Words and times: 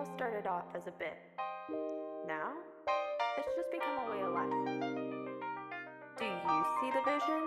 all 0.00 0.06
started 0.16 0.46
off 0.46 0.64
as 0.74 0.86
a 0.86 0.92
bit. 0.92 1.18
Now, 2.26 2.52
it's 3.36 3.48
just 3.54 3.70
become 3.70 3.98
a 3.98 4.10
way 4.10 4.22
of 4.22 4.32
life. 4.32 4.50
Do 6.18 6.24
you 6.24 6.64
see 6.80 6.90
the 6.96 7.02
vision? 7.04 7.40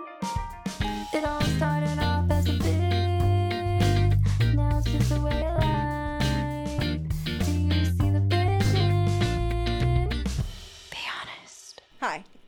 It 1.12 1.24
all 1.24 1.40
started 1.56 1.73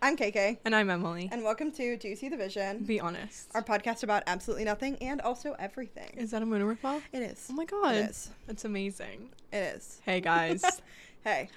I'm 0.06 0.16
KK, 0.16 0.58
And 0.64 0.72
I'm 0.72 0.88
Emily. 0.88 1.28
and 1.32 1.42
welcome 1.42 1.72
to 1.72 1.96
Do 1.96 2.06
You 2.06 2.14
See 2.14 2.28
the 2.28 2.36
Vision? 2.36 2.84
Be 2.84 3.00
honest. 3.00 3.48
Our 3.56 3.62
podcast 3.64 4.04
about 4.04 4.22
absolutely 4.28 4.64
nothing 4.64 4.96
and 5.00 5.20
also 5.20 5.56
everything. 5.58 6.12
Is 6.16 6.30
that 6.30 6.42
a 6.42 6.46
moon 6.46 6.62
ripoff? 6.62 7.02
It 7.12 7.22
is. 7.22 7.48
Oh 7.50 7.54
my 7.54 7.64
god. 7.64 7.96
It 7.96 8.10
is. 8.10 8.30
That's 8.46 8.64
amazing. 8.64 9.30
It 9.52 9.74
is. 9.74 10.00
Hey 10.04 10.20
guys. 10.20 10.62
Hey. 11.24 11.48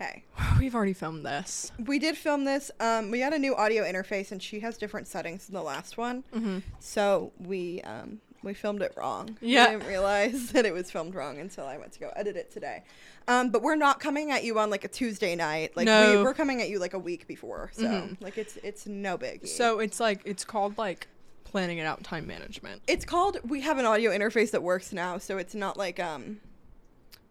Hey. 0.00 0.24
We've 0.58 0.74
already 0.74 0.94
filmed 0.94 1.24
this. 1.24 1.70
We 1.78 2.00
did 2.00 2.16
film 2.16 2.42
this. 2.44 2.72
Um, 2.80 3.12
we 3.12 3.20
had 3.20 3.32
a 3.32 3.38
new 3.38 3.54
audio 3.54 3.84
interface, 3.84 4.32
and 4.32 4.42
she 4.42 4.58
has 4.58 4.76
different 4.76 5.06
settings 5.06 5.46
than 5.46 5.54
the 5.54 5.62
last 5.62 5.96
one. 5.96 6.24
Mm-hmm. 6.34 6.58
So 6.80 7.30
we 7.38 7.82
um, 7.82 8.20
we 8.44 8.54
filmed 8.54 8.82
it 8.82 8.92
wrong. 8.96 9.36
Yeah. 9.40 9.64
I 9.64 9.70
didn't 9.72 9.86
realize 9.88 10.48
that 10.52 10.64
it 10.66 10.72
was 10.72 10.90
filmed 10.90 11.14
wrong 11.14 11.38
until 11.38 11.66
I 11.66 11.76
went 11.78 11.92
to 11.92 12.00
go 12.00 12.10
edit 12.14 12.36
it 12.36 12.50
today. 12.52 12.82
Um, 13.26 13.50
but 13.50 13.62
we're 13.62 13.76
not 13.76 14.00
coming 14.00 14.30
at 14.30 14.44
you 14.44 14.58
on 14.58 14.68
like 14.70 14.84
a 14.84 14.88
Tuesday 14.88 15.34
night. 15.34 15.76
Like 15.76 15.86
No. 15.86 16.18
we, 16.18 16.22
we're 16.24 16.34
coming 16.34 16.60
at 16.62 16.68
you 16.68 16.78
like 16.78 16.94
a 16.94 16.98
week 16.98 17.26
before. 17.26 17.70
So 17.72 17.84
Mhm. 17.84 18.20
like 18.20 18.36
it's 18.38 18.56
it's 18.62 18.86
no 18.86 19.16
biggie. 19.18 19.48
So 19.48 19.78
it's 19.80 19.98
like 19.98 20.20
it's 20.24 20.44
called 20.44 20.76
like 20.78 21.08
planning 21.44 21.78
it 21.78 21.86
out 21.86 22.02
time 22.02 22.26
management. 22.26 22.82
it's 22.88 23.04
called 23.04 23.38
we 23.48 23.60
have 23.60 23.78
an 23.78 23.84
audio 23.86 24.10
interface 24.10 24.50
that 24.50 24.60
works 24.62 24.92
now 24.92 25.18
so 25.18 25.38
it's 25.38 25.54
not 25.54 25.76
like 25.76 26.00
um 26.00 26.40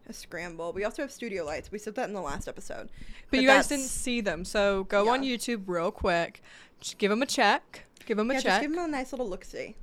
a 0.08 0.14
scramble 0.14 0.72
we 0.72 0.86
also 0.86 1.02
have 1.02 1.12
studio 1.12 1.44
lights 1.44 1.70
we 1.74 1.78
said 1.78 1.94
that 1.96 2.08
in 2.08 2.14
the 2.14 2.22
last 2.22 2.48
episode 2.48 2.88
But, 3.30 3.42
you 3.42 3.48
guys 3.50 3.68
didn't 3.68 3.88
see 3.88 4.22
them, 4.22 4.46
so 4.46 4.86
go 4.86 5.10
on 5.10 5.24
YouTube 5.24 5.64
real 5.68 5.92
quick. 5.92 6.42
Just 6.80 6.98
give 6.98 7.10
them 7.10 7.22
a 7.22 7.26
check. 7.26 7.86
Give 8.06 8.16
them 8.18 8.30
a 8.32 8.36
yeah, 8.36 8.40
check. 8.40 8.46
just 8.52 8.62
give 8.62 8.72
them 8.76 8.86
a 8.86 8.88
nice 8.88 9.12
little 9.12 9.28
look 9.28 9.44
see 9.44 9.76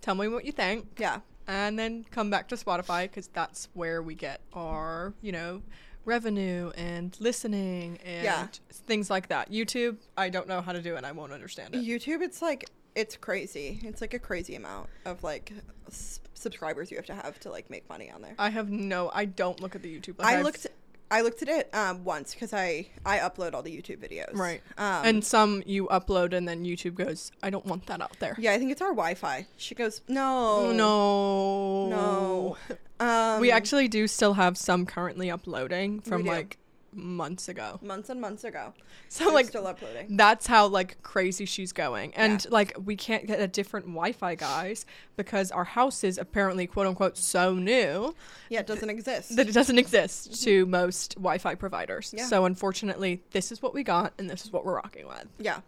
Tell 0.00 0.14
me 0.14 0.28
what 0.28 0.44
you 0.44 0.52
think, 0.52 0.86
yeah 0.98 1.20
and 1.48 1.76
then 1.76 2.04
come 2.12 2.30
back 2.30 2.46
to 2.48 2.54
Spotify 2.54 3.02
because 3.04 3.26
that's 3.28 3.68
where 3.74 4.00
we 4.02 4.14
get 4.14 4.40
our, 4.52 5.14
you 5.20 5.32
know, 5.32 5.62
revenue 6.04 6.70
and 6.76 7.16
listening 7.20 7.98
and 8.04 8.24
Yeah. 8.24 8.46
things 8.70 9.10
like 9.10 9.28
that. 9.28 9.50
YouTube, 9.50 9.96
I 10.16 10.28
don't 10.28 10.46
know 10.46 10.60
how 10.60 10.72
to 10.72 10.80
do 10.80 10.94
it. 10.96 11.04
I 11.04 11.10
won't 11.12 11.32
understand 11.32 11.74
it. 11.74 11.84
youtube 11.84 12.22
it's 12.22 12.40
like 12.40 12.68
it's 12.94 13.16
crazy 13.16 13.80
it's 13.84 14.00
like 14.00 14.14
a 14.14 14.18
crazy 14.18 14.54
amount 14.56 14.88
of 15.04 15.22
like 15.22 15.52
s- 15.88 16.18
subscribers 16.34 16.90
you 16.90 16.96
have 16.96 17.06
to 17.06 17.14
have 17.14 17.38
to 17.40 17.48
like 17.50 17.70
make 17.70 17.88
money 17.88 18.10
on 18.10 18.20
there 18.22 18.34
I 18.38 18.50
have 18.50 18.68
no. 18.70 19.10
I 19.14 19.24
don't 19.26 19.60
look 19.60 19.74
at 19.74 19.82
the 19.82 20.00
YouTube. 20.00 20.18
Like, 20.18 20.28
i 20.28 20.34
I've- 20.34 20.42
looked 20.44 20.66
i 21.10 21.20
looked 21.22 21.42
at 21.42 21.48
it 21.48 21.68
um 21.74 22.04
once 22.04 22.32
because 22.34 22.52
i 22.52 22.86
i 23.04 23.18
upload 23.18 23.54
all 23.54 23.62
the 23.62 23.70
youtube 23.76 23.98
videos. 23.98 24.34
Right, 24.34 24.60
um 24.78 25.04
and 25.04 25.24
some 25.24 25.62
you 25.66 25.86
upload 25.88 26.32
and 26.32 26.46
then 26.48 26.64
YouTube 26.64 26.94
goes, 26.94 27.32
I 27.42 27.50
don't 27.50 27.66
want 27.66 27.86
that 27.86 28.00
out 28.00 28.16
there. 28.20 28.34
yeah 28.38 28.52
i 28.52 28.58
think 28.58 28.70
it's 28.72 28.80
our 28.82 28.90
wi-fi. 28.90 29.46
She 29.56 29.74
goes 29.74 30.00
Oh, 30.08 30.72
no. 30.72 31.88
No, 31.88 32.56
no 33.00 33.04
um 33.06 33.40
we 33.40 33.50
actually 33.50 33.88
do 33.88 34.06
still 34.06 34.34
have 34.34 34.56
some 34.58 34.86
currently 34.86 35.30
uploading 35.30 36.00
from 36.00 36.24
like 36.24 36.58
months 36.92 37.48
ago. 37.48 37.78
months 37.82 38.08
and 38.10 38.20
months 38.20 38.44
ago 38.44 38.72
So 39.08 39.24
They're 39.24 39.34
like 39.34 39.46
still 39.46 39.66
uploading 39.66 40.16
that's 40.16 40.46
how 40.46 40.66
like 40.66 41.00
crazy 41.02 41.44
she's 41.44 41.72
going 41.72 42.14
and 42.14 42.42
Yeah. 42.44 42.50
like 42.50 42.76
we 42.84 42.96
can't 42.96 43.26
get 43.26 43.40
a 43.40 43.46
different 43.46 43.86
wi-fi 43.86 44.34
guys 44.34 44.86
because 45.16 45.50
our 45.50 45.64
house 45.64 46.02
is 46.04 46.18
apparently 46.18 46.66
quote 46.66 46.86
unquote 46.86 47.16
so 47.16 47.54
new 47.54 48.14
Yeah, 48.48 48.60
it 48.60 48.66
doesn't 48.66 48.90
exist. 48.90 49.36
that 49.36 49.48
it 49.48 49.52
doesn't 49.52 49.78
exist 49.78 50.42
to 50.44 50.66
most 50.66 51.14
wi-fi 51.14 51.54
providers 51.54 52.12
Yeah. 52.16 52.26
so 52.26 52.44
unfortunately 52.44 53.22
this 53.30 53.52
is 53.52 53.62
what 53.62 53.72
we 53.74 53.82
got 53.84 54.12
and 54.18 54.28
this 54.28 54.44
is 54.44 54.52
what 54.52 54.64
we're 54.64 54.76
rocking 54.76 55.06
with 55.06 55.26
yeah. 55.38 55.60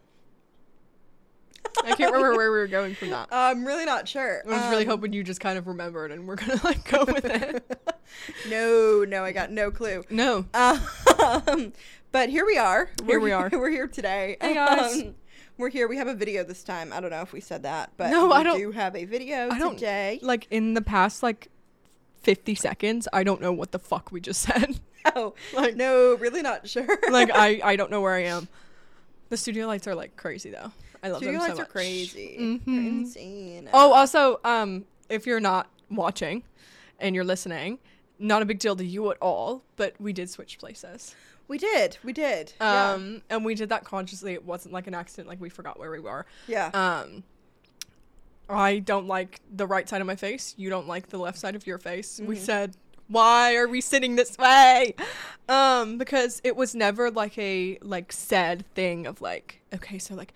I 1.84 1.94
can't 1.94 2.12
remember 2.12 2.36
where 2.36 2.52
we 2.52 2.58
were 2.58 2.66
going 2.66 2.94
from 2.94 3.10
that 3.10 3.28
I'm 3.32 3.64
really 3.64 3.84
not 3.84 4.06
sure. 4.08 4.42
i 4.46 4.48
was 4.50 4.70
really 4.70 4.82
Um, 4.84 4.90
hoping 4.90 5.12
you 5.12 5.24
just 5.24 5.40
kind 5.40 5.58
of 5.58 5.66
remembered 5.66 6.12
and 6.12 6.26
we're 6.28 6.36
gonna 6.36 6.60
like 6.64 6.84
go 6.90 7.04
with 7.04 7.24
it 7.24 7.64
No, 8.48 9.04
no, 9.08 9.24
I 9.24 9.32
got 9.32 9.50
no 9.50 9.70
clue. 9.70 10.04
no 10.10 10.44
Um, 10.54 11.72
but 12.12 12.28
here 12.28 12.44
we 12.44 12.58
are. 12.58 12.90
Here 13.06 13.18
We're, 13.18 13.20
we 13.20 13.32
are. 13.32 13.48
We're 13.52 13.70
here 13.70 13.88
today. 13.88 14.36
Hey, 14.40 14.52
guys. 14.54 15.00
Um, 15.02 15.14
we're 15.56 15.70
here. 15.70 15.88
We 15.88 15.96
have 15.96 16.08
a 16.08 16.14
video 16.14 16.44
this 16.44 16.62
time. 16.62 16.92
I 16.92 17.00
don't 17.00 17.10
know 17.10 17.22
if 17.22 17.32
we 17.32 17.40
said 17.40 17.62
that, 17.62 17.92
but 17.96 18.10
No, 18.10 18.26
we 18.26 18.32
I 18.34 18.42
don't- 18.42 18.58
do 18.58 18.70
have 18.72 18.94
a 18.96 19.04
video 19.06 19.48
I 19.50 19.58
don't- 19.58 19.74
today. 19.78 20.18
like 20.22 20.46
in 20.50 20.74
the 20.74 20.82
past 20.82 21.22
like 21.22 21.48
50 22.22 22.54
seconds 22.54 23.08
i 23.12 23.24
don't 23.24 23.40
know 23.40 23.52
what 23.52 23.72
the 23.72 23.80
fuck 23.80 24.12
we 24.12 24.20
just 24.20 24.42
said 24.42 24.78
Oh, 25.16 25.34
like 25.52 25.74
no, 25.74 26.14
really 26.14 26.40
not 26.42 26.68
sure. 26.68 26.86
like 27.10 27.30
I 27.34 27.60
I 27.64 27.76
don't 27.76 27.90
know 27.90 28.00
where 28.00 28.14
I 28.14 28.24
am. 28.24 28.46
The 29.30 29.36
studio 29.36 29.66
lights 29.66 29.86
are 29.88 29.94
like 29.96 30.16
crazy 30.16 30.50
though. 30.50 30.70
I 31.02 31.08
love 31.08 31.18
Studio 31.22 31.32
them 31.32 31.40
so 31.40 31.46
lights 31.48 31.58
are 31.58 31.62
much. 31.62 31.70
crazy. 31.70 32.36
Mhm. 32.38 32.64
They're 32.64 32.74
insane. 32.76 33.68
Oh, 33.72 33.92
also, 33.92 34.40
um, 34.44 34.84
if 35.08 35.26
you're 35.26 35.40
not 35.40 35.68
watching 35.90 36.44
and 37.00 37.14
you're 37.14 37.24
listening, 37.24 37.78
not 38.18 38.40
a 38.42 38.44
big 38.44 38.58
deal 38.60 38.76
to 38.76 38.84
you 38.84 39.10
at 39.10 39.18
all. 39.20 39.62
But 39.76 39.94
we 40.00 40.12
did 40.12 40.30
switch 40.30 40.58
places. 40.58 41.14
we 41.48 41.58
did. 41.58 41.98
We 42.04 42.12
did. 42.14 42.52
Yeah. 42.60 42.92
Um, 42.92 43.22
and 43.28 43.44
we 43.44 43.54
did 43.54 43.68
that 43.70 43.84
consciously. 43.84 44.32
It 44.32 44.44
wasn't 44.46 44.72
like 44.72 44.86
an 44.86 44.94
accident. 44.94 45.28
Like 45.28 45.40
we 45.40 45.48
forgot 45.50 45.78
where 45.78 45.90
we 45.90 45.98
were. 46.00 46.24
yeah. 46.46 46.70
Um. 46.72 47.24
I 48.48 48.80
don't 48.80 49.06
like 49.06 49.40
the 49.54 49.66
right 49.66 49.88
side 49.88 50.00
of 50.00 50.06
my 50.06 50.16
face. 50.16 50.54
You 50.58 50.68
don't 50.68 50.86
like 50.88 51.08
the 51.08 51.18
left 51.18 51.38
side 51.38 51.54
of 51.54 51.66
your 51.66 51.78
face. 51.78 52.20
We 52.22 52.36
Mhm. 52.36 52.40
said, 52.40 52.76
"Why 53.08 53.54
are 53.56 53.68
we 53.68 53.80
sitting 53.80 54.16
this 54.16 54.36
way?" 54.36 54.94
Um, 55.48 55.96
because 55.98 56.40
it 56.44 56.54
was 56.56 56.74
never 56.74 57.10
like 57.10 57.36
a 57.38 57.78
like 57.82 58.12
said 58.12 58.64
thing 58.74 59.06
of 59.06 59.20
like, 59.20 59.60
okay, 59.74 59.98
so 59.98 60.14
like 60.14 60.32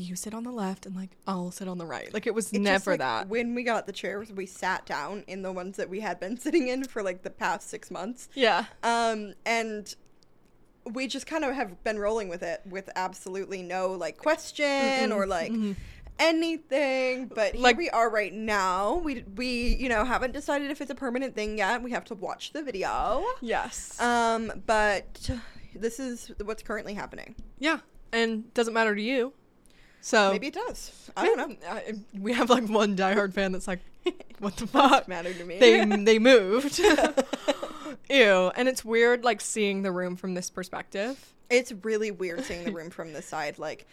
you 0.00 0.16
sit 0.16 0.34
on 0.34 0.44
the 0.44 0.50
left 0.52 0.86
and 0.86 0.94
like 0.96 1.10
I'll 1.26 1.50
sit 1.50 1.68
on 1.68 1.78
the 1.78 1.86
right. 1.86 2.12
Like 2.14 2.26
it 2.26 2.34
was 2.34 2.46
It's 2.46 2.52
just, 2.52 2.62
never 2.62 2.92
like, 2.92 3.00
that. 3.00 3.28
When 3.28 3.54
we 3.54 3.62
got 3.62 3.86
the 3.86 3.92
chairs, 3.92 4.32
we 4.32 4.46
sat 4.46 4.86
down 4.86 5.24
in 5.26 5.42
the 5.42 5.52
ones 5.52 5.76
that 5.76 5.88
we 5.90 6.00
had 6.00 6.18
been 6.20 6.36
sitting 6.40 6.68
in 6.68 6.84
for 6.84 7.02
like 7.02 7.22
the 7.22 7.30
past 7.30 7.68
six 7.68 7.90
months. 7.90 8.28
yeah. 8.34 8.66
Um, 8.82 9.34
and 9.46 9.94
we 10.92 11.06
just 11.06 11.26
kind 11.26 11.44
of 11.44 11.54
have 11.54 11.82
been 11.84 11.98
rolling 11.98 12.28
with 12.28 12.42
it 12.42 12.62
with 12.64 12.88
absolutely 12.96 13.62
no 13.62 13.92
like 13.92 14.16
question 14.16 15.12
or 15.12 15.26
like 15.26 15.52
Mhm. 15.52 15.76
anything. 16.18 17.26
But 17.26 17.54
here 17.54 17.62
Like- 17.62 17.76
we 17.76 17.90
are 17.90 18.08
right 18.10 18.32
now. 18.32 18.94
We 18.96 19.24
we 19.36 19.76
you 19.78 19.88
know 19.88 20.04
haven't 20.04 20.32
decided 20.32 20.70
if 20.70 20.80
it's 20.80 20.90
a 20.90 20.94
permanent 20.94 21.34
thing 21.34 21.58
yet. 21.58 21.82
We 21.82 21.90
have 21.92 22.04
to 22.06 22.14
watch 22.14 22.52
the 22.52 22.62
video. 22.62 23.24
Yes. 23.40 24.00
Um, 24.00 24.62
but 24.66 25.30
this 25.74 26.00
is 26.00 26.30
what's 26.42 26.62
currently 26.62 26.94
happening. 26.94 27.34
yeah. 27.58 27.80
And 28.10 28.52
doesn't 28.54 28.72
matter 28.72 28.94
to 28.96 29.02
you. 29.02 29.34
So 30.00 30.32
Maybe 30.32 30.46
it 30.48 30.54
does. 30.54 31.10
I 31.16 31.26
don't 31.26 31.38
know. 31.38 31.56
I- 31.68 31.94
we 32.18 32.32
have 32.32 32.50
like 32.50 32.68
one 32.68 32.96
diehard 32.96 33.34
fan 33.34 33.52
that's 33.52 33.66
like, 33.68 33.80
what 34.38 34.56
the 34.56 34.66
fuck? 34.66 35.08
mattered 35.08 35.36
to 35.38 35.44
me. 35.44 35.58
they 35.58 35.84
they 36.04 36.18
moved. 36.18 36.80
Ew. 38.10 38.50
And 38.56 38.68
it's 38.68 38.84
weird 38.84 39.24
like 39.24 39.40
seeing 39.40 39.82
the 39.82 39.92
room 39.92 40.16
from 40.16 40.34
this 40.34 40.50
perspective. 40.50 41.34
It's 41.50 41.72
really 41.82 42.10
weird 42.10 42.44
seeing 42.44 42.64
the 42.64 42.72
room 42.72 42.90
from 42.90 43.12
this 43.12 43.26
side. 43.26 43.58
Like, 43.58 43.86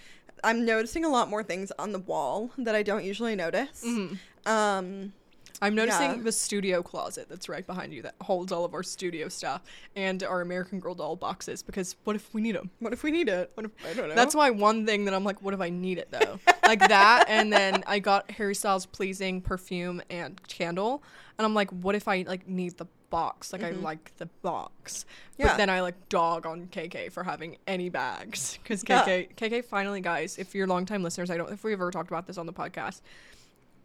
I'm 0.43 0.65
noticing 0.65 1.05
a 1.05 1.09
lot 1.09 1.29
more 1.29 1.43
things 1.43 1.71
on 1.79 1.91
the 1.91 1.99
wall 1.99 2.51
that 2.57 2.75
I 2.75 2.83
don't 2.83 3.03
usually 3.03 3.35
notice. 3.35 3.83
Mhm. 3.85 4.17
Um, 4.45 5.13
I'm 5.61 5.75
noticing 5.75 6.17
Yeah. 6.17 6.21
the 6.23 6.31
studio 6.31 6.81
closet 6.83 7.27
that's 7.29 7.47
right 7.49 7.65
behind 7.65 7.93
you 7.93 8.01
that 8.03 8.15
holds 8.21 8.51
all 8.51 8.65
of 8.65 8.73
our 8.73 8.83
studio 8.83 9.29
stuff 9.29 9.61
and 9.95 10.21
our 10.23 10.41
American 10.41 10.79
Girl 10.79 10.95
doll 10.95 11.15
boxes 11.15 11.63
because 11.63 11.95
what 12.03 12.15
if 12.15 12.33
we 12.33 12.41
need 12.41 12.55
them? 12.55 12.69
what 12.79 12.93
if 12.93 13.03
we 13.03 13.11
need 13.11 13.29
it? 13.29 13.51
What 13.55 13.65
if 13.65 13.71
I 13.85 13.93
don't 13.93 14.09
know. 14.09 14.15
That's 14.15 14.35
why 14.35 14.49
one 14.49 14.85
thing 14.85 15.05
that 15.05 15.13
I'm 15.13 15.23
like, 15.23 15.41
what 15.41 15.53
if 15.53 15.61
I 15.61 15.69
need 15.69 15.97
it 15.97 16.09
though? 16.11 16.39
like 16.65 16.79
that, 16.79 17.25
and 17.27 17.51
then 17.51 17.83
I 17.87 17.99
got 17.99 18.31
Harry 18.31 18.55
Styles 18.55 18.85
pleasing 18.85 19.41
perfume 19.41 20.01
and 20.09 20.41
candle, 20.47 21.03
and 21.37 21.45
I'm 21.45 21.53
like, 21.53 21.69
what 21.71 21.95
if 21.95 22.07
I 22.07 22.23
like 22.27 22.47
need 22.47 22.77
the 22.77 22.87
box? 23.09 23.53
Like 23.53 23.63
I 23.63 23.71
mm-hmm. 23.71 23.83
like 23.83 24.11
the 24.17 24.25
box, 24.41 25.05
Yeah. 25.37 25.47
but 25.47 25.57
then 25.57 25.69
I 25.69 25.81
like 25.81 26.09
dog 26.09 26.45
on 26.45 26.67
KK 26.67 27.11
for 27.11 27.23
having 27.23 27.57
any 27.67 27.89
bags 27.89 28.59
because 28.61 28.83
Yeah. 28.87 29.05
KK 29.05 29.35
KK 29.35 29.65
finally, 29.65 30.01
guys, 30.01 30.37
if 30.37 30.53
you're 30.55 30.67
longtime 30.67 31.03
listeners, 31.03 31.29
I 31.29 31.37
don't 31.37 31.51
if 31.51 31.63
we 31.63 31.73
ever 31.73 31.91
talked 31.91 32.09
about 32.09 32.27
this 32.27 32.37
on 32.37 32.45
the 32.45 32.53
podcast. 32.53 33.01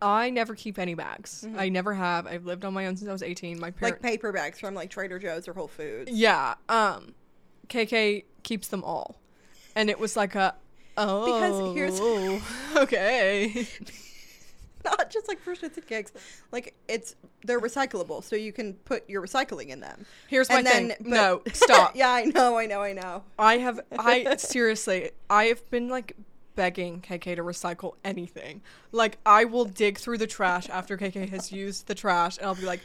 I 0.03 0.31
never 0.31 0.55
keep 0.55 0.79
any 0.79 0.95
bags. 0.95 1.47
I 1.57 1.69
never 1.69 1.93
have. 1.95 2.27
I've 2.27 2.45
lived 2.47 2.65
on 2.65 2.73
my 2.73 2.87
own 2.87 2.97
since 2.97 3.09
I 3.09 3.13
was 3.13 3.23
18. 3.23 3.61
My 3.61 3.71
parents 3.71 4.03
like 4.03 4.13
paper 4.13 4.33
bags 4.33 4.59
from 4.59 4.75
like 4.75 4.91
Trader 4.91 5.19
Joe's 5.19 5.47
or 5.49 5.53
Whole 5.53 5.69
Foods. 5.69 6.11
yeah. 6.11 6.55
Um, 6.69 7.15
KK 7.69 8.25
keeps 8.43 8.69
them 8.69 8.83
all, 8.83 9.21
and 9.77 9.91
it 9.91 9.99
was 9.99 10.17
like 10.17 10.35
a 10.35 10.55
oh 10.97 11.27
because 11.27 11.75
here's- 11.75 12.47
okay. 12.77 13.67
Not 14.85 15.11
just 15.11 15.29
like 15.29 15.39
for 15.41 15.55
shits 15.55 15.77
and 15.77 15.87
gigs. 15.87 16.11
Like 16.53 16.75
it's 16.89 17.15
they're 17.45 17.61
recyclable, 17.61 18.25
so 18.25 18.35
you 18.35 18.51
can 18.51 18.73
put 18.73 19.09
your 19.11 19.21
recycling 19.23 19.69
in 19.69 19.81
them. 19.81 20.07
Here's 20.29 20.49
my 20.49 20.63
then- 20.63 20.89
thing. 20.89 20.97
but- 21.01 21.09
no, 21.09 21.43
stop. 21.53 21.93
yeah, 21.95 22.09
I 22.11 22.25
know, 22.25 22.57
I 22.57 22.65
know, 22.65 22.81
I 22.81 22.95
know. 22.95 23.23
I 23.39 23.59
have. 23.59 23.79
I 23.99 24.37
seriously. 24.37 25.11
I 25.29 25.45
have 25.45 25.69
been 25.71 25.89
like 25.91 26.17
begging 26.55 27.01
KK 27.01 27.37
to 27.37 27.43
recycle 27.43 27.95
anything. 28.05 28.63
Like 28.93 29.19
I 29.25 29.45
will 29.45 29.65
dig 29.65 29.99
through 29.99 30.19
the 30.19 30.27
trash 30.27 30.69
after 30.69 30.97
KK 30.97 31.29
has 31.31 31.53
used 31.53 31.87
the 31.87 31.95
trash, 31.95 32.39
and 32.39 32.47
I'll 32.47 32.55
be 32.55 32.67
like, 32.67 32.81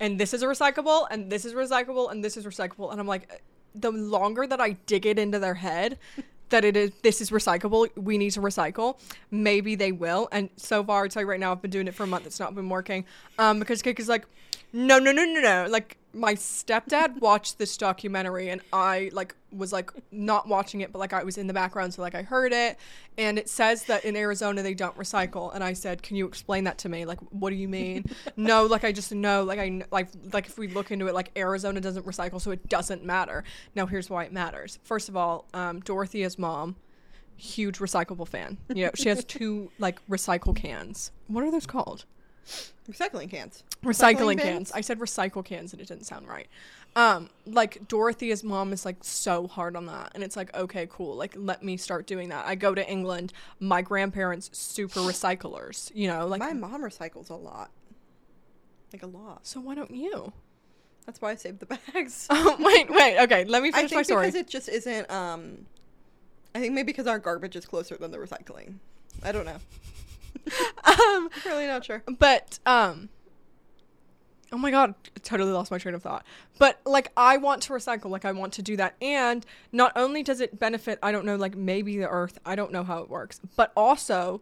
and 0.00 0.18
this 0.18 0.32
is 0.34 0.42
a 0.42 0.46
recyclable, 0.46 1.06
and 1.10 1.30
this 1.30 1.44
is 1.44 1.54
recyclable, 1.54 2.10
and 2.10 2.24
this 2.24 2.36
is 2.36 2.44
recyclable, 2.44 2.90
and 2.92 3.00
I'm 3.00 3.06
like, 3.06 3.42
the 3.74 3.90
longer 3.90 4.46
that 4.46 4.60
I 4.60 4.72
dig 4.86 5.06
it 5.06 5.18
into 5.18 5.38
their 5.38 5.54
head. 5.54 5.98
That 6.50 6.64
it 6.64 6.78
is, 6.78 6.92
this 7.02 7.20
is 7.20 7.28
recyclable. 7.28 7.94
We 7.94 8.16
need 8.16 8.30
to 8.30 8.40
recycle. 8.40 8.98
Maybe 9.30 9.74
they 9.74 9.92
will. 9.92 10.30
And 10.32 10.48
so 10.56 10.82
far, 10.82 11.04
I 11.04 11.08
tell 11.08 11.20
you 11.20 11.28
right 11.28 11.38
now, 11.38 11.52
I've 11.52 11.60
been 11.60 11.70
doing 11.70 11.86
it 11.86 11.94
for 11.94 12.04
a 12.04 12.06
month. 12.06 12.24
It's 12.24 12.40
not 12.40 12.54
been 12.54 12.70
working. 12.70 13.04
Um, 13.38 13.58
because 13.58 13.82
KK 13.82 14.00
is 14.00 14.08
like, 14.08 14.24
no, 14.72 14.98
no, 14.98 15.12
no, 15.12 15.26
no, 15.26 15.40
no. 15.42 15.66
Like 15.68 15.97
my 16.12 16.34
stepdad 16.34 17.20
watched 17.20 17.58
this 17.58 17.76
documentary, 17.76 18.48
and 18.48 18.60
I 18.72 19.10
like 19.12 19.34
was 19.52 19.72
like 19.72 19.90
not 20.10 20.48
watching 20.48 20.80
it, 20.80 20.92
but 20.92 20.98
like 20.98 21.12
I 21.12 21.22
was 21.22 21.36
in 21.36 21.46
the 21.46 21.52
background, 21.54 21.94
so 21.94 22.02
like 22.02 22.14
I 22.14 22.22
heard 22.22 22.52
it, 22.52 22.78
and 23.16 23.38
it 23.38 23.48
says 23.48 23.84
that 23.84 24.04
in 24.04 24.16
Arizona 24.16 24.62
they 24.62 24.74
don't 24.74 24.96
recycle, 24.96 25.54
and 25.54 25.62
I 25.62 25.74
said, 25.74 26.02
"Can 26.02 26.16
you 26.16 26.26
explain 26.26 26.64
that 26.64 26.78
to 26.78 26.88
me? 26.88 27.04
Like, 27.04 27.20
what 27.30 27.50
do 27.50 27.56
you 27.56 27.68
mean?" 27.68 28.04
no, 28.36 28.64
like 28.64 28.84
I 28.84 28.92
just 28.92 29.12
know, 29.12 29.44
like 29.44 29.58
I 29.58 29.82
like 29.90 30.08
like 30.32 30.46
if 30.46 30.58
we 30.58 30.68
look 30.68 30.90
into 30.90 31.06
it, 31.06 31.14
like 31.14 31.30
Arizona 31.36 31.80
doesn't 31.80 32.06
recycle, 32.06 32.40
so 32.40 32.50
it 32.50 32.68
doesn't 32.68 33.04
matter. 33.04 33.44
Now 33.74 33.86
here's 33.86 34.08
why 34.08 34.24
it 34.24 34.32
matters. 34.32 34.78
First 34.84 35.08
of 35.08 35.16
all, 35.16 35.46
um, 35.52 35.80
Dorothea's 35.80 36.38
mom, 36.38 36.76
huge 37.36 37.78
recyclable 37.78 38.26
fan. 38.26 38.58
You 38.74 38.86
know, 38.86 38.90
she 38.94 39.08
has 39.10 39.24
two 39.24 39.70
like 39.78 40.04
recycle 40.08 40.56
cans. 40.56 41.12
What 41.26 41.44
are 41.44 41.50
those 41.50 41.66
called? 41.66 42.06
Recycling 42.90 43.30
cans. 43.30 43.62
recycling 43.84 44.36
bins? 44.36 44.42
cans. 44.42 44.72
I 44.72 44.80
said 44.80 44.98
recycle 44.98 45.44
cans 45.44 45.72
and 45.72 45.82
it 45.82 45.88
didn't 45.88 46.04
sound 46.06 46.26
right. 46.26 46.48
Um, 46.96 47.28
like 47.46 47.86
Dorothea's 47.86 48.42
mom 48.42 48.72
is 48.72 48.84
like 48.84 48.96
so 49.02 49.46
hard 49.46 49.76
on 49.76 49.86
that, 49.86 50.12
and 50.14 50.24
it's 50.24 50.36
like 50.36 50.54
okay, 50.56 50.88
cool. 50.90 51.14
Like 51.16 51.34
let 51.36 51.62
me 51.62 51.76
start 51.76 52.06
doing 52.06 52.30
that. 52.30 52.46
I 52.46 52.54
go 52.54 52.74
to 52.74 52.90
England. 52.90 53.32
My 53.60 53.82
grandparents 53.82 54.50
super 54.56 55.00
recyclers. 55.00 55.92
You 55.94 56.08
know, 56.08 56.26
like 56.26 56.40
My 56.40 56.54
mom 56.54 56.82
recycles 56.82 57.30
a 57.30 57.34
lot. 57.34 57.70
Like 58.92 59.02
a 59.02 59.06
lot. 59.06 59.46
so. 59.46 59.60
Why 59.60 59.74
don't 59.74 59.90
you? 59.90 60.32
That's 61.04 61.20
why 61.20 61.30
I 61.32 61.34
saved 61.36 61.60
the 61.60 61.66
bags. 61.66 62.26
Oh 62.30 62.56
wait, 62.58 62.90
wait. 62.90 63.18
Okay, 63.20 63.44
let 63.44 63.62
me 63.62 63.70
finish 63.70 63.90
my 63.92 63.96
think 63.96 64.06
story. 64.06 64.22
because 64.26 64.34
it 64.34 64.48
just 64.48 64.68
isn't. 64.68 65.10
Um, 65.10 65.66
I 66.54 66.60
think 66.60 66.72
maybe 66.74 66.86
because 66.86 67.06
our 67.06 67.18
garbage 67.18 67.54
is 67.54 67.66
closer 67.66 67.96
than 67.96 68.10
the 68.10 68.18
recycling. 68.18 68.74
I 69.22 69.30
don't 69.32 69.44
know. 69.44 69.58
Um, 70.84 70.84
I'm 70.84 71.28
really 71.44 71.66
not 71.66 71.84
sure. 71.84 72.02
but 72.18 72.58
um 72.66 73.08
oh 74.52 74.58
my 74.58 74.70
god 74.70 74.94
I 75.16 75.20
totally 75.20 75.52
lost 75.52 75.70
my 75.70 75.78
train 75.78 75.94
of 75.94 76.02
thought. 76.02 76.24
But 76.58 76.80
like 76.86 77.12
i 77.16 77.36
want 77.36 77.62
to 77.64 77.72
recycle. 77.72 78.10
Like 78.10 78.24
i 78.24 78.32
want 78.32 78.52
to 78.54 78.62
do 78.62 78.76
that. 78.76 78.94
And 79.02 79.44
not 79.72 79.92
only 79.96 80.22
does 80.22 80.40
it 80.40 80.58
benefit 80.58 80.98
i 81.02 81.12
don't 81.12 81.24
know 81.24 81.36
like 81.36 81.56
maybe 81.56 81.98
the 81.98 82.08
earth. 82.08 82.38
I 82.46 82.54
don't 82.56 82.72
know 82.72 82.84
how 82.84 82.98
it 83.00 83.10
works. 83.10 83.40
But 83.56 83.72
also 83.76 84.40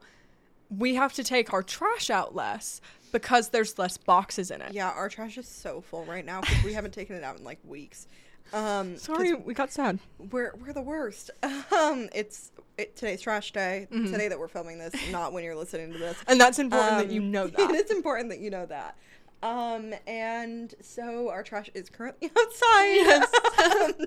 we 0.70 0.94
have 0.96 1.12
to 1.14 1.24
take 1.24 1.52
our 1.52 1.62
trash 1.62 2.10
out 2.10 2.34
less 2.34 2.80
because 3.12 3.50
there's 3.50 3.78
less 3.78 3.96
boxes 3.96 4.50
in 4.50 4.60
it. 4.60 4.72
Yeah, 4.72 4.90
our 4.90 5.08
trash 5.08 5.38
is 5.38 5.46
so 5.48 5.80
full 5.80 6.04
right 6.04 6.24
now 6.24 6.40
because 6.40 6.64
we 6.64 6.72
haven't 6.72 6.92
taken 6.92 7.16
it 7.16 7.22
out 7.22 7.38
in 7.38 7.44
like 7.44 7.58
weeks. 7.64 8.08
Um, 8.52 8.96
sorry 8.96 9.34
we 9.34 9.54
got 9.54 9.72
sad 9.72 9.98
we're 10.30 10.52
we're 10.60 10.72
the 10.72 10.82
worst. 10.82 11.30
Um, 11.72 12.08
it's 12.14 12.52
it, 12.78 12.94
today's 12.96 13.20
trash 13.20 13.52
day. 13.52 13.88
Mm-hmm. 13.90 14.12
Today 14.12 14.28
that 14.28 14.38
we're 14.38 14.48
filming 14.48 14.78
this, 14.78 14.94
not 15.10 15.32
when 15.32 15.42
you're 15.44 15.56
listening 15.56 15.92
to 15.92 15.98
this. 15.98 16.16
and 16.28 16.40
that's 16.40 16.58
important 16.58 16.98
that 16.98 17.10
you 17.10 17.20
Um, 17.22 17.30
know 17.30 17.46
that. 17.56 17.70
it's 17.72 17.90
important 17.90 18.28
that 18.30 18.38
you 18.38 18.50
know 18.50 18.66
that. 18.66 18.96
Um, 19.42 19.92
and 20.06 20.74
so 20.80 21.28
our 21.30 21.42
trash 21.42 21.70
is 21.74 21.88
currently 21.90 22.30
outside. 22.38 23.22
Um, 23.64 24.06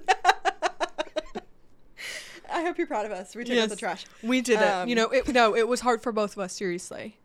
I 2.52 2.64
hope 2.64 2.78
you're 2.78 2.88
proud 2.88 3.06
of 3.06 3.12
us. 3.12 3.36
We 3.36 3.44
took 3.44 3.58
out 3.58 3.70
the 3.70 3.76
trash. 3.76 4.06
We 4.24 4.42
did 4.42 4.60
it. 4.62 4.88
You 4.88 4.94
Um, 4.94 4.96
know, 4.96 5.10
it 5.10 5.28
no, 5.28 5.56
it 5.56 5.68
was 5.68 5.82
hard 5.82 6.02
for 6.02 6.12
both 6.12 6.34
of 6.34 6.40
us, 6.40 6.54
seriously. 6.54 7.18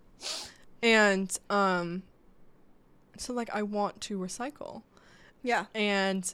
And 0.82 1.36
um 1.48 2.02
so 3.16 3.32
like 3.32 3.48
I 3.54 3.62
want 3.62 4.00
to 4.02 4.18
recycle. 4.18 4.82
Yeah. 5.42 5.66
And 5.74 6.32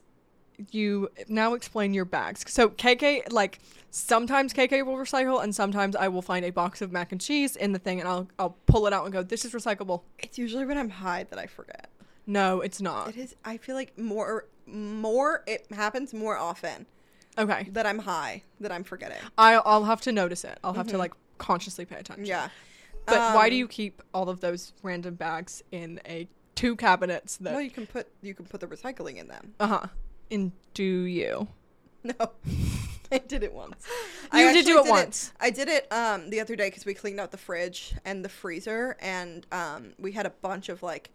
you 0.71 1.09
now 1.29 1.55
explain 1.55 1.95
your 1.95 2.05
bags. 2.05 2.45
So 2.49 2.69
KK 2.71 3.33
like 3.33 3.59
sometimes 3.91 4.53
KK 4.53 4.85
will 4.87 4.97
recycle 4.97 5.43
and 5.43 5.55
sometimes 5.55 5.97
I 5.97 6.09
will 6.09 6.23
find 6.23 6.45
a 6.45 6.51
box 6.51 6.81
of 6.83 6.93
mac 6.93 7.13
and 7.13 7.21
cheese 7.21 7.57
in 7.57 7.73
the 7.73 7.79
thing 7.79 8.01
and 8.01 8.09
I'll 8.09 8.29
I'll 8.39 8.57
pull 8.67 8.87
it 8.87 8.93
out 8.93 9.05
and 9.05 9.13
go, 9.13 9.23
This 9.23 9.45
is 9.45 9.53
recyclable. 9.53 10.03
It's 10.19 10.39
usually 10.39 10.65
when 10.65 10.79
I'm 10.79 10.91
high 10.91 11.25
that 11.31 11.39
I 11.39 11.47
forget. 11.47 11.91
No, 12.27 12.61
it's 12.61 12.81
not. 12.81 13.09
It 13.09 13.17
is. 13.17 13.35
I 13.45 13.57
feel 13.57 13.75
like 13.75 13.99
more, 13.99 14.47
more. 14.67 15.43
It 15.47 15.67
happens 15.73 16.15
more 16.15 16.37
often 16.37 16.87
Okay. 17.39 17.69
that 17.73 17.87
I'm 17.87 17.99
high 18.01 18.43
that 18.61 18.71
I'm 18.73 18.85
forgetting. 18.85 19.19
I'll 19.39 19.63
I'll 19.65 19.85
have 19.85 20.01
to 20.03 20.13
notice 20.13 20.45
it. 20.45 20.59
I'll 20.63 20.75
have 20.75 20.89
to 20.89 20.99
like 20.99 21.13
consciously 21.39 21.85
pay 21.85 21.97
attention. 21.97 22.25
Mm-hmm. 22.25 22.31
Yeah. 22.31 22.49
But 23.07 23.35
why 23.35 23.49
do 23.49 23.55
Um, 23.57 23.59
you 23.61 23.69
keep 23.69 24.03
all 24.15 24.29
of 24.29 24.41
those 24.41 24.73
random 24.83 25.15
bags 25.15 25.63
in 25.73 26.01
a 26.07 26.29
two 26.55 26.77
cabinets 26.77 27.39
that 27.39 27.55
No, 27.55 27.59
you 27.59 27.71
can 27.71 27.87
put 27.87 28.07
you 28.23 28.35
can 28.35 28.45
put 28.45 28.61
the 28.61 28.67
recycling 28.67 29.17
in 29.17 29.27
them. 29.29 29.55
Uh 29.59 29.67
huh. 29.67 29.87
And 30.31 30.53
do 30.75 30.85
you? 30.85 31.49
No, 32.03 32.31
I 33.13 33.19
did 33.19 33.43
it 33.43 33.53
once. 33.53 33.87
You 34.33 34.55
did 34.55 34.65
do 34.65 34.79
it 34.79 34.89
once. 34.89 35.33
I 35.39 35.51
did 35.51 35.69
it 35.69 35.87
um 35.93 36.31
the 36.31 36.41
other 36.41 36.57
day 36.57 36.69
because 36.69 36.87
we 36.87 36.95
cleaned 36.95 37.21
out 37.21 37.31
the 37.31 37.37
fridge 37.37 37.95
and 38.07 38.25
the 38.25 38.31
freezer, 38.31 38.97
and 39.01 39.47
um 39.53 39.93
we 39.99 40.13
had 40.13 40.25
a 40.25 40.31
bunch 40.31 40.71
of 40.71 40.83
like 40.83 41.11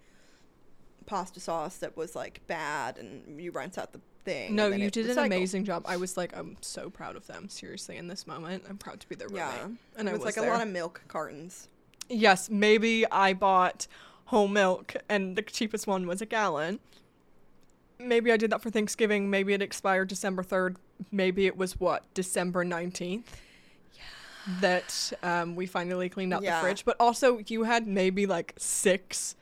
pasta 1.08 1.40
sauce 1.40 1.78
that 1.78 1.98
was 1.98 2.16
like 2.16 2.42
bad, 2.46 3.00
and 3.00 3.42
you 3.42 3.52
rinse 3.52 3.80
out 3.80 3.94
the 3.94 4.02
thing. 4.26 4.54
No, 4.56 4.68
you 4.68 4.86
it 4.86 4.94
did 4.94 5.10
an 5.10 5.18
amazing 5.18 5.66
job. 5.66 5.86
I 5.88 5.98
was 5.98 6.18
like, 6.18 6.38
I'm 6.38 6.58
so 6.62 6.92
proud 6.92 7.16
of 7.16 7.26
them. 7.26 7.50
Seriously, 7.50 7.98
in 7.98 8.08
this 8.08 8.28
moment, 8.28 8.66
I'm 8.70 8.78
proud 8.78 9.00
to 9.00 9.10
be 9.10 9.16
their 9.16 9.28
roommate. 9.30 9.46
Yeah, 9.56 9.68
and 9.98 10.08
it 10.08 10.12
was, 10.12 10.20
was 10.20 10.26
like 10.26 10.36
there. 10.36 10.50
a 10.50 10.54
lot 10.54 10.62
of 10.62 10.72
milk 10.72 11.02
cartons. 11.08 11.68
yes, 12.10 12.50
maybe 12.50 13.06
I 13.12 13.34
bought 13.34 13.88
whole 14.26 14.48
milk, 14.48 14.96
and 15.10 15.36
the 15.36 15.42
cheapest 15.42 15.88
one 15.88 16.06
was 16.06 16.22
a 16.22 16.26
gallon. 16.28 16.80
Maybe 18.00 18.32
I 18.32 18.38
did 18.38 18.52
that 18.52 18.62
for 18.62 18.70
Thanksgiving. 18.70 19.30
Maybe 19.30 19.54
it 19.54 19.62
expired 19.62 20.08
December 20.10 20.44
third. 20.44 20.78
Maybe 21.12 21.46
it 21.48 21.56
was 21.58 21.80
what 21.80 22.04
December 22.14 22.64
nineteenth. 22.64 23.38
That 24.62 25.12
um, 25.24 25.56
we 25.56 25.66
finally 25.66 26.08
cleaned 26.08 26.32
out 26.34 26.44
Yeah. 26.44 26.58
the 26.58 26.66
fridge, 26.66 26.86
but 26.86 26.96
also 27.00 27.40
you 27.48 27.64
had 27.64 27.88
maybe 27.88 28.28
like 28.28 28.54
six 28.58 29.36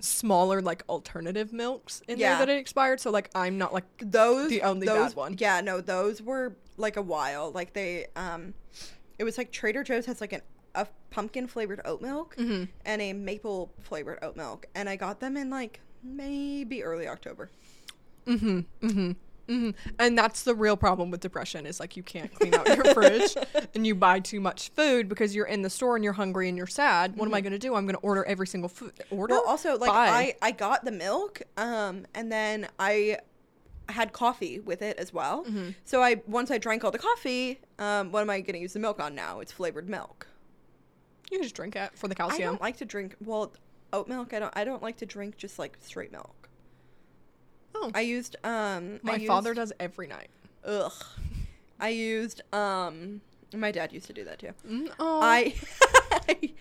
smaller 0.00 0.62
like 0.62 0.84
alternative 0.88 1.52
milks 1.52 2.02
in 2.08 2.18
Yeah. 2.18 2.36
there 2.38 2.46
that 2.46 2.52
it 2.54 2.58
expired. 2.58 2.98
So 3.00 3.10
like 3.10 3.28
I'm 3.34 3.58
not 3.58 3.74
like 3.74 3.84
Those 3.98 4.48
The 4.48 4.62
only 4.62 4.86
those, 4.86 5.10
bad 5.10 5.16
one. 5.16 5.36
Yeah, 5.38 5.60
no, 5.60 5.80
those 5.82 6.22
were 6.22 6.56
like 6.78 6.96
a 6.96 7.02
while. 7.02 7.50
Like 7.50 7.74
they 7.74 8.06
um, 8.16 8.54
it 9.18 9.24
was 9.24 9.36
like 9.36 9.50
Trader 9.52 9.82
Joe's 9.84 10.06
has 10.06 10.20
like 10.20 10.32
an 10.32 10.40
a 10.74 10.86
pumpkin 11.10 11.46
flavored 11.46 11.80
oat 11.84 12.00
milk 12.00 12.34
Mm-hmm. 12.36 12.64
and 12.86 13.02
a 13.02 13.12
maple 13.12 13.70
flavored 13.80 14.18
oat 14.22 14.36
milk, 14.36 14.66
and 14.74 14.88
I 14.88 14.96
got 14.96 15.20
them 15.20 15.36
in 15.36 15.50
like 15.50 15.80
maybe 16.02 16.82
early 16.84 17.06
October. 17.06 17.50
Mm-hmm. 18.28 18.86
Mm-hmm. 18.86 19.12
Mm-hmm. 19.48 19.70
And 19.98 20.18
that's 20.18 20.42
the 20.42 20.54
real 20.54 20.76
problem 20.76 21.10
with 21.10 21.20
depression 21.20 21.64
is 21.64 21.80
like 21.80 21.96
you 21.96 22.02
can't 22.02 22.32
clean 22.34 22.54
out 22.54 22.66
your 22.66 22.92
fridge 22.92 23.34
and 23.74 23.86
you 23.86 23.94
buy 23.94 24.20
too 24.20 24.40
much 24.40 24.68
food 24.72 25.08
because 25.08 25.34
you're 25.34 25.46
in 25.46 25.62
the 25.62 25.70
store 25.70 25.96
and 25.96 26.04
you're 26.04 26.12
hungry 26.12 26.50
and 26.50 26.58
you're 26.58 26.66
sad. 26.66 27.16
What 27.16 27.26
am 27.26 27.32
I 27.34 27.40
going 27.40 27.54
to 27.54 27.58
do? 27.58 27.74
I'm 27.74 27.86
going 27.86 27.94
to 27.94 28.00
order 28.02 28.24
every 28.26 28.46
single 28.46 28.68
food 28.68 28.92
order. 29.10 29.34
Mm-hmm. 29.34 29.40
Well, 29.40 29.50
also 29.50 29.78
like. 29.78 29.90
I 29.90 30.34
I 30.42 30.50
got 30.50 30.84
the 30.84 30.92
milk, 30.92 31.40
um, 31.56 32.04
and 32.14 32.30
then 32.30 32.68
I 32.78 33.18
had 33.88 34.12
coffee 34.12 34.60
with 34.60 34.82
it 34.82 34.98
as 34.98 35.14
well. 35.14 35.46
Mm-hmm. 35.46 35.70
So 35.86 36.02
I 36.02 36.20
once 36.26 36.50
I 36.50 36.58
drank 36.58 36.84
all 36.84 36.90
the 36.90 36.98
coffee, 36.98 37.58
um, 37.78 38.12
what 38.12 38.20
am 38.20 38.28
I 38.28 38.40
going 38.40 38.52
to 38.52 38.60
use 38.60 38.74
the 38.74 38.80
milk 38.80 39.00
on 39.00 39.14
now? 39.14 39.40
It's 39.40 39.50
flavored 39.52 39.88
milk. 39.88 40.26
you 41.30 41.38
can 41.38 41.42
just 41.42 41.54
drink 41.54 41.74
it 41.74 41.92
for 41.96 42.06
the 42.06 42.14
calcium. 42.14 42.48
I 42.48 42.52
don't 42.52 42.60
like 42.60 42.76
to 42.78 42.84
drink 42.84 43.16
well 43.24 43.52
oat 43.94 44.08
milk. 44.08 44.34
I 44.34 44.40
don't 44.40 44.54
I 44.54 44.64
don't 44.64 44.82
like 44.82 44.98
to 44.98 45.06
drink 45.06 45.38
just 45.38 45.58
like 45.58 45.78
straight 45.80 46.12
milk. 46.12 46.34
Oh, 47.74 47.90
I 47.94 48.00
used 48.00 48.36
um 48.44 49.00
I 49.04 49.18
my 49.18 49.26
father 49.26 49.50
used- 49.50 49.56
does 49.58 49.72
every 49.80 50.06
night. 50.06 50.28
Ugh. 50.64 50.92
I 51.80 51.88
used 51.90 52.42
um 52.52 53.20
my 53.54 53.70
dad 53.70 53.92
used 53.92 54.06
to 54.08 54.12
do 54.12 54.24
that 54.24 54.38
too. 54.40 54.50
Oh. 54.98 55.20
I 55.22 55.54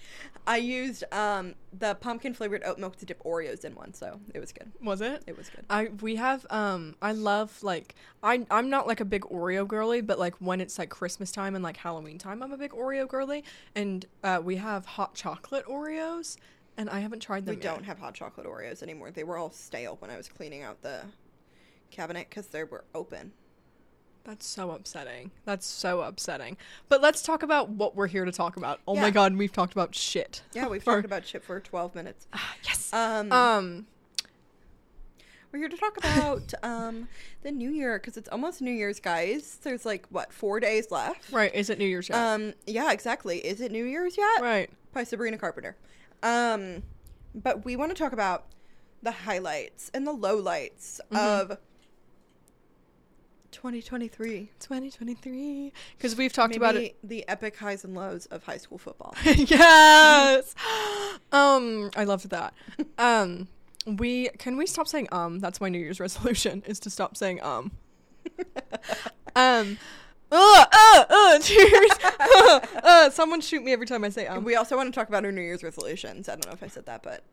I 0.47 0.57
used 0.57 1.03
um 1.11 1.55
the 1.77 1.95
pumpkin 1.95 2.33
flavored 2.33 2.61
oat 2.63 2.79
milk 2.79 2.95
to 2.97 3.05
dip 3.05 3.21
Oreos 3.23 3.65
in 3.65 3.75
one, 3.75 3.93
so 3.93 4.19
it 4.33 4.39
was 4.39 4.53
good. 4.53 4.71
was 4.81 5.01
it? 5.01 5.21
It 5.27 5.37
was 5.37 5.49
good. 5.49 5.65
I 5.69 5.89
we 6.01 6.15
have 6.15 6.45
um 6.49 6.95
I 7.01 7.11
love 7.11 7.61
like 7.63 7.95
I 8.23 8.45
I'm 8.49 8.69
not 8.69 8.87
like 8.87 9.01
a 9.01 9.05
big 9.05 9.23
Oreo 9.23 9.67
girly, 9.67 9.99
but 10.01 10.17
like 10.17 10.35
when 10.35 10.61
it's 10.61 10.79
like 10.79 10.89
Christmas 10.89 11.31
time 11.31 11.55
and 11.55 11.63
like 11.63 11.75
Halloween 11.77 12.17
time, 12.17 12.41
I'm 12.41 12.53
a 12.53 12.57
big 12.57 12.71
Oreo 12.71 13.07
girly. 13.07 13.43
And 13.75 14.05
uh, 14.23 14.39
we 14.41 14.55
have 14.55 14.85
hot 14.85 15.13
chocolate 15.15 15.65
Oreos, 15.65 16.37
and 16.77 16.89
I 16.89 16.99
haven't 16.99 17.21
tried 17.21 17.45
them. 17.45 17.55
We 17.55 17.61
yet. 17.61 17.73
don't 17.73 17.83
have 17.85 17.99
hot 17.99 18.13
chocolate 18.13 18.45
Oreos 18.47 18.83
anymore. 18.83 19.11
They 19.11 19.23
were 19.23 19.37
all 19.37 19.51
stale 19.51 19.97
when 19.99 20.11
I 20.11 20.17
was 20.17 20.27
cleaning 20.29 20.63
out 20.63 20.81
the 20.81 21.01
cabinet 21.91 22.27
because 22.29 22.47
they 22.47 22.63
were 22.63 22.83
open. 22.93 23.31
That's 24.23 24.45
so 24.45 24.71
upsetting. 24.71 25.31
That's 25.45 25.65
so 25.65 26.01
upsetting. 26.01 26.57
But 26.89 27.01
let's 27.01 27.21
talk 27.21 27.43
about 27.43 27.69
what 27.69 27.95
we're 27.95 28.07
here 28.07 28.25
to 28.25 28.31
talk 28.31 28.57
about. 28.57 28.81
Oh 28.85 28.95
my 28.95 29.09
god, 29.09 29.35
we've 29.37 29.53
talked 29.53 29.71
about 29.71 29.95
shit. 29.95 30.43
Yeah, 30.53 30.67
we've 30.67 30.83
For- 30.83 30.95
talked 30.95 31.05
about 31.05 31.25
shit 31.25 31.43
for 31.43 31.59
12 31.61 31.95
minutes. 31.95 32.27
yes. 32.63 32.91
Um, 32.93 33.31
Um 33.31 33.85
we're 35.53 35.59
here 35.59 35.69
to 35.69 35.77
talk 35.77 35.97
about 35.97 36.53
um 36.63 37.07
the 37.41 37.51
new 37.51 37.69
year 37.69 37.97
because 37.99 38.17
it's 38.17 38.27
almost 38.29 38.61
New 38.61 38.71
Year's, 38.71 38.99
guys. 38.99 39.59
There's 39.63 39.85
like 39.85 40.05
what 40.09 40.33
four 40.33 40.59
days 40.59 40.91
left. 40.91 41.31
right, 41.31 41.53
is 41.55 41.69
it 41.69 41.79
New 41.79 41.85
Year's 41.85 42.09
yet? 42.09 42.17
Um, 42.17 42.53
yeah, 42.65 42.91
exactly. 42.91 43.37
Is 43.39 43.61
it 43.61 43.71
New 43.71 43.85
Year's 43.85 44.17
yet? 44.17 44.41
right. 44.41 44.69
by 44.93 45.05
Sabrina 45.05 45.37
Carpenter. 45.37 45.77
Um, 46.23 46.83
but 47.35 47.63
we 47.65 47.75
want 47.75 47.91
to 47.91 47.97
talk 48.01 48.13
about 48.13 48.45
the 49.01 49.11
highlights 49.11 49.91
and 49.93 50.05
the 50.07 50.13
lowlights 50.13 50.99
Mm-hmm. 51.11 51.51
of 51.51 51.57
2023. 53.51 54.51
2023. 54.59 55.73
Because 55.97 56.15
we've 56.15 56.33
talked 56.33 56.55
about 56.55 56.75
it. 56.75 56.95
The 57.03 57.27
epic 57.27 57.57
highs 57.57 57.83
and 57.83 57.95
lows 57.95 58.25
of 58.27 58.43
high 58.43 58.57
school 58.57 58.77
football. 58.77 59.15
yes. 59.25 60.53
um, 61.31 61.89
I 61.95 62.03
loved 62.03 62.29
that. 62.29 62.53
Um, 62.99 63.47
we 63.85 64.29
can 64.37 64.57
we 64.57 64.65
stop 64.67 64.87
saying 64.87 65.07
um. 65.11 65.39
That's 65.39 65.61
my 65.61 65.69
New 65.69 65.79
Year's 65.79 65.99
resolution 65.99 66.61
is 66.67 66.79
to 66.81 66.89
stop 66.89 67.15
saying 67.15 67.41
um. 67.41 67.71
um. 69.35 69.77
Uh, 70.31 70.65
uh, 70.71 71.05
uh, 71.09 71.39
cheers. 71.41 71.91
uh, 72.19 72.59
uh, 72.83 73.09
someone 73.09 73.41
shoot 73.41 73.63
me 73.63 73.71
every 73.71 73.85
time 73.85 74.03
I 74.03 74.09
say 74.09 74.27
um. 74.27 74.43
we 74.43 74.55
also 74.55 74.75
want 74.75 74.93
to 74.93 74.97
talk 74.97 75.07
about 75.07 75.25
our 75.25 75.31
New 75.31 75.41
Year's 75.41 75.63
resolutions. 75.63 76.27
I 76.29 76.33
don't 76.33 76.45
know 76.47 76.53
if 76.53 76.63
I 76.63 76.67
said 76.67 76.85
that, 76.85 77.03
but 77.03 77.23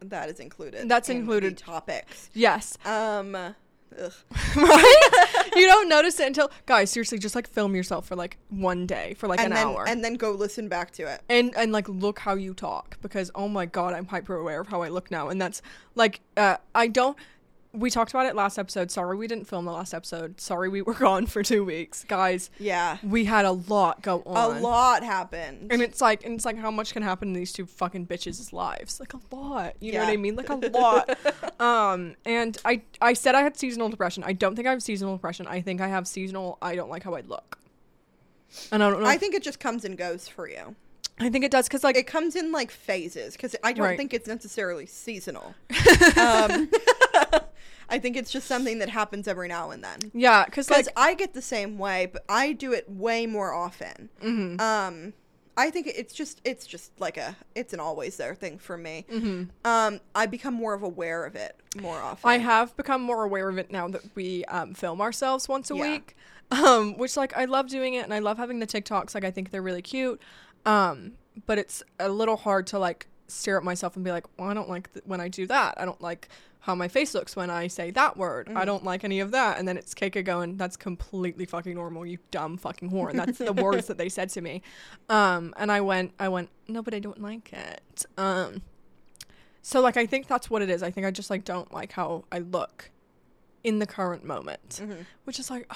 that 0.00 0.28
is 0.28 0.40
included. 0.40 0.88
That's 0.88 1.08
in 1.08 1.16
the 1.16 1.20
included. 1.20 1.56
topics. 1.56 2.28
yes. 2.34 2.76
Um, 2.84 3.34
ugh. 3.34 3.54
right? 4.56 5.50
you 5.56 5.66
don't 5.66 5.88
notice 5.88 6.18
it 6.20 6.26
until 6.26 6.50
guys, 6.66 6.90
seriously, 6.90 7.18
just 7.18 7.34
like 7.34 7.48
film 7.48 7.74
yourself 7.74 8.06
for 8.06 8.16
like 8.16 8.36
one 8.50 8.86
day 8.86 9.14
for 9.14 9.28
like 9.28 9.38
and 9.38 9.52
an 9.52 9.54
then 9.54 9.66
hour. 9.68 9.88
and 9.88 10.04
then 10.04 10.14
go 10.14 10.32
listen 10.32 10.68
back 10.68 10.90
to 10.92 11.04
it. 11.04 11.22
and 11.28 11.54
and 11.56 11.72
like 11.72 11.88
look 11.88 12.18
how 12.18 12.34
you 12.34 12.52
talk 12.54 12.98
because 13.02 13.30
oh 13.34 13.48
my 13.48 13.66
god 13.66 13.94
i'm 13.94 14.06
hyper 14.06 14.36
aware 14.36 14.60
of 14.60 14.68
how 14.68 14.82
i 14.82 14.88
look 14.88 15.10
now 15.10 15.28
and 15.28 15.40
that's 15.40 15.62
like 15.94 16.20
uh 16.36 16.56
i 16.74 16.86
don't 16.88 17.16
we 17.74 17.90
talked 17.90 18.12
about 18.12 18.26
it 18.26 18.34
last 18.36 18.58
episode. 18.58 18.90
Sorry 18.90 19.16
we 19.16 19.26
didn't 19.26 19.46
film 19.46 19.64
the 19.64 19.72
last 19.72 19.92
episode. 19.92 20.40
Sorry 20.40 20.68
we 20.68 20.80
were 20.80 20.94
gone 21.08 21.26
for 21.26 21.42
two 21.42 21.64
weeks. 21.64 22.04
Guys 22.04 22.50
Yeah, 22.58 22.98
we 23.02 23.24
had 23.24 23.44
a 23.44 23.50
lot 23.52 24.00
go 24.02 24.22
on. 24.24 24.56
a 24.56 24.60
lot 24.60 25.02
happened. 25.02 25.72
and 25.72 25.82
it's 25.82 26.00
like 26.00 26.24
and 26.24 26.34
it's 26.34 26.44
like 26.44 26.56
how 26.56 26.70
much 26.70 26.92
can 26.92 27.02
happen 27.02 27.28
in 27.28 27.34
these 27.34 27.52
two 27.52 27.66
fucking 27.66 28.06
bitches' 28.06 28.52
lives? 28.52 29.00
Like 29.00 29.12
a 29.14 29.20
lot. 29.34 29.74
You 29.80 29.92
know 29.92 30.00
what 30.00 30.08
i 30.08 30.16
mean? 30.16 30.36
Like 30.36 30.48
a 30.50 30.54
lot. 30.56 31.18
Um 31.60 32.16
and 32.24 32.56
i 32.64 32.82
i 33.00 33.12
said 33.12 33.34
i 33.34 33.42
had 33.42 33.56
seasonal 33.56 33.88
depression. 33.88 34.24
I 34.24 34.32
don't 34.32 34.56
think 34.56 34.66
i 34.68 34.70
have 34.70 34.82
seasonal 34.82 35.16
depression. 35.16 35.46
I 35.46 35.60
think 35.60 35.80
i 35.80 35.88
have 35.88 36.06
seasonal 36.08 36.58
i 36.62 36.74
don't 36.74 36.90
like 36.90 37.02
how 37.04 37.14
i 37.14 37.20
look. 37.20 37.58
And 38.72 38.82
i 38.82 38.90
don't 38.90 39.00
know 39.02 39.08
I 39.08 39.18
think 39.18 39.34
it 39.34 39.42
just 39.42 39.60
comes 39.60 39.84
and 39.84 39.96
goes 39.98 40.28
for 40.28 40.48
you. 40.48 40.74
i 41.18 41.28
think 41.30 41.44
it 41.44 41.50
does 41.50 41.66
because 41.68 41.82
like 41.84 41.96
It 41.96 42.06
comes 42.06 42.34
in 42.36 42.50
like 42.52 42.70
phases 42.70 43.34
because 43.36 43.54
I 43.62 43.72
don't 43.72 43.84
Right. 43.84 43.96
think 43.96 44.12
it's 44.14 44.26
necessarily 44.28 44.86
seasonal. 44.86 45.54
um, 46.20 46.68
I 47.88 47.98
think 47.98 48.16
it's 48.16 48.30
just 48.30 48.46
something 48.46 48.78
that 48.78 48.88
happens 48.88 49.28
every 49.28 49.48
now 49.48 49.70
and 49.70 49.82
then. 49.84 49.98
yeah 50.14 50.44
because 50.44 50.70
like 50.70 50.86
I 50.96 51.14
get 51.14 51.34
the 51.34 51.42
same 51.42 51.78
way, 51.78 52.06
but 52.12 52.24
I 52.28 52.52
do 52.52 52.72
it 52.72 52.88
way 52.90 53.26
more 53.26 53.52
often. 53.52 54.08
mhm. 54.22 54.60
Um, 54.60 55.12
I 55.56 55.70
think 55.70 55.86
it's 55.86 56.12
just 56.12 56.40
it's 56.44 56.66
just 56.66 56.90
like 57.00 57.16
a 57.16 57.36
it's 57.54 57.72
an 57.72 57.78
always 57.80 58.16
there 58.16 58.34
thing 58.34 58.58
for 58.58 58.76
me. 58.76 59.06
Mhm. 59.08 59.50
Um, 59.64 60.00
I 60.14 60.26
become 60.26 60.54
more 60.54 60.74
of 60.74 60.82
aware 60.82 61.24
of 61.24 61.36
it 61.36 61.60
more 61.80 61.98
often. 61.98 62.28
I 62.28 62.38
have 62.38 62.76
become 62.76 63.02
more 63.02 63.22
aware 63.22 63.48
of 63.48 63.56
it 63.58 63.70
now 63.70 63.86
that 63.88 64.02
we 64.16 64.44
um, 64.46 64.74
film 64.74 65.00
ourselves 65.00 65.48
once 65.48 65.70
a 65.70 65.76
Yeah. 65.76 65.82
week, 65.92 66.16
um, 66.50 66.98
which 66.98 67.16
like 67.16 67.36
I 67.36 67.44
love 67.44 67.68
doing 67.68 67.94
it 67.94 68.04
and 68.04 68.12
I 68.12 68.18
love 68.18 68.36
having 68.38 68.58
the 68.58 68.66
TikToks. 68.66 69.14
Like 69.14 69.24
I 69.24 69.30
think 69.30 69.52
they're 69.52 69.62
really 69.62 69.82
cute, 69.82 70.20
um, 70.66 71.12
but 71.46 71.58
it's 71.58 71.82
a 72.00 72.08
little 72.08 72.36
hard 72.36 72.66
to 72.68 72.78
like 72.80 73.06
stare 73.28 73.56
at 73.56 73.62
myself 73.64 73.94
and 73.96 74.04
be 74.04 74.10
like, 74.10 74.24
well, 74.38 74.48
I 74.50 74.54
don't 74.54 74.68
like 74.68 74.92
th- 74.92 75.04
when 75.06 75.20
I 75.20 75.28
do 75.28 75.46
that. 75.46 75.74
I 75.78 75.84
don't 75.84 76.00
like 76.00 76.28
how 76.64 76.74
my 76.74 76.88
face 76.88 77.12
looks 77.14 77.36
when 77.36 77.50
I 77.50 77.66
say 77.66 77.90
that 77.90 78.16
word. 78.16 78.50
I 78.56 78.64
don't 78.64 78.84
like 78.84 79.04
any 79.04 79.20
of 79.20 79.32
that. 79.32 79.58
And 79.58 79.68
then 79.68 79.76
it's 79.76 79.92
KK 79.92 80.24
going, 80.24 80.56
that's 80.56 80.78
completely 80.78 81.44
fucking 81.44 81.74
normal, 81.74 82.06
you 82.06 82.16
dumb 82.30 82.56
fucking 82.56 82.90
whore. 82.90 83.10
And 83.10 83.18
that's 83.18 83.36
the 83.36 83.52
words 83.64 83.86
that 83.88 83.98
they 83.98 84.08
said 84.08 84.30
to 84.30 84.40
me. 84.40 84.62
Um, 85.10 85.52
and 85.58 85.70
I 85.70 85.82
went, 85.82 86.14
I 86.18 86.28
went, 86.28 86.48
no, 86.66 86.82
but 86.82 86.94
I 86.94 87.00
don't 87.00 87.20
like 87.20 87.52
it. 87.52 88.06
Um, 88.16 88.62
so 89.60 89.82
like 89.82 89.98
I 89.98 90.06
think 90.06 90.26
that's 90.26 90.48
what 90.48 90.62
it 90.62 90.70
is. 90.70 90.82
I 90.82 90.90
think 90.90 91.06
I 91.06 91.10
just 91.10 91.28
like 91.28 91.44
don't 91.44 91.70
like 91.70 91.92
how 91.92 92.24
I 92.32 92.38
look 92.38 92.90
in 93.62 93.78
the 93.78 93.86
current 93.86 94.24
moment, 94.24 94.80
Mhm. 94.82 95.04
which 95.24 95.38
is 95.38 95.50
like 95.50 95.70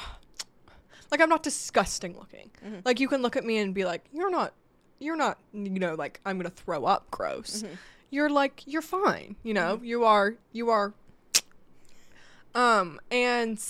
like 1.11 1.21
I'm 1.21 1.28
not 1.28 1.42
disgusting 1.42 2.14
looking. 2.18 2.50
Mhm. 2.66 2.83
Like 2.87 2.99
you 2.99 3.09
can 3.09 3.21
look 3.21 3.37
at 3.37 3.45
me 3.45 3.59
and 3.59 3.75
be 3.75 3.85
like 3.85 4.04
you're 4.12 4.30
not 4.30 4.54
you're 5.00 5.16
not 5.16 5.38
you 5.52 5.78
know 5.78 5.95
like 5.95 6.21
I'm 6.25 6.38
going 6.38 6.50
to 6.50 6.57
throw 6.57 6.87
up 6.87 7.11
gross. 7.11 7.62
Mhm. 7.62 7.76
You're 8.10 8.30
like 8.30 8.62
you're 8.66 8.82
fine, 8.82 9.36
you 9.42 9.54
know? 9.54 9.80
You 9.82 10.04
are 10.04 10.34
you 10.52 10.70
are 10.70 10.94
um 12.54 13.00
and 13.10 13.62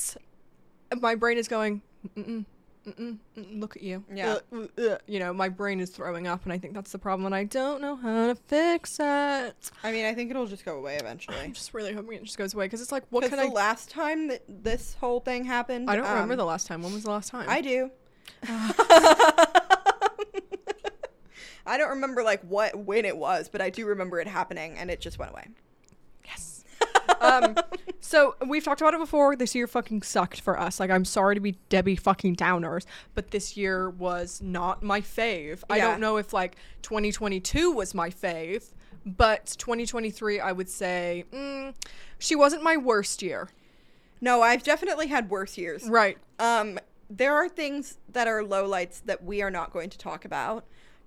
my 1.01 1.15
brain 1.15 1.39
is 1.39 1.49
going 1.49 1.83
mm-mm, 2.17 2.45
mm-mm, 2.87 3.19
mm, 3.37 3.61
look 3.61 3.77
at 3.77 3.83
you. 3.83 4.05
Yeah. 4.15 4.39
Uh, 4.53 4.67
uh, 4.79 4.83
uh, 4.83 4.99
you 5.07 5.19
know, 5.19 5.33
my 5.33 5.49
brain 5.49 5.81
is 5.81 5.91
throwing 5.91 6.27
up 6.29 6.45
and 6.45 6.53
I 6.53 6.59
think 6.59 6.75
that's 6.75 6.93
the 6.93 6.99
problem 6.99 7.27
and 7.27 7.35
I 7.35 7.45
don't 7.45 7.83
know 7.83 7.97
how 7.97 8.29
to 8.29 8.35
fix 8.35 8.99
it. 9.01 9.71
I 9.83 9.93
mean, 9.93 10.05
I 10.07 10.15
think 10.15 10.31
it'll 10.31 10.47
just 10.47 10.65
go 10.65 10.77
away 10.79 10.97
eventually. 10.97 11.37
I'm 11.37 11.41
eventually. 11.41 11.55
just 11.55 11.75
really 11.75 11.93
hoping 11.93 12.17
it 12.19 12.25
just 12.25 12.39
goes 12.39 12.55
away 12.55 12.67
because 12.67 12.81
it's 12.81 12.93
like, 12.93 13.05
what 13.11 13.25
Because 13.25 13.39
can 13.39 13.49
the 13.49 13.53
I? 13.53 13.55
last 13.55 13.91
time 13.91 14.29
that 14.29 14.43
this 14.49 14.95
whole 14.95 15.21
thing 15.21 15.45
happened, 15.45 15.91
I 15.91 15.97
don't 15.97 16.07
remember 16.09 16.35
um, 16.35 16.39
the 16.39 16.45
last 16.45 16.67
time. 16.67 16.83
When 16.83 16.93
was 16.95 17.03
the 17.03 17.11
last 17.11 17.31
time? 17.31 17.47
I 17.49 17.61
do. 17.61 17.91
I 21.69 21.77
don't 21.77 21.91
remember 21.91 22.23
like 22.23 22.43
what 22.43 22.77
when 22.77 23.05
it 23.05 23.17
was, 23.17 23.49
but 23.49 23.61
I 23.61 23.71
do 23.71 23.87
remember 23.87 24.21
it 24.21 24.27
happening, 24.27 24.77
and 24.79 24.91
it 24.91 25.01
just 25.01 25.19
went 25.19 25.33
away. 25.33 25.49
yes. 26.25 26.65
um. 27.21 27.57
So 28.01 28.37
we've 28.47 28.65
talked 28.65 28.81
about 28.81 28.95
it 28.95 29.01
before. 29.01 29.37
This 29.37 29.55
year 29.55 29.67
fucking 29.67 30.03
sucked 30.03 30.41
for 30.41 30.59
us. 30.59 30.81
Like, 30.81 30.91
I'm 30.91 31.05
sorry 31.05 31.35
to 31.35 31.41
be 31.41 31.59
Debbie 31.69 31.97
fucking 31.97 32.37
Downers, 32.37 32.87
but 33.15 33.33
this 33.33 33.57
year 33.57 33.91
was 33.91 34.41
not 34.41 34.83
my 34.83 35.01
fave. 35.01 35.63
I 35.69 35.79
don't 35.79 36.01
know 36.01 36.17
if 36.17 36.33
like 36.33 36.57
2022 36.83 37.71
was 37.71 37.95
my 37.95 38.09
fave, 38.09 38.73
but 39.05 39.55
2023, 39.59 40.41
I 40.41 40.53
would 40.53 40.69
say, 40.69 41.25
mm, 41.33 41.75
she 42.19 42.35
wasn't 42.35 42.63
my 42.63 42.77
worst 42.77 43.21
year. 43.23 43.51
No, 44.21 44.43
I've 44.43 44.63
definitely 44.63 45.09
had 45.09 45.31
worse 45.31 45.59
years. 45.59 45.89
Right. 45.89 46.19
Um, 46.39 46.79
there 47.11 47.35
are 47.35 47.49
things 47.49 47.99
that 48.13 48.27
are 48.27 48.43
lowlights 48.43 49.03
that 49.05 49.23
we 49.23 49.43
are 49.43 49.51
not 49.51 49.73
going 49.73 49.91
to 49.91 49.99
talk 49.99 50.25
about 50.25 50.65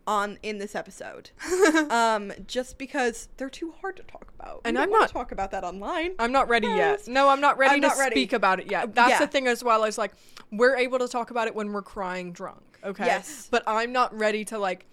on 0.08 0.38
in 0.44 0.58
this 0.58 0.76
episode, 0.76 1.30
um, 1.90 2.32
just 2.48 2.78
because 2.78 3.30
they're 3.38 3.50
too 3.50 3.74
hard 3.82 3.98
to 3.98 4.04
talk 4.04 4.32
about. 4.40 4.64
We 4.64 4.70
And 4.70 4.78
I'm 4.80 4.90
not- 4.90 5.10
talk 5.10 5.32
about 5.32 5.52
that 5.52 5.64
online. 5.64 6.14
I'm 6.20 6.32
not 6.32 6.48
ready 6.50 6.68
Yes. 6.68 7.08
yet. 7.08 7.14
No, 7.14 7.30
I'm 7.30 7.42
not 7.42 7.58
ready 7.58 7.76
I'm 7.76 7.82
to 7.82 7.88
not 7.88 7.98
ready. 7.98 8.14
speak 8.16 8.34
about 8.34 8.60
it 8.60 8.70
yet. 8.72 8.96
That's 8.96 9.12
yeah. 9.12 9.20
the 9.20 9.28
thing 9.28 9.48
as 9.48 9.64
well. 9.64 9.84
Is 9.84 9.98
like 9.98 10.14
we're 10.52 10.76
able 10.76 11.00
to 11.00 11.08
talk 11.08 11.32
about 11.32 11.48
it 11.48 11.56
when 11.56 11.72
we're 11.72 11.82
crying 11.82 12.32
drunk. 12.32 12.62
Okay. 12.84 13.06
Yes. 13.06 13.48
But 13.52 13.64
I'm 13.68 13.92
not 13.92 14.18
ready 14.18 14.44
to 14.46 14.58
like. 14.58 14.86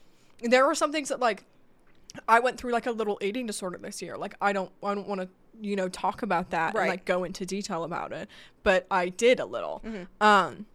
There 0.43 0.67
are 0.67 0.75
some 0.75 0.93
things 0.93 1.09
that 1.09 1.21
like 1.21 1.45
I 2.29 2.41
went 2.41 2.59
through 2.59 2.73
like 2.73 2.87
a 2.87 2.93
little 2.93 3.19
eating 3.23 3.47
disorder 3.47 3.79
this 3.79 4.01
year. 4.03 4.17
Like 4.17 4.35
I 4.41 4.53
don't 4.53 4.71
I 4.83 4.95
don't 4.95 5.09
want 5.09 5.21
to 5.23 5.29
you 5.61 5.75
know 5.75 5.89
talk 5.89 6.23
about 6.23 6.51
that 6.51 6.75
Right. 6.75 6.83
and 6.83 6.91
like 6.91 7.05
go 7.05 7.25
into 7.25 7.45
detail 7.47 7.83
about 7.85 8.13
it, 8.13 8.29
but 8.63 8.87
I 8.91 9.09
did 9.09 9.41
a 9.41 9.47
little. 9.47 9.83
Mm-hmm. 9.85 10.23
Um, 10.23 10.67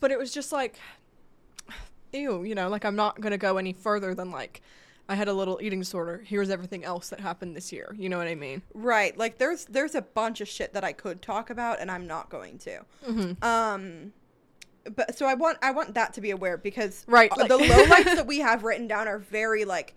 but 0.00 0.10
it 0.10 0.18
was 0.18 0.32
just 0.34 0.50
like, 0.50 0.80
ew, 2.16 2.42
you 2.42 2.54
know, 2.54 2.68
like 2.68 2.84
I'm 2.84 2.96
not 2.96 3.20
gonna 3.20 3.38
go 3.38 3.58
any 3.58 3.72
further 3.72 4.14
than 4.14 4.30
like. 4.30 4.62
I 5.08 5.14
had 5.14 5.28
a 5.28 5.32
little 5.32 5.60
eating 5.62 5.78
disorder. 5.78 6.24
Here's 6.26 6.50
everything 6.50 6.82
else 6.84 7.10
that 7.10 7.20
happened 7.20 7.54
this 7.54 7.72
year. 7.72 7.94
You 7.96 8.08
know 8.08 8.18
what 8.18 8.26
I 8.26 8.34
mean? 8.34 8.62
Right. 8.74 9.16
Like 9.16 9.38
there's 9.38 9.64
there's 9.66 9.94
a 9.94 10.02
bunch 10.02 10.40
of 10.40 10.48
shit 10.48 10.72
that 10.72 10.82
I 10.82 10.92
could 10.92 11.22
talk 11.22 11.48
about 11.48 11.78
and 11.80 11.92
I'm 11.92 12.08
not 12.08 12.28
going 12.28 12.58
to. 12.58 12.80
Mm-hmm. 13.06 13.44
Um 13.44 14.12
but 14.96 15.16
so 15.16 15.26
I 15.26 15.34
want 15.34 15.58
I 15.62 15.70
want 15.70 15.94
that 15.94 16.12
to 16.14 16.20
be 16.20 16.32
aware 16.32 16.56
because 16.56 17.04
Right, 17.06 17.30
uh, 17.30 17.36
like- 17.38 17.48
the 17.48 17.58
lowlights 17.58 18.16
that 18.16 18.26
we 18.26 18.40
have 18.40 18.64
written 18.64 18.88
down 18.88 19.06
are 19.06 19.18
very 19.20 19.64
like 19.64 19.94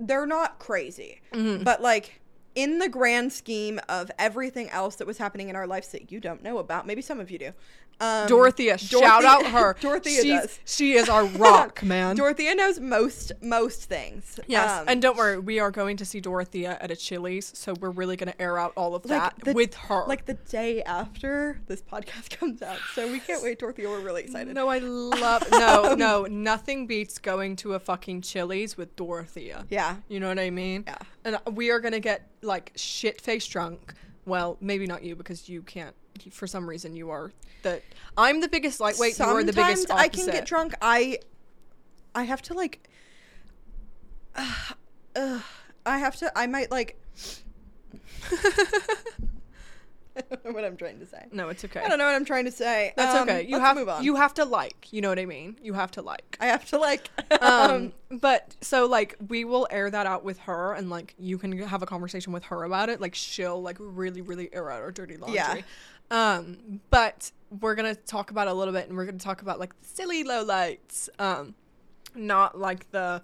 they're 0.00 0.26
not 0.26 0.58
crazy. 0.58 1.20
Mm-hmm. 1.32 1.62
But 1.62 1.80
like 1.80 2.20
in 2.56 2.80
the 2.80 2.88
grand 2.88 3.32
scheme 3.32 3.78
of 3.88 4.10
everything 4.18 4.68
else 4.70 4.96
that 4.96 5.06
was 5.06 5.18
happening 5.18 5.50
in 5.50 5.56
our 5.56 5.68
lives 5.68 5.88
that 5.92 6.10
you 6.10 6.18
don't 6.18 6.42
know 6.42 6.58
about, 6.58 6.84
maybe 6.84 7.00
some 7.00 7.20
of 7.20 7.30
you 7.30 7.38
do. 7.38 7.52
Um, 8.02 8.26
Dorothea, 8.26 8.76
shout 8.78 9.24
out 9.24 9.46
her. 9.46 9.76
Dorothea 9.80 10.22
She's- 10.22 10.42
does. 10.42 10.58
She 10.64 10.92
is 10.94 11.08
our 11.08 11.24
rock, 11.24 11.82
man. 11.84 12.16
Dorothea 12.16 12.54
knows 12.54 12.80
most 12.80 13.30
most 13.40 13.84
things. 13.84 14.40
yes, 14.48 14.80
Um, 14.80 14.86
and 14.88 15.00
don't 15.00 15.16
worry, 15.16 15.38
we 15.38 15.60
are 15.60 15.70
going 15.70 15.96
to 15.98 16.04
see 16.04 16.20
Dorothea 16.20 16.76
at 16.80 16.90
a 16.90 16.96
Chili's, 16.96 17.56
so 17.56 17.74
we're 17.80 17.90
really 17.90 18.16
going 18.16 18.32
to 18.32 18.42
air 18.42 18.58
out 18.58 18.72
all 18.76 18.94
of 18.94 19.04
like 19.04 19.20
that 19.20 19.34
the- 19.44 19.52
with 19.52 19.74
her. 19.74 20.04
like 20.08 20.26
the 20.26 20.34
day 20.34 20.82
after 20.82 21.60
this 21.68 21.80
podcast 21.82 22.30
comes 22.38 22.60
out. 22.62 22.78
So 22.94 23.10
we 23.10 23.20
can't 23.20 23.42
wait, 23.42 23.58
Dorothea. 23.58 23.88
We're 23.88 24.00
really 24.00 24.22
excited. 24.22 24.52
no, 24.54 24.68
I 24.68 24.78
love 24.78 25.44
no, 25.50 25.94
no, 25.94 26.24
nothing 26.24 26.86
beats 26.86 27.18
going 27.18 27.56
to 27.56 27.74
a 27.74 27.78
fucking 27.78 28.22
Chili's 28.22 28.76
with 28.76 28.96
Dorothea. 28.96 29.64
Yeah. 29.70 29.96
You 30.08 30.18
know 30.20 30.28
what 30.28 30.38
I 30.38 30.50
mean? 30.50 30.84
Yeah. 30.86 30.98
And 31.24 31.38
we 31.56 31.70
are 31.70 31.78
gonna 31.78 32.00
get 32.00 32.28
like 32.42 32.72
shit 32.74 33.20
faced 33.20 33.50
drunk. 33.52 33.94
Well, 34.26 34.56
maybe 34.60 34.86
not 34.86 35.02
you 35.02 35.14
because 35.16 35.48
you 35.48 35.62
can't. 35.62 35.94
For 36.30 36.46
some 36.46 36.68
reason, 36.68 36.94
you 36.96 37.10
are 37.10 37.32
that 37.62 37.82
I'm 38.16 38.40
the 38.40 38.48
biggest 38.48 38.80
lightweight. 38.80 39.18
You 39.18 39.24
are 39.24 39.42
the 39.44 39.52
biggest 39.52 39.88
Sometimes 39.88 40.04
I 40.04 40.08
can 40.08 40.26
get 40.26 40.46
drunk. 40.46 40.74
I 40.80 41.18
I 42.14 42.24
have 42.24 42.42
to 42.42 42.54
like 42.54 42.88
uh, 44.36 44.72
I 45.86 45.98
have 45.98 46.16
to 46.16 46.32
I 46.38 46.46
might 46.46 46.70
like 46.70 47.00
I 50.14 50.20
don't 50.28 50.44
know 50.44 50.52
what 50.52 50.64
I'm 50.64 50.76
trying 50.76 50.98
to 51.00 51.06
say. 51.06 51.24
No, 51.32 51.48
it's 51.48 51.64
okay. 51.64 51.80
I 51.80 51.88
don't 51.88 51.96
know 51.98 52.04
what 52.04 52.14
I'm 52.14 52.26
trying 52.26 52.44
to 52.44 52.50
say. 52.50 52.92
That's 52.96 53.16
Um, 53.16 53.22
okay. 53.28 53.46
You 53.48 53.58
have 53.58 53.76
move 53.76 53.88
on. 53.88 54.04
you 54.04 54.16
have 54.16 54.34
to 54.34 54.44
like. 54.44 54.92
You 54.92 55.00
know 55.00 55.08
what 55.08 55.18
I 55.18 55.24
mean? 55.24 55.56
You 55.62 55.72
have 55.72 55.90
to 55.92 56.02
like. 56.02 56.36
I 56.38 56.46
have 56.46 56.66
to 56.66 56.78
like. 56.78 57.08
Um, 57.40 57.92
but 58.20 58.54
so 58.60 58.86
like 58.86 59.16
we 59.28 59.44
will 59.44 59.66
air 59.70 59.90
that 59.90 60.06
out 60.06 60.22
with 60.22 60.38
her, 60.40 60.74
and 60.74 60.90
like 60.90 61.14
you 61.18 61.38
can 61.38 61.56
have 61.58 61.82
a 61.82 61.86
conversation 61.86 62.32
with 62.32 62.44
her 62.44 62.62
about 62.64 62.88
it. 62.90 63.00
Like 63.00 63.14
she'll 63.14 63.60
like 63.60 63.76
really 63.80 64.20
really 64.20 64.52
air 64.52 64.70
out 64.70 64.82
our 64.82 64.92
dirty 64.92 65.16
laundry. 65.16 65.36
Yeah. 65.36 65.60
Um, 66.12 66.80
but 66.90 67.32
we're 67.60 67.74
gonna 67.74 67.94
talk 67.94 68.30
about 68.30 68.46
a 68.46 68.52
little 68.52 68.72
bit, 68.74 68.86
and 68.88 68.96
we're 68.96 69.06
gonna 69.06 69.18
talk 69.18 69.42
about 69.42 69.58
like 69.58 69.78
the 69.80 69.88
silly 69.88 70.22
lowlights. 70.22 71.08
Um, 71.18 71.54
not 72.14 72.58
like 72.58 72.90
the 72.92 73.22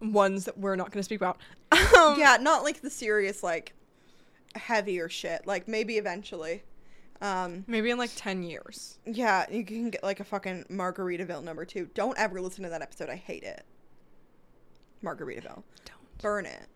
ones 0.00 0.44
that 0.46 0.56
we're 0.56 0.76
not 0.76 0.90
gonna 0.90 1.02
speak 1.02 1.20
about. 1.20 1.38
Um, 1.98 2.18
yeah, 2.18 2.36
not 2.40 2.64
like 2.64 2.80
the 2.80 2.90
serious 2.90 3.42
like 3.42 3.74
heavier 4.54 5.08
shit. 5.08 5.46
Like 5.46 5.68
maybe 5.68 5.98
eventually. 5.98 6.62
Um, 7.20 7.64
Maybe 7.68 7.90
in 7.90 7.98
like 7.98 8.10
ten 8.16 8.42
years. 8.42 8.98
yeah, 9.06 9.46
you 9.50 9.64
can 9.64 9.90
get 9.90 10.02
like 10.02 10.18
a 10.20 10.24
fucking 10.24 10.64
Margaritaville 10.70 11.42
number 11.44 11.64
two. 11.64 11.88
Don't 11.94 12.18
ever 12.18 12.40
listen 12.40 12.64
to 12.64 12.70
that 12.70 12.82
episode. 12.82 13.08
I 13.08 13.14
hate 13.16 13.42
it. 13.44 13.64
Margaritaville. 15.04 15.62
Don't. 15.84 16.18
Burn 16.18 16.46
it. 16.46 16.66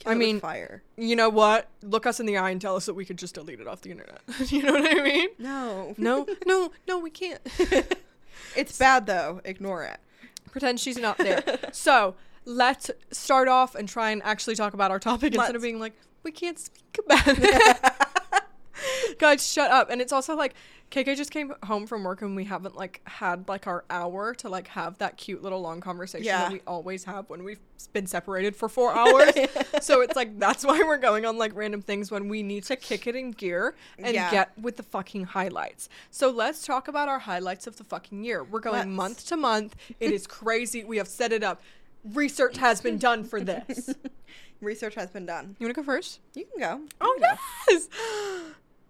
I 0.00 0.02
Kill 0.02 0.12
with 0.12 0.18
mean- 0.18 0.40
fire. 0.40 0.82
You 0.96 1.16
know 1.16 1.28
what? 1.28 1.68
Look 1.82 2.06
us 2.06 2.20
in 2.20 2.26
the 2.26 2.36
eye 2.36 2.50
and 2.50 2.60
tell 2.60 2.76
us 2.76 2.86
that 2.86 2.94
we 2.94 3.04
could 3.04 3.18
just 3.18 3.34
delete 3.34 3.60
it 3.60 3.66
off 3.66 3.80
the 3.82 3.90
internet. 3.90 4.20
you 4.52 4.62
know 4.62 4.72
what 4.72 4.86
I 4.98 5.02
mean? 5.02 5.28
No. 5.38 5.94
No, 5.98 6.26
no, 6.46 6.70
no, 6.86 6.98
we 6.98 7.10
can't. 7.10 7.40
It's 8.54 8.76
bad 8.78 9.06
though. 9.06 9.40
Ignore 9.44 9.84
it. 9.84 9.98
Pretend 10.50 10.80
she's 10.80 10.96
not 10.98 11.18
there. 11.18 11.42
so 11.72 12.14
let's 12.46 12.90
start 13.10 13.48
off 13.48 13.74
and 13.74 13.86
try 13.88 14.10
and 14.10 14.22
actually 14.22 14.54
talk 14.56 14.72
about 14.72 14.90
our 14.90 14.98
topic 14.98 15.34
instead 15.34 15.56
of 15.56 15.60
being 15.62 15.78
like, 15.78 15.92
we 16.22 16.30
can't 16.30 16.58
speak 16.58 16.98
about 17.04 17.22
it. 17.26 17.92
Guys, 19.18 19.46
shut 19.50 19.70
up. 19.70 19.90
And 19.90 20.00
it's 20.00 20.12
also 20.12 20.36
like 20.36 20.54
KK 20.90 21.16
just 21.16 21.30
came 21.32 21.52
home 21.64 21.86
from 21.86 22.04
work 22.04 22.22
and 22.22 22.36
we 22.36 22.44
haven't 22.44 22.76
like 22.76 23.00
had 23.04 23.48
like 23.48 23.66
our 23.66 23.84
hour 23.90 24.34
to 24.34 24.48
like 24.48 24.68
have 24.68 24.98
that 24.98 25.16
cute 25.16 25.42
little 25.42 25.60
long 25.60 25.80
conversation 25.80 26.24
Yeah. 26.26 26.42
that 26.42 26.52
we 26.52 26.60
always 26.66 27.02
have 27.04 27.28
when 27.28 27.42
we've 27.42 27.58
been 27.92 28.06
separated 28.06 28.54
for 28.54 28.68
four 28.68 28.96
hours. 28.96 29.32
so 29.80 30.00
it's 30.00 30.14
like 30.14 30.38
that's 30.38 30.64
why 30.64 30.78
we're 30.78 30.98
going 30.98 31.24
on 31.26 31.38
like 31.38 31.52
random 31.56 31.82
things 31.82 32.10
when 32.10 32.28
we 32.28 32.42
need 32.42 32.62
to 32.64 32.76
kick 32.76 33.06
it 33.08 33.16
in 33.16 33.32
gear 33.32 33.74
and 33.98 34.14
Yeah. 34.14 34.30
get 34.30 34.56
with 34.58 34.76
the 34.76 34.84
fucking 34.84 35.24
highlights. 35.24 35.88
So 36.10 36.30
let's 36.30 36.64
talk 36.64 36.86
about 36.86 37.08
our 37.08 37.18
highlights 37.18 37.66
of 37.66 37.76
the 37.76 37.84
fucking 37.84 38.22
year. 38.22 38.44
We're 38.44 38.60
going 38.60 38.76
Let's. 38.76 38.88
month 38.88 39.26
to 39.28 39.36
month. 39.36 39.74
It 39.98 40.12
is 40.12 40.26
crazy. 40.28 40.84
We 40.84 40.98
have 40.98 41.08
set 41.08 41.32
it 41.32 41.42
up. 41.42 41.60
Research 42.12 42.58
has 42.58 42.80
been 42.80 42.98
done 42.98 43.24
for 43.24 43.40
this. 43.40 43.92
Research 44.60 44.94
has 44.94 45.10
been 45.10 45.26
done. 45.26 45.56
You 45.58 45.66
want 45.66 45.74
to 45.74 45.82
go 45.82 45.84
first? 45.84 46.20
You 46.34 46.44
can 46.44 46.60
go. 46.60 46.86
Oh 47.00 47.18
yes. 47.68 47.88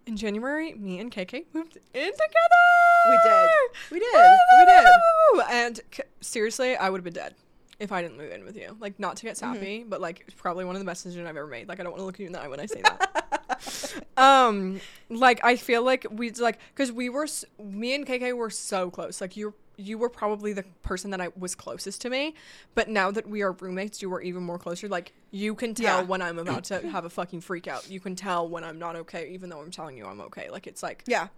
In 0.07 0.17
January, 0.17 0.73
me 0.75 1.01
and 1.01 1.11
KK 1.11 1.47
moved 1.53 1.77
in 1.77 2.13
together. 2.13 2.65
We 3.11 3.19
did. 3.25 3.51
We 3.91 3.99
did. 3.99 4.39
We 4.59 4.65
did. 4.67 5.47
And 5.51 5.81
c- 5.93 6.03
seriously, 6.21 6.77
I 6.77 6.89
would 6.91 6.99
have 6.99 7.05
been 7.05 7.13
dead 7.13 7.35
if 7.81 7.91
I 7.91 8.03
didn't 8.03 8.17
move 8.17 8.31
in 8.31 8.45
with 8.45 8.57
you. 8.57 8.77
Like, 8.79 9.01
not 9.01 9.17
to 9.17 9.25
get 9.25 9.37
sappy, 9.37 9.85
but 9.87 10.01
like, 10.01 10.23
it's 10.27 10.35
probably 10.35 10.65
one 10.65 10.77
of 10.77 10.81
the 10.81 10.87
best 10.87 11.03
decisions 11.03 11.29
I've 11.29 11.37
ever 11.37 11.49
made. 11.49 11.69
Like, 11.69 11.81
I 11.81 11.83
don't 11.83 11.91
want 11.91 12.01
to 12.03 12.07
look 12.07 12.19
you 12.21 12.27
in 12.27 12.33
the 12.33 12.41
eye 12.41 12.47
when 12.47 12.61
I 12.61 12.67
say 12.67 12.83
that. 12.83 14.05
um, 14.17 14.81
like, 15.09 15.45
I 15.45 15.57
feel 15.57 15.83
like 15.83 16.07
we 16.11 16.31
like 16.31 16.61
because 16.75 16.93
we 16.93 17.09
were 17.09 17.25
s- 17.25 17.45
me 17.63 17.95
and 17.95 18.07
KK 18.07 18.33
were 18.37 18.51
so 18.51 18.91
close. 18.91 19.21
Like, 19.21 19.37
you 19.37 19.55
you 19.77 19.99
were 19.99 20.09
probably 20.09 20.53
the 20.53 20.65
person 20.83 21.11
that 21.11 21.21
I 21.21 21.29
was 21.37 21.55
closest 21.55 22.01
to 22.03 22.11
me, 22.11 22.35
but 22.75 22.89
now 22.89 23.11
that 23.11 23.29
we 23.29 23.43
are 23.43 23.53
roommates, 23.53 24.01
you 24.01 24.09
were 24.11 24.23
even 24.23 24.43
more 24.43 24.59
closer. 24.59 24.89
Like, 24.89 25.13
you 25.31 25.55
can 25.55 25.75
tell 25.75 26.01
Yeah. 26.01 26.03
when 26.03 26.23
I'm 26.23 26.39
about 26.39 26.65
to 26.71 26.87
have 26.89 27.05
a 27.05 27.11
fucking 27.11 27.43
freak 27.43 27.69
out. 27.69 27.91
You 27.91 28.01
can 28.01 28.17
tell 28.17 28.49
when 28.49 28.65
I'm 28.65 28.79
not 28.79 28.97
okay, 28.97 29.29
even 29.31 29.51
though 29.51 29.61
I'm 29.61 29.71
telling 29.71 29.97
you 29.97 30.07
I'm 30.07 30.21
okay. 30.23 30.49
Like, 30.51 30.67
it's 30.67 30.83
like 30.83 31.05
Yeah. 31.07 31.29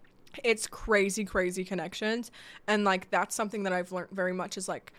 it's 0.45 0.67
crazy 0.67 1.25
crazy 1.25 1.65
connections 1.65 2.31
and 2.67 2.85
like 2.85 3.11
that's 3.11 3.35
something 3.35 3.63
that 3.63 3.73
i've 3.73 3.91
learned 3.93 4.11
very 4.13 4.35
much 4.35 4.59
is 4.59 4.69
like 4.69 4.93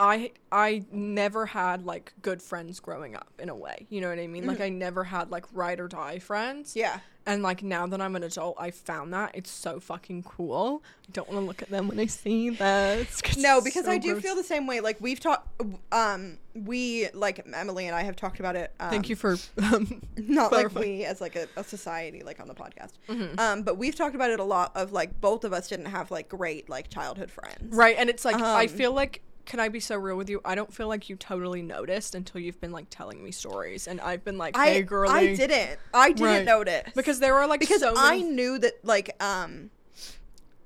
i 0.00 0.30
i 0.50 0.84
never 0.90 1.46
had 1.46 1.84
like 1.86 2.12
good 2.22 2.42
friends 2.42 2.80
growing 2.80 3.14
up 3.14 3.28
in 3.38 3.48
a 3.48 3.54
way 3.54 3.86
you 3.90 4.00
know 4.00 4.08
what 4.08 4.18
i 4.18 4.26
mean 4.26 4.46
like 4.46 4.60
i 4.60 4.68
never 4.68 5.04
had 5.04 5.30
like 5.30 5.44
ride 5.52 5.78
or 5.80 5.86
die 5.88 6.18
friends 6.18 6.70
Mm-hmm. 6.70 6.78
Yeah. 6.80 6.98
and 7.26 7.42
like 7.44 7.62
now 7.62 7.86
that 7.86 8.00
i'm 8.00 8.16
an 8.16 8.24
adult 8.24 8.56
i 8.58 8.70
found 8.72 9.12
that 9.12 9.30
it's 9.34 9.50
so 9.50 9.78
fucking 9.78 10.24
cool 10.24 10.82
i 11.08 11.12
don't 11.12 11.28
want 11.28 11.40
to 11.40 11.46
look 11.46 11.62
at 11.62 11.70
them 11.70 11.86
when 11.86 12.00
i 12.00 12.06
see 12.06 12.50
this 12.50 13.22
'cause 13.22 13.36
No, 13.36 13.60
because 13.60 13.84
so 13.84 13.90
I 13.92 13.98
do 13.98 14.10
gross. 14.12 14.22
feel 14.22 14.34
the 14.34 14.42
same 14.42 14.66
way. 14.66 14.80
Like 14.80 15.00
we've 15.00 15.20
talked, 15.20 15.46
um, 15.92 16.38
we 16.54 17.08
like 17.12 17.44
Emily 17.52 17.86
and 17.86 17.94
I 17.94 18.02
have 18.02 18.16
talked 18.16 18.40
about 18.40 18.56
it. 18.56 18.72
Um, 18.80 18.90
thank 18.90 19.08
you 19.08 19.16
for 19.16 19.36
um, 19.62 20.00
Not 20.16 20.50
like 20.52 20.74
we 20.74 21.04
as 21.04 21.20
like 21.20 21.36
a, 21.36 21.46
a 21.56 21.64
society, 21.64 22.22
like 22.24 22.40
on 22.40 22.48
the 22.48 22.54
podcast. 22.54 22.92
Mm-hmm. 23.08 23.38
Um, 23.38 23.62
but 23.62 23.76
we've 23.76 23.94
talked 23.94 24.14
about 24.14 24.30
it 24.30 24.40
a 24.40 24.44
lot. 24.44 24.72
Of 24.74 24.92
like 24.92 25.20
both 25.20 25.44
of 25.44 25.52
us 25.52 25.68
didn't 25.68 25.86
have 25.86 26.10
like 26.10 26.28
great 26.28 26.68
like 26.70 26.88
childhood 26.88 27.30
friends. 27.30 27.74
right 27.76 27.96
and 27.98 28.08
it's 28.08 28.24
like 28.24 28.36
i 28.36 28.62
Um, 28.64 28.68
feel 28.68 28.92
like 28.92 29.20
can 29.46 29.60
I 29.60 29.68
be 29.68 29.80
so 29.80 29.96
real 29.96 30.16
with 30.16 30.28
you? 30.30 30.40
I 30.44 30.54
don't 30.54 30.72
feel 30.72 30.88
like 30.88 31.08
you 31.08 31.16
totally 31.16 31.62
noticed 31.62 32.14
until 32.14 32.40
you've 32.40 32.60
been 32.60 32.72
like 32.72 32.86
telling 32.90 33.22
me 33.22 33.30
stories, 33.30 33.86
and 33.86 34.00
I've 34.00 34.24
been 34.24 34.38
like, 34.38 34.56
"Hey, 34.56 34.78
I 34.78 34.82
girlie," 34.82 35.12
I 35.12 35.36
didn't. 35.36 35.78
I 35.92 36.12
didn't 36.12 36.22
Right. 36.24 36.44
notice 36.44 36.92
because 36.94 37.20
there 37.20 37.34
were 37.34 37.46
like 37.46 37.60
because 37.60 37.80
so 37.80 37.94
I 37.96 38.16
many 38.18 38.24
knew 38.30 38.58
that 38.58 38.84
like 38.84 39.22
um 39.22 39.70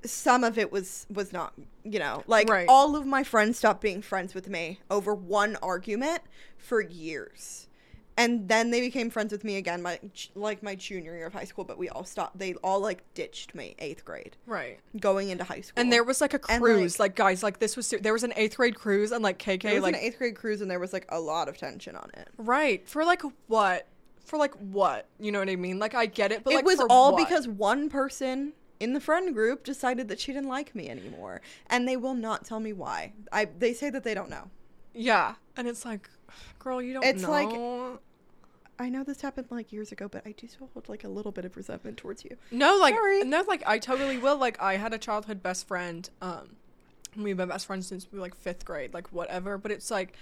some 0.05 0.45
of 0.45 0.57
it 0.59 0.71
was 0.71 1.07
was 1.13 1.33
not 1.33 1.53
you 1.85 1.99
know 1.99 2.23
like 2.27 2.49
Right. 2.49 2.67
all 2.69 2.95
of 2.97 3.05
my 3.05 3.25
friends 3.25 3.59
stopped 3.59 3.81
being 3.81 4.01
friends 4.01 4.33
with 4.35 4.49
me 4.49 4.81
over 4.91 5.15
one 5.15 5.57
argument 5.57 6.23
for 6.57 6.81
years 6.81 7.67
and 8.19 8.49
then 8.49 8.71
they 8.71 8.81
became 8.83 9.09
friends 9.09 9.33
with 9.33 9.45
me 9.45 9.57
again 9.57 9.81
my 9.81 9.99
like 10.35 10.63
my 10.63 10.75
junior 10.75 11.15
year 11.17 11.27
of 11.27 11.33
high 11.33 11.45
school 11.45 11.65
but 11.65 11.79
we 11.79 11.89
all 11.89 12.05
stopped 12.05 12.37
they 12.39 12.53
all 12.57 12.81
like 12.81 13.03
ditched 13.15 13.55
me 13.55 13.75
eighth 13.79 14.05
grade. 14.05 14.37
Right. 14.45 14.79
going 15.01 15.31
into 15.31 15.45
high 15.45 15.63
school. 15.63 15.81
And 15.81 15.91
there 15.93 16.05
was 16.05 16.21
like 16.21 16.35
a 16.35 16.39
cruise, 16.39 16.99
like- 16.99 17.11
like, 17.11 17.17
guys, 17.17 17.43
like 17.43 17.59
this 17.61 17.77
was 17.77 17.87
ser- 17.87 18.01
there 18.01 18.13
was 18.13 18.25
an 18.25 18.33
eighth 18.37 18.57
grade 18.57 18.75
cruise, 18.75 19.13
and 19.13 19.23
like 19.23 19.39
KK, 19.39 19.63
there 19.63 19.75
was 19.75 19.83
like 19.85 19.95
an 19.95 20.01
eighth 20.01 20.19
grade 20.19 20.35
cruise 20.37 20.61
and 20.61 20.71
there 20.71 20.81
was 20.81 20.93
like 20.93 21.07
a 21.09 21.19
lot 21.21 21.49
of 21.49 21.57
tension 21.57 21.97
on 21.97 22.11
it. 22.15 22.29
Right. 22.37 22.87
For 22.89 23.05
like 23.05 23.23
what, 23.47 23.87
for 24.25 24.37
like 24.37 24.55
what, 24.57 25.07
you 25.19 25.31
know 25.33 25.39
what 25.39 25.49
I 25.49 25.57
mean? 25.57 25.79
Like 25.79 25.95
I 25.95 26.07
get 26.07 26.33
it, 26.33 26.43
but 26.45 26.53
it 26.53 26.57
like 26.57 26.65
was 26.67 26.81
all 26.91 27.13
what? 27.13 27.27
because 27.27 27.47
one 27.49 27.89
person 27.89 28.53
in 28.81 28.93
the 28.95 29.01
friend 29.01 29.33
group 29.35 29.65
decided 29.65 30.09
that 30.09 30.21
she 30.21 30.33
didn't 30.33 30.49
like 30.49 30.75
me 30.75 30.89
anymore. 30.89 31.41
And 31.69 31.87
they 31.89 31.97
will 31.97 32.15
not 32.15 32.45
tell 32.45 32.61
me 32.61 32.73
why. 32.73 33.13
I 33.33 33.47
they 33.47 33.73
say 33.73 33.91
that 33.91 34.03
they 34.05 34.15
don't 34.15 34.31
know. 34.31 34.51
Yeah, 34.95 35.35
and 35.57 35.69
it's 35.69 35.85
like, 35.85 36.09
girl, 36.59 36.83
you 36.83 36.93
don't 36.95 37.05
It's 37.05 37.23
know. 37.23 37.31
like- 37.31 38.01
I 38.79 38.89
know 38.89 39.03
this 39.03 39.21
happened 39.23 39.49
like 39.51 39.73
years 39.73 39.91
ago, 39.93 40.09
but 40.09 40.23
I 40.27 40.33
do 40.33 40.47
still 40.47 40.71
hold 40.73 40.89
like 40.89 41.03
a 41.05 41.09
little 41.09 41.33
bit 41.33 41.45
of 41.45 41.57
resentment 41.57 41.97
towards 41.97 42.25
you. 42.25 42.37
No, 42.51 42.77
like 42.81 42.95
Sorry. 42.95 43.25
no, 43.25 43.43
like 43.49 43.63
I 43.67 43.79
totally 43.79 44.19
will. 44.19 44.37
Like 44.37 44.61
I 44.63 44.77
had 44.77 44.93
a 44.95 44.99
childhood 44.99 45.43
best 45.43 45.67
friend. 45.67 46.09
Um, 46.23 46.57
we've 47.17 47.37
been 47.37 47.49
best 47.49 47.67
friends 47.67 47.87
since 47.89 48.07
we 48.11 48.19
were 48.19 48.23
like 48.23 48.35
fifth 48.37 48.65
grade, 48.65 48.95
like 48.95 49.09
whatever. 49.13 49.59
But 49.59 49.73
it's 49.73 49.91
like 49.91 50.15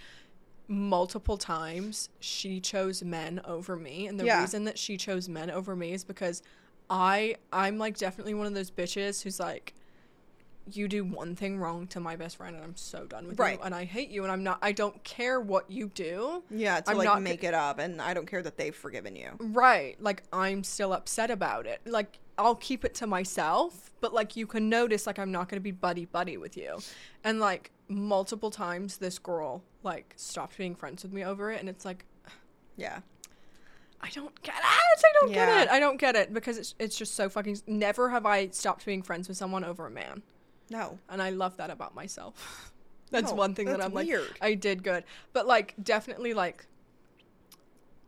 multiple 0.69 1.37
times 1.37 2.09
she 2.19 2.61
chose 2.61 3.03
men 3.05 3.41
over 3.45 3.77
me, 3.77 4.07
and 4.07 4.19
the 4.19 4.25
Yeah. 4.25 4.41
reason 4.41 4.65
that 4.65 4.79
she 4.79 4.97
chose 4.97 5.29
men 5.29 5.51
over 5.51 5.77
me 5.77 5.93
is 5.93 6.03
because 6.05 6.43
I 6.89 7.37
I'm 7.53 7.79
like 7.79 7.99
definitely 7.99 8.35
one 8.35 8.47
of 8.47 8.55
those 8.55 8.71
bitches 8.71 9.23
who's 9.23 9.39
like. 9.41 9.75
You 10.73 10.89
do 10.89 11.05
one 11.05 11.37
thing 11.37 11.59
wrong 11.59 11.87
to 11.89 12.01
my 12.01 12.17
best 12.17 12.37
friend, 12.39 12.57
and 12.57 12.65
I'm 12.65 12.77
so 12.77 13.05
done 13.07 13.27
with 13.29 13.39
Right. 13.39 13.59
you, 13.59 13.65
and 13.65 13.75
I 13.75 13.85
hate 13.85 14.09
you, 14.11 14.25
and 14.25 14.33
I'm 14.33 14.43
not. 14.43 14.59
I 14.63 14.73
don't 14.73 15.03
care 15.05 15.41
what 15.41 15.71
you 15.71 15.89
do. 15.89 16.43
Yeah, 16.51 16.81
to 16.81 16.91
I'm 16.91 16.97
like 16.99 17.05
not 17.05 17.23
make 17.23 17.45
it 17.45 17.55
up, 17.55 17.79
and 17.79 18.03
I 18.03 18.15
don't 18.15 18.27
care 18.27 18.43
that 18.43 18.57
they've 18.57 18.75
forgiven 18.75 19.15
you. 19.15 19.31
Right. 19.39 19.97
Like 20.01 20.25
I'm 20.33 20.65
still 20.65 20.93
upset 20.93 21.31
about 21.31 21.67
it. 21.67 21.81
Like 21.87 22.19
I'll 22.39 22.57
keep 22.57 22.85
it 22.85 22.95
to 22.97 23.07
myself, 23.07 23.93
but 24.01 24.13
like 24.13 24.35
you 24.37 24.47
can 24.47 24.69
notice 24.69 25.07
like 25.07 25.19
I'm 25.19 25.31
not 25.33 25.49
going 25.49 25.57
to 25.59 25.63
be 25.65 25.71
buddy 25.71 26.05
buddy 26.05 26.37
with 26.37 26.57
you. 26.57 26.79
And 27.25 27.39
like 27.41 27.71
multiple 27.89 28.51
times 28.51 28.97
this 28.99 29.19
girl 29.19 29.63
like 29.85 30.13
stopped 30.17 30.59
being 30.59 30.75
friends 30.75 31.05
with 31.05 31.13
me 31.13 31.25
over 31.25 31.53
it 31.53 31.61
and 31.61 31.69
it's 31.69 31.85
like 31.85 32.05
Yeah, 32.77 32.99
I 34.03 34.11
don't 34.11 34.43
get 34.43 34.57
it. 34.57 34.65
I 34.65 35.13
don't 35.21 35.31
Yeah. 35.31 35.47
get 35.47 35.63
it. 35.63 35.71
I 35.71 35.79
don't 35.81 35.97
get 35.99 36.17
it 36.17 36.35
because 36.35 36.59
it's 36.59 36.75
it's 36.81 36.99
just 36.99 37.15
so 37.15 37.29
fucking 37.29 37.59
never 37.67 38.11
have 38.11 38.27
I 38.27 38.49
stopped 38.49 38.85
being 38.85 39.03
friends 39.03 39.29
with 39.29 39.37
someone 39.37 39.63
over 39.65 39.87
a 39.87 39.91
man. 39.91 40.23
No, 40.71 40.99
And 41.09 41.23
I 41.23 41.31
love 41.31 41.57
that 41.59 41.71
about 41.71 41.95
myself. 41.95 42.73
That's 43.11 43.31
No, 43.31 43.37
one 43.37 43.55
thing 43.55 43.67
that 43.67 43.81
I'm 43.85 43.93
like. 43.95 44.09
I 44.41 44.55
did 44.55 44.83
good. 44.83 45.05
But 45.33 45.47
like 45.47 45.75
definitely 45.83 46.35
like 46.35 46.67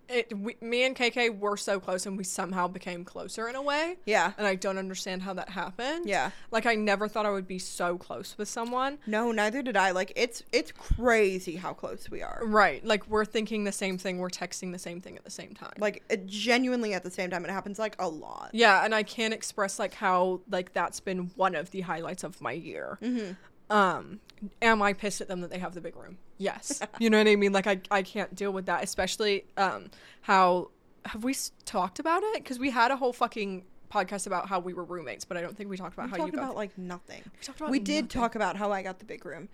it 0.09 0.37
we, 0.37 0.57
me 0.61 0.85
and 0.85 0.97
KK 0.97 1.39
were 1.39 1.57
so 1.57 1.79
close 1.81 2.07
and 2.07 2.17
we 2.17 2.25
somehow 2.25 2.69
became 2.69 3.05
closer 3.05 3.49
in 3.49 3.55
a 3.55 3.63
way. 3.63 3.97
yeah, 4.07 4.33
And 4.39 4.47
I 4.47 4.55
don't 4.55 4.79
understand 4.79 5.23
how 5.23 5.35
that 5.35 5.49
happened. 5.51 6.09
yeah. 6.09 6.31
Like 6.51 6.67
I 6.67 6.75
never 6.75 7.09
thought 7.09 7.27
I 7.27 7.31
would 7.31 7.47
be 7.47 7.59
so 7.59 7.99
close 7.99 8.37
with 8.39 8.49
someone. 8.49 8.99
No, 9.07 9.33
neither 9.33 9.63
did 9.63 9.77
I. 9.77 9.91
Like 9.91 10.13
it's 10.17 10.43
it's 10.53 10.73
crazy 10.73 11.57
how 11.57 11.73
close 11.73 12.11
we 12.11 12.23
are. 12.23 12.41
Right. 12.45 12.85
Like 12.85 13.07
we're 13.09 13.25
thinking 13.25 13.65
the 13.65 13.73
same 13.73 13.99
thing, 13.99 14.19
we're 14.19 14.29
texting 14.31 14.73
the 14.73 14.79
same 14.79 15.01
thing 15.01 15.17
at 15.17 15.25
the 15.25 15.31
same 15.31 15.55
time. 15.55 15.73
Like 15.79 16.03
it 16.09 16.27
genuinely 16.27 16.95
at 16.95 17.03
the 17.03 17.11
same 17.11 17.31
time, 17.31 17.45
it 17.45 17.51
happens 17.51 17.79
like 17.79 17.97
a 17.99 18.09
lot. 18.09 18.51
Yeah, 18.53 18.85
and 18.85 18.95
I 18.95 19.03
can't 19.03 19.35
express 19.35 19.79
like 19.79 19.95
how 19.95 20.41
like 20.51 20.73
that's 20.73 21.01
been 21.01 21.31
one 21.37 21.55
of 21.55 21.71
the 21.71 21.83
highlights 21.83 22.25
of 22.25 22.41
my 22.41 22.53
year. 22.53 22.99
Mm-hmm. 23.03 23.33
Um, 23.71 24.21
am 24.63 24.83
I 24.83 24.93
pissed 24.93 25.21
at 25.21 25.29
them 25.29 25.41
that 25.43 25.51
they 25.51 25.59
have 25.59 25.75
the 25.75 25.81
big 25.81 25.97
room? 25.97 26.19
Yes. 26.39 26.81
you 26.99 27.11
know 27.11 27.19
what 27.19 27.29
I 27.29 27.37
mean? 27.37 27.53
Like 27.53 27.67
I 27.67 27.81
I 27.91 28.03
can't 28.03 28.35
deal 28.35 28.53
with 28.53 28.67
that, 28.67 28.83
especially 28.85 29.45
um 29.57 29.91
how 30.23 30.71
have 31.05 31.25
we 31.25 31.33
s- 31.33 31.53
talked 31.65 31.99
about 31.99 32.23
it? 32.23 32.43
Because 32.43 32.59
we 32.59 32.71
had 32.71 32.91
a 32.91 32.97
whole 32.97 33.13
fucking 33.13 33.65
podcast 33.93 34.27
about 34.27 34.49
how 34.49 34.59
we 34.61 34.75
were 34.75 34.85
roommates, 34.85 35.25
but 35.25 35.37
I 35.37 35.41
don't 35.41 35.57
think 35.57 35.71
we 35.71 35.77
talked 35.77 35.95
about 35.95 36.07
We 36.07 36.11
how 36.11 36.17
talked 36.19 36.33
you 36.33 36.39
got. 36.39 36.45
about 36.45 36.57
like 36.57 36.77
nothing. 36.77 37.23
we 37.25 37.43
talked 37.43 37.61
about 37.61 37.71
We 37.71 37.79
did 37.79 38.05
nothing. 38.05 38.09
talk 38.21 38.35
about 38.35 38.57
how 38.57 38.71
I 38.71 38.83
got 38.83 38.99
the 38.99 39.05
big 39.07 39.25
room. 39.25 39.49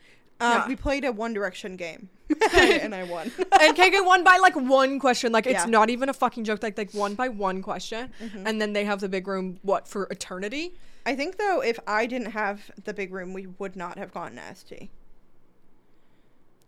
Um, 0.45 0.53
Yeah. 0.53 0.69
We 0.69 0.77
played 0.77 1.05
a 1.05 1.13
One 1.13 1.33
Direction 1.33 1.77
game, 1.77 2.09
and 2.55 2.95
I 2.95 3.03
won. 3.05 3.31
and 3.61 3.77
KK 3.77 4.05
won 4.05 4.23
by 4.25 4.37
like 4.39 4.55
one 4.57 4.99
question. 4.99 5.33
Like 5.33 5.47
it's 5.47 5.65
Yeah. 5.65 5.71
not 5.79 5.91
even 5.91 6.09
a 6.09 6.13
fucking 6.15 6.45
joke. 6.45 6.63
Like 6.63 6.77
like 6.79 6.93
one 6.93 7.15
by 7.15 7.29
one 7.29 7.63
question, 7.63 8.11
Mm-hmm. 8.23 8.47
and 8.47 8.61
then 8.61 8.73
they 8.73 8.85
have 8.85 9.01
the 9.01 9.09
big 9.09 9.27
room. 9.27 9.59
What 9.63 9.89
for 9.89 10.05
eternity? 10.11 10.75
I 11.07 11.15
think 11.15 11.37
though, 11.39 11.61
if 11.61 11.79
I 11.87 12.07
didn't 12.07 12.31
have 12.33 12.71
the 12.85 12.95
big 12.95 13.13
room, 13.13 13.33
we 13.33 13.47
would 13.59 13.77
not 13.77 13.99
have 13.99 14.13
gone 14.13 14.37
to 14.37 14.55
ST. 14.55 14.91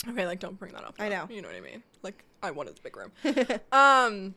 Okay, 0.08 0.26
like 0.26 0.38
don't 0.40 0.58
bring 0.58 0.72
that 0.74 0.84
up. 0.84 0.94
I 0.98 1.08
know. 1.08 1.26
You 1.30 1.42
know 1.42 1.48
what 1.48 1.56
I 1.56 1.60
mean? 1.60 1.82
Like 2.02 2.24
I 2.42 2.50
wanted 2.50 2.76
the 2.76 2.82
big 2.82 2.96
room. 2.96 3.12
um, 3.72 4.34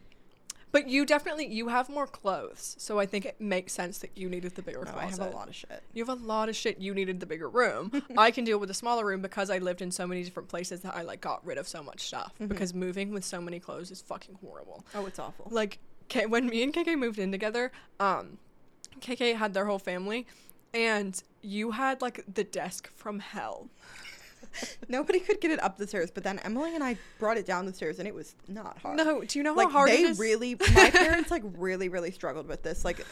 but 0.71 0.87
you 0.87 1.05
definitely 1.05 1.47
you 1.47 1.67
have 1.69 1.89
more 1.89 2.07
clothes, 2.07 2.75
so 2.77 2.99
I 2.99 3.05
think 3.05 3.25
it 3.25 3.39
makes 3.39 3.73
sense 3.73 3.97
that 3.99 4.11
you 4.15 4.29
needed 4.29 4.55
the 4.55 4.61
bigger 4.61 4.83
No, 4.85 4.93
I 4.95 5.05
have 5.05 5.19
a 5.19 5.29
lot 5.29 5.47
of 5.47 5.55
shit. 5.55 5.83
You 5.93 6.05
have 6.05 6.21
a 6.21 6.25
lot 6.25 6.49
of 6.49 6.55
shit. 6.55 6.79
You 6.79 6.93
needed 6.93 7.19
the 7.19 7.25
bigger 7.25 7.49
room. 7.49 8.03
I 8.17 8.31
can 8.31 8.43
deal 8.43 8.57
with 8.59 8.69
a 8.69 8.73
smaller 8.73 9.05
room 9.05 9.21
because 9.21 9.49
I 9.49 9.57
lived 9.57 9.81
in 9.81 9.91
so 9.91 10.05
many 10.05 10.23
different 10.23 10.49
places 10.49 10.81
that 10.81 10.95
I 10.95 11.01
like 11.01 11.21
got 11.21 11.45
rid 11.45 11.57
of 11.57 11.67
so 11.67 11.81
much 11.81 12.01
stuff. 12.01 12.33
Mm-hmm. 12.35 12.47
Because 12.47 12.73
moving 12.73 13.11
with 13.11 13.25
so 13.25 13.41
many 13.41 13.59
clothes 13.59 13.91
is 13.91 14.01
fucking 14.01 14.37
horrible. 14.41 14.85
Oh, 14.93 15.05
it's 15.05 15.19
awful. 15.19 15.47
Like 15.49 15.79
K- 16.09 16.25
when 16.25 16.47
me 16.47 16.63
and 16.63 16.73
KK 16.73 16.97
moved 16.97 17.19
in 17.19 17.31
together, 17.31 17.71
um, 17.99 18.37
KK 18.99 19.35
had 19.35 19.53
their 19.53 19.65
whole 19.65 19.79
family, 19.79 20.27
and 20.73 21.21
you 21.41 21.71
had 21.71 22.01
like 22.01 22.23
the 22.31 22.43
desk 22.43 22.89
from 22.95 23.19
hell. 23.19 23.69
Nobody 24.89 25.19
could 25.19 25.41
get 25.41 25.51
it 25.51 25.61
up 25.63 25.77
the 25.77 25.87
stairs, 25.87 26.11
but 26.11 26.23
then 26.23 26.39
Emily 26.39 26.75
and 26.75 26.83
I 26.83 26.97
brought 27.19 27.37
it 27.37 27.45
down 27.45 27.65
the 27.65 27.73
stairs, 27.73 27.99
and 27.99 28.07
it 28.07 28.13
was 28.13 28.35
not 28.47 28.77
hard. 28.79 28.97
No, 28.97 29.23
do 29.23 29.39
you 29.39 29.43
know 29.43 29.53
how 29.53 29.57
like 29.57 29.71
hard 29.71 29.89
they 29.89 30.01
it 30.01 30.09
is? 30.11 30.19
really, 30.19 30.55
my 30.55 30.89
parents 30.93 31.31
like 31.31 31.43
really, 31.57 31.89
really 31.89 32.11
struggled 32.11 32.47
with 32.47 32.63
this. 32.63 32.83
Like, 32.83 33.05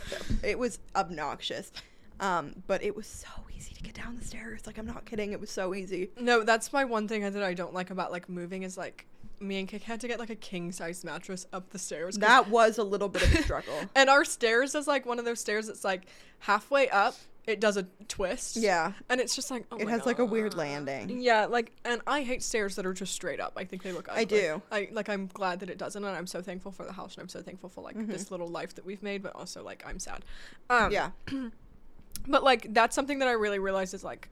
it 0.44 0.58
was 0.58 0.80
obnoxious, 0.96 1.72
um, 2.20 2.64
but 2.68 2.84
it 2.84 2.96
was 2.96 3.08
so 3.08 3.30
easy 3.56 3.74
to 3.74 3.84
get 3.84 3.94
down 3.94 4.18
the 4.18 4.26
stairs. 4.26 4.66
Like, 4.66 4.78
I'm 4.78 4.88
not 4.88 5.06
kidding, 5.06 5.32
it 5.32 5.40
was 5.40 5.52
so 5.52 5.74
easy. 5.76 6.10
No, 6.20 6.44
that's 6.44 6.74
my 6.74 6.86
one 6.86 7.08
thing 7.08 7.22
that 7.22 7.44
I 7.44 7.54
don't 7.54 7.74
like 7.74 7.90
about 7.90 8.12
like 8.12 8.30
moving 8.30 8.64
is 8.64 8.78
like 8.78 9.06
me 9.40 9.60
and 9.60 9.68
KK 9.68 9.84
had 9.84 10.00
to 10.02 10.08
get 10.08 10.20
like 10.20 10.30
a 10.30 10.36
king 10.36 10.72
size 10.72 11.04
mattress 11.04 11.46
up 11.54 11.70
the 11.70 11.80
stairs. 11.80 12.18
That 12.18 12.50
was 12.50 12.78
a 12.78 12.84
little 12.84 13.10
bit 13.10 13.24
of 13.24 13.34
a 13.34 13.44
struggle. 13.44 13.80
and 13.96 14.10
our 14.10 14.26
stairs 14.26 14.76
is 14.76 14.88
like 14.88 15.06
one 15.06 15.20
of 15.20 15.26
those 15.26 15.40
stairs 15.40 15.68
that's 15.68 15.84
like 15.84 16.04
halfway 16.40 16.90
up, 16.90 17.16
it 17.48 17.60
does 17.62 17.78
a 17.78 17.84
twist. 18.08 18.58
yeah, 18.58 18.92
And 19.10 19.20
it's 19.22 19.36
just 19.36 19.50
like 19.50 19.66
oh 19.72 19.78
it 19.78 19.88
has 19.88 20.06
like 20.06 20.20
a 20.20 20.26
weird 20.26 20.54
landing. 20.56 21.22
Yeah, 21.22 21.46
like, 21.46 21.72
and 21.86 22.02
I 22.06 22.22
hate 22.22 22.44
stairs 22.44 22.76
that 22.76 22.86
are 22.86 22.94
just 22.94 23.14
straight 23.14 23.40
up. 23.40 23.54
I 23.56 23.64
think 23.64 23.82
they 23.84 23.94
look 23.94 24.08
ugly. 24.10 24.22
I 24.22 24.26
do. 24.26 24.62
I 24.72 24.90
like. 24.92 25.08
I'm 25.10 25.28
glad 25.28 25.62
that 25.62 25.70
it 25.70 25.78
doesn't, 25.78 26.04
and 26.04 26.16
I'm 26.16 26.28
so 26.28 26.42
thankful 26.42 26.72
for 26.72 26.86
the 26.86 26.92
house, 26.94 27.16
and 27.16 27.22
I'm 27.24 27.30
so 27.30 27.42
thankful 27.42 27.70
for 27.70 27.82
like 27.82 27.96
Mm-hmm. 27.96 28.12
this 28.12 28.30
little 28.30 28.48
life 28.50 28.76
that 28.76 28.86
we've 28.86 29.02
made. 29.02 29.24
But 29.24 29.34
also, 29.36 29.64
like, 29.64 29.84
I'm 29.88 29.98
sad. 29.98 30.24
Um, 30.70 30.92
Yeah, 30.92 31.12
But 32.28 32.44
like, 32.44 32.74
that's 32.74 32.96
something 32.96 33.20
that 33.20 33.28
I 33.28 33.34
really 33.34 33.60
realized 33.60 33.94
is 33.94 34.04
like 34.04 34.30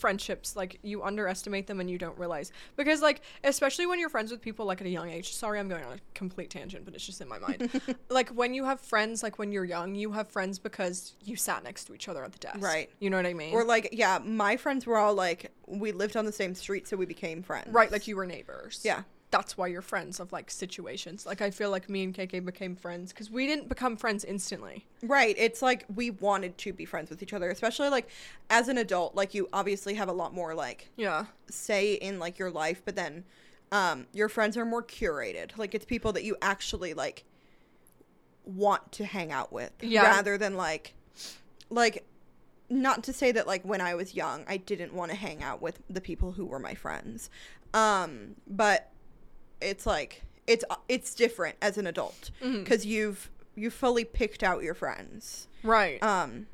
friendships. 0.00 0.56
Like, 0.56 0.78
you 0.82 1.02
underestimate 1.02 1.66
them, 1.66 1.80
and 1.80 1.90
you 1.90 1.98
don't 1.98 2.18
realize 2.18 2.52
because 2.76 3.02
like, 3.02 3.22
especially 3.44 3.86
when 3.86 3.98
you're 3.98 4.08
friends 4.08 4.30
with 4.30 4.40
people 4.40 4.66
like 4.66 4.80
at 4.80 4.86
a 4.86 4.90
young 4.90 5.10
age. 5.10 5.32
Sorry, 5.32 5.58
I'm 5.58 5.68
going 5.68 5.84
on 5.84 5.92
a 5.92 6.00
complete 6.14 6.50
tangent, 6.50 6.84
but 6.84 6.94
it's 6.94 7.06
just 7.06 7.20
in 7.20 7.28
my 7.28 7.38
mind. 7.38 7.80
like 8.08 8.30
when 8.30 8.54
you 8.54 8.64
have 8.64 8.80
friends, 8.80 9.22
like 9.22 9.38
when 9.38 9.52
you're 9.52 9.64
young, 9.64 9.94
you 9.94 10.12
have 10.12 10.28
friends 10.28 10.58
because 10.58 11.14
you 11.24 11.36
sat 11.36 11.62
next 11.62 11.84
to 11.84 11.94
each 11.94 12.08
other 12.08 12.24
at 12.24 12.32
the 12.32 12.38
desk. 12.38 12.60
Right. 12.60 12.90
You 12.98 13.10
know 13.10 13.16
what 13.16 13.26
I 13.26 13.34
mean? 13.34 13.52
or 13.52 13.64
like 13.64 13.90
yeah, 13.92 14.18
my 14.24 14.56
friends 14.56 14.86
were 14.86 14.96
all 14.96 15.14
like 15.14 15.52
we 15.66 15.92
lived 15.92 16.16
on 16.16 16.24
the 16.24 16.32
same 16.32 16.54
street, 16.54 16.88
so 16.88 16.96
we 16.96 17.06
became 17.06 17.42
friends. 17.42 17.68
Right, 17.70 17.90
like 17.90 18.06
you 18.06 18.16
were 18.16 18.26
neighbors. 18.26 18.80
Yeah. 18.84 19.02
That's 19.30 19.56
why 19.56 19.68
you're 19.68 19.82
friends 19.82 20.18
of 20.18 20.32
like 20.32 20.50
situations. 20.50 21.24
Like 21.24 21.40
I 21.40 21.50
feel 21.50 21.70
like 21.70 21.88
me 21.88 22.02
and 22.02 22.12
KK 22.14 22.44
became 22.44 22.74
friends 22.74 23.12
because 23.12 23.30
we 23.30 23.46
didn't 23.46 23.68
become 23.68 23.96
friends 23.96 24.24
instantly. 24.24 24.86
Right. 25.02 25.36
It's 25.38 25.62
like 25.62 25.84
we 25.94 26.10
wanted 26.10 26.58
to 26.58 26.72
be 26.72 26.84
friends 26.84 27.10
with 27.10 27.22
each 27.22 27.32
other, 27.32 27.48
especially 27.50 27.90
like 27.90 28.08
as 28.48 28.68
an 28.68 28.76
adult. 28.78 29.14
Like 29.14 29.32
you 29.32 29.48
obviously 29.52 29.94
have 29.94 30.08
a 30.08 30.12
lot 30.12 30.34
more 30.34 30.54
like 30.54 30.88
Yeah. 30.96 31.26
say 31.48 31.94
in 31.94 32.18
like 32.18 32.38
your 32.38 32.50
life, 32.50 32.82
but 32.84 32.96
then 32.96 33.24
um 33.70 34.06
your 34.12 34.28
friends 34.28 34.56
are 34.56 34.64
more 34.64 34.82
curated. 34.82 35.56
Like 35.56 35.74
it's 35.76 35.84
people 35.84 36.12
that 36.14 36.24
you 36.24 36.36
actually 36.42 36.92
like 36.92 37.22
want 38.44 38.90
to 38.92 39.04
hang 39.04 39.30
out 39.30 39.52
with 39.52 39.70
Yeah. 39.80 40.02
rather 40.02 40.36
than 40.38 40.56
like 40.56 40.94
like 41.68 42.04
not 42.68 43.04
to 43.04 43.12
say 43.12 43.30
that 43.32 43.46
like 43.46 43.64
when 43.64 43.80
I 43.80 43.94
was 43.94 44.14
young 44.14 44.44
I 44.48 44.56
didn't 44.56 44.92
want 44.92 45.10
to 45.12 45.16
hang 45.16 45.42
out 45.42 45.62
with 45.62 45.80
the 45.88 46.00
people 46.00 46.32
who 46.32 46.46
were 46.46 46.58
my 46.58 46.74
friends. 46.74 47.30
Um 47.74 48.34
but 48.48 48.90
it's 49.60 49.86
like 49.86 50.22
it's 50.46 50.64
it's 50.88 51.14
different 51.14 51.56
as 51.62 51.78
an 51.78 51.86
adult 51.86 52.30
Mhm. 52.42 52.66
cuz 52.66 52.84
you've 52.86 53.30
you 53.54 53.70
fully 53.70 54.04
picked 54.04 54.42
out 54.42 54.62
your 54.62 54.74
friends. 54.74 55.46
Right. 55.62 56.02
Um 56.02 56.46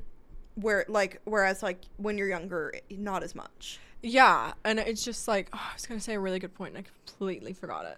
where 0.55 0.85
like 0.87 1.21
whereas 1.25 1.61
like 1.63 1.79
when 1.97 2.17
you're 2.17 2.27
younger 2.29 2.73
not 2.89 3.23
as 3.23 3.33
much. 3.35 3.79
yeah, 4.01 4.53
and 4.63 4.79
it's 4.79 5.03
just 5.03 5.27
like 5.27 5.49
oh, 5.53 5.67
I 5.71 5.73
was 5.73 5.85
gonna 5.85 5.99
say 5.99 6.15
a 6.15 6.19
really 6.19 6.39
good 6.39 6.53
point 6.53 6.75
and 6.75 6.85
I 6.85 6.89
completely 7.05 7.53
forgot 7.53 7.85
it. 7.85 7.97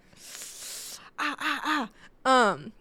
Ah 1.18 1.36
ah 1.38 1.88
ah. 2.24 2.50
Um. 2.52 2.72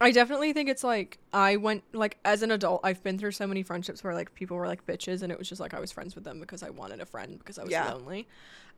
I 0.00 0.10
definitely 0.10 0.52
think 0.52 0.68
it's 0.68 0.82
like 0.82 1.18
I 1.32 1.56
went 1.56 1.84
like 1.92 2.18
as 2.24 2.42
an 2.42 2.50
adult 2.50 2.80
I've 2.82 3.02
been 3.04 3.18
through 3.18 3.30
so 3.32 3.46
many 3.46 3.62
friendships 3.62 4.02
where 4.02 4.14
like 4.14 4.34
people 4.34 4.56
were 4.56 4.66
like 4.66 4.84
bitches 4.84 5.22
and 5.22 5.30
it 5.30 5.38
was 5.38 5.48
just 5.48 5.60
like 5.60 5.74
I 5.74 5.80
was 5.80 5.92
friends 5.92 6.14
with 6.16 6.24
them 6.24 6.40
because 6.40 6.62
I 6.64 6.70
wanted 6.70 7.00
a 7.00 7.06
friend 7.06 7.38
because 7.38 7.56
I 7.58 7.62
was 7.62 7.70
Yeah. 7.70 7.92
lonely. 7.92 8.26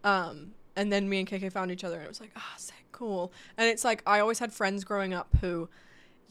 Um 0.03 0.53
and 0.77 0.93
then 0.93 1.09
me 1.09 1.21
and 1.21 1.29
KK 1.29 1.53
found 1.53 1.71
each 1.71 1.85
other 1.85 1.97
and 1.97 2.05
it 2.05 2.09
was 2.09 2.21
like 2.21 2.33
ah 2.37 2.55
sick 2.57 2.85
cool. 2.95 3.33
And 3.59 3.69
it's 3.69 3.85
like 3.85 4.03
I 4.07 4.21
always 4.21 4.39
had 4.39 4.53
friends 4.53 4.85
growing 4.85 5.13
up 5.13 5.29
who 5.41 5.69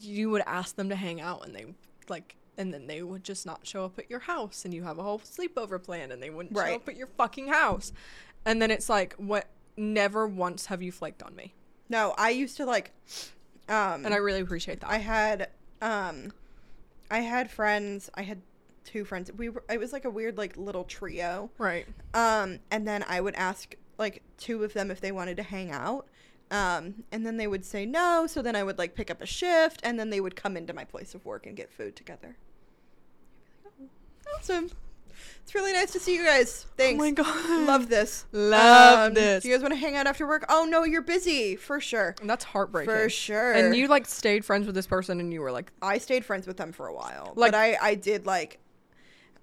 you 0.00 0.30
would 0.30 0.42
ask 0.46 0.74
them 0.74 0.88
to 0.88 0.96
hang 0.96 1.20
out 1.20 1.46
and 1.46 1.54
they 1.54 1.66
like 2.08 2.36
and 2.56 2.72
then 2.72 2.86
they 2.86 3.02
would 3.02 3.22
just 3.24 3.46
not 3.46 3.66
show 3.66 3.84
up 3.84 3.98
at 3.98 4.10
your 4.10 4.20
house 4.20 4.64
and 4.64 4.72
you 4.72 4.82
have 4.82 4.98
a 4.98 5.02
whole 5.02 5.18
sleepover 5.20 5.82
plan 5.82 6.10
and 6.10 6.22
they 6.22 6.30
wouldn't 6.30 6.56
show 6.56 6.74
up 6.76 6.88
at 6.88 6.96
your 6.96 7.08
fucking 7.18 7.48
house. 7.48 7.92
And 8.44 8.60
then 8.60 8.70
it's 8.70 8.88
like 8.88 9.14
what 9.14 9.46
never 9.76 10.26
once 10.26 10.66
have 10.66 10.82
you 10.82 10.92
flaked 10.92 11.22
on 11.22 11.34
me. 11.36 11.54
No, 11.88 12.14
I 12.16 12.30
used 12.30 12.56
to 12.56 12.64
like 12.64 12.92
um 13.68 14.04
And 14.04 14.14
I 14.14 14.18
really 14.18 14.40
appreciate 14.40 14.80
that. 14.80 14.90
I 14.90 14.98
had 14.98 15.50
um 15.82 16.32
I 17.10 17.20
had 17.20 17.50
friends, 17.50 18.10
I 18.14 18.22
had 18.22 18.40
two 18.84 19.04
friends. 19.04 19.30
We 19.36 19.50
were 19.50 19.64
it 19.68 19.78
was 19.78 19.92
like 19.92 20.04
a 20.04 20.10
weird 20.10 20.38
like 20.38 20.56
little 20.56 20.84
trio. 20.84 21.50
right. 21.58 21.86
Um 22.14 22.60
and 22.70 22.86
then 22.88 23.04
I 23.06 23.20
would 23.20 23.34
ask 23.34 23.74
like 23.98 24.22
two 24.38 24.64
of 24.64 24.72
them 24.72 24.90
if 24.90 25.00
they 25.00 25.12
wanted 25.12 25.36
to 25.38 25.42
hang 25.42 25.70
out. 25.70 26.06
Um 26.50 27.04
and 27.10 27.24
then 27.26 27.36
they 27.36 27.46
would 27.46 27.64
say 27.64 27.86
no, 27.86 28.26
so 28.26 28.42
then 28.42 28.54
I 28.56 28.62
would 28.62 28.78
like 28.78 28.94
pick 28.94 29.10
up 29.10 29.20
a 29.22 29.26
shift 29.26 29.80
and 29.82 29.98
then 29.98 30.10
they 30.10 30.20
would 30.20 30.36
come 30.36 30.56
into 30.56 30.72
my 30.72 30.84
place 30.84 31.14
of 31.14 31.24
work 31.24 31.46
and 31.46 31.56
get 31.56 31.72
food 31.72 31.96
together. 31.96 32.36
Awesome. 34.38 34.70
It's 35.42 35.54
really 35.54 35.72
nice 35.72 35.92
to 35.92 36.00
see 36.00 36.16
you 36.16 36.24
guys. 36.24 36.66
Thanks. 36.76 37.00
Oh 37.00 37.04
my 37.04 37.10
god. 37.12 37.66
Love 37.66 37.88
this. 37.88 38.24
Love 38.32 39.08
Um, 39.08 39.14
this. 39.14 39.42
Do 39.42 39.48
you 39.48 39.54
guys 39.54 39.62
want 39.62 39.72
to 39.74 39.78
hang 39.78 39.96
out 39.96 40.06
after 40.06 40.26
work? 40.26 40.44
Oh 40.48 40.66
no, 40.68 40.84
you're 40.84 41.02
busy 41.02 41.54
for 41.56 41.80
sure. 41.80 42.14
And 42.20 42.28
that's 42.28 42.44
heartbreaking. 42.44 42.92
For 42.92 43.08
sure. 43.08 43.52
And 43.52 43.76
you 43.76 43.86
like 43.88 44.06
stayed 44.06 44.44
friends 44.44 44.66
with 44.66 44.74
this 44.74 44.86
person 44.86 45.20
and 45.20 45.32
you 45.32 45.40
were 45.40 45.52
like 45.52 45.70
I 45.82 45.98
stayed 45.98 46.24
friends 46.24 46.46
with 46.46 46.56
them 46.56 46.72
for 46.72 46.86
a 46.88 46.94
while. 46.94 47.32
Like- 47.36 47.52
but 47.52 47.58
I 47.58 47.76
I 47.80 47.94
did 47.94 48.26
like 48.26 48.58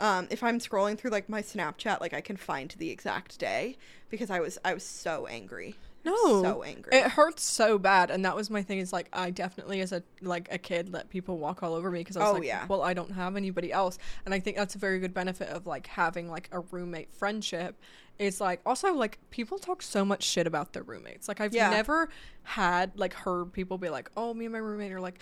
um 0.01 0.27
if 0.29 0.43
I'm 0.43 0.59
scrolling 0.59 0.97
through 0.97 1.11
like 1.11 1.29
my 1.29 1.41
Snapchat 1.41 2.01
like 2.01 2.13
I 2.13 2.19
can 2.21 2.35
find 2.35 2.75
the 2.77 2.89
exact 2.89 3.39
day 3.39 3.77
because 4.09 4.29
I 4.29 4.39
was 4.41 4.57
I 4.65 4.73
was 4.73 4.83
so 4.83 5.27
angry. 5.27 5.75
no 6.03 6.15
So 6.41 6.63
angry. 6.63 6.91
it 6.97 7.11
hurts 7.11 7.43
so 7.43 7.77
bad 7.77 8.09
and 8.11 8.25
that 8.25 8.35
was 8.35 8.49
my 8.49 8.63
thing 8.63 8.79
is 8.79 8.91
like 8.91 9.07
i 9.13 9.29
definitely 9.29 9.81
as 9.81 9.91
a 9.91 10.01
like 10.21 10.47
a 10.51 10.57
kid 10.57 10.91
let 10.91 11.09
people 11.11 11.37
walk 11.37 11.61
all 11.61 11.75
over 11.75 11.91
me 11.91 11.99
because 11.99 12.17
i 12.17 12.21
was 12.21 12.29
Oh, 12.29 12.33
like 12.33 12.43
yeah. 12.43 12.65
well 12.67 12.81
i 12.81 12.91
don't 12.95 13.11
have 13.11 13.35
anybody 13.37 13.71
else 13.71 13.99
and 14.25 14.33
i 14.33 14.39
think 14.39 14.57
that's 14.57 14.73
a 14.73 14.79
very 14.79 14.97
good 14.99 15.13
benefit 15.13 15.49
of 15.49 15.67
like 15.67 15.85
having 15.85 16.27
like 16.27 16.49
a 16.51 16.61
roommate 16.71 17.13
friendship 17.13 17.79
is 18.17 18.41
like 18.41 18.61
also 18.65 18.95
like 18.95 19.19
people 19.29 19.59
talk 19.59 19.83
so 19.83 20.03
much 20.03 20.23
shit 20.23 20.47
about 20.47 20.73
their 20.73 20.81
roommates 20.81 21.27
like 21.27 21.39
i've 21.39 21.53
Yeah. 21.53 21.69
never 21.69 22.09
had 22.41 22.97
like 22.97 23.13
heard 23.13 23.53
people 23.53 23.77
be 23.77 23.89
like 23.89 24.09
oh 24.17 24.33
me 24.33 24.45
and 24.45 24.53
my 24.53 24.57
roommate 24.59 24.91
are 24.93 25.01
like 25.01 25.19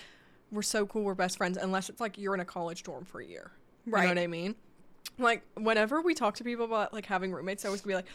we're 0.50 0.62
so 0.62 0.86
cool 0.86 1.04
we're 1.04 1.14
best 1.14 1.36
friends 1.36 1.58
unless 1.58 1.90
it's 1.90 2.00
like 2.00 2.18
you're 2.18 2.34
in 2.36 2.40
a 2.40 2.46
college 2.46 2.84
dorm 2.84 3.04
for 3.04 3.20
a 3.20 3.26
year 3.26 3.52
you 3.86 3.92
know 3.92 3.98
Right. 3.98 4.08
what 4.08 4.18
i 4.18 4.28
mean 4.28 4.56
like 5.18 5.44
whenever 5.56 6.02
we 6.02 6.14
talk 6.14 6.36
to 6.36 6.44
people 6.44 6.66
about 6.66 6.94
like 6.94 7.06
having 7.06 7.32
roommates 7.34 7.66
i 7.66 7.68
always 7.68 7.82
be 7.82 7.94
like 7.96 8.06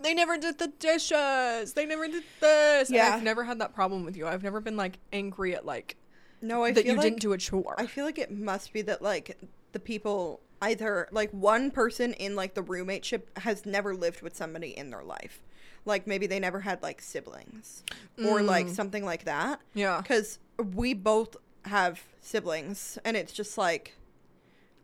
they 0.00 0.12
never 0.12 0.36
did 0.36 0.58
the 0.58 0.66
dishes. 0.66 1.72
They 1.72 1.86
never 1.86 2.06
did 2.08 2.24
this. 2.40 2.88
And 2.88 2.96
Yeah. 2.96 3.14
I've 3.14 3.22
never 3.22 3.42
had 3.44 3.60
that 3.60 3.74
problem 3.74 4.04
with 4.04 4.16
you. 4.18 4.26
I've 4.26 4.42
never 4.42 4.60
been 4.60 4.76
like 4.76 4.98
angry 5.14 5.54
at 5.54 5.64
like 5.64 5.96
no, 6.42 6.62
I 6.64 6.72
that 6.72 6.82
feel 6.82 6.90
you 6.92 6.98
like 6.98 7.04
didn't 7.04 7.20
do 7.20 7.32
a 7.32 7.38
chore. 7.38 7.74
I 7.78 7.86
feel 7.86 8.04
like 8.04 8.18
it 8.18 8.30
must 8.30 8.72
be 8.74 8.82
that 8.82 9.00
like 9.00 9.38
the 9.72 9.78
people 9.78 10.40
either 10.60 11.08
like 11.10 11.30
one 11.30 11.70
person 11.70 12.12
in 12.14 12.36
like 12.36 12.52
the 12.52 12.62
roommateship 12.62 13.22
has 13.38 13.64
never 13.64 13.94
lived 13.94 14.20
with 14.20 14.36
somebody 14.36 14.76
in 14.76 14.90
their 14.90 15.04
life. 15.04 15.40
Like 15.86 16.06
maybe 16.06 16.26
they 16.26 16.40
never 16.40 16.60
had 16.60 16.82
like 16.82 17.00
siblings 17.00 17.82
or 18.22 18.42
like 18.42 18.66
Mm. 18.66 18.74
something 18.74 19.04
like 19.06 19.24
that. 19.24 19.60
yeah. 19.72 20.02
because 20.02 20.38
we 20.74 20.92
both 20.92 21.36
have 21.66 22.02
siblings 22.20 22.98
and 23.06 23.16
it's 23.16 23.32
just 23.32 23.56
like 23.56 23.96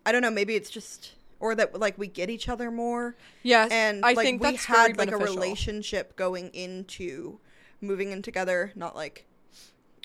i 0.07 0.13
don't 0.13 0.23
know 0.23 0.31
maybe 0.31 0.55
it's 0.55 0.71
just 0.71 1.13
or 1.39 1.55
that 1.55 1.79
like 1.79 1.97
we 1.99 2.07
get 2.07 2.29
each 2.31 2.49
other 2.49 2.71
more 2.71 3.17
Yes. 3.43 3.71
and 3.73 4.05
I 4.05 4.13
like 4.13 4.25
think 4.27 4.43
we 4.43 4.57
had 4.57 4.99
like 4.99 5.11
a 5.11 5.17
relationship 5.17 6.15
going 6.17 6.51
into 6.55 7.39
moving 7.81 8.11
in 8.13 8.21
together 8.23 8.73
not 8.75 8.95
like 8.95 9.25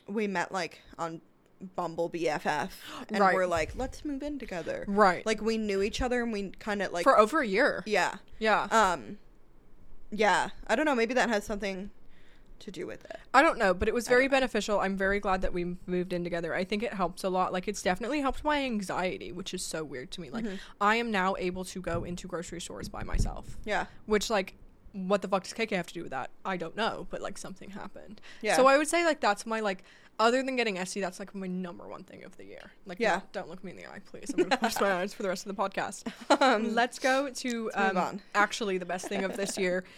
we 0.08 0.28
met 0.28 0.52
like 0.52 0.82
on 0.98 1.22
Bumble 1.76 2.10
BFF, 2.10 2.70
and 3.10 3.20
Right. 3.20 3.34
we're 3.34 3.48
like, 3.48 3.76
let's 3.76 4.04
move 4.06 4.22
in 4.22 4.38
together. 4.38 4.84
Right. 4.88 5.26
Like 5.26 5.42
we 5.42 5.58
knew 5.58 5.82
each 5.82 6.02
other, 6.02 6.22
and 6.22 6.32
we 6.34 6.50
kind 6.60 6.82
of 6.82 6.92
like, 6.92 7.04
for 7.04 7.18
over 7.18 7.40
a 7.42 7.48
year. 7.48 7.82
yeah, 7.88 8.16
Yeah. 8.40 8.68
um, 8.72 9.18
yeah. 10.12 10.50
I 10.68 10.76
don't 10.76 10.86
know. 10.86 10.94
Maybe 10.94 11.14
that 11.16 11.30
has 11.30 11.46
something 11.46 11.90
to 12.60 12.72
do 12.72 12.88
with 12.88 13.04
it. 13.06 13.20
I 13.34 13.42
don't 13.42 13.58
know, 13.58 13.74
but 13.74 13.88
it 13.88 13.94
was 13.94 14.08
very 14.08 14.28
beneficial. 14.28 14.80
I'm 14.80 14.96
very 14.98 15.20
glad 15.20 15.42
that 15.42 15.54
we 15.54 15.76
moved 15.86 16.14
in 16.14 16.24
together. 16.24 16.54
I 16.56 16.64
think 16.64 16.84
it 16.84 16.94
helps 16.94 17.24
a 17.24 17.30
lot. 17.30 17.52
Like 17.54 17.68
it's 17.68 17.82
definitely 17.82 18.22
helped 18.22 18.44
my 18.44 18.64
anxiety, 18.64 19.32
which 19.32 19.54
is 19.54 19.64
so 19.66 19.84
weird 19.84 20.12
to 20.12 20.22
me. 20.22 20.30
Like 20.30 20.46
Mm-hmm. 20.46 20.56
I 20.82 20.96
am 20.98 21.12
now 21.12 21.36
able 21.38 21.66
to 21.66 21.82
go 21.82 22.04
into 22.04 22.28
grocery 22.28 22.62
stores 22.62 22.88
by 22.90 23.04
myself. 23.04 23.58
Yeah. 23.66 23.86
Which 24.06 24.30
like 24.30 24.56
what 24.94 25.22
the 25.22 25.28
fuck 25.28 25.44
does 25.44 25.52
KK 25.54 25.72
have 25.72 25.88
to 25.88 25.94
do 25.94 26.04
with 26.04 26.12
that? 26.12 26.30
I 26.46 26.56
don't 26.56 26.76
know, 26.78 27.06
but 27.10 27.22
like 27.22 27.38
something 27.38 27.70
happened. 27.72 28.22
Yeah. 28.42 28.56
So 28.56 28.66
I 28.68 28.78
would 28.78 28.88
say 28.88 29.04
like 29.04 29.20
that's 29.20 29.46
my 29.46 29.60
like 29.60 29.84
other 30.18 30.42
than 30.42 30.56
getting 30.56 30.78
SC, 30.86 31.02
that's 31.02 31.20
like 31.20 31.36
my 31.36 31.48
number 31.48 31.86
one 31.90 32.06
thing 32.06 32.24
of 32.24 32.38
the 32.38 32.46
year. 32.46 32.72
Like 32.86 33.00
Yeah. 33.02 33.16
no, 33.18 33.22
don't 33.34 33.50
look 33.50 33.62
me 33.66 33.72
in 33.72 33.78
the 33.78 33.86
eye, 33.86 34.00
please. 34.06 34.34
I'm 34.38 34.44
gonna 34.44 34.56
close 34.58 34.80
my 34.80 34.94
eyes 35.02 35.14
for 35.14 35.24
the 35.24 35.28
rest 35.30 35.46
of 35.46 35.54
the 35.54 35.62
podcast. 35.62 36.06
Um, 36.42 36.74
Let's 36.74 37.00
go 37.00 37.30
to 37.30 37.72
um, 37.76 38.22
actually 38.34 38.78
the 38.78 38.86
best 38.86 39.08
thing 39.10 39.26
of 39.26 39.36
this 39.36 39.58
year. 39.58 39.84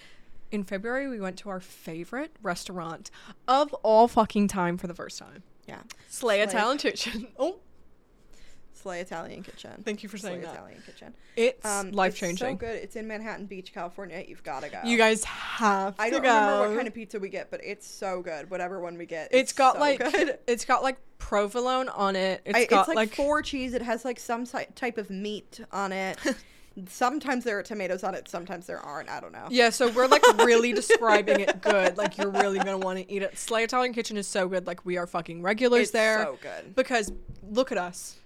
In 0.52 0.64
February, 0.64 1.08
we 1.10 1.20
went 1.20 1.38
to 1.40 1.50
our 1.50 1.60
favorite 1.60 2.32
restaurant 2.42 3.12
of 3.48 3.74
all 3.84 4.08
fucking 4.08 4.48
time 4.48 4.78
for 4.78 4.88
the 4.88 4.94
first 4.94 5.20
time. 5.20 5.44
yeah. 5.68 5.80
Slay 6.08 6.36
Slay. 6.38 6.42
Italian 6.42 6.78
Kitchen. 6.78 7.28
Oh, 7.40 7.58
Slay 8.74 9.02
Italian 9.02 9.42
Kitchen. 9.44 9.82
thank 9.84 10.04
you 10.04 10.08
for 10.10 10.18
saying 10.18 10.42
Slay 10.42 10.46
that. 10.46 10.54
Italian 10.56 10.82
Kitchen. 10.86 11.14
It's 11.36 11.66
Um, 11.66 11.92
life 11.92 12.12
it's 12.12 12.20
So 12.20 12.26
changing. 12.28 12.58
good. 12.58 12.76
It's 12.76 12.96
in 12.96 13.08
Manhattan 13.08 13.48
Beach, 13.48 13.74
California. 13.74 14.24
You've 14.26 14.44
got 14.44 14.62
to 14.64 14.70
go. 14.70 14.80
You 14.86 14.98
guys 14.98 15.24
have 15.24 15.96
I 16.00 16.10
don't 16.12 16.22
go. 16.22 16.30
remember 16.34 16.70
what 16.70 16.76
kind 16.76 16.88
of 16.88 16.94
pizza 16.94 17.20
we 17.20 17.30
get, 17.30 17.50
but 17.52 17.60
it's 17.64 17.88
so 17.88 18.22
good. 18.22 18.50
Whatever 18.52 18.80
one 18.80 18.98
we 18.98 19.06
get, 19.08 19.30
It's 19.32 19.52
got 19.52 19.74
so 19.76 19.80
like 19.82 20.00
good. 20.00 20.38
it's 20.48 20.64
got 20.64 20.84
like 20.84 20.98
provolone 21.18 21.90
on 21.90 22.16
it. 22.16 22.42
It's 22.46 22.56
I- 22.58 22.66
got 22.66 22.88
like, 22.88 22.96
like, 22.96 23.16
four 23.16 23.42
cheese. 23.42 23.74
It 23.74 23.82
has 23.82 24.06
like 24.06 24.20
some 24.20 24.46
type 24.46 24.98
of 24.98 25.10
meat 25.10 25.60
on 25.72 25.92
it. 25.92 26.18
sometimes 26.88 27.44
there 27.44 27.58
are 27.58 27.64
tomatoes 27.64 28.04
on 28.04 28.14
it. 28.14 28.28
Sometimes 28.30 28.68
there 28.68 28.80
aren't. 28.80 29.10
I 29.10 29.20
don't 29.20 29.32
know. 29.32 29.48
Yeah, 29.50 29.70
so 29.70 29.90
we're 29.90 30.08
like 30.08 30.22
really 30.46 30.74
describing 30.82 31.40
it 31.40 31.62
good. 31.62 31.98
Like 31.98 32.18
you're 32.18 32.30
really 32.30 32.58
gonna 32.60 32.78
want 32.78 33.00
to 33.00 33.12
eat 33.12 33.22
it. 33.24 33.38
Slay 33.38 33.64
Italian 33.64 33.94
Kitchen 33.94 34.18
is 34.18 34.28
so 34.28 34.48
good. 34.48 34.68
Like 34.68 34.86
we 34.86 34.98
are 34.98 35.08
fucking 35.08 35.42
regulars 35.42 35.84
It's 35.84 35.92
there. 35.92 36.24
so 36.24 36.38
good. 36.42 36.76
because 36.76 37.12
look 37.50 37.72
at 37.72 37.78
us 37.78 38.18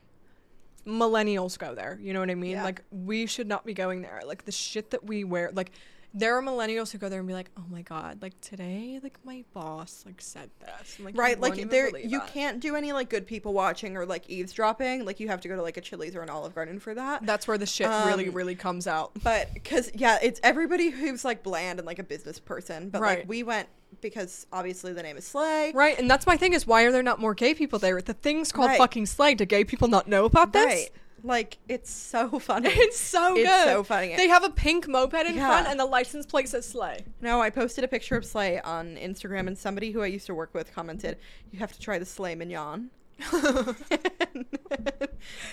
millennials 0.88 1.60
go 1.60 1.76
there 1.76 2.00
you 2.02 2.12
know 2.12 2.20
what 2.20 2.32
i 2.32 2.34
mean 2.34 2.54
Yeah. 2.54 2.64
like 2.64 2.82
we 2.90 3.28
should 3.28 3.48
not 3.48 3.64
be 3.68 3.74
going 3.76 4.02
there 4.02 4.20
like 4.26 4.46
the 4.46 4.52
shit 4.52 4.90
that 4.90 5.04
we 5.04 5.24
wear 5.24 5.52
like 5.54 5.72
there 6.13 6.38
are 6.38 6.41
millennials 6.41 6.91
who 6.91 6.97
go 6.97 7.08
there 7.08 7.19
and 7.19 7.28
be 7.28 7.34
like 7.34 7.50
oh 7.58 7.63
my 7.69 7.82
god 7.84 8.21
like 8.21 8.39
today 8.41 9.00
like 9.02 9.17
my 9.24 9.43
boss 9.54 10.04
like 10.06 10.19
said 10.21 10.50
this 10.60 10.97
I'm 11.00 11.06
like, 11.06 11.17
Right, 11.17 11.39
like 11.39 11.69
there, 11.69 11.97
you 11.97 12.19
that. 12.19 12.28
can't 12.34 12.60
do 12.60 12.76
any 12.76 12.91
like 12.91 13.10
good 13.10 13.26
people 13.26 13.54
watching 13.54 13.95
or 13.95 14.06
like 14.06 14.30
eavesdropping. 14.30 15.06
Like 15.06 15.19
you 15.21 15.30
have 15.30 15.39
to 15.41 15.47
go 15.47 15.56
to 15.56 15.62
like 15.62 15.78
a 15.78 15.82
Chili's 15.82 16.15
or 16.15 16.21
an 16.21 16.30
Olive 16.30 16.54
Garden 16.54 16.80
for 16.80 16.93
that. 16.95 17.26
that's 17.26 17.47
where 17.47 17.58
the 17.58 17.65
shit 17.65 17.88
really 17.88 18.28
Um, 18.28 18.34
really 18.36 18.56
comes 18.56 18.88
out 18.88 19.12
But 19.24 19.54
because 19.54 19.89
yeah, 19.95 20.17
it's 20.21 20.39
everybody 20.43 20.89
who's 20.89 21.24
like 21.24 21.43
bland 21.43 21.80
and 21.80 21.86
like 21.86 22.00
a 22.00 22.04
business 22.04 22.39
person. 22.39 22.89
But 22.89 23.02
Right. 23.02 23.19
like 23.19 23.30
we 23.30 23.43
went 23.43 23.69
because 24.02 24.47
obviously 24.52 24.93
the 24.93 25.04
name 25.04 25.17
is 25.17 25.26
Slay. 25.26 25.71
right 25.74 25.97
and 26.00 26.10
that's 26.10 26.26
my 26.26 26.38
thing 26.38 26.54
is 26.54 26.65
why 26.65 26.84
are 26.84 26.91
there 26.93 27.04
not 27.04 27.19
more 27.19 27.34
gay 27.34 27.54
people 27.54 27.78
there 27.78 28.02
the 28.02 28.13
thing's 28.13 28.52
called 28.52 28.69
Right. 28.69 28.78
fucking 28.78 29.06
slay 29.06 29.34
do 29.36 29.43
gay 29.45 29.63
people 29.65 29.89
not 29.89 30.08
know 30.08 30.24
about 30.26 30.54
this 30.54 30.65
Right. 30.65 30.89
Like 31.24 31.58
it's 31.68 31.92
so 31.92 32.40
funny. 32.40 32.70
it's 32.70 33.00
so 33.00 33.36
good. 33.36 33.42
It's 33.42 33.50
good 33.66 33.66
so 33.66 33.84
funny. 33.84 34.16
they 34.16 34.28
have 34.28 34.44
a 34.44 34.50
pink 34.50 34.88
moped 34.88 35.14
in 35.28 35.36
Yeah. 35.36 35.48
front 35.48 35.68
and 35.68 35.80
the 35.80 35.86
license 35.86 36.26
plate 36.26 36.50
says 36.50 36.66
slay 36.66 37.00
No, 37.22 37.42
I 37.42 37.50
posted 37.50 37.84
a 37.84 37.88
picture 37.88 38.16
of 38.16 38.26
Slay 38.26 38.60
on 38.62 38.96
Instagram, 38.98 39.48
and 39.48 39.58
somebody 39.58 39.92
who 39.92 40.02
I 40.02 40.08
used 40.08 40.26
to 40.28 40.34
work 40.36 40.54
with 40.54 40.74
commented, 40.74 41.18
"You 41.52 41.60
have 41.60 41.72
to 41.74 41.80
try 41.80 42.00
the 42.00 42.06
Slay 42.06 42.34
Mignon." 42.36 42.90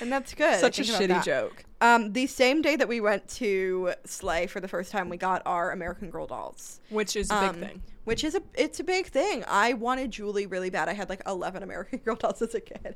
and 0.01 0.11
that's 0.13 0.33
good. 0.35 0.59
Such 0.61 0.79
a 0.79 0.85
think 0.85 0.89
about 0.97 1.03
shitty 1.03 1.09
that. 1.09 1.25
joke 1.25 1.65
Um, 1.81 2.13
the 2.13 2.27
same 2.27 2.63
day 2.63 2.77
that 2.77 2.89
we 2.89 3.01
went 3.01 3.29
to 3.37 3.93
Slay 4.05 4.47
for 4.47 4.61
the 4.61 4.69
first 4.69 4.91
time, 4.91 5.09
we 5.09 5.17
got 5.19 5.43
our 5.45 5.71
American 5.73 6.09
Girl 6.11 6.27
dolls. 6.27 6.81
which 6.89 7.15
is 7.17 7.31
a 7.31 7.35
big 7.41 7.49
Um, 7.51 7.55
thing 7.57 7.83
Which 8.05 8.25
is 8.25 8.35
a 8.35 8.43
it's 8.55 8.81
a 8.81 8.85
big 8.85 9.07
thing. 9.09 9.45
I 9.47 9.75
wanted 9.75 10.11
Julie 10.11 10.47
really 10.47 10.71
bad. 10.71 10.89
I 10.89 10.95
had 10.95 11.09
like 11.11 11.23
eleven 11.27 11.63
American 11.63 11.99
Girl 12.05 12.15
dolls 12.17 12.41
as 12.41 12.55
a 12.55 12.61
kid. 12.61 12.95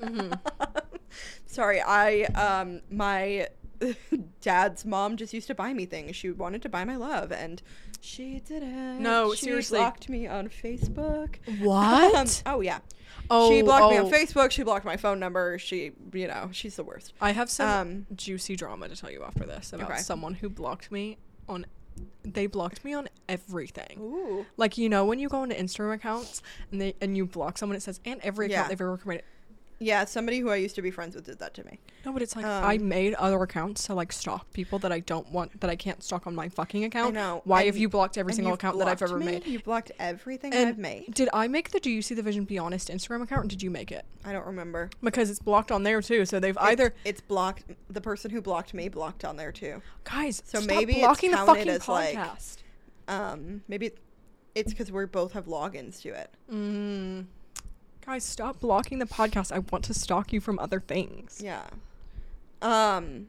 Sorry, 1.47 1.81
I 1.81 2.23
um 2.35 2.81
my 2.91 3.49
dad's 4.41 4.85
mom 4.85 5.17
just 5.17 5.33
used 5.33 5.47
to 5.49 5.55
buy 5.55 5.73
me 5.73 5.87
things. 5.87 6.17
She 6.17 6.31
wanted 6.31 6.63
to 6.63 6.69
buy 6.69 6.85
my 6.85 6.97
love, 6.97 7.33
and 7.33 7.61
she 8.01 8.41
didn't. 8.41 9.01
No, 9.03 9.35
she 9.35 9.47
seriously. 9.47 9.79
blocked 9.79 10.09
me 10.09 10.27
on 10.27 10.49
Facebook. 10.49 11.37
What? 11.61 12.15
Um, 12.15 12.27
oh 12.47 12.61
yeah. 12.61 12.79
Oh, 13.31 13.51
she 13.51 13.63
blocked 13.63 13.93
me 13.93 13.99
on 13.99 14.07
oh. 14.07 14.11
Facebook. 14.11 14.51
She 14.51 14.63
blocked 14.63 14.85
my 14.85 14.97
phone 14.97 15.21
number. 15.21 15.59
She, 15.59 15.93
you 16.13 16.27
know, 16.27 16.49
she's 16.53 16.77
the 16.77 16.85
worst. 16.85 17.13
I 17.21 17.33
have 17.33 17.49
some 17.51 17.69
Um, 17.69 18.07
juicy 18.15 18.57
drama 18.57 18.89
to 18.89 18.97
tell 18.97 19.11
you 19.11 19.23
after 19.23 19.45
this 19.45 19.73
about 19.73 19.91
Okay. 19.91 20.01
someone 20.01 20.35
who 20.35 20.49
blocked 20.49 20.91
me 20.91 21.19
on. 21.49 21.67
They 22.25 22.47
blocked 22.47 22.85
me 22.85 22.95
on 22.95 23.09
everything. 23.29 23.99
Ooh. 24.01 24.47
Like 24.57 24.79
you 24.79 24.89
know 24.89 25.05
when 25.05 25.19
you 25.19 25.29
go 25.29 25.43
into 25.45 25.55
Instagram 25.57 25.95
accounts 25.95 26.43
and 26.71 26.81
they 26.81 26.95
and 27.01 27.17
you 27.17 27.27
block 27.27 27.59
someone, 27.59 27.77
it 27.77 27.83
says 27.83 28.01
and 28.05 28.21
every 28.23 28.47
account 28.47 28.65
Yeah. 28.65 28.69
they've 28.69 28.81
ever 28.81 28.93
recommended. 28.93 29.25
Yeah, 29.83 30.05
somebody 30.05 30.39
who 30.39 30.49
I 30.51 30.57
used 30.57 30.75
to 30.77 30.83
be 30.83 30.91
friends 30.91 31.15
with 31.15 31.27
did 31.27 31.39
that 31.41 31.55
to 31.55 31.65
me. 31.65 31.79
No, 32.05 32.13
but 32.13 32.23
it's 32.23 32.37
like 32.37 32.45
I 32.45 32.77
Um, 32.77 32.89
made 32.89 33.15
other 33.15 33.43
accounts 33.43 33.87
to 33.87 33.95
like 33.95 34.13
stalk 34.13 34.53
people 34.53 34.79
that 34.81 34.93
I 34.93 35.01
don't 35.01 35.31
want 35.33 35.61
that 35.61 35.69
I 35.71 35.77
can't 35.77 36.03
stalk 36.03 36.27
on 36.27 36.35
my 36.35 36.49
fucking 36.49 36.85
account. 36.85 37.15
know, 37.15 37.43
Why 37.45 37.61
and 37.61 37.67
have 37.67 37.77
you 37.77 37.89
blocked 37.89 38.17
every 38.17 38.33
single 38.33 38.55
account 38.55 38.79
that 38.79 38.89
I've 38.89 39.03
ever 39.03 39.19
me? 39.19 39.25
made? 39.27 39.47
You 39.47 39.59
blocked 39.61 39.93
everything 39.99 40.55
And 40.55 40.69
I've 40.69 40.79
made. 40.79 41.13
Did 41.15 41.29
I 41.33 41.49
make 41.49 41.71
the 41.71 41.81
Do 41.81 41.91
You 41.91 42.03
See 42.03 42.15
the 42.15 42.23
Vision 42.23 42.45
Be 42.45 42.59
Honest 42.59 42.89
Instagram 42.89 43.23
account 43.23 43.45
or 43.45 43.49
did 43.49 43.63
you 43.63 43.71
make 43.71 43.91
it? 43.93 44.05
I 44.25 44.33
don't 44.33 44.47
remember. 44.47 44.91
Because 45.03 45.31
it's 45.31 45.41
blocked 45.41 45.73
on 45.73 45.83
there 45.83 46.01
too. 46.01 46.25
So 46.27 46.39
they've 46.41 46.51
It's- 46.57 46.67
either 46.71 46.95
it's, 47.05 47.21
blocked. 47.21 47.65
The 47.91 48.01
person 48.01 48.31
who 48.31 48.41
blocked 48.41 48.73
me 48.75 48.89
blocked 48.89 49.25
on 49.25 49.37
there 49.37 49.53
too. 49.53 49.83
guys. 50.05 50.43
So 50.47 50.61
maybe 50.61 50.93
it's 50.95 51.01
blocking 51.03 51.31
the 51.33 51.37
fucking 51.39 51.69
as, 51.69 51.89
like- 51.89 52.17
podcast. 52.17 52.59
Um, 53.09 53.63
maybe 53.69 53.91
it's 54.55 54.71
because 54.73 54.93
we 54.93 55.05
both 55.07 55.33
have 55.33 55.47
logins 55.47 56.01
to 56.03 56.11
it. 56.11 56.31
Mm. 56.51 57.27
Guys, 58.05 58.25
stop 58.25 58.61
blocking 58.61 58.99
the 58.99 59.07
podcast. 59.07 59.53
I 59.53 59.61
want 59.61 59.85
to 59.85 59.95
stalk 59.95 60.33
you 60.33 60.41
from 60.41 60.59
other 60.59 60.81
things. 60.81 61.41
Yeah. 61.43 61.63
Um, 62.61 63.29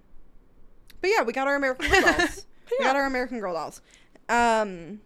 but 1.02 1.10
yeah, 1.10 1.22
we 1.24 1.34
got 1.34 1.48
our 1.48 1.56
American 1.56 1.90
Girl 1.90 2.02
dolls. 2.02 2.46
We 2.80 2.84
got 2.86 2.96
our 2.96 3.06
American 3.06 3.40
Girl 3.40 3.54
dolls. 3.54 3.82
Um, 4.30 5.02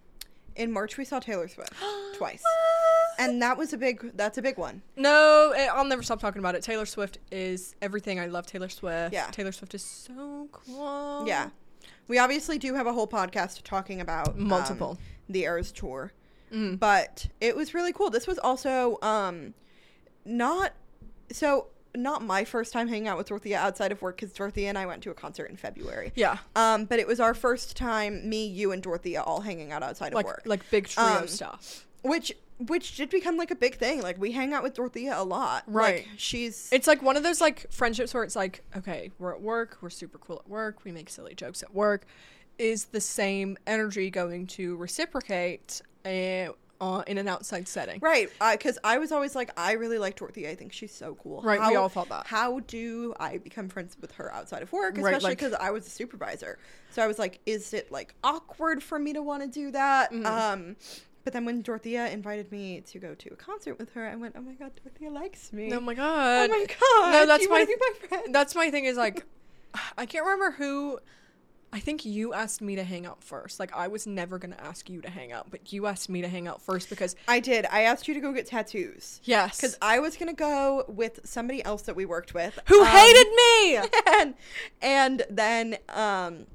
in 0.55 0.71
March 0.71 0.95
we 0.97 1.03
saw 1.03 1.19
Taylor 1.19 1.47
Swift 1.49 1.73
twice, 2.17 2.43
and 3.19 3.41
that 3.41 3.57
was 3.57 3.73
a 3.73 3.77
big. 3.77 4.15
That's 4.15 4.37
a 4.37 4.41
big 4.41 4.57
one. 4.57 4.83
No, 4.95 5.53
eh, 5.55 5.67
I'll 5.73 5.83
never 5.83 6.01
stop 6.03 6.19
talking 6.21 6.39
about 6.39 6.55
it. 6.55 6.61
Taylor 6.63 6.85
Swift 6.85 7.17
is 7.31 7.75
everything. 7.81 8.19
I 8.19 8.27
love 8.27 8.45
Taylor 8.45 8.69
Swift. 8.69 9.11
Yeah. 9.13 9.25
Taylor 9.31 9.51
Swift 9.51 9.73
is 9.75 9.83
so 9.83 10.47
cool. 10.51 11.25
Yeah. 11.27 11.49
We 12.07 12.19
obviously 12.19 12.57
do 12.57 12.73
have 12.75 12.87
a 12.87 12.93
whole 12.93 13.07
podcast 13.07 13.63
talking 13.63 13.99
about 13.99 14.29
um, 14.29 14.47
Multiple. 14.47 14.97
the 15.27 15.41
Eras 15.43 15.71
tour. 15.73 16.13
Mm. 16.51 16.79
but 16.79 17.27
it 17.41 17.55
was 17.55 17.73
really 17.73 17.91
cool. 17.93 18.09
This 18.09 18.25
was 18.27 18.39
also 18.39 18.97
um 19.01 19.53
not 20.25 20.73
so 21.31 21.67
not 21.95 22.21
my 22.23 22.45
first 22.45 22.73
time 22.73 22.87
hanging 22.87 23.07
out 23.07 23.17
with 23.17 23.27
Dorothea 23.27 23.57
outside 23.57 23.91
of 23.91 24.01
work 24.01 24.17
because 24.17 24.31
Dorothea 24.31 24.69
and 24.69 24.77
I 24.77 24.85
went 24.85 25.01
to 25.03 25.09
a 25.09 25.13
concert 25.15 25.49
in 25.49 25.57
February. 25.57 26.11
Yeah. 26.15 26.37
Um, 26.55 26.85
but 26.85 26.99
it 26.99 27.07
was 27.07 27.19
our 27.19 27.33
first 27.33 27.75
time, 27.75 28.29
me, 28.29 28.45
you, 28.45 28.71
and 28.71 28.83
Dorothea 28.83 29.21
all 29.23 29.41
hanging 29.41 29.71
out 29.71 29.81
outside 29.81 30.13
Like 30.13 30.25
of 30.25 30.29
work, 30.29 30.41
like 30.45 30.69
big 30.69 30.87
trio 30.87 31.05
Um, 31.05 31.27
stuff. 31.27 31.87
which 32.03 32.33
which 32.59 32.97
did 32.97 33.09
become 33.09 33.35
like 33.37 33.51
a 33.51 33.55
big 33.55 33.75
thing. 33.75 34.01
Like 34.01 34.19
we 34.19 34.31
hang 34.31 34.53
out 34.53 34.63
with 34.63 34.73
Dorothea 34.75 35.19
a 35.19 35.23
lot. 35.23 35.63
Right. 35.67 36.05
Like, 36.07 36.07
she's 36.17 36.69
It's 36.71 36.87
like 36.87 37.01
one 37.01 37.17
of 37.17 37.23
those 37.23 37.41
like 37.41 37.71
friendships 37.71 38.13
where 38.13 38.23
it's 38.23 38.35
like, 38.35 38.63
okay, 38.75 39.11
we're 39.19 39.33
at 39.33 39.41
work, 39.41 39.77
we're 39.81 39.89
super 39.89 40.17
cool 40.17 40.41
at 40.45 40.49
work, 40.49 40.83
we 40.85 40.91
make 40.91 41.09
silly 41.09 41.33
jokes 41.35 41.61
at 41.63 41.73
work. 41.73 42.05
Is 42.59 42.85
the 42.85 43.01
same 43.01 43.57
energy 43.67 44.09
going 44.09 44.47
to 44.47 44.75
reciprocate 44.77 45.81
uh, 46.07 46.51
uh, 46.79 47.03
in 47.07 47.17
an 47.17 47.27
outside 47.27 47.67
setting? 47.67 47.99
right 48.01 48.29
because 48.51 48.77
I 48.83 48.97
was 48.99 49.11
always 49.11 49.35
like 49.35 49.49
I 49.57 49.73
really 49.73 49.97
like 49.97 50.15
Dorothea. 50.15 50.49
I 50.51 50.55
think 50.55 50.71
she's 50.73 50.93
so 50.93 51.15
cool. 51.23 51.41
Right, 51.41 51.59
we 51.69 51.75
all 51.75 51.89
felt 51.89 52.09
that. 52.09 52.27
How 52.27 52.59
do 52.61 53.13
I 53.19 53.37
become 53.39 53.67
friends 53.69 53.97
with 53.99 54.11
her 54.13 54.31
outside 54.33 54.61
of 54.61 54.71
work? 54.71 54.95
Right, 54.97 55.05
Especially 55.15 55.29
like- 55.31 55.37
because 55.39 55.53
I 55.53 55.71
was 55.71 55.87
a 55.87 55.89
supervisor. 55.89 56.59
So 56.91 57.01
I 57.03 57.07
was 57.07 57.17
like, 57.19 57.39
is 57.45 57.73
it 57.73 57.91
like 57.91 58.13
awkward 58.23 58.81
for 58.83 58.99
me 58.99 59.13
to 59.13 59.21
want 59.23 59.41
to 59.43 59.49
do 59.49 59.71
that? 59.71 60.11
Mhm. 60.11 60.25
Um, 60.25 60.75
but 61.23 61.33
then 61.33 61.43
when 61.45 61.61
Dorothea 61.61 62.07
invited 62.09 62.51
me 62.51 62.79
to 62.81 62.99
go 62.99 63.13
to 63.15 63.29
a 63.33 63.35
concert 63.35 63.77
with 63.79 63.91
her, 63.93 64.07
I 64.07 64.15
went, 64.15 64.35
oh 64.37 64.41
my 64.41 64.53
god, 64.53 64.71
Dorothea 64.81 65.09
likes 65.09 65.51
me. 65.51 65.73
Oh 65.73 65.79
my 65.79 65.93
god. 65.93 66.49
Oh 66.49 66.53
my 66.53 66.65
god. 66.67 67.11
No, 67.11 67.25
that's 67.25 67.49
my- 67.49 67.65
my 67.67 68.07
friend. 68.07 68.33
That's 68.35 68.55
my 68.55 68.69
thing 68.71 68.85
is 68.85 68.97
like 68.97 69.25
I 69.97 70.05
can't 70.05 70.23
remember 70.25 70.51
who 70.51 70.99
I 71.73 71.79
think 71.79 72.05
you 72.05 72.33
asked 72.33 72.61
me 72.61 72.75
to 72.77 72.83
hang 72.83 73.05
out 73.05 73.21
first. 73.23 73.59
Like 73.59 73.75
I 73.75 73.87
was 73.87 74.07
never 74.07 74.39
gonna 74.39 74.57
ask 74.59 74.89
you 74.89 75.01
to 75.01 75.09
hang 75.09 75.31
out, 75.31 75.47
but 75.51 75.73
you 75.73 75.85
asked 75.85 76.09
me 76.09 76.21
to 76.21 76.27
hang 76.27 76.47
out 76.47 76.61
first 76.61 76.89
because 76.89 77.15
I 77.27 77.39
did. 77.39 77.65
I 77.65 77.81
asked 77.81 78.07
you 78.07 78.13
to 78.13 78.19
go 78.19 78.31
get 78.31 78.45
tattoos. 78.45 79.19
yes, 79.23 79.57
Because 79.57 79.77
I 79.81 79.99
was 79.99 80.15
gonna 80.15 80.33
go 80.33 80.85
with 80.87 81.19
somebody 81.25 81.63
else 81.65 81.81
that 81.83 81.95
we 81.95 82.05
worked 82.05 82.33
with, 82.33 82.57
who 82.67 82.81
um, 82.81 82.87
hated 82.87 83.27
me? 83.27 83.77
and 84.19 84.33
and 84.81 85.23
then 85.29 85.77
um 85.89 86.45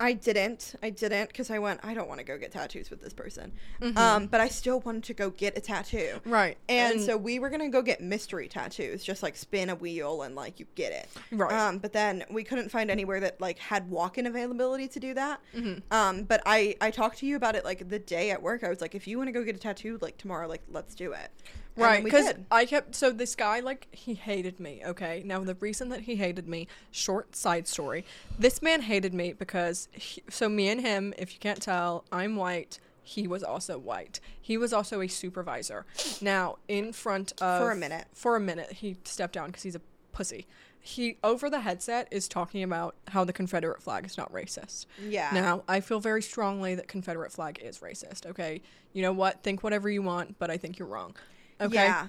I 0.00 0.12
didn't. 0.12 0.74
I 0.82 0.90
didn't 0.90 1.28
because 1.28 1.50
I 1.50 1.58
went. 1.58 1.80
I 1.82 1.94
don't 1.94 2.08
want 2.08 2.18
to 2.18 2.24
go 2.24 2.36
get 2.36 2.52
tattoos 2.52 2.90
with 2.90 3.00
this 3.00 3.12
person. 3.12 3.52
Mm-hmm. 3.80 3.96
Um, 3.96 4.26
but 4.26 4.40
I 4.40 4.48
still 4.48 4.80
wanted 4.80 5.04
to 5.04 5.14
go 5.14 5.30
get 5.30 5.56
a 5.56 5.60
tattoo. 5.60 6.20
Right. 6.24 6.56
And, 6.68 6.94
And- 6.94 7.02
so 7.02 7.16
we 7.16 7.38
were 7.38 7.48
gonna 7.50 7.68
go 7.68 7.82
get 7.82 8.00
mystery 8.00 8.48
tattoos, 8.48 9.04
just 9.04 9.22
like 9.22 9.36
spin 9.36 9.70
a 9.70 9.74
wheel 9.74 10.22
and 10.22 10.34
like 10.34 10.58
you 10.58 10.66
get 10.74 10.92
it. 10.92 11.08
Right. 11.30 11.52
Um, 11.52 11.78
but 11.78 11.92
then 11.92 12.24
we 12.30 12.44
couldn't 12.44 12.70
find 12.70 12.90
anywhere 12.90 13.20
that 13.20 13.40
like 13.40 13.58
had 13.58 13.88
walk-in 13.88 14.26
availability 14.26 14.88
to 14.88 15.00
do 15.00 15.14
that. 15.14 15.40
Mm-hmm. 15.54 15.80
Um, 15.92 16.22
but 16.24 16.42
I 16.44 16.76
I 16.80 16.90
talked 16.90 17.18
to 17.18 17.26
you 17.26 17.36
about 17.36 17.54
it 17.54 17.64
like 17.64 17.88
the 17.88 17.98
day 17.98 18.30
at 18.30 18.42
work. 18.42 18.64
I 18.64 18.68
was 18.68 18.80
like, 18.80 18.94
if 18.94 19.06
you 19.06 19.16
want 19.18 19.28
to 19.28 19.32
go 19.32 19.44
get 19.44 19.54
a 19.56 19.58
tattoo 19.60 19.98
like 20.00 20.18
tomorrow, 20.18 20.48
like 20.48 20.62
let's 20.70 20.94
do 20.94 21.12
it. 21.12 21.30
Right, 21.76 22.04
because. 22.04 22.34
I 22.50 22.66
kept 22.66 22.94
so 22.94 23.10
this 23.10 23.34
guy 23.34 23.60
like 23.60 23.88
he 23.90 24.14
hated 24.14 24.60
me. 24.60 24.82
Okay, 24.84 25.22
now 25.24 25.40
the 25.40 25.56
reason 25.56 25.88
that 25.88 26.02
he 26.02 26.16
hated 26.16 26.48
me, 26.48 26.68
short 26.90 27.34
side 27.34 27.66
story. 27.66 28.04
This 28.38 28.62
man 28.62 28.82
hated 28.82 29.12
me 29.12 29.32
because 29.32 29.88
he, 29.92 30.22
so 30.28 30.48
me 30.48 30.68
and 30.68 30.80
him, 30.80 31.14
if 31.18 31.32
you 31.32 31.40
can't 31.40 31.60
tell, 31.60 32.04
I'm 32.12 32.36
white. 32.36 32.78
He 33.02 33.26
was 33.26 33.42
also 33.42 33.78
white. 33.78 34.20
He 34.40 34.56
was 34.56 34.72
also 34.72 35.00
a 35.00 35.08
supervisor. 35.08 35.84
Now 36.20 36.58
in 36.68 36.92
front 36.92 37.32
of 37.40 37.60
For 37.60 37.70
a 37.70 37.76
minute. 37.76 38.06
For 38.14 38.36
a 38.36 38.40
minute, 38.40 38.72
he 38.72 38.96
stepped 39.04 39.34
down 39.34 39.48
because 39.48 39.62
he's 39.62 39.74
a 39.74 39.80
pussy. 40.12 40.46
He 40.80 41.16
over 41.24 41.50
the 41.50 41.60
headset 41.60 42.08
is 42.10 42.28
talking 42.28 42.62
about 42.62 42.94
how 43.08 43.24
the 43.24 43.32
Confederate 43.32 43.82
flag 43.82 44.06
is 44.06 44.16
not 44.16 44.32
racist. 44.32 44.86
Yeah. 45.02 45.30
Now, 45.32 45.64
I 45.66 45.80
feel 45.80 45.98
very 45.98 46.22
strongly 46.22 46.74
that 46.74 46.88
Confederate 46.88 47.32
flag 47.32 47.58
is 47.62 47.78
racist. 47.78 48.26
Okay, 48.26 48.60
you 48.92 49.02
know 49.02 49.12
what? 49.12 49.42
Think 49.42 49.62
whatever 49.62 49.90
you 49.90 50.02
want, 50.02 50.38
but 50.38 50.50
I 50.50 50.56
think 50.56 50.78
you're 50.78 50.88
wrong. 50.88 51.16
Okay. 51.60 51.74
Yeah. 51.74 52.06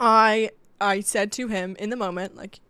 I 0.00 0.50
I 0.80 1.00
said 1.00 1.32
to 1.32 1.48
him 1.48 1.74
in 1.78 1.90
the 1.90 1.96
moment, 1.96 2.36
like, 2.36 2.60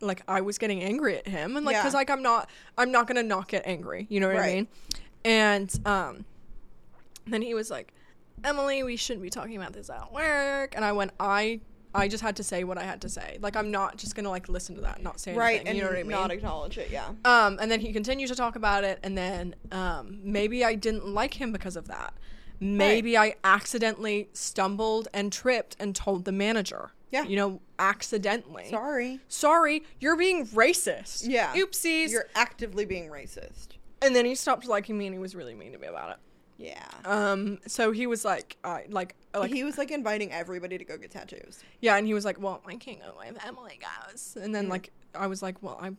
like 0.00 0.22
I 0.26 0.40
was 0.40 0.56
getting 0.58 0.82
angry 0.82 1.18
at 1.18 1.28
him, 1.28 1.56
and 1.56 1.66
like, 1.66 1.74
Yeah. 1.74 1.82
cause 1.82 1.94
like 1.94 2.10
I'm 2.10 2.22
not, 2.22 2.48
I'm 2.78 2.90
not 2.90 3.06
gonna 3.06 3.22
not 3.22 3.48
get 3.48 3.62
angry. 3.66 4.06
You 4.08 4.20
know 4.20 4.28
what 4.28 4.36
I 4.36 4.40
Right. 4.40 4.54
mean? 4.54 4.68
And 5.24 5.80
um, 5.86 6.24
then 7.26 7.42
he 7.42 7.54
was 7.54 7.70
like, 7.70 7.92
Emily, 8.42 8.82
we 8.82 8.96
shouldn't 8.96 9.22
be 9.22 9.30
talking 9.30 9.56
about 9.56 9.72
this 9.72 9.88
at 9.90 10.12
work. 10.12 10.74
And 10.74 10.84
I 10.84 10.92
went, 10.92 11.12
I. 11.20 11.60
I 11.94 12.08
just 12.08 12.22
had 12.22 12.36
to 12.36 12.42
say 12.42 12.64
what 12.64 12.78
I 12.78 12.84
had 12.84 13.02
to 13.02 13.10
say. 13.10 13.36
Like 13.42 13.54
I'm 13.54 13.70
not 13.70 13.98
just 13.98 14.14
gonna 14.14 14.30
like 14.30 14.48
listen 14.48 14.74
to 14.76 14.80
that, 14.80 15.02
not 15.02 15.20
say 15.20 15.34
Right. 15.34 15.56
anything. 15.56 15.68
And 15.68 15.76
you 15.76 15.82
know 15.84 15.90
what 15.90 15.98
I 15.98 16.02
mean? 16.04 16.10
not 16.12 16.30
acknowledge 16.30 16.78
it. 16.78 16.88
Yeah. 16.90 17.06
Um, 17.26 17.58
and 17.60 17.70
then 17.70 17.80
he 17.80 17.92
continued 17.92 18.28
to 18.28 18.34
talk 18.34 18.56
about 18.56 18.82
it, 18.82 18.98
and 19.02 19.14
then 19.18 19.54
um, 19.72 20.18
maybe 20.24 20.64
I 20.64 20.74
didn't 20.74 21.06
like 21.08 21.34
him 21.34 21.52
because 21.52 21.76
of 21.76 21.88
that. 21.88 22.14
Maybe 22.62 23.16
I 23.16 23.34
accidentally 23.42 24.28
stumbled 24.32 25.08
and 25.12 25.32
tripped 25.32 25.76
and 25.78 25.94
told 25.94 26.24
the 26.24 26.32
manager. 26.32 26.92
Yeah. 27.10 27.24
You 27.24 27.36
know, 27.36 27.60
accidentally. 27.78 28.70
Sorry. 28.70 29.20
Sorry, 29.28 29.82
you're 30.00 30.16
being 30.16 30.46
racist. 30.46 31.28
Yeah. 31.28 31.52
Oopsies. 31.54 32.10
You're 32.10 32.28
actively 32.34 32.84
being 32.84 33.08
racist. 33.10 33.68
and 34.00 34.16
then 34.16 34.24
he 34.24 34.34
stopped 34.34 34.66
liking 34.66 34.96
me, 34.96 35.06
and 35.06 35.14
he 35.14 35.18
was 35.18 35.34
really 35.34 35.54
mean 35.54 35.72
to 35.72 35.78
me 35.78 35.88
about 35.88 36.10
it. 36.10 36.16
Yeah. 36.58 36.84
Um, 37.04 37.58
so 37.66 37.90
he 37.90 38.06
was 38.06 38.24
like, 38.24 38.56
I 38.62 38.84
like, 38.88 39.16
uh, 39.34 39.40
like, 39.40 39.52
he 39.52 39.64
was 39.64 39.78
like 39.78 39.90
inviting 39.90 40.30
everybody 40.32 40.78
to 40.78 40.84
go 40.84 40.96
get 40.96 41.10
tattoos. 41.10 41.62
yeah, 41.80 41.96
and 41.96 42.06
he 42.06 42.14
was 42.14 42.24
like, 42.24 42.40
well, 42.40 42.62
I 42.66 42.76
can't 42.76 43.00
go 43.00 43.14
if 43.24 43.46
Emily 43.46 43.80
goes. 43.80 44.36
And 44.40 44.54
then 44.54 44.66
mm. 44.66 44.70
like, 44.70 44.90
I 45.14 45.26
was 45.26 45.42
like, 45.42 45.62
well, 45.62 45.78
I'm. 45.80 45.98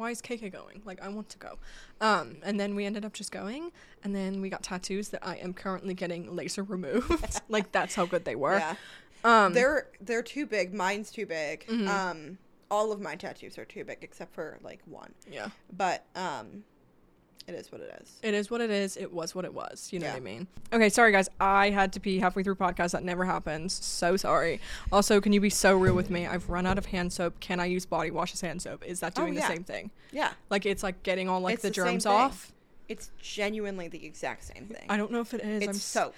Why 0.00 0.10
is 0.12 0.22
KK 0.22 0.50
going? 0.50 0.80
Like, 0.86 1.02
I 1.02 1.08
want 1.08 1.28
to 1.28 1.36
go. 1.38 1.58
Um, 2.00 2.36
and 2.42 2.58
then 2.58 2.74
we 2.74 2.86
ended 2.86 3.04
up 3.04 3.12
just 3.12 3.30
going, 3.30 3.70
and 4.02 4.16
then 4.16 4.40
we 4.40 4.48
got 4.48 4.62
tattoos 4.62 5.10
that 5.10 5.20
I 5.22 5.36
am 5.36 5.52
currently 5.52 5.92
getting 5.92 6.34
laser 6.34 6.62
removed. 6.62 7.38
like, 7.50 7.70
that's 7.70 7.94
how 7.94 8.06
good 8.06 8.24
they 8.24 8.34
were. 8.34 8.56
Yeah. 8.58 8.76
Um, 9.24 9.52
They're 9.52 9.88
they're 10.00 10.22
too 10.22 10.46
big. 10.46 10.72
Mine's 10.72 11.10
too 11.10 11.26
big. 11.26 11.66
Mhm. 11.66 11.86
Um, 11.86 12.38
all 12.70 12.92
of 12.92 13.00
my 13.02 13.14
tattoos 13.14 13.58
are 13.58 13.66
too 13.66 13.84
big 13.84 13.98
except 14.00 14.32
for 14.34 14.58
like 14.62 14.80
one. 14.86 15.12
yeah. 15.30 15.50
But 15.76 16.06
um, 16.16 16.64
it 17.50 17.58
is 17.60 17.70
what 17.72 17.80
it 17.80 17.98
is. 18.02 18.18
It 18.22 18.34
is 18.34 18.50
what 18.50 18.60
it 18.60 18.70
is. 18.70 18.96
It 18.96 19.12
was 19.12 19.34
what 19.34 19.44
it 19.44 19.52
was. 19.52 19.88
You 19.92 19.98
know 19.98 20.06
Yeah. 20.06 20.12
what 20.12 20.16
I 20.18 20.20
mean? 20.24 20.46
Okay, 20.72 20.88
sorry 20.88 21.12
guys. 21.12 21.28
I 21.40 21.70
had 21.70 21.92
to 21.94 22.00
pee 22.00 22.18
halfway 22.18 22.42
through 22.42 22.54
podcast. 22.56 22.92
That 22.92 23.04
never 23.04 23.24
happens. 23.24 23.72
So 23.84 24.16
sorry. 24.16 24.60
Also, 24.92 25.20
can 25.20 25.32
you 25.32 25.40
be 25.40 25.50
so 25.50 25.76
real 25.76 25.94
with 25.94 26.10
me? 26.10 26.26
I've 26.26 26.48
run 26.48 26.66
out 26.66 26.78
of 26.78 26.86
hand 26.86 27.12
soap. 27.12 27.40
Can 27.40 27.60
I 27.60 27.66
use 27.66 27.84
body 27.86 28.10
wash 28.10 28.32
as 28.32 28.40
hand 28.40 28.62
soap? 28.62 28.84
Is 28.84 29.00
that 29.00 29.14
Oh, 29.18 29.22
doing 29.22 29.34
yeah. 29.34 29.40
the 29.48 29.54
same 29.54 29.64
thing? 29.64 29.90
Yeah. 30.12 30.32
Like 30.48 30.66
it's 30.66 30.82
like 30.82 31.02
getting 31.02 31.28
all 31.28 31.40
like 31.40 31.54
It's 31.54 31.62
the 31.62 31.68
the 31.68 31.74
germs 31.74 32.06
off. 32.06 32.52
It's 32.88 33.10
genuinely 33.20 33.88
the 33.88 34.04
exact 34.04 34.44
same 34.44 34.66
thing. 34.66 34.86
I 34.88 34.96
don't 34.96 35.12
know 35.12 35.20
if 35.20 35.32
it 35.34 35.42
is. 35.42 35.62
it's 35.62 35.68
I'm 35.68 35.74
s- 35.76 35.82
soap. 35.82 36.14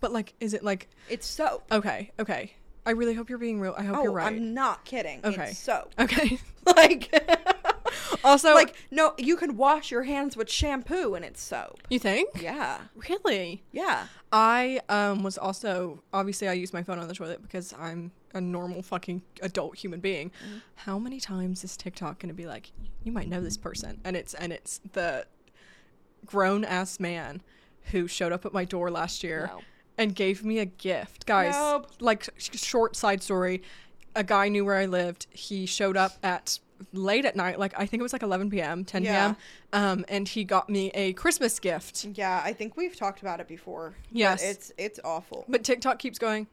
But 0.00 0.12
like, 0.12 0.34
is 0.40 0.54
it 0.54 0.62
like 0.64 0.88
It's 1.08 1.26
soap. 1.26 1.64
okay? 1.70 2.10
Okay. 2.18 2.52
I 2.86 2.90
really 2.90 3.14
hope 3.14 3.30
you're 3.30 3.38
being 3.38 3.60
real. 3.60 3.74
I 3.78 3.82
hope 3.84 3.96
oh, 3.98 4.02
you're 4.02 4.12
right. 4.12 4.26
I'm 4.26 4.52
not 4.52 4.84
kidding. 4.84 5.20
Okay. 5.24 5.50
It's 5.50 5.58
soap. 5.58 5.92
Okay. 5.98 6.38
Like 6.66 7.10
Also, 8.24 8.54
like 8.54 8.74
no, 8.90 9.14
you 9.18 9.36
can 9.36 9.56
wash 9.56 9.90
your 9.90 10.02
hands 10.04 10.36
with 10.36 10.50
shampoo 10.50 11.14
and 11.14 11.24
it's 11.24 11.40
soap. 11.42 11.80
you 11.90 11.98
think? 11.98 12.28
Yeah. 12.40 12.80
Really? 13.08 13.62
Yeah. 13.72 14.06
I 14.32 14.80
um 14.88 15.22
was 15.22 15.36
also 15.38 16.02
obviously 16.12 16.48
I 16.48 16.52
use 16.54 16.72
my 16.72 16.82
phone 16.82 16.98
on 16.98 17.08
the 17.08 17.14
toilet 17.14 17.42
because 17.42 17.72
I'm 17.78 18.12
a 18.34 18.40
normal 18.40 18.82
fucking 18.82 19.22
adult 19.42 19.76
human 19.76 20.00
being. 20.00 20.30
Mm-hmm. 20.30 20.58
How 20.76 20.98
many 20.98 21.20
times 21.20 21.62
is 21.64 21.76
TikTok 21.76 22.18
gonna 22.18 22.34
be 22.34 22.46
like, 22.46 22.72
you 23.04 23.12
might 23.12 23.28
know 23.28 23.40
this 23.40 23.56
person, 23.56 24.00
and 24.04 24.16
it's 24.16 24.34
and 24.34 24.52
it's 24.52 24.80
the 24.92 25.26
grown 26.26 26.64
ass 26.64 26.98
man 26.98 27.42
who 27.92 28.06
showed 28.08 28.32
up 28.32 28.46
at 28.46 28.52
my 28.52 28.64
door 28.64 28.90
last 28.90 29.22
year 29.22 29.50
No. 29.52 29.60
and 29.98 30.14
gave 30.14 30.44
me 30.44 30.58
a 30.58 30.64
gift, 30.64 31.26
guys. 31.26 31.52
Nope. 31.54 31.90
Like 32.00 32.28
sh- 32.38 32.58
short 32.58 32.96
side 32.96 33.22
story, 33.22 33.62
a 34.16 34.24
guy 34.24 34.48
knew 34.48 34.64
where 34.64 34.76
I 34.76 34.86
lived. 34.86 35.26
He 35.30 35.66
showed 35.66 35.96
up 35.96 36.12
at 36.22 36.58
late 36.92 37.24
at 37.24 37.36
night, 37.36 37.58
like 37.58 37.72
I 37.76 37.86
think 37.86 38.00
it 38.00 38.02
was 38.02 38.12
like 38.12 38.22
11 38.22 38.50
p.m., 38.50 38.84
10 38.84 39.02
Yeah. 39.04 39.10
p.m. 39.32 39.36
Um, 39.72 40.04
and 40.08 40.28
he 40.28 40.44
got 40.44 40.68
me 40.68 40.90
a 40.94 41.12
Christmas 41.14 41.58
gift. 41.58 42.04
Yeah, 42.14 42.40
I 42.44 42.52
think 42.52 42.76
we've 42.76 42.96
talked 42.96 43.20
about 43.22 43.40
it 43.40 43.48
before. 43.48 43.94
Yes. 44.12 44.42
it's 44.42 44.72
it's 44.78 45.00
awful. 45.04 45.44
But 45.48 45.64
TikTok 45.64 45.98
keeps 45.98 46.18
going. 46.18 46.46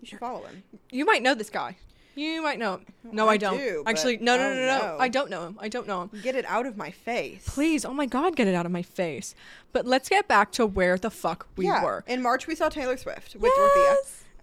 You 0.00 0.06
should 0.06 0.20
follow 0.20 0.44
him. 0.44 0.62
You 0.90 1.04
might 1.04 1.22
know 1.22 1.34
this 1.34 1.50
guy. 1.50 1.76
You 2.14 2.42
might 2.42 2.58
know 2.58 2.74
him. 2.74 2.86
No, 3.12 3.28
I, 3.28 3.32
I 3.32 3.36
don't. 3.36 3.56
do, 3.58 3.84
Actually, 3.86 4.16
no, 4.16 4.36
no, 4.36 4.52
no, 4.52 4.54
no, 4.66 4.78
no. 4.78 4.96
I 4.98 5.08
don't 5.08 5.30
know 5.30 5.46
him. 5.46 5.56
I 5.60 5.68
don't 5.68 5.86
know 5.86 6.02
him. 6.02 6.10
Get 6.22 6.34
it 6.34 6.44
out 6.46 6.66
of 6.66 6.76
my 6.76 6.90
face. 6.90 7.44
Please, 7.46 7.84
oh 7.84 7.92
my 7.92 8.06
God, 8.06 8.34
get 8.34 8.48
it 8.48 8.54
out 8.56 8.66
of 8.66 8.72
my 8.72 8.82
face. 8.82 9.36
But 9.72 9.86
let's 9.86 10.08
get 10.08 10.26
back 10.26 10.50
to 10.52 10.66
where 10.66 10.98
the 10.98 11.10
fuck 11.10 11.46
we 11.56 11.66
yeah. 11.66 11.84
were. 11.84 12.02
In 12.08 12.20
March, 12.20 12.48
we 12.48 12.56
saw 12.56 12.68
Taylor 12.68 12.96
Swift 12.96 13.36
with 13.36 13.52
Yes. 13.56 13.56
Dorothea. 13.56 13.94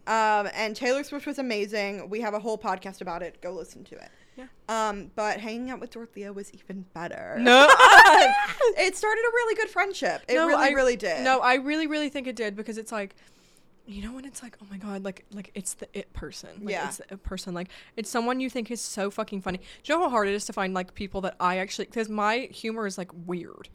Um, 0.07 0.51
and 0.53 0.73
Taylor 0.75 1.03
Swift 1.03 1.25
was 1.25 1.37
amazing. 1.37 2.09
We 2.09 2.21
have 2.21 2.33
a 2.33 2.39
whole 2.39 2.57
podcast 2.57 3.01
about 3.01 3.21
it. 3.23 3.41
Go 3.41 3.51
listen 3.51 3.83
to 3.85 3.95
it. 3.95 4.09
Yeah. 4.37 4.47
Um, 4.67 5.11
but 5.15 5.39
hanging 5.39 5.69
out 5.71 5.79
with 5.79 5.91
Dorothea 5.91 6.33
was 6.33 6.51
even 6.53 6.85
better. 6.93 7.37
No. 7.39 7.67
it 8.77 8.95
started 8.95 9.21
a 9.21 9.31
really 9.33 9.55
good 9.55 9.69
friendship. 9.69 10.23
It 10.27 10.35
No, 10.35 10.47
really, 10.47 10.63
I- 10.65 10.69
really 10.71 10.95
did. 10.97 11.23
No, 11.23 11.39
I 11.39 11.55
really, 11.55 11.87
really 11.87 12.09
think 12.09 12.27
it 12.27 12.35
did 12.35 12.55
because 12.55 12.77
it's 12.77 12.91
like, 12.91 13.15
you 13.87 14.01
know, 14.03 14.13
when 14.13 14.25
it's 14.25 14.41
like, 14.41 14.57
oh 14.61 14.65
my 14.71 14.77
god, 14.77 15.03
like, 15.05 15.25
like 15.31 15.51
it's 15.53 15.75
the 15.75 15.87
it 15.93 16.11
person. 16.13 16.49
Like, 16.61 16.71
Yeah. 16.73 16.87
It's 16.87 16.97
the 16.97 17.05
it 17.13 17.23
person. 17.23 17.53
Like, 17.53 17.69
it's 17.95 18.09
someone 18.09 18.39
you 18.39 18.49
think 18.49 18.71
is 18.71 18.81
so 18.81 19.09
fucking 19.11 19.41
funny. 19.41 19.59
Do 19.59 19.63
you 19.93 19.95
know 19.99 20.03
how 20.05 20.09
hard 20.09 20.27
it 20.27 20.33
is 20.33 20.45
to 20.45 20.53
find 20.53 20.73
like 20.73 20.95
people 20.95 21.21
that 21.21 21.35
I 21.39 21.59
actually 21.59 21.85
because 21.85 22.09
my 22.09 22.49
humor 22.51 22.87
is 22.87 22.97
like 22.97 23.11
weird, 23.25 23.69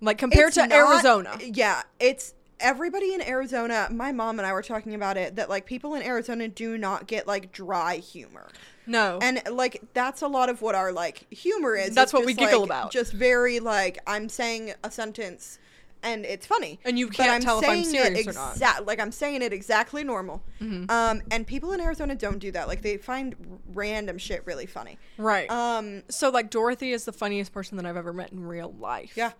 like 0.00 0.18
compared 0.18 0.48
It's 0.48 0.54
to 0.56 0.66
not- 0.66 0.72
Arizona. 0.72 1.36
Yeah, 1.42 1.82
it's 1.98 2.32
everybody 2.60 3.12
in 3.12 3.20
Arizona. 3.22 3.88
My 3.90 4.12
mom 4.12 4.38
and 4.38 4.46
I 4.46 4.52
were 4.52 4.62
talking 4.62 4.94
about 4.94 5.16
it 5.16 5.34
that 5.36 5.50
like 5.50 5.66
people 5.66 5.94
in 5.94 6.02
Arizona 6.04 6.46
do 6.48 6.78
not 6.78 7.08
get 7.08 7.26
like 7.26 7.50
dry 7.52 7.96
humor. 7.96 8.48
No. 8.86 9.18
And 9.22 9.42
like 9.50 9.80
that's 9.94 10.22
a 10.22 10.28
lot 10.28 10.48
of 10.48 10.60
what 10.62 10.74
our 10.74 10.92
like 10.92 11.32
humor 11.32 11.74
is. 11.76 11.94
That's 11.94 12.08
It's 12.08 12.12
what 12.12 12.26
we 12.26 12.34
giggle 12.34 12.60
like, 12.60 12.68
about. 12.68 12.92
Just 12.92 13.12
very 13.12 13.60
like 13.60 13.98
I'm 14.06 14.28
saying 14.28 14.72
a 14.82 14.90
sentence 14.90 15.58
and 16.02 16.26
it's 16.26 16.46
funny. 16.46 16.78
And 16.84 16.98
you 16.98 17.08
can't 17.08 17.42
tell 17.42 17.60
if 17.60 17.66
I'm 17.68 17.82
serious 17.82 18.26
or 18.26 18.32
not. 18.34 18.56
exa- 18.56 18.86
Like 18.86 19.00
I'm 19.00 19.10
saying 19.10 19.40
it 19.40 19.54
exactly 19.54 20.04
normal. 20.04 20.42
Mhm. 20.60 20.90
Um, 20.90 21.22
and 21.30 21.46
people 21.46 21.72
in 21.72 21.80
Arizona 21.80 22.14
don't 22.14 22.38
do 22.38 22.52
that. 22.52 22.68
Like 22.68 22.82
they 22.82 22.98
find 22.98 23.34
r- 23.50 23.58
random 23.72 24.18
shit 24.18 24.44
really 24.44 24.66
funny. 24.66 24.98
right. 25.16 25.50
Um, 25.50 26.02
so 26.10 26.28
like 26.28 26.50
Dorothy 26.50 26.92
is 26.92 27.06
the 27.06 27.12
funniest 27.12 27.54
person 27.54 27.78
that 27.78 27.86
I've 27.86 27.96
ever 27.96 28.12
met 28.12 28.32
in 28.32 28.44
real 28.44 28.74
life. 28.78 29.12
Yeah. 29.16 29.32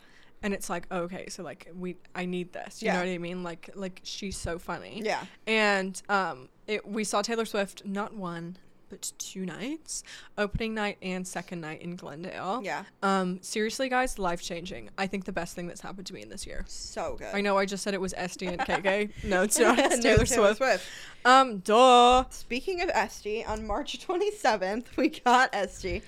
And 0.42 0.52
it's 0.54 0.68
like, 0.70 0.90
okay, 0.92 1.28
so 1.28 1.42
like 1.42 1.70
we 1.74 1.96
I 2.14 2.24
need 2.24 2.52
this. 2.54 2.83
You 2.83 2.87
Yeah. 2.87 2.94
know 2.94 3.00
what 3.00 3.09
I 3.09 3.18
mean? 3.18 3.42
Like 3.42 3.68
like 3.74 4.00
she's 4.02 4.37
so 4.38 4.59
funny. 4.59 5.02
yeah. 5.04 5.24
And 5.46 6.00
um 6.09 6.48
it, 6.66 6.87
we 6.88 7.04
saw 7.04 7.20
Taylor 7.20 7.44
Swift 7.44 7.85
not 7.85 8.14
one 8.14 8.57
but 8.94 9.12
two 9.18 9.44
nights, 9.44 10.02
opening 10.38 10.74
night 10.74 10.98
and 11.02 11.26
second 11.26 11.61
night 11.61 11.83
in 11.83 11.96
Glendale. 11.96 12.61
Yeah. 12.62 12.85
Um 13.02 13.40
seriously 13.42 13.88
guys, 13.88 14.18
life 14.18 14.42
changing. 14.42 14.90
I 14.96 15.07
think 15.07 15.24
the 15.24 15.33
best 15.33 15.54
thing 15.54 15.66
that's 15.66 15.80
happened 15.80 16.07
to 16.07 16.14
me 16.14 16.22
in 16.22 16.28
this 16.28 16.46
year. 16.46 16.64
So 16.68 17.16
good. 17.18 17.35
I 17.35 17.40
know 17.40 17.59
I 17.59 17.66
just 17.66 17.83
said 17.83 17.94
it 17.94 18.00
was 18.00 18.12
SD 18.14 18.48
and 18.48 18.60
KK. 18.60 19.10
no, 19.25 19.42
it's 19.42 19.58
not. 19.58 19.77
No, 19.79 19.85
It's 19.85 19.98
Taylor, 20.00 20.25
Taylor 20.25 20.54
Swift. 20.54 20.56
Swift. 20.58 20.87
Um 21.25 21.58
duh. 21.58 22.25
Speaking 22.31 22.81
of 22.83 22.88
Esty, 22.90 23.44
on 23.44 23.66
March 23.66 23.98
27th, 24.06 24.96
we 24.96 25.08
got 25.08 25.50
Esty. 25.52 26.02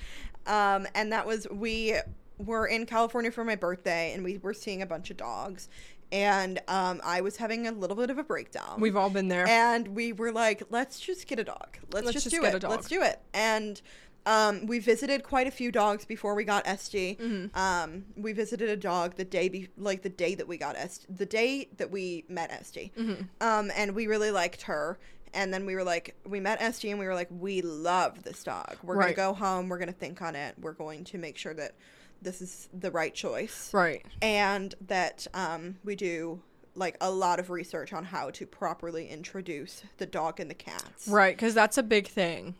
Um, 0.46 0.86
and 0.94 1.12
that 1.12 1.26
was, 1.26 1.46
we 1.50 1.96
were 2.38 2.66
in 2.66 2.86
California 2.86 3.30
for 3.32 3.42
my 3.44 3.56
birthday 3.56 4.12
and 4.14 4.22
we 4.22 4.38
were 4.38 4.54
seeing 4.54 4.82
a 4.82 4.86
bunch 4.86 5.10
of 5.10 5.16
dogs. 5.16 5.68
And 6.12 6.60
um, 6.68 7.00
I 7.04 7.20
was 7.20 7.36
having 7.36 7.66
a 7.66 7.72
little 7.72 7.96
bit 7.96 8.10
of 8.10 8.18
a 8.18 8.22
breakdown. 8.24 8.80
We've 8.80 8.96
all 8.96 9.10
been 9.10 9.28
there. 9.28 9.46
and 9.48 9.88
we 9.88 10.12
were 10.12 10.32
like, 10.32 10.62
let's 10.70 11.00
just 11.00 11.26
get 11.26 11.38
a 11.38 11.44
dog. 11.44 11.76
Let's, 11.92 12.06
Let's 12.06 12.12
just, 12.14 12.24
just 12.26 12.36
do 12.36 12.42
get 12.42 12.54
it. 12.54 12.56
a 12.56 12.60
dog. 12.60 12.70
Let's 12.70 12.88
do 12.88 13.02
it. 13.02 13.20
And 13.34 13.80
Um, 14.24 14.66
we 14.66 14.80
visited 14.80 15.22
quite 15.22 15.46
a 15.46 15.52
few 15.52 15.70
dogs 15.70 16.04
before 16.04 16.34
we 16.34 16.42
got 16.42 16.64
SG. 16.64 17.16
Mm-hmm. 17.18 17.56
Um, 17.56 18.04
we 18.16 18.32
visited 18.32 18.68
a 18.68 18.76
dog 18.76 19.14
the 19.14 19.24
day 19.24 19.48
be- 19.48 19.68
like 19.78 20.02
the 20.02 20.08
day 20.08 20.34
that 20.34 20.48
we 20.48 20.56
got 20.56 20.74
SG, 20.76 21.06
the 21.08 21.26
day 21.26 21.68
that 21.76 21.92
we 21.92 22.24
met 22.28 22.50
SG. 22.50 22.92
Mm-hmm. 22.94 23.22
Um, 23.40 23.70
and 23.76 23.94
we 23.94 24.08
really 24.08 24.32
liked 24.32 24.62
her. 24.62 24.98
And 25.32 25.54
then 25.54 25.64
we 25.66 25.74
were 25.76 25.84
like, 25.84 26.16
we 26.26 26.40
met 26.40 26.58
SG 26.60 26.90
and 26.90 26.98
we 26.98 27.06
were 27.06 27.14
like, 27.14 27.28
we 27.30 27.62
love 27.62 28.22
this 28.24 28.42
dog. 28.42 28.76
We're 28.82 28.96
Right. 28.96 29.14
gonna 29.14 29.28
go 29.30 29.34
home. 29.34 29.68
We're 29.68 29.78
gonna 29.78 29.92
think 29.92 30.20
on 30.22 30.34
it. 30.34 30.54
We're 30.60 30.72
going 30.72 31.04
to 31.04 31.18
make 31.18 31.36
sure 31.36 31.54
that 31.54 31.74
this 32.22 32.40
is 32.42 32.68
the 32.72 32.90
right 32.90 33.14
choice 33.14 33.72
Right. 33.72 34.04
and 34.22 34.74
that 34.86 35.26
um, 35.34 35.76
we 35.84 35.94
do 35.96 36.40
like 36.74 36.96
a 37.00 37.10
lot 37.10 37.38
of 37.40 37.48
research 37.50 37.92
on 37.92 38.04
how 38.04 38.30
to 38.30 38.46
properly 38.46 39.08
introduce 39.08 39.82
the 39.98 40.06
dog 40.06 40.40
and 40.40 40.50
the 40.50 40.54
cats. 40.54 41.08
Right, 41.08 41.34
because 41.36 41.54
that's 41.54 41.78
a 41.78 41.82
big 41.82 42.06
thing. 42.08 42.54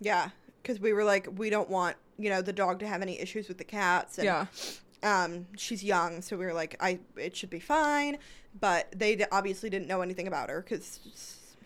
Yeah, 0.00 0.30
because 0.62 0.78
we 0.80 0.92
were 0.92 1.04
like, 1.04 1.28
we 1.36 1.50
don't 1.50 1.68
want 1.70 1.96
you 2.18 2.30
know 2.30 2.40
the 2.42 2.52
dog 2.52 2.78
to 2.80 2.86
have 2.86 3.02
any 3.02 3.18
issues 3.20 3.48
with 3.48 3.58
the 3.58 3.64
cats. 3.64 4.18
And, 4.18 4.24
Yeah. 4.24 4.46
Um, 5.02 5.46
she's 5.56 5.84
young, 5.84 6.22
so 6.22 6.36
we 6.36 6.46
were 6.46 6.54
like, 6.54 6.76
I 6.80 7.00
it 7.16 7.36
should 7.36 7.50
be 7.50 7.60
fine. 7.60 8.18
But 8.58 8.90
they 8.96 9.24
obviously 9.30 9.68
didn't 9.68 9.86
know 9.88 10.00
anything 10.00 10.26
about 10.26 10.48
her 10.48 10.62
because 10.62 11.00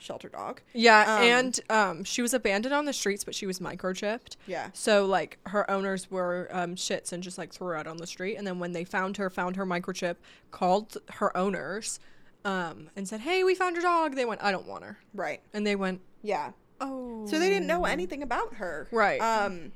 shelter 0.01 0.29
dog. 0.29 0.61
Yeah, 0.73 1.03
Um, 1.17 1.23
and 1.23 1.61
um, 1.71 2.05
she 2.05 2.23
was 2.23 2.35
abandoned 2.35 2.75
on 2.75 2.85
the 2.87 2.93
streets, 2.93 3.23
but 3.25 3.35
she 3.35 3.47
was 3.47 3.59
microchipped. 3.61 4.37
Yeah. 4.47 4.71
So 4.73 5.05
like 5.07 5.39
her 5.47 5.71
owners 5.71 6.11
were 6.11 6.49
um, 6.51 6.75
shits 6.75 7.13
and 7.13 7.23
just 7.23 7.39
like 7.39 7.53
threw 7.53 7.69
her 7.69 7.77
out 7.77 7.87
on 7.87 7.99
the 7.99 8.07
street. 8.07 8.37
And 8.37 8.47
then 8.47 8.59
when 8.59 8.73
they 8.73 8.85
found 8.85 9.17
her, 9.19 9.31
found 9.31 9.57
her 9.57 9.67
microchip, 9.67 10.17
called 10.51 10.97
her 11.15 11.37
owners, 11.37 12.01
um, 12.45 12.89
and 12.97 13.07
said, 13.07 13.21
"Hey, 13.21 13.45
we 13.45 13.55
found 13.55 13.77
your 13.77 13.83
dog." 13.83 14.15
They 14.17 14.25
went, 14.25 14.43
"I 14.43 14.51
don't 14.51 14.67
want 14.67 14.83
her," 14.85 14.99
Right. 15.15 15.41
and 15.53 15.67
they 15.67 15.77
went, 15.77 16.01
Yeah. 16.23 16.53
"Oh." 16.81 17.27
So 17.27 17.39
they 17.39 17.51
didn't 17.51 17.67
know 17.67 17.85
anything 17.85 18.23
about 18.23 18.55
her. 18.55 18.89
Right. 18.91 19.21
Um 19.21 19.73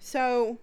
so 0.00 0.58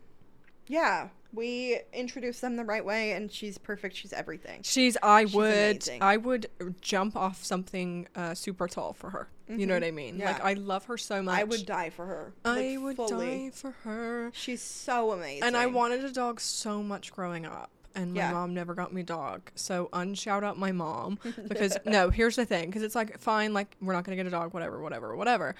yeah, 0.67 1.09
we 1.33 1.79
introduced 1.93 2.41
them 2.41 2.55
the 2.55 2.63
right 2.65 2.83
way 2.83 3.11
and 3.11 3.31
she's 3.31 3.57
perfect. 3.57 3.95
She's 3.95 4.13
everything. 4.13 4.61
She's. 4.63 4.97
I 5.03 5.25
She's 5.25 5.35
would. 5.35 5.45
amazing. 5.53 6.01
I 6.01 6.17
would 6.17 6.47
jump 6.81 7.15
off 7.15 7.43
something 7.43 8.07
uh, 8.15 8.33
super 8.33 8.67
tall 8.67 8.93
for 8.93 9.09
her. 9.11 9.29
You 9.47 9.65
know 9.65 9.73
what 9.73 9.83
I 9.83 9.89
mean? 9.91 10.19
Like 10.19 10.27
Mm-hmm. 10.37 10.41
Yeah. 10.41 10.49
I 10.49 10.53
love 10.53 10.85
her 10.85 10.97
so 10.97 11.23
much. 11.23 11.39
I 11.39 11.43
would 11.43 11.65
die 11.65 11.89
for 11.89 12.05
her. 12.05 12.33
I 12.45 12.75
like, 12.75 12.79
would 12.83 12.95
fully. 12.97 13.45
die 13.45 13.51
for 13.51 13.71
her. 13.83 14.31
She's 14.33 14.61
so 14.61 15.11
amazing. 15.11 15.43
And 15.43 15.57
I 15.57 15.65
wanted 15.65 16.03
a 16.05 16.11
dog 16.11 16.39
so 16.39 16.83
much 16.83 17.11
growing 17.11 17.45
up. 17.47 17.71
And 17.95 18.13
my 18.13 18.19
Yeah. 18.19 18.31
mom 18.33 18.53
never 18.53 18.75
got 18.75 18.93
me 18.93 19.01
a 19.01 19.03
dog. 19.03 19.49
So 19.55 19.89
unshout 19.93 20.43
out 20.43 20.57
my 20.59 20.71
mom. 20.71 21.17
Because 21.47 21.77
no, 21.85 22.11
here's 22.11 22.35
the 22.35 22.45
thing. 22.45 22.67
Because 22.67 22.83
it's 22.83 22.93
like, 22.95 23.17
fine, 23.19 23.53
like 23.53 23.75
we're 23.81 23.93
not 23.93 24.03
gonna 24.03 24.15
get 24.15 24.27
a 24.27 24.31
dog, 24.31 24.53
whatever, 24.53 24.79
whatever, 24.81 25.15
whatever. 25.15 25.55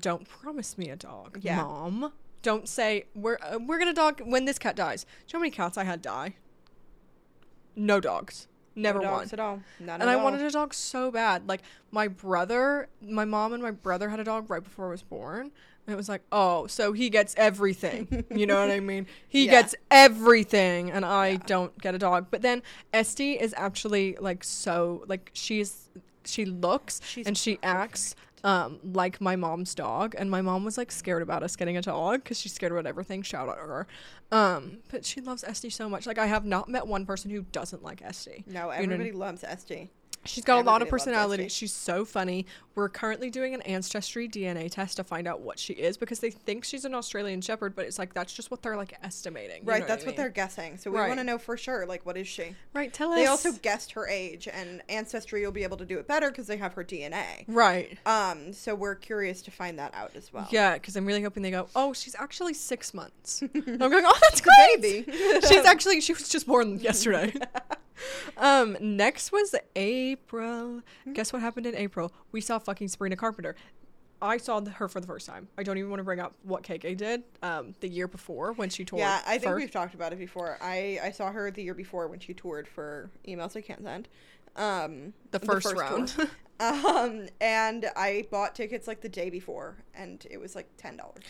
Don't 0.00 0.28
promise 0.28 0.76
me 0.76 0.90
a 0.90 0.96
dog, 0.96 1.38
Yeah. 1.40 1.62
mom. 1.62 2.12
Don't 2.42 2.68
say 2.68 3.04
we're 3.14 3.38
uh, 3.42 3.58
we're 3.58 3.78
gonna 3.78 3.92
dog 3.92 4.20
when 4.24 4.44
this 4.44 4.58
cat 4.58 4.76
dies. 4.76 5.04
Do 5.04 5.08
you 5.08 5.26
know 5.34 5.38
how 5.38 5.40
many 5.40 5.50
cats 5.50 5.76
I 5.78 5.84
had 5.84 6.00
die? 6.02 6.36
No 7.76 8.00
dogs. 8.00 8.46
Never 8.74 9.00
no 9.00 9.10
one. 9.10 9.20
dogs 9.20 9.32
at 9.32 9.40
all. 9.40 9.60
None 9.80 10.00
And 10.00 10.08
I 10.08 10.14
all. 10.14 10.22
wanted 10.24 10.40
a 10.42 10.50
dog 10.50 10.72
so 10.72 11.10
bad. 11.10 11.48
Like 11.48 11.62
my 11.90 12.06
brother, 12.08 12.88
my 13.00 13.24
mom 13.24 13.52
and 13.52 13.62
my 13.62 13.72
brother 13.72 14.08
had 14.08 14.20
a 14.20 14.24
dog 14.24 14.48
right 14.50 14.62
before 14.62 14.86
I 14.86 14.90
was 14.90 15.02
born. 15.02 15.50
And 15.86 15.94
it 15.94 15.96
was 15.96 16.08
like, 16.08 16.20
oh, 16.30 16.66
so 16.66 16.92
he 16.92 17.08
gets 17.08 17.34
everything. 17.38 18.24
You 18.30 18.46
know 18.46 18.60
what 18.60 18.70
I 18.70 18.78
mean? 18.78 19.06
He 19.28 19.46
Yeah. 19.46 19.52
gets 19.52 19.74
everything, 19.90 20.90
and 20.90 21.04
I 21.04 21.36
don't 21.36 21.76
get 21.80 21.94
a 21.94 21.98
dog. 21.98 22.26
But 22.30 22.42
then 22.42 22.62
Esty 22.92 23.32
is 23.32 23.54
actually 23.56 24.16
like 24.20 24.44
so 24.44 25.02
like 25.08 25.30
she's 25.32 25.88
she 26.24 26.44
looks 26.44 27.00
She's 27.04 27.26
and 27.26 27.36
she 27.38 27.58
acts 27.62 28.14
um 28.44 28.78
like 28.84 29.20
my 29.20 29.36
mom's 29.36 29.74
dog 29.74 30.14
and 30.18 30.30
my 30.30 30.40
mom 30.40 30.64
was 30.64 30.78
like 30.78 30.90
scared 30.92 31.22
about 31.22 31.42
us 31.42 31.56
getting 31.56 31.76
a 31.76 31.82
dog 31.82 32.22
because 32.22 32.38
she's 32.38 32.52
scared 32.52 32.72
about 32.72 32.86
everything. 32.86 33.22
Shout 33.22 33.48
out 33.48 33.54
to 33.56 33.60
her. 33.62 33.86
Um 34.32 34.78
but 34.90 35.04
she 35.04 35.20
loves 35.20 35.42
esty 35.44 35.70
so 35.70 35.88
much. 35.88 36.06
Like 36.06 36.18
i 36.18 36.26
have 36.26 36.44
not 36.44 36.68
met 36.68 36.86
one 36.86 37.04
person 37.06 37.30
who 37.30 37.42
doesn't 37.52 37.82
like 37.82 38.02
esty 38.02 38.44
No, 38.46 38.70
You 38.72 38.86
know- 38.86 38.94
everybody 38.94 39.12
loves 39.12 39.42
SG. 39.42 39.88
She's 40.28 40.44
got 40.44 40.58
a 40.58 40.66
lot 40.66 40.82
of 40.82 40.88
personality. 40.88 41.48
She's 41.48 41.72
so 41.72 42.04
funny. 42.04 42.46
We're 42.74 42.88
currently 42.88 43.28
doing 43.28 43.54
an 43.54 43.62
ancestry 43.62 44.28
DNA 44.28 44.70
test 44.70 44.98
to 44.98 45.04
find 45.04 45.26
out 45.26 45.40
what 45.40 45.58
she 45.58 45.72
is 45.72 45.96
because 45.96 46.20
they 46.20 46.30
think 46.30 46.64
she's 46.64 46.84
an 46.84 46.94
Australian 46.94 47.40
Shepherd, 47.40 47.74
but 47.74 47.86
it's 47.86 47.98
like 47.98 48.14
that's 48.14 48.32
just 48.32 48.50
what 48.52 48.62
they're 48.62 48.76
like 48.76 48.94
estimating. 49.02 49.62
you 49.62 49.68
Right, 49.68 49.80
know 49.80 49.86
that's 49.88 50.04
I 50.04 50.06
what 50.06 50.16
they're 50.16 50.28
guessing. 50.28 50.76
So 50.78 50.90
we 50.92 50.98
Right. 50.98 51.08
want 51.08 51.18
to 51.18 51.24
know 51.24 51.38
for 51.38 51.56
sure, 51.56 51.86
like, 51.86 52.06
what 52.06 52.16
is 52.16 52.28
she? 52.28 52.54
right. 52.74 52.92
Tell 52.92 53.10
us. 53.12 53.16
They 53.16 53.26
also 53.26 53.50
guessed 53.52 53.92
her 53.92 54.06
age, 54.06 54.46
and 54.52 54.80
Ancestry 54.88 55.44
will 55.44 55.50
be 55.50 55.64
able 55.64 55.76
to 55.78 55.84
do 55.84 55.98
it 55.98 56.06
better 56.06 56.30
because 56.30 56.46
they 56.46 56.56
have 56.58 56.74
her 56.74 56.84
DNA. 56.84 57.44
right. 57.48 57.98
Um, 58.06 58.52
so 58.52 58.74
we're 58.76 58.94
curious 58.94 59.42
to 59.42 59.50
find 59.50 59.78
that 59.80 59.92
out 59.94 60.12
as 60.14 60.32
well. 60.32 60.46
Yeah, 60.50 60.74
because 60.74 60.94
I'm 60.96 61.04
really 61.06 61.22
hoping 61.22 61.42
they 61.42 61.50
go. 61.50 61.68
Oh, 61.74 61.92
she's 61.92 62.14
actually 62.16 62.54
six 62.54 62.94
months. 62.94 63.42
I'm 63.54 63.78
going. 63.78 64.04
Oh, 64.06 64.18
that's 64.22 64.40
great. 64.40 64.80
baby. 64.80 65.12
she's 65.48 65.64
actually 65.64 66.00
she 66.00 66.12
was 66.12 66.28
just 66.28 66.46
born 66.46 66.78
yesterday. 66.78 67.32
um, 68.36 68.76
next 68.80 69.32
was 69.32 69.54
April. 69.76 70.82
Guess 71.12 71.32
what 71.32 71.42
happened 71.42 71.66
in 71.66 71.74
April? 71.74 72.12
We 72.32 72.40
saw 72.40 72.58
fucking 72.58 72.88
Sabrina 72.88 73.16
Carpenter. 73.16 73.56
I 74.20 74.36
saw 74.38 74.60
her 74.64 74.88
for 74.88 75.00
the 75.00 75.06
first 75.06 75.26
time. 75.26 75.46
I 75.56 75.62
don't 75.62 75.78
even 75.78 75.90
want 75.90 76.00
to 76.00 76.04
bring 76.04 76.18
up 76.18 76.34
what 76.42 76.64
KK 76.64 76.96
did 76.96 77.22
um, 77.42 77.74
the 77.80 77.88
year 77.88 78.08
before 78.08 78.52
when 78.52 78.68
she 78.68 78.84
toured. 78.84 79.00
Yeah, 79.00 79.20
I 79.24 79.32
think 79.38 79.44
first. 79.44 79.56
we've 79.56 79.70
talked 79.70 79.94
about 79.94 80.12
it 80.12 80.18
before. 80.18 80.58
I 80.60 80.98
I 81.02 81.10
saw 81.12 81.30
her 81.30 81.50
the 81.52 81.62
year 81.62 81.74
before 81.74 82.08
when 82.08 82.18
she 82.18 82.34
toured 82.34 82.66
for 82.66 83.10
emails 83.26 83.56
I 83.56 83.60
can't 83.60 83.82
send. 83.82 84.08
Um, 84.56 85.12
The 85.30 85.38
first 85.38 85.68
tour. 85.70 85.76
round. 85.76 86.14
um, 86.60 87.28
and 87.40 87.86
I 87.94 88.26
bought 88.30 88.56
tickets 88.56 88.88
like 88.88 89.02
the 89.02 89.08
day 89.08 89.30
before, 89.30 89.76
and 89.94 90.26
it 90.28 90.38
was 90.38 90.56
like 90.56 90.68
ten 90.76 90.96
dollars. 90.96 91.22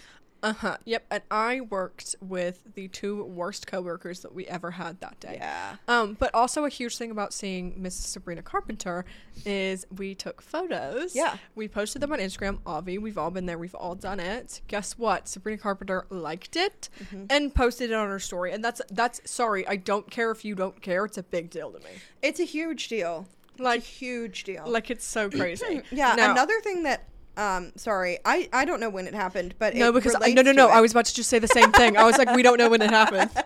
Uh 0.43 0.53
huh. 0.53 0.77
Yep. 0.85 1.05
And 1.11 1.23
I 1.31 1.61
worked 1.63 2.15
with 2.21 2.63
the 2.75 2.87
two 2.89 3.25
worst 3.25 3.67
coworkers 3.67 4.21
that 4.21 4.33
we 4.33 4.47
ever 4.47 4.71
had 4.73 5.01
that 5.01 5.19
day. 5.19 5.37
Yeah. 5.41 5.77
Um, 5.89 6.17
but 6.19 6.33
also 6.35 6.65
a 6.65 6.69
huge 6.69 6.97
thing 6.97 7.11
about 7.11 7.33
seeing 7.33 7.75
Mrs. 7.75 8.07
Sabrina 8.07 8.43
Carpenter 8.43 9.05
is 9.45 9.85
we 9.97 10.15
took 10.15 10.41
photos. 10.41 11.17
Yeah. 11.17 11.39
We 11.57 11.67
posted 11.67 12.03
them 12.03 12.13
on 12.13 12.21
Instagram. 12.21 12.59
Avi, 12.65 12.99
we've 12.99 13.19
all 13.19 13.31
been 13.33 13.47
there. 13.47 13.59
We've 13.59 13.75
all 13.75 13.97
done 13.97 14.21
it. 14.21 14.61
Guess 14.69 14.97
what? 14.97 15.27
Sabrina 15.29 15.59
Carpenter 15.59 16.07
liked 16.11 16.55
it 16.57 16.89
Mm-hmm. 17.03 17.25
and 17.31 17.55
posted 17.55 17.91
it 17.91 17.95
on 17.95 18.09
her 18.09 18.19
story. 18.21 18.53
And 18.53 18.65
that's 18.65 18.81
that's 18.91 19.21
sorry. 19.29 19.67
I 19.67 19.77
don't 19.77 20.09
care 20.11 20.31
if 20.31 20.45
you 20.45 20.55
don't 20.55 20.81
care. 20.81 21.05
It's 21.05 21.19
a 21.19 21.23
big 21.25 21.51
deal 21.51 21.73
to 21.73 21.79
me. 21.81 21.91
It's 22.23 22.39
a 22.41 22.45
huge 22.45 22.87
deal. 22.89 23.27
Like- 23.59 23.83
huge 23.83 24.45
deal. 24.45 24.65
Like 24.69 24.89
it's 24.91 25.05
so 25.05 25.29
crazy. 25.29 25.83
yeah. 25.91 26.15
Now- 26.15 26.31
another 26.31 26.61
thing 26.61 26.85
that 26.85 27.05
um, 27.39 27.73
sorry, 27.77 28.19
I 28.25 28.49
I 28.53 28.65
don't 28.65 28.81
know 28.81 28.91
when 28.91 29.07
it 29.07 29.15
happened, 29.15 29.55
but 29.59 29.75
No, 29.75 29.91
it 29.91 29.93
because 29.93 30.17
I, 30.21 30.33
no, 30.33 30.43
no, 30.43 30.53
no. 30.53 30.69
I 30.69 30.81
was 30.81 30.91
about 30.91 31.05
to 31.07 31.15
just 31.15 31.31
say 31.31 31.39
the 31.39 31.49
same 31.49 31.71
thing. 31.73 31.97
I 31.97 32.05
was 32.05 32.19
like, 32.19 32.35
we 32.35 32.43
don't 32.43 32.59
know 32.59 32.69
when 32.69 32.83
it 32.83 32.91
happened. 32.91 33.31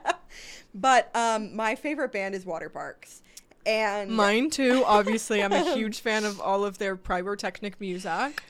But 0.74 1.14
um, 1.14 1.55
my 1.55 1.74
favorite 1.74 2.12
band 2.12 2.34
is 2.34 2.47
Water 2.47 2.70
Parks, 2.70 3.20
and 3.66 4.11
Mine 4.11 4.49
too. 4.49 4.82
Obviously, 4.86 5.43
I'm 5.43 5.53
a 5.53 5.74
huge 5.74 6.01
fan 6.01 6.24
of 6.24 6.40
all 6.40 6.64
of 6.64 6.78
their 6.78 6.97
pyrotechnic 6.97 7.78
music. 7.78 8.43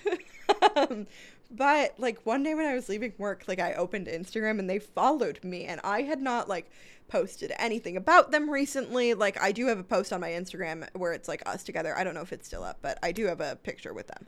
um, 0.76 1.08
but 1.50 1.94
like 1.98 2.24
one 2.24 2.44
day 2.44 2.54
when 2.54 2.66
I 2.66 2.74
was 2.74 2.88
leaving 2.88 3.12
work, 3.18 3.42
like 3.48 3.58
I 3.58 3.74
opened 3.74 4.06
Instagram 4.06 4.60
and 4.60 4.70
they 4.70 4.78
followed 4.78 5.42
me, 5.42 5.64
and 5.64 5.80
I 5.82 6.02
had 6.02 6.22
not 6.22 6.48
like 6.48 6.70
posted 7.08 7.52
anything 7.58 7.96
about 7.96 8.30
them 8.30 8.48
recently. 8.48 9.14
Like 9.14 9.42
I 9.42 9.50
do 9.50 9.66
have 9.66 9.80
a 9.80 9.84
post 9.84 10.12
on 10.12 10.20
my 10.20 10.30
Instagram 10.30 10.88
where 10.94 11.12
it's 11.12 11.26
like 11.26 11.42
us 11.44 11.64
together. 11.64 11.98
I 11.98 12.04
don't 12.04 12.14
know 12.14 12.22
if 12.22 12.32
it's 12.32 12.46
still 12.46 12.62
up, 12.62 12.78
but 12.82 13.00
I 13.02 13.10
do 13.10 13.26
have 13.26 13.40
a 13.40 13.56
picture 13.56 13.92
with 13.92 14.06
them. 14.06 14.26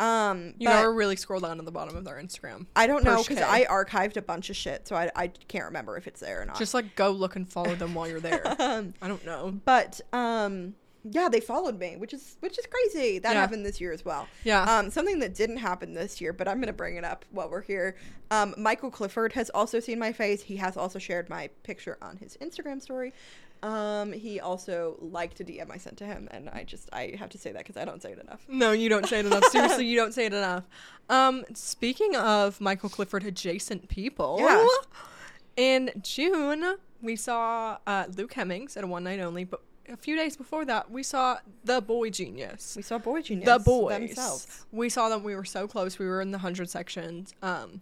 Um, 0.00 0.54
You 0.58 0.66
gotta 0.68 0.90
really 0.90 1.16
scroll 1.16 1.40
down 1.40 1.58
to 1.58 1.62
the 1.62 1.70
bottom 1.70 1.96
of 1.96 2.04
their 2.04 2.16
Instagram. 2.16 2.66
I 2.74 2.86
don't 2.86 3.04
know 3.04 3.22
because 3.22 3.38
I 3.42 3.64
archived 3.64 4.16
a 4.16 4.22
bunch 4.22 4.48
of 4.50 4.56
shit, 4.56 4.88
so 4.88 4.96
I, 4.96 5.10
I 5.14 5.26
can't 5.28 5.66
remember 5.66 5.96
if 5.96 6.06
it's 6.06 6.20
there 6.20 6.40
or 6.42 6.44
not. 6.46 6.58
Just 6.58 6.74
like 6.74 6.96
go 6.96 7.10
look 7.10 7.36
and 7.36 7.48
follow 7.48 7.74
them 7.74 7.94
while 7.94 8.08
you're 8.08 8.20
there. 8.20 8.42
um, 8.58 8.94
I 9.02 9.08
don't 9.08 9.24
know. 9.26 9.52
but 9.64 10.00
um, 10.12 10.74
yeah, 11.04 11.28
they 11.30 11.40
followed 11.40 11.78
me, 11.78 11.96
which 11.96 12.12
is 12.14 12.36
which 12.40 12.58
is 12.58 12.66
crazy. 12.66 13.18
That 13.18 13.32
Yeah. 13.34 13.40
happened 13.40 13.64
this 13.64 13.80
year 13.80 13.92
as 13.92 14.04
well. 14.04 14.26
Yeah. 14.44 14.62
Um, 14.62 14.90
something 14.90 15.18
that 15.20 15.34
didn't 15.34 15.56
happen 15.58 15.94
this 15.94 16.20
year, 16.20 16.32
but 16.32 16.46
I'm 16.48 16.60
gonna 16.60 16.72
bring 16.72 16.96
it 16.96 17.04
up 17.04 17.24
while 17.30 17.48
we're 17.48 17.62
here. 17.62 17.96
Um, 18.30 18.54
Michael 18.58 18.90
Clifford 18.90 19.32
has 19.34 19.50
also 19.50 19.80
seen 19.80 19.98
my 19.98 20.12
face. 20.12 20.42
He 20.42 20.56
has 20.56 20.76
also 20.76 20.98
shared 20.98 21.28
my 21.28 21.48
picture 21.62 21.98
on 22.02 22.16
his 22.18 22.36
Instagram 22.38 22.80
story. 22.82 23.12
Um, 23.62 24.12
he 24.12 24.40
also 24.40 24.96
liked 25.00 25.40
a 25.40 25.44
DM 25.44 25.70
I 25.70 25.76
sent 25.76 25.96
to 25.98 26.04
him, 26.06 26.28
and 26.30 26.48
I 26.48 26.64
just 26.64 26.88
I 26.92 27.14
have 27.18 27.28
to 27.30 27.38
say 27.38 27.52
that 27.52 27.58
because 27.58 27.76
I 27.76 27.84
don't 27.84 28.00
say 28.00 28.12
it 28.12 28.18
enough. 28.18 28.42
No, 28.48 28.72
you 28.72 28.88
don't 28.88 29.06
say 29.06 29.20
it 29.20 29.26
enough. 29.26 29.44
Seriously, 29.50 29.86
you 29.86 29.96
don't 29.96 30.14
say 30.14 30.26
it 30.26 30.32
enough. 30.32 30.64
Um, 31.10 31.44
speaking 31.54 32.16
of 32.16 32.60
Michael 32.60 32.88
Clifford 32.88 33.24
adjacent 33.24 33.88
people, 33.88 34.38
Yeah. 34.40 34.66
in 35.56 35.90
June 36.02 36.76
we 37.02 37.16
saw 37.16 37.78
uh, 37.86 38.04
Luke 38.16 38.34
Hemmings 38.34 38.76
at 38.76 38.84
a 38.84 38.86
one 38.86 39.04
night 39.04 39.20
only, 39.20 39.44
but 39.44 39.62
a 39.88 39.96
few 39.96 40.14
days 40.16 40.36
before 40.36 40.64
that 40.66 40.90
we 40.90 41.02
saw 41.02 41.38
the 41.64 41.80
Boy 41.80 42.10
Genius. 42.10 42.74
We 42.76 42.82
saw 42.82 42.98
Boy 42.98 43.22
Genius 43.22 43.46
the 43.46 43.58
boys 43.58 43.92
themselves. 43.98 44.64
we 44.70 44.88
saw 44.88 45.08
them 45.08 45.22
we 45.24 45.34
were 45.34 45.44
so 45.44 45.66
close 45.66 45.98
we 45.98 46.06
were 46.06 46.20
in 46.20 46.30
the 46.30 46.38
100 46.38 46.70
sections 46.70 47.34
um 47.42 47.80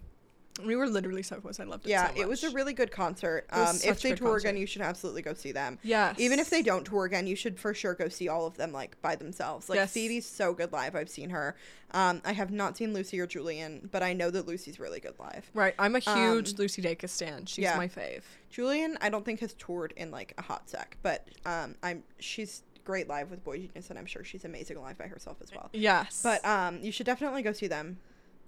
We 0.64 0.76
were 0.76 0.86
literally 0.86 1.22
so 1.22 1.36
close. 1.36 1.60
I 1.60 1.64
loved 1.64 1.86
it. 1.86 1.90
Yeah, 1.90 2.12
so 2.14 2.20
it 2.20 2.28
was 2.28 2.44
a 2.44 2.50
really 2.50 2.72
good 2.72 2.90
concert. 2.90 3.46
Um, 3.50 3.76
if 3.84 4.00
they 4.00 4.14
tour 4.14 4.36
again, 4.36 4.56
you 4.56 4.66
should 4.66 4.82
absolutely 4.82 5.22
go 5.22 5.34
see 5.34 5.52
them. 5.52 5.78
Yeah. 5.82 6.14
Even 6.18 6.38
if 6.38 6.50
they 6.50 6.62
don't 6.62 6.84
tour 6.84 7.04
again, 7.04 7.26
you 7.26 7.36
should 7.36 7.58
for 7.58 7.74
sure 7.74 7.94
go 7.94 8.08
see 8.08 8.28
all 8.28 8.46
of 8.46 8.56
them 8.56 8.72
like 8.72 9.00
by 9.02 9.16
themselves. 9.16 9.68
Like 9.68 9.76
Yes. 9.76 9.92
Phoebe's 9.92 10.26
so 10.26 10.52
good 10.52 10.72
live. 10.72 10.94
I've 10.96 11.10
seen 11.10 11.30
her. 11.30 11.56
Um, 11.92 12.20
I 12.24 12.32
have 12.32 12.50
not 12.50 12.76
seen 12.76 12.92
Lucy 12.92 13.18
or 13.18 13.26
Julien, 13.26 13.88
but 13.90 14.02
I 14.02 14.12
know 14.12 14.30
that 14.30 14.46
Lucy's 14.46 14.78
really 14.78 15.00
good 15.00 15.18
live. 15.18 15.50
Right. 15.54 15.74
I'm 15.78 15.96
a 15.96 16.00
huge 16.00 16.50
Um, 16.50 16.56
Lucy 16.58 16.82
Dacus 16.82 17.10
stan. 17.10 17.46
She's 17.46 17.62
yeah. 17.62 17.76
my 17.76 17.88
fave. 17.88 18.22
Julien, 18.50 18.98
I 19.00 19.08
don't 19.08 19.24
think 19.24 19.40
has 19.40 19.54
toured 19.54 19.94
in 19.96 20.10
like 20.10 20.34
a 20.38 20.42
hot 20.42 20.68
sec, 20.68 20.96
but 21.02 21.26
um, 21.46 21.76
I'm 21.82 22.02
she's 22.18 22.62
great 22.84 23.06
live 23.08 23.30
with 23.30 23.44
Boy 23.44 23.58
Genius, 23.58 23.90
and 23.90 23.98
I'm 23.98 24.06
sure 24.06 24.24
she's 24.24 24.44
amazing 24.44 24.80
live 24.80 24.96
by 24.96 25.06
herself 25.06 25.36
as 25.42 25.52
well. 25.52 25.68
Yes. 25.72 26.20
But 26.22 26.44
um, 26.44 26.78
you 26.82 26.90
should 26.90 27.06
definitely 27.06 27.42
go 27.42 27.52
see 27.52 27.66
them. 27.66 27.98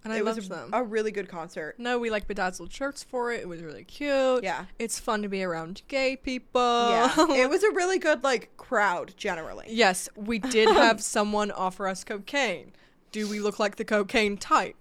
And 0.04 0.12
I 0.12 0.18
it 0.18 0.24
loved 0.24 0.38
was 0.38 0.46
a, 0.46 0.50
them. 0.50 0.70
a 0.72 0.82
really 0.82 1.10
good 1.12 1.28
concert. 1.28 1.74
no, 1.78 1.98
we 1.98 2.10
like 2.10 2.26
bedazzled 2.26 2.72
shirts 2.72 3.02
for 3.02 3.32
it. 3.32 3.40
It 3.40 3.48
was 3.48 3.62
really 3.62 3.84
cute. 3.84 4.42
Yeah. 4.42 4.64
It's 4.78 4.98
fun 4.98 5.22
to 5.22 5.28
be 5.28 5.42
around 5.42 5.82
gay 5.88 6.16
people. 6.16 6.60
Yeah, 6.90 7.14
it 7.34 7.50
was 7.50 7.62
a 7.62 7.70
really 7.72 7.98
good 7.98 8.22
like 8.24 8.56
crowd 8.56 9.14
generally. 9.16 9.66
yes, 9.68 10.08
we 10.16 10.38
did 10.38 10.68
have 10.74 11.02
someone 11.02 11.50
offer 11.50 11.86
us 11.88 12.04
cocaine. 12.04 12.72
Do 13.12 13.28
we 13.28 13.40
look 13.40 13.58
like 13.58 13.76
the 13.76 13.84
cocaine 13.84 14.36
type? 14.36 14.76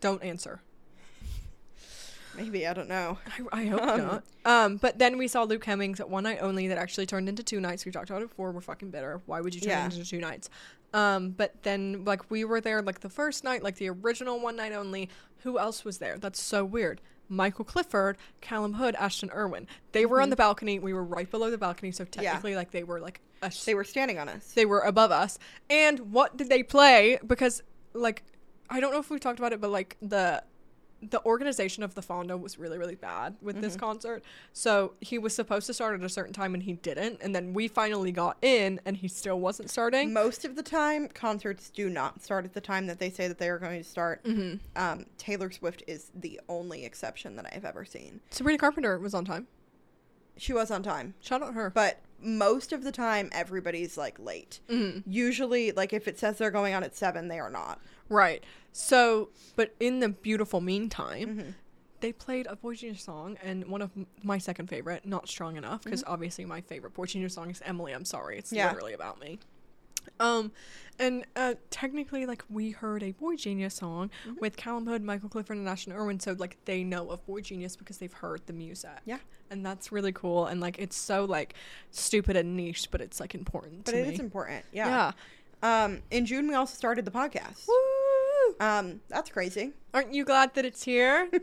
Don't 0.00 0.22
answer. 0.22 0.60
Maybe 2.36 2.66
I 2.68 2.72
don't 2.72 2.88
know. 2.88 3.18
I, 3.52 3.62
I 3.62 3.66
hope 3.66 3.82
Um, 3.82 3.98
not. 4.00 4.24
Um, 4.44 4.76
but 4.76 4.98
then 5.00 5.18
we 5.18 5.26
saw 5.26 5.42
Luke 5.42 5.64
Hemmings 5.64 5.98
at 5.98 6.08
one 6.08 6.22
night 6.22 6.38
only 6.40 6.68
that 6.68 6.78
actually 6.78 7.04
turned 7.04 7.28
into 7.28 7.42
two 7.42 7.58
nights. 7.60 7.84
We 7.84 7.90
talked 7.90 8.10
about 8.10 8.22
it 8.22 8.28
before. 8.28 8.52
We're 8.52 8.60
fucking 8.60 8.90
bitter. 8.90 9.20
Why 9.26 9.40
would 9.40 9.54
you 9.56 9.60
turn 9.60 9.70
Yeah. 9.70 9.86
it 9.86 9.94
into 9.94 10.08
two 10.08 10.20
nights? 10.20 10.48
Um, 10.94 11.30
but 11.30 11.62
then 11.62 12.04
like 12.04 12.30
we 12.30 12.44
were 12.44 12.60
there 12.60 12.80
like 12.82 13.00
the 13.00 13.10
first 13.10 13.44
night, 13.44 13.62
like 13.62 13.76
the 13.76 13.90
original 13.90 14.40
one 14.40 14.56
night 14.56 14.72
only. 14.72 15.08
Who 15.42 15.58
else 15.58 15.84
was 15.84 15.98
there? 15.98 16.18
That's 16.18 16.42
so 16.42 16.64
weird. 16.64 17.00
Michael 17.28 17.64
Clifford, 17.64 18.16
Calum 18.40 18.72
Hood, 18.74 18.94
Ashton 18.96 19.30
Irwin. 19.30 19.66
They 19.92 20.06
were 20.06 20.20
on 20.20 20.30
the 20.30 20.36
balcony. 20.36 20.78
We 20.78 20.94
were 20.94 21.04
right 21.04 21.30
below 21.30 21.50
the 21.50 21.58
balcony, 21.58 21.92
so 21.92 22.04
technically, 22.04 22.56
like 22.56 22.70
they 22.70 22.84
were 22.84 23.00
like 23.00 23.20
a 23.42 23.52
They 23.66 23.74
were 23.74 23.84
standing 23.84 24.18
on 24.18 24.28
us. 24.28 24.52
they 24.52 24.66
were 24.66 24.80
above 24.80 25.10
us. 25.10 25.38
And 25.68 26.12
what 26.12 26.36
did 26.36 26.48
they 26.48 26.62
play? 26.62 27.18
Because 27.26 27.62
like 27.92 28.24
I 28.70 28.80
don't 28.80 28.92
know 28.92 28.98
if 28.98 29.10
we 29.10 29.18
talked 29.18 29.38
about 29.38 29.52
it, 29.52 29.60
but 29.60 29.70
like 29.70 29.96
the 30.00 30.42
the 31.02 31.24
organization 31.24 31.82
of 31.82 31.94
the 31.94 32.02
Fonda 32.02 32.36
was 32.36 32.58
really 32.58 32.78
really 32.78 32.94
bad 32.94 33.36
with 33.40 33.60
this 33.60 33.76
concert. 33.76 34.22
So 34.52 34.94
he 35.00 35.18
was 35.18 35.34
supposed 35.34 35.66
to 35.68 35.74
start 35.74 35.98
at 35.98 36.04
a 36.04 36.08
certain 36.08 36.32
time 36.32 36.54
and 36.54 36.62
he 36.62 36.74
didn't, 36.74 37.18
and 37.20 37.34
then 37.34 37.54
we 37.54 37.68
finally 37.68 38.12
got 38.12 38.36
in 38.42 38.80
and 38.84 38.96
he 38.96 39.08
still 39.08 39.38
wasn't 39.40 39.70
starting. 39.70 40.12
Most 40.12 40.44
of 40.44 40.56
the 40.56 40.62
time, 40.62 41.08
concerts 41.08 41.70
do 41.70 41.88
not 41.88 42.22
start 42.22 42.44
at 42.44 42.54
the 42.54 42.60
time 42.60 42.86
that 42.86 42.98
they 42.98 43.10
say 43.10 43.28
that 43.28 43.38
they 43.38 43.48
are 43.48 43.58
going 43.58 43.78
to 43.82 43.88
start. 43.88 44.24
Mm-hmm. 44.24 44.56
Um, 44.76 45.06
Taylor 45.18 45.50
Swift 45.50 45.82
is 45.86 46.10
the 46.14 46.40
only 46.48 46.84
exception 46.84 47.36
that 47.36 47.46
I've 47.54 47.64
ever 47.64 47.84
seen. 47.84 48.20
Sabrina 48.30 48.58
Carpenter 48.58 48.98
was 48.98 49.14
on 49.14 49.24
time. 49.24 49.46
She 50.36 50.52
was 50.52 50.70
on 50.70 50.82
time, 50.84 51.14
Shout 51.20 51.42
out 51.42 51.54
her. 51.54 51.70
but 51.70 51.98
most 52.20 52.72
of 52.72 52.84
the 52.84 52.92
time, 52.92 53.28
everybody's 53.32 53.96
like 53.96 54.18
late. 54.18 54.60
Mm-hmm. 54.68 55.08
Usually, 55.10 55.72
like 55.72 55.92
if 55.92 56.06
it 56.08 56.18
says 56.18 56.38
they're 56.38 56.50
going 56.50 56.74
on 56.74 56.82
at 56.84 56.96
seven, 56.96 57.28
they 57.28 57.38
are 57.40 57.50
not. 57.50 57.80
Right. 58.08 58.42
So, 58.80 59.30
but 59.56 59.74
in 59.80 59.98
the 60.00 60.08
beautiful 60.08 60.60
meantime, 60.60 61.26
Mm-hmm. 61.28 61.50
they 62.00 62.12
played 62.12 62.46
a 62.48 62.54
Boy 62.54 62.74
Genius 62.76 63.02
song, 63.02 63.36
and 63.42 63.66
one 63.66 63.82
of 63.82 63.90
m- 63.96 64.06
my 64.22 64.38
second 64.38 64.68
favorite, 64.68 65.04
not 65.04 65.28
strong 65.28 65.56
enough, 65.56 65.82
because 65.82 66.04
obviously 66.06 66.44
my 66.44 66.60
favorite 66.60 66.94
Boy 66.94 67.06
Genius 67.06 67.34
song 67.34 67.50
is 67.50 67.60
Emily. 67.64 67.92
I'm 67.92 68.04
sorry, 68.04 68.38
it's 68.38 68.50
Mm-hmm. 68.50 68.56
Yeah. 68.56 68.68
literally 68.68 68.92
about 68.92 69.20
me. 69.20 69.40
Um, 70.20 70.52
and 71.00 71.24
uh, 71.36 71.54
technically, 71.70 72.24
like 72.24 72.44
we 72.48 72.70
heard 72.70 73.02
a 73.02 73.10
Boy 73.10 73.34
Genius 73.34 73.74
song 73.74 74.10
Mm-hmm. 74.26 74.36
with 74.40 74.56
Calum 74.56 74.86
Hood, 74.86 75.02
Michael 75.02 75.28
Clifford, 75.28 75.56
and 75.56 75.68
Ashton 75.68 75.92
Irwin, 75.92 76.20
so 76.20 76.36
like 76.38 76.56
they 76.64 76.84
know 76.84 77.10
of 77.10 77.26
Boy 77.26 77.40
Genius 77.40 77.74
because 77.74 77.98
they've 77.98 78.12
heard 78.12 78.42
the 78.46 78.52
music. 78.52 78.90
Yeah. 79.04 79.18
and 79.50 79.66
that's 79.66 79.90
really 79.90 80.12
cool, 80.12 80.46
and 80.46 80.60
like 80.60 80.78
it's 80.78 80.96
so 80.96 81.24
like 81.24 81.54
stupid 81.90 82.36
and 82.36 82.56
niche, 82.56 82.92
but 82.92 83.00
it's 83.00 83.18
like 83.18 83.34
important. 83.34 83.86
But 83.86 83.94
it 83.94 84.06
me. 84.06 84.14
is 84.14 84.20
important. 84.20 84.64
Yeah. 84.72 85.12
Yeah. 85.62 85.84
Um, 85.84 86.02
in 86.12 86.24
June, 86.26 86.46
we 86.46 86.54
also 86.54 86.76
started 86.76 87.04
the 87.04 87.10
podcast. 87.10 87.66
Woo! 87.66 87.74
Um, 88.60 89.00
that's 89.08 89.30
crazy. 89.30 89.72
Aren't 89.94 90.12
you 90.12 90.24
glad 90.24 90.54
that 90.54 90.64
it's 90.64 90.82
here? 90.82 91.28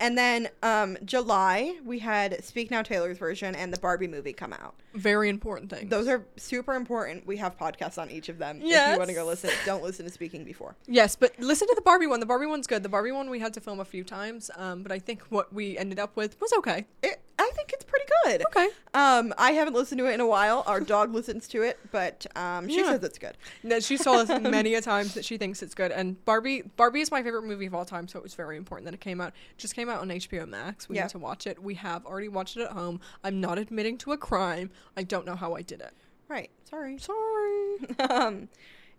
And 0.00 0.16
then 0.16 0.48
um, 0.62 0.98
July, 1.04 1.76
we 1.84 1.98
had 1.98 2.44
Speak 2.44 2.70
Now 2.70 2.82
Taylor's 2.82 3.18
version 3.18 3.54
and 3.54 3.72
the 3.72 3.78
Barbie 3.78 4.08
movie 4.08 4.32
come 4.32 4.52
out. 4.52 4.74
Very 4.94 5.28
important 5.28 5.70
thing. 5.70 5.88
Those 5.88 6.08
are 6.08 6.26
super 6.36 6.74
important. 6.74 7.26
We 7.26 7.36
have 7.38 7.56
podcasts 7.56 7.98
on 7.98 8.10
each 8.10 8.28
of 8.28 8.38
them. 8.38 8.60
If 8.62 8.92
you 8.92 8.98
want 8.98 9.08
to 9.08 9.14
go 9.14 9.24
listen, 9.24 9.50
don't 9.64 9.82
listen 9.82 10.04
to 10.04 10.10
Speaking 10.10 10.44
Before. 10.44 10.76
Yes, 10.86 11.16
but 11.16 11.32
listen 11.38 11.68
to 11.68 11.74
the 11.74 11.82
Barbie 11.82 12.06
one. 12.06 12.20
The 12.20 12.26
Barbie 12.26 12.46
one's 12.46 12.66
good. 12.66 12.82
The 12.82 12.88
Barbie 12.88 13.12
one 13.12 13.30
we 13.30 13.38
had 13.38 13.54
to 13.54 13.60
film 13.60 13.80
a 13.80 13.84
few 13.84 14.04
times, 14.04 14.50
um, 14.56 14.82
but 14.82 14.92
I 14.92 14.98
think 14.98 15.22
what 15.28 15.52
we 15.52 15.78
ended 15.78 15.98
up 15.98 16.16
with 16.16 16.40
was 16.40 16.52
okay. 16.58 16.86
It, 17.02 17.20
I 17.38 17.50
think 17.54 17.72
it's 17.72 17.84
good. 18.24 18.42
Okay. 18.46 18.68
Um, 18.94 19.34
I 19.38 19.52
haven't 19.52 19.74
listened 19.74 19.98
to 19.98 20.06
it 20.06 20.14
in 20.14 20.20
a 20.20 20.26
while. 20.26 20.62
Our 20.66 20.80
dog 20.94 21.12
listens 21.12 21.46
to 21.48 21.62
it, 21.62 21.78
but 21.92 22.26
um, 22.36 22.68
she 22.68 22.78
Yeah. 22.78 22.92
says 22.92 23.04
it's 23.04 23.18
good. 23.18 23.36
No, 23.62 23.80
she 23.80 23.98
told 23.98 24.28
us 24.30 24.40
many 24.42 24.74
a 24.74 24.80
times 24.80 25.14
that 25.14 25.24
she 25.24 25.36
thinks 25.38 25.62
it's 25.62 25.74
good. 25.74 25.92
And 25.92 26.22
Barbie, 26.24 26.62
Barbie 26.76 27.00
is 27.00 27.10
my 27.10 27.22
favorite 27.22 27.44
movie 27.44 27.66
of 27.66 27.74
all 27.74 27.84
time, 27.84 28.08
so 28.08 28.18
it 28.18 28.22
was 28.22 28.34
very 28.34 28.56
important 28.56 28.84
that 28.86 28.94
it 28.94 29.00
came 29.00 29.20
out. 29.20 29.28
It 29.50 29.58
just 29.58 29.74
came 29.74 29.88
out 29.88 30.00
on 30.00 30.08
HBO 30.08 30.46
Max. 30.48 30.88
We 30.88 30.96
Yeah. 30.96 31.02
need 31.02 31.10
to 31.10 31.18
watch 31.18 31.46
it. 31.46 31.62
We 31.62 31.74
have 31.74 32.06
already 32.06 32.28
watched 32.28 32.56
it 32.56 32.62
at 32.62 32.72
home. 32.72 33.00
I'm 33.24 33.40
not 33.40 33.58
admitting 33.58 33.98
to 33.98 34.12
a 34.12 34.16
crime. 34.18 34.70
I 34.96 35.02
don't 35.02 35.26
know 35.26 35.36
how 35.36 35.54
I 35.54 35.62
did 35.62 35.80
it. 35.80 35.92
Right. 36.28 36.50
Sorry. 36.68 36.98
Sorry. 36.98 37.76
um, 38.10 38.48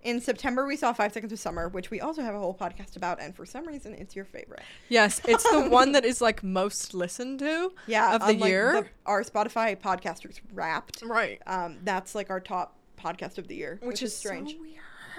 in 0.07 0.21
September, 0.21 0.65
we 0.65 0.77
saw 0.77 0.93
Five 0.93 1.11
Seconds 1.11 1.33
of 1.33 1.39
Summer, 1.39 1.67
which 1.67 1.91
we 1.91 1.99
also 1.99 2.21
have 2.21 2.33
a 2.33 2.39
whole 2.39 2.55
podcast 2.55 2.95
about, 2.95 3.21
and 3.21 3.35
for 3.35 3.45
some 3.45 3.67
reason, 3.67 3.93
it's 3.93 4.15
your 4.15 4.23
favorite. 4.23 4.61
Yes, 4.87 5.19
it's 5.27 5.43
the 5.51 5.63
one 5.69 5.91
that 5.91 6.05
is 6.05 6.21
like 6.21 6.41
most 6.43 6.93
listened 6.93 7.39
to. 7.39 7.73
Yeah, 7.87 8.15
of 8.15 8.25
the 8.25 8.35
year. 8.35 8.71
the- 8.83 8.87
our 9.05 9.21
Spotify 9.23 9.77
podcasters 9.77 10.39
wrapped. 10.53 11.01
Right. 11.03 11.41
Um, 11.45 11.79
that's 11.83 12.15
like 12.15 12.29
our 12.29 12.39
top 12.39 12.77
podcast 12.97 13.37
of 13.37 13.49
the 13.49 13.55
year, 13.55 13.79
which, 13.81 13.87
Which, 13.95 14.03
is 14.03 14.13
is 14.13 14.17
strange. 14.17 14.53
so 14.53 14.57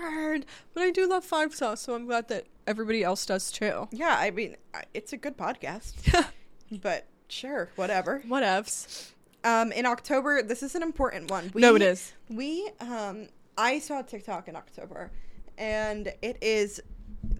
weird. 0.01 0.47
But 0.73 0.85
I 0.85 0.91
do 0.91 1.07
love 1.07 1.23
Five 1.23 1.55
Sauce, 1.55 1.83
so 1.83 1.95
I'm 1.95 2.07
glad 2.07 2.29
that 2.29 2.47
everybody 2.67 3.05
else 3.05 3.27
does 3.27 3.53
too. 3.53 3.89
Yeah, 3.93 4.17
I 4.19 4.31
mean, 4.31 4.57
it's 4.95 5.13
a 5.13 5.19
good 5.19 5.37
podcast, 5.37 5.93
but 6.81 7.05
sure, 7.29 7.69
whatever. 7.77 8.23
Whatevs. 8.27 9.11
Um, 9.45 9.71
in 9.71 9.85
October, 9.85 10.43
this 10.43 10.63
is 10.63 10.75
an 10.75 10.83
important 10.83 11.31
one. 11.31 11.51
We, 11.53 11.61
no, 11.61 11.77
it 11.77 11.83
is. 11.83 12.13
We, 12.31 12.71
um, 12.81 13.29
I 13.59 13.81
saw 13.81 14.03
TikTok 14.03 14.47
in 14.47 14.55
October, 14.55 15.11
and 15.59 16.13
it 16.23 16.39
is 16.41 16.81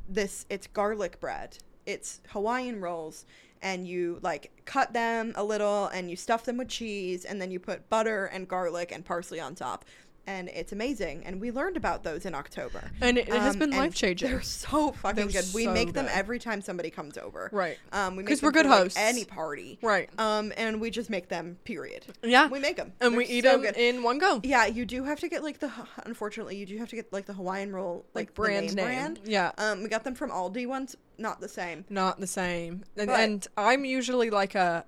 this. 0.09 0.45
It's 0.51 0.67
garlic 0.67 1.21
bread. 1.21 1.57
It's 1.87 2.21
Hawaiian 2.31 2.81
rolls, 2.81 3.25
and 3.63 3.87
you 3.87 4.19
like 4.21 4.51
cut 4.65 4.93
them 4.93 5.33
a 5.37 5.45
little, 5.45 5.87
and 5.87 6.11
you 6.11 6.17
stuff 6.17 6.45
them 6.45 6.57
with 6.57 6.69
cheese, 6.69 7.25
and 7.25 7.41
then 7.41 7.53
you 7.53 7.61
put 7.61 7.89
butter 7.89 8.27
and 8.27 8.49
garlic 8.49 8.91
and 8.91 9.05
parsley 9.05 9.39
on 9.39 9.55
top. 9.55 9.85
And 10.29 10.51
it's 10.51 10.73
amazing, 10.73 11.25
and 11.25 11.41
we 11.41 11.51
learned 11.51 11.79
about 11.79 12.05
those 12.05 12.27
in 12.27 12.35
October. 12.35 12.91
And 13.01 13.17
it, 13.17 13.29
it 13.29 13.35
has 13.35 13.55
Um, 13.55 13.61
been 13.61 13.71
life 13.71 13.95
changing. 13.95 14.29
They're 14.31 14.43
so 14.43 14.93
fucking 14.93 15.29
They're 15.29 15.41
good. 15.43 15.55
We 15.55 15.65
so 15.65 15.73
make 15.73 15.95
them 15.95 16.07
every 16.11 16.39
time 16.39 16.61
somebody 16.61 16.91
comes 16.91 17.17
over. 17.17 17.49
Right. 17.51 17.79
Um, 17.93 18.15
we 18.15 18.25
'Cause 18.25 18.43
make 18.43 18.43
we're 18.43 18.53
them 18.53 18.63
good 18.65 18.67
for, 18.67 18.75
like, 18.75 18.83
hosts. 18.83 18.99
any 18.99 19.25
party. 19.25 19.79
Right. 19.81 20.11
Um, 20.19 20.53
and 20.59 20.83
we 20.83 20.91
just 20.91 21.09
make 21.09 21.31
them. 21.31 21.57
Period. 21.65 22.05
Yeah. 22.23 22.49
We 22.49 22.59
make 22.59 22.77
them, 22.77 22.93
and 23.01 23.17
we 23.17 23.25
eat 23.25 23.41
them 23.41 23.65
in 23.65 24.03
one 24.03 24.19
go. 24.19 24.41
Yeah, 24.45 24.67
you 24.67 24.85
do 24.85 25.05
have 25.05 25.19
to 25.21 25.29
get 25.31 25.43
like 25.43 25.61
the. 25.61 25.73
Unfortunately, 26.05 26.57
you 26.59 26.67
do 26.67 26.77
have 26.77 26.91
to 26.91 26.97
get 26.97 27.11
like 27.11 27.25
the 27.25 27.33
Hawaiian 27.33 27.73
roll, 27.73 28.05
like, 28.13 28.27
Like 28.29 28.35
brand 28.35 28.67
name 28.67 28.75
name. 28.75 28.85
brand. 28.85 29.21
Yeah. 29.25 29.53
Um, 29.57 29.83
we 29.83 29.89
got 29.89 30.05
them 30.05 30.15
from 30.15 30.31
Aldi 30.31 30.67
once. 30.67 30.95
Not 31.17 31.41
the 31.41 31.49
same. 31.49 31.87
Not 31.89 32.21
the 32.21 32.27
same. 32.27 32.85
And, 32.99 33.11
and 33.11 33.49
I'm 33.57 33.87
usually 33.87 34.29
like 34.29 34.55
a, 34.55 34.85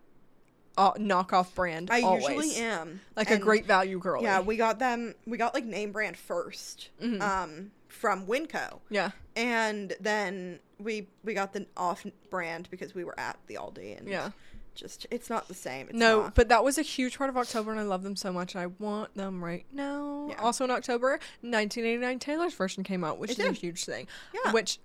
uh 0.78 0.92
knockoff 0.94 1.54
brand. 1.54 1.90
I 1.90 2.02
always. 2.02 2.28
usually 2.28 2.54
am 2.56 3.00
Like 3.16 3.30
a 3.30 3.38
great 3.38 3.66
value 3.66 3.98
girl. 3.98 4.22
Yeah, 4.22 4.40
we 4.40 4.56
got 4.56 4.78
them. 4.78 5.14
We 5.26 5.36
got 5.38 5.54
like 5.54 5.64
name 5.64 5.92
brand 5.92 6.16
1st 6.16 6.88
Mhm. 7.02 7.20
Um, 7.20 7.70
from 7.88 8.26
Winco, 8.26 8.78
yeah. 8.88 9.10
and 9.36 9.94
then 10.00 10.60
we 10.78 11.08
we 11.24 11.34
got 11.34 11.52
the 11.52 11.66
off 11.76 12.06
brand 12.30 12.68
because 12.70 12.94
we 12.94 13.04
were 13.04 13.18
at 13.18 13.36
the 13.48 13.56
Aldi, 13.56 13.98
and 13.98 14.08
Yeah. 14.08 14.30
just 14.76 15.06
it's 15.10 15.28
not 15.28 15.48
the 15.48 15.54
same. 15.54 15.88
It's 15.88 15.96
no, 15.98 16.22
not. 16.22 16.34
but 16.36 16.48
that 16.48 16.62
was 16.64 16.78
a 16.78 16.82
huge 16.82 17.18
part 17.18 17.28
of 17.28 17.36
October, 17.36 17.72
and 17.72 17.80
I 17.80 17.82
love 17.82 18.02
them 18.04 18.14
so 18.16 18.32
much. 18.32 18.54
I 18.56 18.66
want 18.66 19.14
them 19.16 19.42
right 19.44 19.66
now. 19.72 20.28
Yeah. 20.30 20.40
Also 20.40 20.64
in 20.64 20.70
October, 20.70 21.18
1989 21.42 22.18
Taylor's 22.20 22.54
version 22.54 22.84
came 22.84 23.02
out, 23.04 23.18
which 23.18 23.32
It 23.32 23.40
is 23.40 23.46
a 23.46 23.52
huge 23.52 23.84
thing. 23.84 24.06
Yeah. 24.32 24.52
Which, 24.52 24.78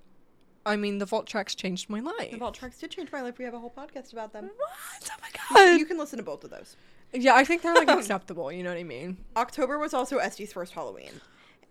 I 0.65 0.75
mean, 0.75 0.97
the 0.97 1.05
Vault 1.05 1.27
tracks 1.27 1.53
changed 1.55 1.89
my 1.89 1.99
life. 1.99 2.31
the 2.31 2.37
vault 2.37 2.55
tracks 2.55 2.79
did 2.79 2.89
change 2.91 3.11
my 3.11 3.21
life. 3.21 3.37
We 3.37 3.45
have 3.45 3.53
a 3.53 3.59
whole 3.59 3.73
podcast 3.75 4.13
about 4.13 4.33
them. 4.33 4.49
What? 4.57 5.09
Oh 5.11 5.15
my 5.21 5.29
god. 5.69 5.79
you 5.79 5.85
can 5.85 5.97
listen 5.97 6.17
to 6.17 6.23
both 6.23 6.43
of 6.43 6.49
those. 6.49 6.75
yeah, 7.13 7.35
I 7.35 7.43
think 7.43 7.61
they're 7.61 7.75
like 7.75 7.87
acceptable. 7.99 8.51
You 8.51 8.63
know 8.63 8.69
what 8.71 8.79
I 8.79 8.83
mean? 8.83 9.17
October 9.37 9.77
was 9.77 9.93
also 9.93 10.17
Estee's 10.17 10.53
first 10.53 10.73
Halloween. 10.73 11.11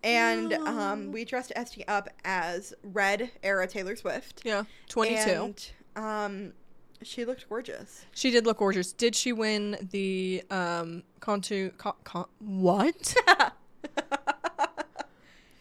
And 0.03 0.53
um, 0.53 1.11
we 1.11 1.25
dressed 1.25 1.51
Esty 1.55 1.85
up 1.87 2.09
as 2.23 2.73
red 2.83 3.31
era 3.41 3.65
Taylor 3.67 3.95
Swift. 3.95 4.41
Yeah. 4.45 4.63
22. 4.89 5.17
And 5.17 5.71
um, 5.95 6.53
she 7.01 7.25
looked 7.25 7.49
gorgeous. 7.49 8.05
She 8.13 8.29
did 8.29 8.45
look 8.45 8.57
gorgeous. 8.59 8.93
Did 8.93 9.15
she 9.15 9.33
win 9.33 9.77
the 9.91 10.43
um 10.51 11.03
Contu 11.21 11.75
con, 11.77 11.93
con, 12.03 12.25
what? 12.39 13.15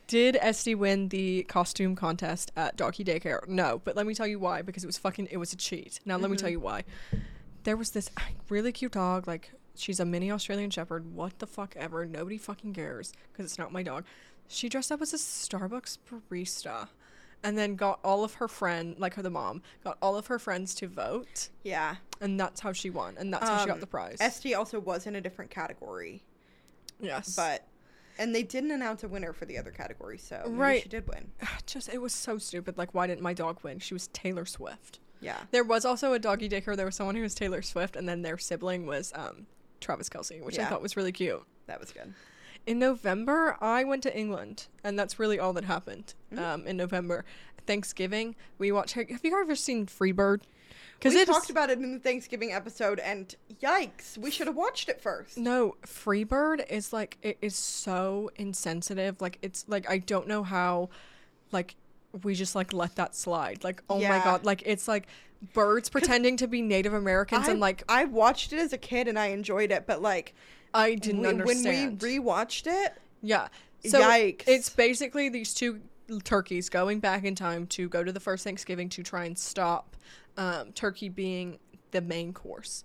Did 0.06 0.36
Esty 0.40 0.74
win 0.74 1.08
the 1.08 1.44
costume 1.44 1.96
contest 1.96 2.52
at 2.56 2.76
Doggy 2.76 3.04
Daycare? 3.04 3.46
No, 3.48 3.80
but 3.84 3.96
let 3.96 4.06
me 4.06 4.14
tell 4.14 4.26
you 4.26 4.38
why. 4.38 4.62
Because 4.62 4.84
it 4.84 4.86
was 4.86 4.98
fucking, 4.98 5.28
it 5.30 5.38
was 5.38 5.52
a 5.52 5.56
cheat. 5.56 6.00
Now 6.04 6.16
let 6.18 6.30
me 6.30 6.36
tell 6.36 6.50
you 6.50 6.60
why. 6.60 6.84
There 7.64 7.76
was 7.76 7.90
this 7.90 8.10
really 8.50 8.72
cute 8.72 8.92
dog, 8.92 9.26
like 9.26 9.52
she's 9.74 9.98
a 10.00 10.04
mini 10.04 10.30
Australian 10.30 10.70
Shepherd. 10.70 11.14
What 11.14 11.38
the 11.38 11.46
fuck 11.46 11.74
ever? 11.76 12.04
Nobody 12.04 12.36
fucking 12.36 12.74
cares 12.74 13.12
because 13.32 13.46
it's 13.46 13.58
not 13.58 13.72
my 13.72 13.82
dog. 13.82 14.04
She 14.46 14.68
dressed 14.68 14.92
up 14.92 15.00
as 15.00 15.14
a 15.14 15.16
Starbucks 15.16 15.96
barista, 16.30 16.88
and 17.42 17.56
then 17.56 17.74
got 17.76 17.98
all 18.04 18.22
of 18.24 18.34
her 18.34 18.46
friend, 18.48 18.94
like 18.98 19.14
her 19.14 19.22
the 19.22 19.30
mom, 19.30 19.62
got 19.82 19.96
all 20.02 20.16
of 20.18 20.26
her 20.26 20.38
friends 20.38 20.74
to 20.76 20.86
vote, 20.86 21.48
Yeah. 21.62 21.96
and 22.20 22.38
that's 22.38 22.60
how 22.60 22.74
she 22.74 22.90
won, 22.90 23.16
and 23.18 23.32
that's 23.32 23.48
how 23.48 23.58
she 23.60 23.66
got 23.66 23.74
Um, 23.76 23.80
the 23.80 23.86
prize. 23.86 24.18
ST 24.20 24.52
also 24.54 24.78
was 24.78 25.06
in 25.06 25.16
a 25.16 25.20
different 25.22 25.50
category, 25.50 26.22
yes, 27.00 27.34
but 27.34 27.66
and 28.18 28.34
they 28.34 28.42
didn't 28.42 28.70
announce 28.70 29.02
a 29.02 29.08
winner 29.08 29.32
for 29.32 29.44
the 29.44 29.58
other 29.58 29.70
category, 29.70 30.18
so 30.18 30.42
Right. 30.46 30.82
she 30.82 30.88
did 30.88 31.06
win. 31.08 31.32
just 31.66 31.88
it 31.88 32.00
was 32.00 32.12
so 32.12 32.38
stupid. 32.38 32.78
Like, 32.78 32.94
why 32.94 33.06
didn't 33.06 33.22
my 33.22 33.34
dog 33.34 33.58
win? 33.62 33.78
She 33.78 33.94
was 33.94 34.08
Taylor 34.08 34.46
Swift. 34.46 35.00
Yeah. 35.20 35.38
There 35.52 35.64
was 35.64 35.84
also 35.84 36.12
a 36.12 36.18
doggy 36.18 36.48
dicker. 36.48 36.76
There 36.76 36.86
was 36.86 36.96
someone 36.96 37.16
who 37.16 37.22
was 37.22 37.34
Taylor 37.34 37.62
Swift, 37.62 37.96
and 37.96 38.08
then 38.08 38.22
their 38.22 38.36
sibling 38.36 38.86
was 38.86 39.12
um, 39.14 39.46
Travis 39.80 40.08
Kelce, 40.08 40.42
which 40.44 40.58
I 40.58 40.64
thought 40.66 40.82
was 40.82 40.96
really 40.96 41.12
cute. 41.12 41.42
That 41.66 41.80
was 41.80 41.90
good. 41.92 42.12
In 42.66 42.78
November, 42.78 43.56
I 43.60 43.84
went 43.84 44.02
to 44.04 44.16
England, 44.16 44.66
and 44.82 44.98
that's 44.98 45.18
really 45.18 45.38
all 45.38 45.52
that 45.54 45.64
happened. 45.64 46.14
Mm-hmm. 46.32 46.44
Um, 46.44 46.66
in 46.66 46.76
November, 46.76 47.24
Thanksgiving, 47.66 48.36
we 48.58 48.72
watched. 48.72 48.94
Have 48.94 49.20
you 49.22 49.40
ever 49.40 49.54
seen 49.54 49.86
Freebird? 49.86 50.42
We 51.12 51.20
it 51.20 51.26
talked 51.26 51.50
about 51.50 51.70
it 51.70 51.78
in 51.78 51.92
the 51.92 51.98
Thanksgiving 51.98 52.52
episode, 52.52 52.98
and 53.00 53.34
yikes, 53.62 54.16
we 54.16 54.30
should 54.30 54.46
have 54.46 54.56
watched 54.56 54.88
it 54.88 55.00
first. 55.00 55.36
No, 55.36 55.76
Freebird 55.86 56.64
is 56.70 56.92
like 56.92 57.18
it 57.22 57.36
is 57.42 57.56
so 57.56 58.30
insensitive. 58.36 59.20
Like 59.20 59.38
it's 59.42 59.64
like 59.68 59.88
I 59.90 59.98
don't 59.98 60.26
know 60.28 60.42
how, 60.42 60.88
like 61.52 61.74
we 62.22 62.34
just 62.34 62.54
like 62.54 62.72
let 62.72 62.96
that 62.96 63.14
slide. 63.14 63.64
Like 63.64 63.82
oh 63.90 64.00
my 64.00 64.18
god, 64.24 64.44
like 64.44 64.62
it's 64.64 64.88
like 64.88 65.06
birds 65.52 65.88
pretending 65.90 66.36
to 66.38 66.46
be 66.46 66.62
Native 66.62 66.94
Americans 66.94 67.48
I, 67.48 67.50
and 67.52 67.60
like 67.60 67.82
I 67.88 68.04
watched 68.04 68.52
it 68.52 68.58
as 68.58 68.72
a 68.72 68.78
kid 68.78 69.08
and 69.08 69.18
I 69.18 69.26
enjoyed 69.26 69.70
it, 69.70 69.86
but 69.86 70.00
like 70.00 70.34
I 70.72 70.94
didn't 70.94 71.20
we- 71.20 71.28
understand. 71.28 72.00
when 72.02 72.10
we 72.10 72.18
rewatched 72.18 72.66
it, 72.66 72.94
Yeah. 73.22 73.48
So 73.86 74.00
Yikes. 74.00 74.44
it's 74.46 74.70
basically 74.70 75.28
these 75.28 75.52
two 75.52 75.82
turkeys 76.24 76.70
going 76.70 77.00
back 77.00 77.24
in 77.24 77.34
time 77.34 77.66
to 77.66 77.86
go 77.88 78.02
to 78.02 78.12
the 78.12 78.20
first 78.20 78.42
Thanksgiving 78.44 78.88
to 78.90 79.02
try 79.02 79.24
and 79.24 79.38
stop 79.38 79.96
um, 80.36 80.72
turkey 80.72 81.08
being 81.08 81.58
the 81.90 82.00
main 82.00 82.32
course. 82.32 82.84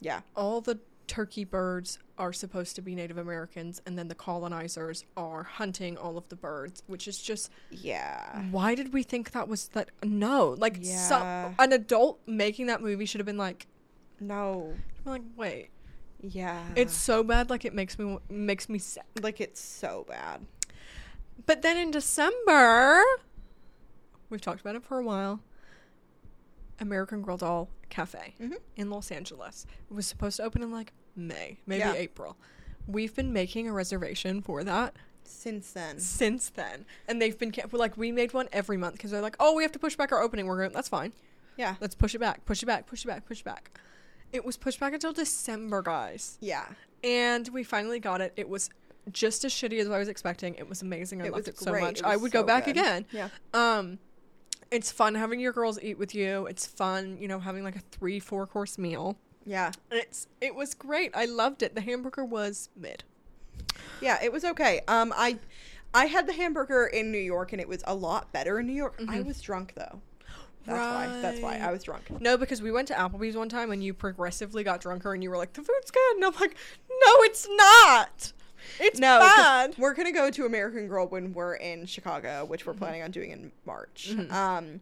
yeah, 0.00 0.20
All 0.34 0.60
the 0.60 0.78
turkey 1.06 1.44
birds 1.44 1.98
are 2.18 2.32
supposed 2.32 2.76
to 2.76 2.82
be 2.82 2.94
Native 2.94 3.18
Americans, 3.18 3.80
and 3.84 3.98
then 3.98 4.08
the 4.08 4.14
colonizers 4.14 5.04
are 5.16 5.42
hunting 5.42 5.96
all 5.96 6.16
of 6.16 6.28
the 6.28 6.36
birds, 6.36 6.82
which 6.86 7.08
is 7.08 7.18
just 7.20 7.50
yeah, 7.70 8.42
why 8.50 8.74
did 8.74 8.92
we 8.92 9.02
think 9.02 9.32
that 9.32 9.48
was 9.48 9.68
that? 9.68 9.90
No, 10.04 10.54
like 10.58 10.78
Yeah. 10.80 11.08
some, 11.08 11.54
an 11.58 11.72
adult 11.72 12.20
making 12.26 12.66
that 12.66 12.80
movie 12.80 13.06
should 13.06 13.18
have 13.20 13.26
been 13.26 13.38
like, 13.38 13.66
no, 14.20 14.74
like 15.04 15.22
wait, 15.36 15.70
yeah, 16.20 16.62
it's 16.76 16.94
so 16.94 17.22
bad. 17.24 17.50
Like 17.50 17.64
it 17.64 17.74
makes 17.74 17.98
me 17.98 18.18
makes 18.28 18.68
me 18.68 18.78
sad. 18.78 19.04
like 19.22 19.40
it's 19.40 19.60
so 19.60 20.04
bad. 20.08 20.40
But 21.46 21.62
then 21.62 21.76
in 21.76 21.90
December, 21.90 23.00
we've 24.28 24.40
talked 24.40 24.60
about 24.60 24.76
it 24.76 24.84
for 24.84 24.98
a 24.98 25.02
while. 25.04 25.40
American 26.80 27.22
Girl 27.22 27.36
Doll 27.36 27.68
Cafe 27.88 28.34
Mhm. 28.40 28.58
in 28.76 28.90
Los 28.90 29.10
Angeles. 29.10 29.66
It 29.90 29.94
was 29.94 30.06
supposed 30.06 30.36
to 30.38 30.44
open 30.44 30.62
in 30.62 30.72
like 30.72 30.92
May, 31.16 31.58
maybe 31.66 31.80
Yeah. 31.80 31.92
April. 31.94 32.36
We've 32.86 33.14
been 33.14 33.32
making 33.32 33.68
a 33.68 33.72
reservation 33.72 34.42
for 34.42 34.64
that 34.64 34.96
Since 35.22 35.72
then, 35.72 36.00
since 36.00 36.48
then, 36.50 36.86
and 37.06 37.20
they've 37.22 37.38
been 37.38 37.52
like 37.72 37.96
we 37.96 38.10
made 38.10 38.32
one 38.32 38.48
every 38.52 38.76
month 38.76 38.94
because 38.94 39.10
they're 39.12 39.20
like, 39.20 39.36
oh, 39.38 39.54
we 39.54 39.62
have 39.62 39.72
to 39.72 39.78
push 39.78 39.94
back 39.96 40.10
our 40.12 40.20
opening. 40.22 40.46
We're 40.46 40.56
going, 40.58 40.72
that's 40.72 40.88
fine. 40.88 41.12
yeah, 41.56 41.76
Let's 41.80 41.94
push 41.94 42.14
it 42.14 42.18
back, 42.18 42.44
push 42.46 42.62
it 42.62 42.66
back, 42.66 42.86
push 42.86 43.04
it 43.04 43.08
back, 43.08 43.26
push 43.26 43.40
it 43.40 43.44
back. 43.44 43.78
It 44.32 44.44
was 44.44 44.56
pushed 44.56 44.80
back 44.80 44.92
until 44.94 45.12
December, 45.12 45.82
guys, 45.82 46.38
yeah, 46.40 46.66
and 47.04 47.48
we 47.48 47.62
finally 47.64 48.00
got 48.00 48.20
it. 48.20 48.32
It 48.36 48.48
was 48.48 48.70
just 49.12 49.44
as 49.44 49.52
shitty 49.52 49.78
as 49.80 49.88
I 49.90 49.98
was 49.98 50.08
expecting. 50.08 50.54
It 50.54 50.68
was 50.68 50.82
amazing. 50.82 51.20
I 51.20 51.26
It 51.26 51.32
loved 51.32 51.46
was 51.46 51.54
it 51.56 51.58
so 51.58 51.70
great. 51.72 51.82
much. 51.82 52.02
I 52.02 52.16
would 52.16 52.30
go 52.32 52.42
back 52.42 52.64
good. 52.66 52.76
again. 52.76 53.06
yeah, 53.12 53.28
Um, 53.52 53.98
it's 54.70 54.90
fun 54.92 55.14
having 55.14 55.40
your 55.40 55.52
girls 55.52 55.78
eat 55.82 55.98
with 55.98 56.14
you. 56.14 56.46
It's 56.46 56.66
fun, 56.66 57.16
you 57.20 57.28
know, 57.28 57.38
having 57.40 57.64
like 57.64 57.76
a 57.76 57.80
three, 57.90 58.20
four 58.20 58.46
course 58.46 58.78
meal. 58.78 59.16
yeah, 59.44 59.72
It's 59.90 60.28
it 60.40 60.54
was 60.54 60.74
great. 60.74 61.10
I 61.14 61.24
loved 61.24 61.62
it. 61.62 61.74
The 61.74 61.80
hamburger 61.80 62.24
was 62.24 62.68
mid. 62.76 63.04
yeah. 64.00 64.18
It 64.22 64.32
was 64.32 64.44
okay. 64.44 64.80
Um, 64.88 65.12
I, 65.16 65.38
I 65.92 66.06
had 66.06 66.26
the 66.26 66.32
hamburger 66.32 66.86
in 66.86 67.10
New 67.10 67.18
York, 67.18 67.52
and 67.52 67.60
it 67.60 67.68
was 67.68 67.82
a 67.86 67.94
lot 67.94 68.32
better 68.32 68.60
in 68.60 68.66
New 68.66 68.72
York. 68.74 69.00
I 69.08 69.20
was 69.20 69.40
drunk 69.40 69.74
though. 69.74 70.00
That's 70.66 70.78
why. 70.78 71.20
That's 71.22 71.40
why 71.40 71.54
I 71.54 71.58
Mm-hmm. 71.58 71.72
Was 71.72 71.82
drunk. 71.82 72.20
No, 72.20 72.36
because 72.36 72.60
we 72.62 72.70
went 72.70 72.86
to 72.88 72.94
Applebee's 72.94 73.36
one 73.36 73.48
time 73.48 73.72
and 73.72 73.82
you 73.82 73.94
progressively 73.94 74.62
got 74.62 74.80
drunker 74.80 75.12
and 75.14 75.22
you 75.22 75.30
were 75.30 75.36
like, 75.38 75.54
the 75.54 75.62
food's 75.62 75.90
good. 75.90 76.16
And 76.16 76.24
I'm 76.26 76.34
like, 76.34 76.54
no, 76.88 77.12
it's 77.22 77.48
not. 77.50 78.32
It's 78.78 78.98
No, 78.98 79.18
bad. 79.20 79.74
we're 79.78 79.94
gonna 79.94 80.12
go 80.12 80.30
to 80.30 80.44
American 80.46 80.88
Girl 80.88 81.06
when 81.06 81.32
we're 81.34 81.54
in 81.54 81.86
Chicago, 81.86 82.44
which 82.44 82.66
we're 82.66 82.74
planning 82.74 83.02
on 83.02 83.10
doing 83.10 83.30
in 83.30 83.52
March. 83.66 84.14
Um, 84.30 84.80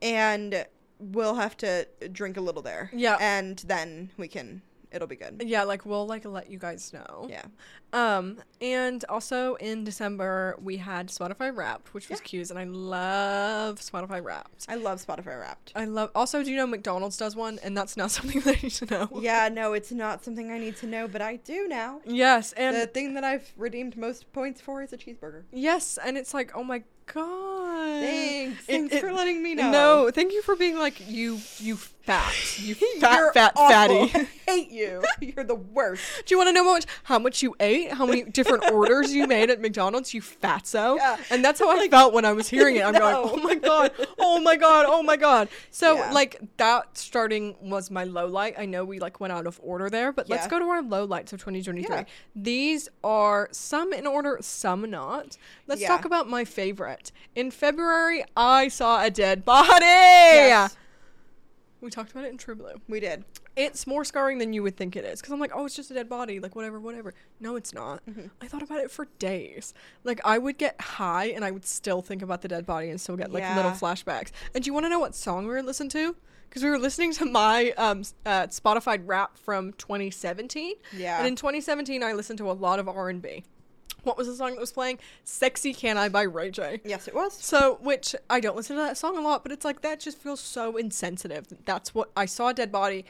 and 0.00 0.66
we'll 0.98 1.34
have 1.36 1.56
to 1.58 1.86
drink 2.12 2.36
a 2.36 2.40
little 2.40 2.62
there. 2.62 2.90
Yeah. 2.92 3.16
and 3.20 3.58
then 3.66 4.10
we 4.16 4.28
can. 4.28 4.62
It'll 4.92 5.08
be 5.08 5.16
good. 5.16 5.42
Yeah, 5.46 5.62
like 5.64 5.86
we'll 5.86 6.06
like 6.06 6.24
let 6.24 6.50
you 6.50 6.58
guys 6.58 6.92
know. 6.92 7.26
Yeah, 7.30 7.42
Um, 7.92 8.38
and 8.60 9.04
also 9.08 9.54
in 9.54 9.84
December 9.84 10.56
we 10.62 10.76
had 10.76 11.08
Spotify 11.08 11.54
Wrapped, 11.54 11.94
which 11.94 12.08
was 12.08 12.20
Yeah. 12.20 12.24
cute, 12.24 12.50
and 12.50 12.58
I 12.58 12.64
love 12.64 13.78
Spotify 13.80 14.22
Wrapped. 14.22 14.66
I 14.68 14.74
love 14.74 15.04
Spotify 15.04 15.38
Wrapped. 15.40 15.72
I 15.74 15.84
love. 15.86 16.10
Also, 16.14 16.42
do 16.42 16.50
you 16.50 16.56
know 16.56 16.66
McDonald's 16.66 17.16
does 17.16 17.34
one, 17.34 17.58
and 17.62 17.76
that's 17.76 17.96
not 17.96 18.10
something 18.16 18.40
that 18.42 18.58
I 18.58 18.60
need 18.62 18.72
to 18.72 18.86
know. 18.86 19.08
yeah, 19.20 19.48
no, 19.48 19.72
it's 19.72 19.92
not 19.92 20.24
something 20.24 20.50
I 20.50 20.58
need 20.58 20.76
to 20.76 20.86
know, 20.86 21.08
but 21.08 21.22
I 21.22 21.36
do 21.36 21.68
now. 21.68 22.00
Yes, 22.04 22.52
and 22.52 22.76
the 22.76 22.86
thing 22.86 23.14
that 23.14 23.24
I've 23.24 23.50
redeemed 23.56 23.96
most 23.96 24.30
points 24.32 24.60
for 24.60 24.82
is 24.82 24.92
a 24.92 24.96
cheeseburger. 24.98 25.42
yes, 25.52 25.98
and 26.04 26.16
it's 26.18 26.34
like, 26.34 26.52
oh 26.54 26.62
my 26.64 26.82
god. 27.06 28.00
Thanks. 28.00 28.62
It- 28.62 28.66
Thanks 28.66 28.94
it- 28.94 29.00
for 29.00 29.12
letting 29.12 29.42
me 29.42 29.54
know. 29.54 29.70
No, 29.70 30.10
thank 30.10 30.32
you 30.32 30.42
for 30.42 30.56
being 30.56 30.78
like 30.78 31.08
you. 31.08 31.38
You 31.58 31.76
fat. 32.02 32.32
You 32.60 32.74
fat, 32.74 33.16
You're 33.18 33.32
fat, 33.32 33.52
awful. 33.56 34.08
fatty. 34.08 34.28
I 34.48 34.50
hate 34.50 34.70
you. 34.70 35.02
You're 35.20 35.44
the 35.44 35.54
worst. 35.54 36.02
Do 36.26 36.34
you 36.34 36.38
want 36.38 36.48
to 36.48 36.52
know 36.52 36.64
how 36.64 36.72
much 36.72 36.86
how 37.04 37.18
much 37.18 37.42
you 37.42 37.54
ate? 37.60 37.92
How 37.92 38.04
many 38.06 38.22
different 38.24 38.64
orders 38.72 39.12
you 39.14 39.26
made 39.26 39.50
at 39.50 39.60
McDonald's? 39.60 40.12
You 40.12 40.20
fatso. 40.20 40.96
Yeah. 40.96 41.16
And 41.30 41.44
that's 41.44 41.60
how 41.60 41.70
I 41.70 41.88
felt 41.88 42.12
when 42.12 42.24
I 42.24 42.32
was 42.32 42.48
hearing 42.48 42.76
it. 42.76 42.84
I'm 42.84 42.92
No. 42.92 43.00
going, 43.00 43.28
oh 43.32 43.36
my 43.42 43.54
god, 43.54 43.92
oh 44.18 44.40
my 44.40 44.56
god, 44.56 44.86
oh 44.88 45.02
my 45.02 45.16
god. 45.16 45.48
So 45.70 45.96
Yeah. 45.96 46.12
like 46.12 46.40
that 46.58 46.96
starting 46.98 47.56
was 47.60 47.90
my 47.90 48.04
low 48.04 48.26
light. 48.26 48.54
I 48.58 48.66
know 48.66 48.84
we 48.84 48.98
like 48.98 49.20
went 49.20 49.32
out 49.32 49.46
of 49.46 49.58
order 49.62 49.88
there, 49.88 50.12
but 50.12 50.28
let's 50.28 50.46
go 50.46 50.58
to 50.58 50.64
our 50.66 50.82
low 50.82 51.04
lights 51.04 51.32
of 51.32 51.38
2023. 51.40 51.88
Yeah. 51.94 52.04
These 52.36 52.88
are 53.04 53.48
some 53.52 53.92
in 53.92 54.06
order, 54.06 54.38
some 54.40 54.90
not. 54.90 55.36
Let's 55.66 55.80
Yeah. 55.80 55.88
talk 55.88 56.04
about 56.04 56.28
my 56.28 56.44
favorite. 56.44 57.12
In 57.34 57.50
February, 57.50 58.24
I 58.36 58.68
saw 58.68 59.02
a 59.02 59.10
dead 59.10 59.44
body. 59.44 59.84
Yes. 59.84 60.76
We 61.82 61.90
talked 61.90 62.12
about 62.12 62.24
it 62.24 62.30
in 62.30 62.38
True 62.38 62.54
Blue. 62.54 62.74
We 62.88 63.00
did. 63.00 63.24
it's 63.56 63.86
more 63.86 64.02
scarring 64.04 64.38
than 64.38 64.54
you 64.54 64.62
would 64.62 64.76
think 64.78 64.96
it 64.96 65.04
is 65.04 65.20
because 65.20 65.30
i'm 65.32 65.38
like 65.40 65.50
oh 65.54 65.66
it's 65.66 65.76
just 65.76 65.90
a 65.90 65.94
dead 65.94 66.08
body. 66.08 66.40
Like 66.40 66.56
whatever 66.56 66.80
whatever. 66.80 67.12
No 67.40 67.56
it's 67.56 67.74
not. 67.74 68.00
Mm-hmm. 68.06 68.28
i 68.40 68.46
thought 68.46 68.62
about 68.62 68.78
it 68.78 68.90
for 68.90 69.06
days. 69.18 69.74
Like 70.04 70.20
i 70.24 70.38
would 70.38 70.56
get 70.56 70.80
high 70.80 71.26
and 71.26 71.44
i 71.44 71.50
would 71.50 71.66
still 71.66 72.00
think 72.00 72.22
about 72.22 72.40
the 72.42 72.48
dead 72.48 72.64
body 72.64 72.88
and 72.88 73.00
still 73.00 73.16
get 73.16 73.30
like 73.32 73.44
little 73.56 73.72
flashbacks. 73.72 74.30
And 74.54 74.62
do 74.64 74.68
you 74.68 74.72
want 74.74 74.86
to 74.86 74.90
know 74.90 75.00
what 75.00 75.14
song 75.14 75.46
we 75.46 75.52
were 75.52 75.62
listening 75.62 75.90
to? 75.90 76.16
Because 76.48 76.62
we 76.62 76.70
were 76.70 76.78
listening 76.78 77.12
to 77.14 77.24
my 77.26 77.72
um 77.76 78.02
uh, 78.24 78.46
spotify 78.46 79.02
rap 79.04 79.36
from 79.36 79.72
2017 79.74 80.74
Yeah. 80.96 81.18
and 81.18 81.26
in 81.26 81.34
2017 81.36 82.02
i 82.02 82.12
listened 82.12 82.38
to 82.38 82.50
a 82.50 82.52
lot 82.52 82.78
of 82.78 82.88
r&b 82.88 83.42
what 84.04 84.16
was 84.18 84.26
the 84.26 84.34
song 84.34 84.50
that 84.52 84.60
was 84.60 84.72
playing 84.72 84.98
sexy 85.24 85.72
can 85.72 85.96
i 85.96 86.08
by 86.08 86.22
ray 86.22 86.50
j 86.50 86.80
Yes, 86.84 87.06
it 87.08 87.14
was. 87.14 87.32
so, 87.34 87.78
which 87.80 88.14
I 88.28 88.40
don't 88.40 88.56
listen 88.56 88.76
to 88.76 88.82
that 88.82 88.96
song 88.98 89.16
a 89.16 89.20
lot, 89.20 89.42
but 89.42 89.52
it's 89.52 89.64
like 89.64 89.82
that 89.82 90.00
just 90.00 90.18
feels 90.18 90.40
so 90.40 90.76
insensitive. 90.76 91.46
That's 91.64 91.94
what 91.94 92.10
I 92.16 92.26
saw 92.26 92.48
a 92.48 92.54
dead 92.54 92.72
body. 92.72 93.04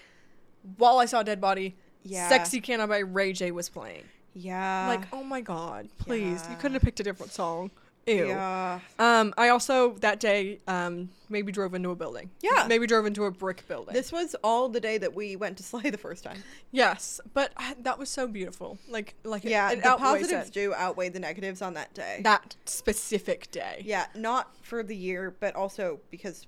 While 0.76 0.99
I 0.99 1.07
saw 1.07 1.20
a 1.20 1.24
dead 1.24 1.40
body, 1.40 1.76
Yeah. 2.05 2.28
"Sexy 2.28 2.61
Can 2.61 2.80
I" 2.80 2.86
by 2.86 2.99
Ray 2.99 3.32
J 3.32 3.51
was 3.53 3.68
playing. 3.68 4.05
Yeah. 4.34 4.88
like, 4.88 5.07
oh 5.12 5.22
my 5.22 5.40
god, 5.40 5.88
please, 5.99 6.43
you 6.51 6.57
couldn't 6.57 6.74
have 6.74 6.82
picked 6.82 7.01
a 7.01 7.03
different 7.03 7.32
song. 7.32 7.70
Ew. 8.07 8.26
Yeah. 8.28 8.80
Um, 8.98 9.32
I 9.38 9.50
also 9.50 9.92
that 10.00 10.18
day 10.18 10.59
um 10.66 11.09
maybe 11.28 11.53
drove 11.53 11.72
into 11.74 11.90
a 11.90 11.94
building. 11.96 12.30
Yeah. 12.42 12.66
Maybe 12.68 12.86
drove 12.86 13.07
into 13.07 13.24
a 13.26 13.30
brick 13.30 13.66
building. 13.68 13.94
This 13.94 14.11
was 14.11 14.34
all 14.42 14.68
the 14.68 14.80
day 14.80 14.98
that 14.98 15.14
we 15.14 15.36
went 15.36 15.57
to 15.59 15.62
Slay 15.72 15.88
the 15.90 15.98
first 15.98 16.24
time. 16.24 16.42
yes, 16.72 17.20
but 17.32 17.53
I, 17.57 17.74
that 17.82 17.98
was 17.98 18.09
so 18.11 18.26
beautiful. 18.26 18.78
Like, 18.88 19.14
like 19.24 19.44
it- 19.44 19.50
Yeah, 19.53 19.70
it, 19.70 19.82
the 19.82 19.88
outweighs 19.90 20.22
positives 20.22 20.48
it. 20.48 20.53
do 20.53 20.74
outweigh 20.74 21.11
the 21.11 21.20
negatives 21.20 21.62
on 21.62 21.74
that 21.74 21.94
day. 21.94 22.20
that 22.24 22.57
specific 22.64 23.50
day. 23.53 23.82
yeah, 23.84 24.07
not 24.16 24.50
for 24.62 24.82
the 24.82 24.96
year, 24.96 25.34
but 25.38 25.55
also 25.55 26.00
because 26.11 26.46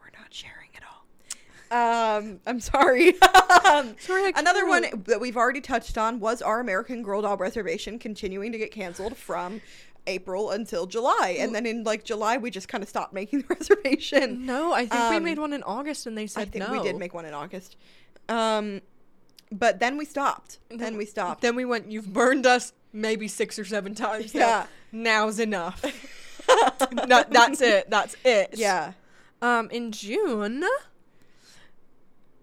we're 0.00 0.10
not 0.18 0.34
sharing 0.34 0.68
it 0.74 0.80
all. 0.82 0.92
Um, 1.68 2.38
I'm 2.46 2.60
sorry. 2.60 3.20
um, 3.68 3.96
Sorry, 3.98 4.32
another 4.36 4.66
one 4.68 4.84
that 5.06 5.20
we've 5.20 5.36
already 5.36 5.60
touched 5.60 5.98
on 5.98 6.20
was 6.20 6.40
our 6.40 6.60
American 6.60 7.02
Girl 7.02 7.22
doll 7.22 7.36
reservation 7.36 7.98
continuing 7.98 8.52
to 8.52 8.58
get 8.58 8.70
canceled 8.70 9.16
from 9.16 9.60
April 10.06 10.50
until 10.50 10.86
July, 10.86 11.36
and 11.38 11.54
then 11.54 11.66
in 11.66 11.84
like 11.84 12.04
July 12.04 12.36
we 12.36 12.50
just 12.50 12.68
kind 12.68 12.82
of 12.82 12.88
stopped 12.88 13.12
making 13.12 13.40
the 13.48 13.54
reservation. 13.54 14.46
No, 14.46 14.72
I 14.72 14.86
think 14.86 15.10
we 15.10 15.16
Um, 15.16 15.24
made 15.24 15.38
one 15.38 15.52
in 15.52 15.62
August 15.62 16.06
and 16.06 16.16
they 16.16 16.26
said 16.26 16.42
I 16.42 16.44
think 16.50 16.66
no. 16.68 16.72
we 16.72 16.82
did 16.82 16.96
make 16.96 17.14
one 17.14 17.24
in 17.24 17.34
August. 17.34 17.76
Um, 18.28 18.80
but 19.52 19.78
then 19.78 19.96
we 19.96 20.04
stopped. 20.04 20.58
Then 20.70 20.96
we 20.96 21.06
stopped. 21.06 21.40
Then 21.42 21.54
we 21.54 21.64
went, 21.64 21.90
you've 21.90 22.12
burned 22.12 22.46
us 22.46 22.72
maybe 22.92 23.28
six 23.28 23.58
or 23.58 23.64
seven 23.64 23.94
times. 23.94 24.34
now. 24.34 24.40
Yeah. 24.40 24.66
Now's 24.92 25.38
enough. 25.38 25.84
no, 27.06 27.24
that's 27.30 27.60
it. 27.60 27.88
That's 27.90 28.16
it. 28.24 28.50
yeah. 28.56 28.92
Um, 29.42 29.68
in 29.70 29.92
June, 29.92 30.64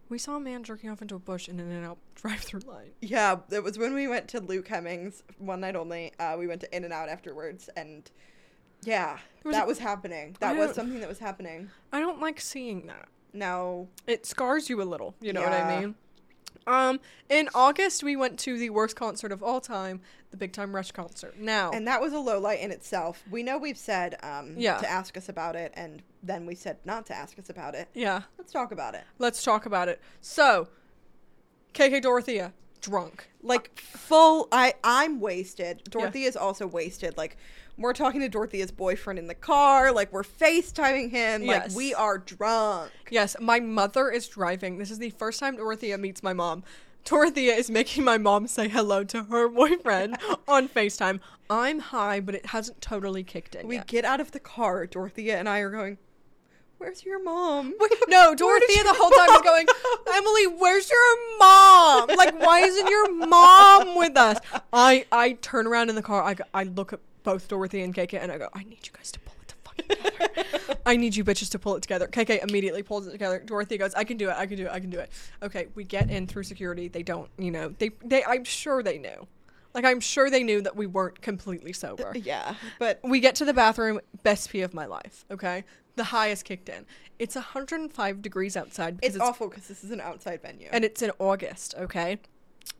we 0.09 0.17
saw 0.17 0.35
a 0.35 0.39
man 0.39 0.63
jerking 0.63 0.89
off 0.89 1.01
into 1.01 1.15
a 1.15 1.19
bush 1.19 1.47
in 1.49 1.59
an 1.59 1.69
In-N-Out 1.71 1.97
drive-through 2.15 2.61
line. 2.61 2.91
Yeah, 3.01 3.37
it 3.51 3.63
was 3.63 3.77
when 3.77 3.93
we 3.93 4.07
went 4.07 4.27
to 4.29 4.39
Luke 4.39 4.67
Hemmings 4.67 5.23
one 5.37 5.59
night 5.61 5.75
only. 5.75 6.11
Uh, 6.19 6.35
we 6.37 6.47
went 6.47 6.61
to 6.61 6.75
In 6.75 6.83
and 6.83 6.93
Out 6.93 7.09
afterwards, 7.09 7.69
and 7.75 8.09
yeah, 8.83 9.17
was 9.43 9.55
that 9.55 9.63
a- 9.63 9.67
was 9.67 9.79
happening. 9.79 10.35
I 10.41 10.53
That 10.53 10.57
was 10.57 10.67
don't- 10.67 10.75
something 10.75 10.99
that 10.99 11.09
was 11.09 11.19
happening. 11.19 11.69
I 11.91 11.99
don't 11.99 12.19
like 12.21 12.39
seeing 12.39 12.85
that. 12.87 13.07
No, 13.35 13.87
It 14.05 14.25
scars 14.27 14.69
you 14.69 14.81
a 14.81 14.83
little. 14.83 15.15
You 15.19 15.33
know 15.33 15.41
what 15.41 15.53
I 15.53 15.57
Yeah. 15.73 15.79
mean? 15.81 15.95
Um, 16.65 16.99
in 17.29 17.49
August, 17.53 18.03
we 18.03 18.15
went 18.15 18.39
to 18.39 18.57
the 18.57 18.69
worst 18.69 18.95
concert 18.95 19.31
of 19.31 19.43
all 19.43 19.59
time, 19.61 20.01
the 20.31 20.37
Big 20.37 20.53
Time 20.53 20.73
Rush 20.73 20.91
concert. 20.91 21.37
Now, 21.39 21.71
and 21.71 21.87
that 21.87 22.01
was 22.01 22.13
a 22.13 22.19
low 22.19 22.39
light 22.39 22.59
in 22.61 22.71
itself. 22.71 23.23
We 23.29 23.43
know 23.43 23.57
we've 23.57 23.77
said 23.77 24.15
um, 24.23 24.55
Yeah. 24.57 24.77
to 24.77 24.89
ask 24.89 25.17
us 25.17 25.29
about 25.29 25.55
it, 25.55 25.73
and 25.75 26.01
then 26.21 26.45
we 26.45 26.55
said 26.55 26.77
not 26.85 27.05
to 27.07 27.13
ask 27.15 27.37
us 27.37 27.49
about 27.49 27.75
it. 27.75 27.89
yeah, 27.93 28.21
Let's 28.37 28.51
talk 28.51 28.71
about 28.71 28.95
it. 28.95 29.03
let's 29.19 29.43
talk 29.43 29.65
about 29.65 29.87
it. 29.89 30.01
So, 30.21 30.67
KK 31.73 32.01
Dorothea, 32.01 32.53
drunk. 32.81 33.29
Like 33.41 33.77
full. 33.79 34.47
I 34.51 34.73
I'm 34.83 35.19
wasted. 35.19 35.83
Dorothy 35.89 36.23
is 36.23 36.35
also 36.37 36.65
wasted. 36.67 37.17
Like. 37.17 37.37
We're 37.77 37.93
talking 37.93 38.21
to 38.21 38.29
Dorothea's 38.29 38.71
boyfriend 38.71 39.17
in 39.17 39.27
the 39.27 39.33
car. 39.35 39.91
Like, 39.91 40.13
we're 40.13 40.23
FaceTiming 40.23 41.09
him. 41.11 41.45
Like, 41.45 41.71
we 41.75 41.93
are 41.93 42.17
drunk. 42.19 42.91
Yes, 43.09 43.35
my 43.39 43.59
mother 43.59 44.09
is 44.11 44.27
driving. 44.27 44.77
This 44.77 44.91
is 44.91 44.99
the 44.99 45.09
first 45.09 45.39
time 45.39 45.55
Dorothea 45.57 45.97
meets 45.97 46.21
my 46.21 46.33
mom. 46.33 46.63
Dorothea 47.03 47.53
is 47.55 47.69
making 47.71 48.03
my 48.03 48.17
mom 48.17 48.47
say 48.47 48.67
hello 48.69 49.03
to 49.05 49.23
her 49.23 49.49
boyfriend 49.49 50.17
on 50.47 50.69
FaceTime. 50.69 51.19
I'm 51.49 51.79
high, 51.79 52.19
but 52.19 52.35
it 52.35 52.45
hasn't 52.47 52.79
totally 52.79 53.23
kicked 53.23 53.55
in 53.55 53.67
We 53.67 53.75
yet. 53.75 53.87
get 53.87 54.05
out 54.05 54.21
of 54.21 54.31
the 54.31 54.39
car. 54.39 54.85
Dorothea 54.85 55.37
and 55.37 55.49
I 55.49 55.59
are 55.59 55.69
going, 55.71 55.97
Where's 56.77 57.03
your 57.05 57.21
mom? 57.23 57.73
No, 58.07 58.35
Dorothea 58.35 58.83
the 58.83 58.93
whole 58.93 59.09
time 59.09 59.27
was 59.29 59.41
going. 59.41 59.65
Emily, 60.13 60.47
where's 60.47 60.89
your 60.89 61.39
mom? 61.39 62.07
Like, 62.17 62.39
why 62.39 62.59
isn't 62.61 62.87
your 62.87 63.11
mom 63.13 63.95
with 63.95 64.15
us? 64.17 64.37
I 64.71 65.05
I 65.11 65.33
turn 65.33 65.65
around 65.65 65.89
in 65.89 65.95
the 65.95 66.01
car. 66.01 66.23
I 66.23 66.35
I 66.53 66.63
look 66.63 66.91
at 66.93 66.99
both 67.23 67.47
Dorothy 67.47 67.81
and 67.81 67.93
KK, 67.95 68.21
and 68.21 68.31
I 68.31 68.37
go, 68.37 68.49
I 68.53 68.63
need 68.63 68.85
you 68.85 68.91
guys 68.93 69.11
to 69.11 69.19
pull 69.19 69.35
it 69.41 69.47
the 69.47 69.55
fucking 69.63 69.87
together. 69.87 70.79
I 70.85 70.95
need 70.97 71.15
you 71.15 71.23
bitches 71.23 71.49
to 71.51 71.59
pull 71.59 71.75
it 71.75 71.81
together. 71.81 72.07
KK 72.07 72.43
immediately 72.47 72.83
pulls 72.83 73.07
it 73.07 73.11
together. 73.11 73.39
Dorothy 73.39 73.77
goes, 73.77 73.93
I 73.95 74.03
can 74.03 74.17
do 74.17 74.29
it. 74.29 74.35
I 74.37 74.45
can 74.45 74.57
do 74.57 74.65
it. 74.65 74.71
I 74.71 74.79
can 74.79 74.89
do 74.89 74.99
it. 74.99 75.09
Okay, 75.41 75.67
we 75.75 75.83
get 75.83 76.09
in 76.09 76.27
through 76.27 76.43
security. 76.43 76.87
They 76.87 77.03
don't, 77.03 77.29
you 77.37 77.51
know, 77.51 77.69
they 77.79 77.91
they. 78.03 78.23
I'm 78.25 78.43
sure 78.43 78.83
they 78.83 78.97
knew. 78.97 79.27
Like, 79.73 79.85
I'm 79.85 80.01
sure 80.01 80.29
they 80.29 80.43
knew 80.43 80.61
that 80.61 80.75
we 80.75 80.85
weren't 80.85 81.19
completely 81.21 81.73
sober. 81.73 82.11
Yeah, 82.23 82.53
but 82.77 82.99
We 83.03 83.19
get 83.19 83.33
to 83.35 83.45
the 83.45 83.55
bathroom, 83.55 83.99
best 84.21 84.51
pee 84.51 84.61
of 84.61 84.73
my 84.73 84.85
life. 84.85 85.25
Okay, 85.31 85.63
the 85.95 86.03
highest 86.03 86.45
kicked 86.45 86.69
in. 86.69 86.85
It's 87.17 87.33
105 87.35 88.21
degrees 88.21 88.55
outside 88.55 88.99
because 88.99 89.15
it's, 89.15 89.23
awful 89.23 89.47
because 89.47 89.67
this 89.67 89.83
is 89.83 89.89
an 89.91 89.99
outside 90.01 90.41
venue. 90.43 90.67
and 90.71 90.83
it's 90.85 91.01
in 91.01 91.11
August. 91.17 91.73
Okay, 91.79 92.19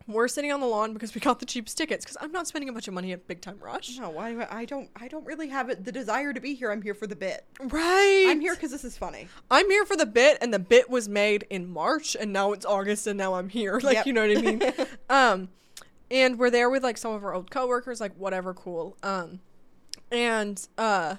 we're 0.08 0.28
sitting 0.28 0.52
on 0.52 0.60
the 0.60 0.66
lawn 0.68 0.94
because 0.94 1.16
we 1.16 1.22
got 1.22 1.40
the 1.40 1.46
cheapest 1.46 1.78
tickets. 1.78 2.04
Because 2.04 2.18
I'm 2.20 2.32
not 2.32 2.46
spending 2.48 2.68
a 2.70 2.74
bunch 2.74 2.88
of 2.90 2.94
money 2.94 3.14
at 3.14 3.26
Big 3.28 3.40
Time 3.42 3.58
Rush. 3.62 3.98
no, 3.98 4.18
I 4.18 4.60
I 4.60 4.66
don't. 4.66 4.90
I 4.96 5.08
don't 5.08 5.26
really 5.26 5.48
have 5.48 5.70
it, 5.70 5.86
the 5.86 5.92
desire 5.92 6.34
to 6.34 6.42
be 6.42 6.54
here. 6.56 6.72
I'm 6.72 6.82
here 6.82 6.94
for 6.94 7.08
the 7.08 7.16
bit. 7.16 7.46
Right. 7.60 8.26
I'm 8.28 8.42
here 8.42 8.54
because 8.56 8.72
this 8.72 8.84
is 8.84 8.98
funny. 8.98 9.28
I'm 9.50 9.70
here 9.70 9.86
for 9.86 9.96
the 9.96 10.06
bit, 10.06 10.38
and 10.42 10.54
the 10.54 10.60
bit 10.60 10.90
was 10.90 11.08
made 11.08 11.46
in 11.50 11.70
March, 11.70 12.16
and 12.20 12.34
now 12.34 12.52
it's 12.52 12.66
August, 12.66 13.08
and 13.08 13.18
now 13.18 13.36
I'm 13.36 13.50
here. 13.50 13.80
Like, 13.84 13.96
Yep. 13.96 14.06
you 14.08 14.14
know 14.14 14.28
what 14.28 14.38
I 14.38 14.42
mean? 14.42 14.62
um, 15.10 15.50
and 16.12 16.38
we're 16.38 16.50
there 16.50 16.70
with 16.70 16.84
like 16.84 16.98
some 16.98 17.14
of 17.14 17.24
our 17.24 17.34
old 17.34 17.50
coworkers, 17.50 18.00
like 18.02 18.14
whatever, 18.16 18.54
cool. 18.54 18.98
Um, 19.04 19.40
and 20.12 20.68
uh, 20.78 21.16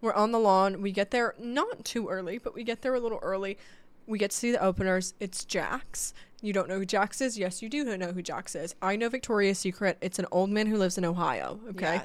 we're 0.00 0.12
on 0.14 0.30
the 0.32 0.38
lawn. 0.38 0.82
We 0.82 0.92
get 0.92 1.10
there 1.10 1.34
not 1.38 1.84
too 1.84 2.08
early, 2.08 2.38
but 2.38 2.54
we 2.54 2.64
get 2.64 2.82
there 2.82 2.94
a 2.94 3.00
little 3.00 3.18
early. 3.22 3.58
We 4.06 4.18
get 4.18 4.30
to 4.30 4.36
see 4.36 4.50
the 4.50 4.62
openers. 4.62 5.14
It's 5.20 5.44
Jax. 5.44 6.14
You 6.42 6.52
don't 6.52 6.68
know 6.68 6.78
who 6.78 6.86
Jax 6.86 7.20
is? 7.20 7.38
Yes, 7.38 7.62
you 7.62 7.68
do 7.68 7.84
know 7.84 8.12
who 8.12 8.22
Jax 8.22 8.54
is. 8.54 8.74
I 8.80 8.96
know 8.96 9.08
Victoria's 9.08 9.58
Secret. 9.58 9.98
It's 10.00 10.18
an 10.18 10.26
old 10.30 10.50
man 10.50 10.66
who 10.66 10.76
lives 10.76 10.96
in 10.96 11.04
Ohio. 11.04 11.60
Okay. 11.70 11.94
Yeah. 11.96 12.02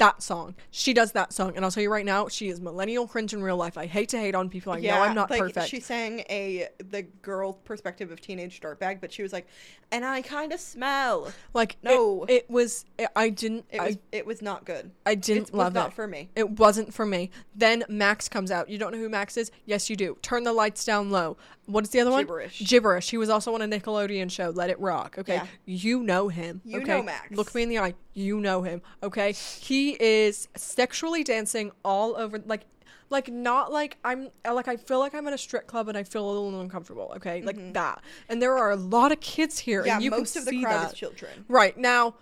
That 0.00 0.22
song. 0.22 0.54
She 0.70 0.94
does 0.94 1.12
that 1.12 1.32
song. 1.32 1.52
And 1.54 1.64
I'll 1.64 1.70
tell 1.70 1.82
you 1.82 1.92
right 1.92 2.06
now, 2.06 2.26
she 2.28 2.48
is 2.48 2.58
millennial 2.58 3.06
cringe 3.06 3.34
in 3.34 3.42
real 3.42 3.58
life. 3.58 3.76
I 3.76 3.84
hate 3.84 4.08
to 4.08 4.18
hate 4.18 4.34
on 4.34 4.48
people. 4.48 4.72
I 4.72 4.80
know 4.80 4.94
I'm 5.02 5.14
not 5.14 5.30
like, 5.30 5.40
perfect. 5.40 5.68
She 5.68 5.78
sang 5.78 6.20
a 6.30 6.68
the 6.78 7.02
girl 7.02 7.52
perspective 7.52 8.10
of 8.10 8.18
teenage 8.20 8.60
dirtbag, 8.60 9.02
but 9.02 9.12
she 9.12 9.22
was 9.22 9.32
like, 9.32 9.46
"And 9.92 10.02
I 10.04 10.22
kind 10.22 10.52
of 10.52 10.60
smell." 10.60 11.30
like, 11.52 11.76
No. 11.82 12.24
It, 12.24 12.32
it 12.32 12.50
was, 12.50 12.86
it, 12.98 13.08
I 13.14 13.28
didn't, 13.28 13.66
It 13.70 13.80
was 13.80 13.96
I, 13.96 13.98
it 14.10 14.26
was 14.26 14.40
not 14.40 14.64
good. 14.64 14.90
I 15.04 15.14
didn't 15.14 15.48
it 15.48 15.52
was 15.52 15.58
love 15.58 15.74
not 15.74 15.88
it. 15.90 15.94
for 15.94 16.06
me. 16.06 16.30
It 16.34 16.48
wasn't 16.58 16.94
for 16.94 17.04
me. 17.04 17.30
Then 17.54 17.84
Max 17.88 18.28
comes 18.28 18.50
out. 18.50 18.70
You 18.70 18.78
don't 18.78 18.92
know 18.92 18.98
who 18.98 19.08
Max 19.10 19.36
is? 19.36 19.50
Yes, 19.66 19.90
you 19.90 19.96
do. 19.96 20.16
Turn 20.22 20.44
the 20.44 20.52
lights 20.54 20.84
down 20.84 21.10
low. 21.10 21.36
What 21.66 21.84
is 21.84 21.90
the 21.90 22.00
other 22.00 22.10
one? 22.10 22.24
Gibberish. 22.24 22.58
Gibberish. 22.66 23.10
He 23.10 23.16
was 23.16 23.28
also 23.28 23.54
on 23.54 23.62
a 23.62 23.68
Nickelodeon 23.68 24.30
show, 24.30 24.50
Let 24.50 24.70
It 24.70 24.80
Rock. 24.80 25.16
Okay. 25.18 25.34
Yeah. 25.34 25.46
You 25.66 26.02
know 26.02 26.28
him. 26.28 26.60
You 26.64 26.80
okay? 26.80 26.96
know 26.96 27.02
Max. 27.02 27.30
Look 27.30 27.54
me 27.54 27.62
in 27.62 27.68
the 27.68 27.78
eye. 27.78 27.94
You 28.14 28.40
know 28.40 28.62
him. 28.62 28.82
Okay. 29.02 29.32
He 29.32 29.96
is 30.00 30.48
sexually 30.56 31.22
dancing 31.24 31.72
all 31.84 32.16
over 32.16 32.40
like 32.46 32.62
like 33.08 33.28
not 33.28 33.72
like 33.72 33.96
I'm 34.04 34.28
like 34.48 34.68
I 34.68 34.76
feel 34.76 34.98
like 35.00 35.14
I'm 35.14 35.26
at 35.26 35.32
a 35.32 35.38
strip 35.38 35.66
club 35.66 35.88
and 35.88 35.96
I 35.98 36.02
feel 36.02 36.24
a 36.24 36.30
little 36.30 36.60
uncomfortable, 36.60 37.12
okay? 37.16 37.42
Like 37.42 37.72
that. 37.74 38.02
And 38.28 38.40
there 38.40 38.56
are 38.56 38.70
a 38.70 38.76
lot 38.76 39.12
of 39.12 39.20
kids 39.20 39.58
here 39.58 39.80
Mm-hmm. 39.80 39.86
Yeah, 39.86 39.94
and 39.94 40.04
you 40.04 40.10
most 40.10 40.32
can 40.34 40.40
of 40.42 40.44
the 40.46 40.50
see 40.52 40.62
crowd 40.62 40.82
that. 40.82 40.92
is 40.92 40.98
children. 40.98 41.44
Right. 41.48 41.76
Now, 41.76 42.14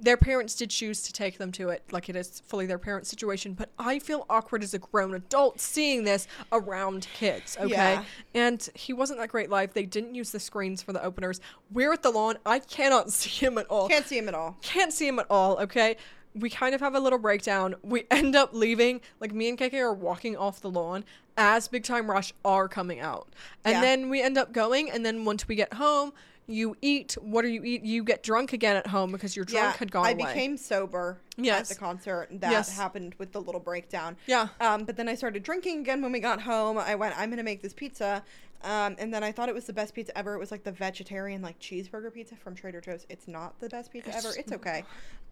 their 0.00 0.16
parents 0.16 0.54
did 0.54 0.70
choose 0.70 1.02
to 1.02 1.12
take 1.12 1.38
them 1.38 1.52
to 1.52 1.68
it, 1.68 1.82
like 1.90 2.08
it 2.08 2.16
is 2.16 2.40
fully 2.46 2.66
their 2.66 2.78
parents' 2.78 3.10
situation, 3.10 3.52
but 3.54 3.70
I 3.78 3.98
feel 3.98 4.24
awkward 4.30 4.62
as 4.62 4.72
a 4.74 4.78
grown 4.78 5.14
adult 5.14 5.60
seeing 5.60 6.04
this 6.04 6.26
around 6.52 7.06
kids, 7.12 7.56
okay? 7.60 7.68
Yeah. 7.68 8.04
And 8.34 8.66
he 8.74 8.92
wasn't 8.92 9.18
that 9.20 9.28
great 9.28 9.50
live. 9.50 9.74
They 9.74 9.84
didn't 9.84 10.14
use 10.14 10.30
the 10.30 10.40
screens 10.40 10.82
for 10.82 10.92
the 10.92 11.02
openers. 11.04 11.40
We're 11.70 11.92
at 11.92 12.02
the 12.02 12.10
lawn. 12.10 12.38
I 12.46 12.60
cannot 12.60 13.10
see 13.12 13.28
him 13.44 13.58
at 13.58 13.66
all. 13.66 13.88
Can't 13.88 14.06
see 14.06 14.18
him 14.18 14.28
at 14.28 14.34
all. 14.34 14.56
Can't 14.62 14.92
see 14.92 15.06
him 15.06 15.18
at 15.18 15.26
all, 15.28 15.58
okay? 15.58 15.96
We 16.34 16.48
kind 16.48 16.74
of 16.74 16.80
have 16.80 16.94
a 16.94 17.00
little 17.00 17.18
breakdown. 17.18 17.74
We 17.82 18.06
end 18.10 18.34
up 18.36 18.54
leaving, 18.54 19.00
like 19.20 19.32
me 19.34 19.48
and 19.48 19.58
KK 19.58 19.74
are 19.80 19.92
walking 19.92 20.36
off 20.36 20.60
the 20.60 20.70
lawn 20.70 21.04
as 21.36 21.68
Big 21.68 21.84
Time 21.84 22.10
Rush 22.10 22.32
are 22.44 22.68
coming 22.68 23.00
out. 23.00 23.28
And 23.64 23.74
Yeah. 23.74 23.80
then 23.80 24.08
we 24.10 24.22
end 24.22 24.38
up 24.38 24.52
going, 24.52 24.90
and 24.90 25.04
then 25.04 25.24
once 25.24 25.46
we 25.48 25.54
get 25.56 25.74
home, 25.74 26.12
you 26.50 26.76
eat. 26.82 27.16
What 27.20 27.42
do 27.42 27.48
you 27.48 27.62
eat? 27.64 27.82
You 27.84 28.04
get 28.04 28.22
drunk 28.22 28.52
again 28.52 28.76
at 28.76 28.86
home 28.88 29.12
because 29.12 29.34
your 29.36 29.44
drunk 29.44 29.64
yeah, 29.64 29.78
had 29.78 29.90
gone 29.92 30.06
I 30.06 30.10
away. 30.10 30.24
became 30.26 30.56
sober 30.56 31.18
Yes. 31.36 31.70
at 31.70 31.76
the 31.76 31.80
concert. 31.80 32.28
That 32.32 32.50
Yes. 32.52 32.76
happened 32.76 33.14
with 33.18 33.32
the 33.32 33.40
little 33.40 33.60
breakdown. 33.60 34.16
Yeah. 34.26 34.48
Um, 34.60 34.84
but 34.84 34.96
then 34.96 35.08
I 35.08 35.14
started 35.14 35.42
drinking 35.42 35.80
again 35.80 36.02
when 36.02 36.12
we 36.12 36.20
got 36.20 36.42
home. 36.42 36.76
I 36.78 36.94
went, 36.94 37.18
I'm 37.18 37.30
gonna 37.30 37.42
make 37.42 37.62
this 37.62 37.72
pizza. 37.72 38.22
Um, 38.62 38.96
and 38.98 39.12
then 39.12 39.24
I 39.24 39.32
thought 39.32 39.48
it 39.48 39.54
was 39.54 39.64
the 39.64 39.72
best 39.72 39.94
pizza 39.94 40.16
ever. 40.16 40.34
It 40.34 40.38
was 40.38 40.50
like 40.50 40.64
the 40.64 40.72
vegetarian 40.72 41.40
like 41.40 41.58
cheeseburger 41.60 42.12
pizza 42.12 42.36
from 42.36 42.54
Trader 42.54 42.80
Joe's. 42.80 43.06
It's 43.08 43.26
not 43.26 43.58
the 43.60 43.68
best 43.68 43.90
pizza 43.92 44.14
ever. 44.14 44.28
It's 44.36 44.52
okay. 44.52 44.84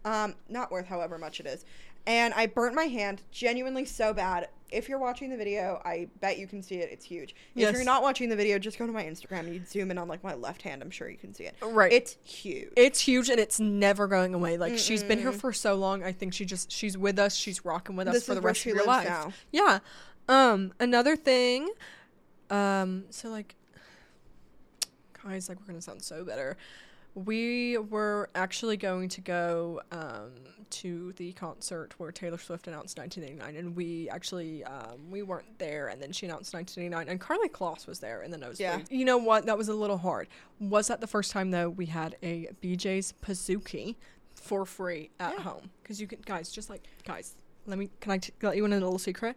Um, 0.05 0.35
not 0.47 0.71
worth 0.71 0.87
however 0.87 1.17
much 1.17 1.39
it 1.39 1.45
is. 1.45 1.65
And 2.07 2.33
I 2.33 2.47
burnt 2.47 2.73
my 2.73 2.85
hand 2.85 3.21
genuinely 3.31 3.85
so 3.85 4.13
bad. 4.13 4.47
If 4.71 4.87
you're 4.87 4.99
watching 4.99 5.29
the 5.29 5.37
video, 5.37 5.81
I 5.83 6.07
bet 6.21 6.37
you 6.39 6.47
can 6.47 6.63
see 6.63 6.75
it. 6.75 6.89
It's 6.91 7.05
huge. 7.05 7.35
If 7.55 7.73
you're 7.73 7.83
not 7.83 8.01
watching 8.01 8.29
the 8.29 8.35
video, 8.35 8.57
just 8.57 8.79
go 8.79 8.87
to 8.87 8.93
my 8.93 9.03
Instagram 9.03 9.39
and 9.41 9.53
you 9.55 9.61
zoom 9.67 9.91
in 9.91 9.97
on 9.97 10.07
like 10.07 10.23
my 10.23 10.33
left 10.35 10.61
hand. 10.61 10.81
I'm 10.81 10.91
sure 10.91 11.09
you 11.09 11.17
can 11.17 11.33
see 11.33 11.43
it. 11.43 11.55
Right. 11.61 11.91
It's 11.91 12.17
huge. 12.23 12.69
It's 12.77 12.99
huge 12.99 13.29
and 13.29 13.39
it's 13.39 13.59
never 13.59 14.07
going 14.07 14.33
away. 14.33 14.57
Like 14.57 14.77
she's 14.77 15.03
been 15.03 15.19
here 15.19 15.31
for 15.31 15.51
so 15.53 15.75
long. 15.75 16.03
I 16.03 16.11
think 16.13 16.33
she 16.33 16.45
just 16.45 16.71
she's 16.71 16.97
with 16.97 17.19
us. 17.19 17.35
She's 17.35 17.63
rocking 17.65 17.95
with 17.95 18.07
us 18.07 18.13
This 18.15 18.25
for 18.25 18.35
the 18.35 18.41
rest 18.41 18.61
of 18.61 18.67
your 18.67 18.85
lives 18.85 18.87
life. 18.87 19.07
now. 19.07 19.33
Yeah. 19.51 19.79
Um. 20.29 20.73
Another 20.79 21.15
thing. 21.15 21.69
Um. 22.49 23.05
So 23.09 23.29
like, 23.29 23.55
guys, 25.23 25.49
like 25.49 25.59
we're 25.59 25.67
gonna 25.67 25.81
sound 25.81 26.01
so 26.01 26.23
better. 26.23 26.57
We 27.15 27.77
were 27.77 28.29
actually 28.35 28.77
going 28.77 29.09
to 29.09 29.21
go 29.21 29.81
um, 29.91 30.29
to 30.69 31.11
the 31.13 31.33
concert 31.33 31.95
where 31.97 32.11
Taylor 32.11 32.37
Swift 32.37 32.67
announced 32.67 32.97
1989, 32.99 33.55
and 33.59 33.75
we 33.75 34.07
actually 34.09 34.63
um, 34.63 35.09
we 35.09 35.23
weren't 35.23 35.57
there. 35.57 35.87
And 35.87 35.99
then 36.01 36.11
she 36.11 36.27
announced 36.27 36.53
1989, 36.53 37.11
and 37.11 37.19
Karlie 37.19 37.49
Kloss 37.49 37.87
was 37.87 37.99
there 37.99 38.21
in 38.21 38.29
the 38.31 38.37
nosebleed. 38.37 38.59
Yeah. 38.59 38.79
You 38.89 39.05
know 39.05 39.17
what? 39.17 39.47
That 39.47 39.57
was 39.57 39.69
a 39.69 39.73
little 39.73 39.97
hard. 39.97 40.27
Was 40.59 40.87
that 40.87 41.01
the 41.01 41.07
first 41.07 41.31
time 41.31 41.49
though 41.51 41.69
we 41.69 41.87
had 41.87 42.15
a 42.21 42.47
BJ's 42.61 43.13
Pizookie 43.23 43.95
for 44.35 44.63
free 44.65 45.09
at 45.19 45.33
Yeah. 45.33 45.41
home? 45.43 45.71
Because 45.81 45.99
you 45.99 46.05
can, 46.07 46.19
guys, 46.25 46.51
just 46.51 46.69
like 46.69 46.83
guys, 47.05 47.35
let 47.65 47.79
me 47.79 47.89
can 48.01 48.11
I 48.11 48.17
t- 48.19 48.33
let 48.43 48.55
you 48.55 48.63
in 48.65 48.71
a 48.71 48.75
little 48.75 48.99
secret? 48.99 49.35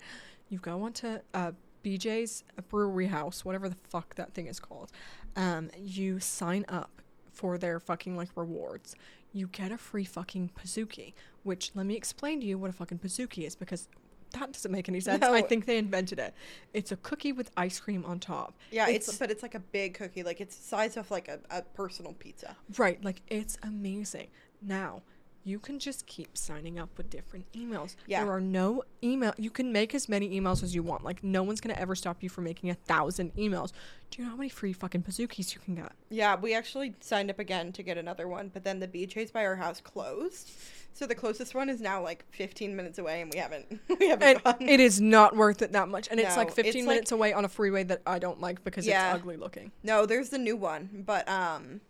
You 0.51 0.59
go 0.59 0.83
onto 0.83 1.19
uh, 1.33 1.53
BJ's 1.85 2.45
a 2.57 2.63
brewery 2.63 3.07
house, 3.07 3.45
whatever 3.45 3.69
the 3.69 3.77
fuck 3.89 4.15
that 4.17 4.35
thing 4.35 4.47
is 4.47 4.61
called. 4.61 4.91
Um, 5.37 5.71
you 5.79 6.21
sign 6.21 6.65
up 6.69 7.03
for 7.33 7.59
their 7.59 7.81
fucking 7.81 8.17
like 8.17 8.29
rewards. 8.37 8.95
You 9.33 9.47
get 9.49 9.73
a 9.73 9.79
free 9.79 10.05
fucking 10.05 10.51
Pizookie, 10.59 11.15
which 11.43 11.73
let 11.75 11.87
me 11.87 11.97
explain 11.97 12.41
to 12.41 12.47
you 12.47 12.59
what 12.59 12.71
a 12.71 12.73
fucking 12.73 12.99
Pizookie 12.99 13.47
is 13.47 13.57
because 13.57 13.89
that 14.33 14.53
doesn't 14.53 14.71
make 14.71 14.89
any 14.89 15.01
sense. 15.01 15.21
No. 15.21 15.33
I 15.33 15.43
think 15.43 15.67
they 15.67 15.79
invented 15.79 16.19
it. 16.19 16.35
It's 16.73 16.93
a 16.93 16.97
cookie 16.97 17.33
with 17.33 17.51
ice 17.57 17.81
cream 17.81 18.05
on 18.05 18.19
top. 18.19 18.55
Yeah, 18.71 18.89
it's, 18.89 19.17
but 19.19 19.31
it's 19.31 19.43
like 19.43 19.55
a 19.55 19.61
big 19.61 19.95
cookie. 19.95 20.23
Like 20.23 20.41
it's 20.41 20.57
the 20.57 20.63
size 20.63 20.97
of 20.97 21.11
like 21.11 21.29
a, 21.29 21.39
a 21.51 21.63
personal 21.63 22.13
pizza. 22.15 22.57
Right, 22.77 23.03
like 23.05 23.23
it's 23.29 23.59
amazing. 23.63 24.29
Now, 24.61 25.03
you 25.45 25.59
can 25.59 25.79
just 25.79 26.07
keep 26.07 26.37
signing 26.37 26.79
up 26.79 26.89
with 26.97 27.11
different 27.11 27.51
emails. 27.53 27.97
Yeah. 28.07 28.23
There 28.25 28.33
are 28.33 28.41
no 28.41 28.85
email. 29.03 29.35
You 29.37 29.51
can 29.51 29.73
make 29.73 29.95
as 29.95 30.09
many 30.09 30.39
emails 30.41 30.63
as 30.63 30.75
you 30.75 30.83
want. 30.83 31.03
Like 31.05 31.25
no 31.25 31.43
one's 31.43 31.61
gonna 31.61 31.75
ever 31.79 31.95
stop 31.95 32.23
you 32.23 32.29
from 32.29 32.45
making 32.45 32.71
a 32.71 32.75
thousand 32.75 33.35
emails. 33.35 33.73
Do 34.11 34.19
you 34.21 34.25
know 34.25 34.31
how 34.33 34.37
many 34.37 34.49
free 34.51 34.73
fucking 34.73 35.03
Pizookies 35.03 35.55
you 35.55 35.61
can 35.65 35.75
get? 35.75 35.93
Yeah, 36.11 36.37
we 36.37 36.55
actually 36.55 36.95
signed 37.01 37.31
up 37.31 37.39
again 37.39 37.73
to 37.73 37.83
get 37.83 37.97
another 37.99 38.29
one, 38.29 38.51
but 38.53 38.63
then 38.63 38.79
the 38.79 38.87
BJ's 38.87 39.31
by 39.31 39.45
our 39.45 39.57
house 39.57 39.81
closed. 39.81 40.51
So 40.95 41.07
the 41.07 41.15
closest 41.15 41.55
one 41.55 41.71
is 41.71 41.81
now 41.81 42.03
like 42.03 42.25
15 42.33 42.77
minutes 42.77 42.99
away, 42.99 43.23
and 43.23 43.33
we 43.33 43.39
haven't 43.39 43.81
we 43.99 44.09
haven't 44.09 44.45
gone. 44.45 44.57
it 44.61 44.79
is 44.81 45.01
not 45.01 45.35
worth 45.35 45.63
it 45.63 45.73
that 45.73 45.89
much. 45.89 46.09
And 46.11 46.21
it's 46.21 46.37
like 46.37 46.53
15 46.53 46.67
it's 46.67 46.77
like- 46.77 46.87
minutes 46.87 47.13
away 47.13 47.33
on 47.33 47.45
a 47.45 47.49
freeway 47.49 47.83
that 47.85 48.03
I 48.07 48.19
don't 48.19 48.41
like 48.41 48.63
because 48.63 48.87
Yeah. 48.87 49.11
it's 49.15 49.21
ugly 49.21 49.37
looking. 49.39 49.73
no, 49.83 50.07
there's 50.07 50.29
the 50.29 50.39
new 50.39 50.57
one, 50.57 51.03
but 51.07 51.27
um, 51.29 51.81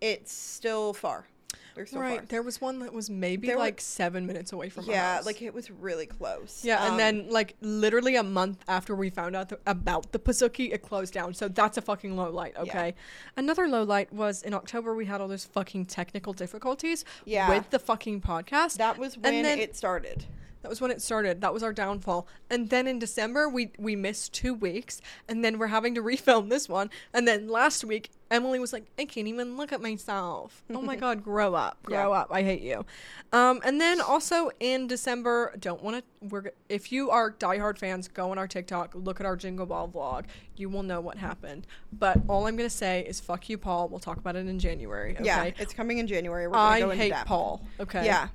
it's 0.00 0.32
still 0.32 0.92
far. 0.92 1.26
They're 1.74 1.86
still 1.86 2.00
right. 2.00 2.18
far. 2.18 2.26
There 2.26 2.42
was 2.42 2.60
one 2.60 2.78
that 2.80 2.92
was 2.92 3.08
maybe 3.10 3.46
There 3.46 3.56
were- 3.56 3.62
like 3.62 3.80
seven 3.80 4.26
minutes 4.26 4.52
away 4.52 4.68
from 4.68 4.84
Yeah, 4.86 5.20
like 5.24 5.40
it 5.42 5.54
was 5.54 5.70
really 5.70 6.06
close. 6.06 6.62
Yeah, 6.64 6.82
and 6.84 6.92
Um, 6.92 6.98
then 6.98 7.26
like 7.30 7.56
literally 7.60 8.16
a 8.16 8.22
month 8.22 8.62
after 8.68 8.94
we 8.94 9.10
found 9.10 9.34
out 9.36 9.48
th- 9.50 9.60
about 9.66 10.12
the 10.12 10.18
Pizookie, 10.18 10.72
it 10.72 10.82
closed 10.82 11.14
down. 11.14 11.34
So 11.34 11.48
that's 11.48 11.78
a 11.78 11.82
fucking 11.82 12.16
low 12.16 12.30
light. 12.30 12.54
Okay. 12.56 12.94
Another 13.36 13.68
low 13.68 13.82
light 13.82 14.12
was 14.12 14.42
in 14.42 14.54
October. 14.54 14.94
We 14.94 15.06
had 15.06 15.20
all 15.20 15.28
those 15.28 15.44
fucking 15.44 15.86
technical 15.86 16.32
difficulties 16.32 17.04
Yeah. 17.24 17.48
with 17.48 17.70
the 17.70 17.78
fucking 17.78 18.20
podcast. 18.20 18.76
that 18.78 18.98
was 18.98 19.16
when 19.16 19.42
then- 19.42 19.58
it 19.58 19.76
started. 19.76 20.26
That 20.62 20.68
was 20.68 20.80
when 20.80 20.90
it 20.90 21.02
started. 21.02 21.40
That 21.40 21.52
was 21.52 21.62
our 21.62 21.72
downfall. 21.72 22.26
And 22.48 22.70
then 22.70 22.86
in 22.86 22.98
December, 22.98 23.48
we 23.48 23.72
we 23.78 23.96
missed 23.96 24.32
two 24.32 24.54
weeks, 24.54 25.00
and 25.28 25.44
then 25.44 25.58
we're 25.58 25.66
having 25.68 25.94
to 25.96 26.02
refilm 26.02 26.48
this 26.48 26.68
one. 26.68 26.88
And 27.12 27.26
then 27.26 27.48
last 27.48 27.84
week, 27.84 28.10
Emily 28.30 28.58
was 28.58 28.72
like, 28.72 28.86
"I 28.98 29.04
can't 29.04 29.26
even 29.28 29.56
look 29.56 29.72
at 29.72 29.80
myself." 29.82 30.62
oh 30.70 30.80
my 30.80 30.96
god, 31.04 31.22
grow 31.22 31.54
up, 31.54 31.82
grow 31.82 32.12
Yeah. 32.12 32.20
up. 32.20 32.28
I 32.30 32.42
hate 32.42 32.62
you. 32.62 32.84
Um, 33.32 33.60
and 33.64 33.80
then 33.80 34.00
also 34.00 34.50
in 34.60 34.86
December, 34.86 35.54
don't 35.58 35.82
want 35.82 35.96
to. 35.98 36.04
We're 36.28 36.52
if 36.68 36.92
you 36.92 37.10
are 37.10 37.32
diehard 37.32 37.78
fans, 37.78 38.06
go 38.08 38.30
on 38.30 38.38
our 38.38 38.46
TikTok, 38.46 38.92
look 38.94 39.18
at 39.18 39.26
our 39.26 39.34
Jingle 39.36 39.66
Ball 39.66 39.88
vlog. 39.88 40.26
You 40.56 40.68
will 40.68 40.84
know 40.84 41.00
what 41.00 41.18
happened. 41.18 41.66
But 41.92 42.18
all 42.28 42.46
I'm 42.46 42.56
gonna 42.56 42.70
say 42.70 43.04
is, 43.04 43.18
fuck 43.18 43.48
you, 43.48 43.58
Paul. 43.58 43.88
We'll 43.88 43.98
talk 44.00 44.18
about 44.18 44.36
it 44.36 44.46
in 44.46 44.58
January. 44.60 45.14
Okay. 45.16 45.24
Yeah, 45.24 45.44
it's 45.58 45.74
coming 45.74 45.98
in 45.98 46.06
January. 46.06 46.46
We're 46.46 46.52
gonna 46.54 46.88
I 46.88 46.94
hate. 46.94 47.12
Paul. 47.26 47.64
Okay 47.80 48.04
Yeah, 48.06 48.28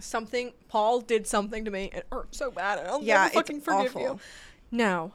something 0.00 0.52
Paul 0.68 1.00
did 1.00 1.26
something 1.26 1.64
to 1.64 1.70
me. 1.70 1.90
It 1.92 2.06
hurt 2.12 2.34
so 2.34 2.50
bad. 2.50 2.78
I'll 2.86 3.02
Yeah, 3.02 3.14
never 3.14 3.26
it's 3.26 3.34
fucking 3.34 3.60
forgive 3.60 3.94
you. 3.94 4.00
awful. 4.00 4.20
Now, 4.70 5.12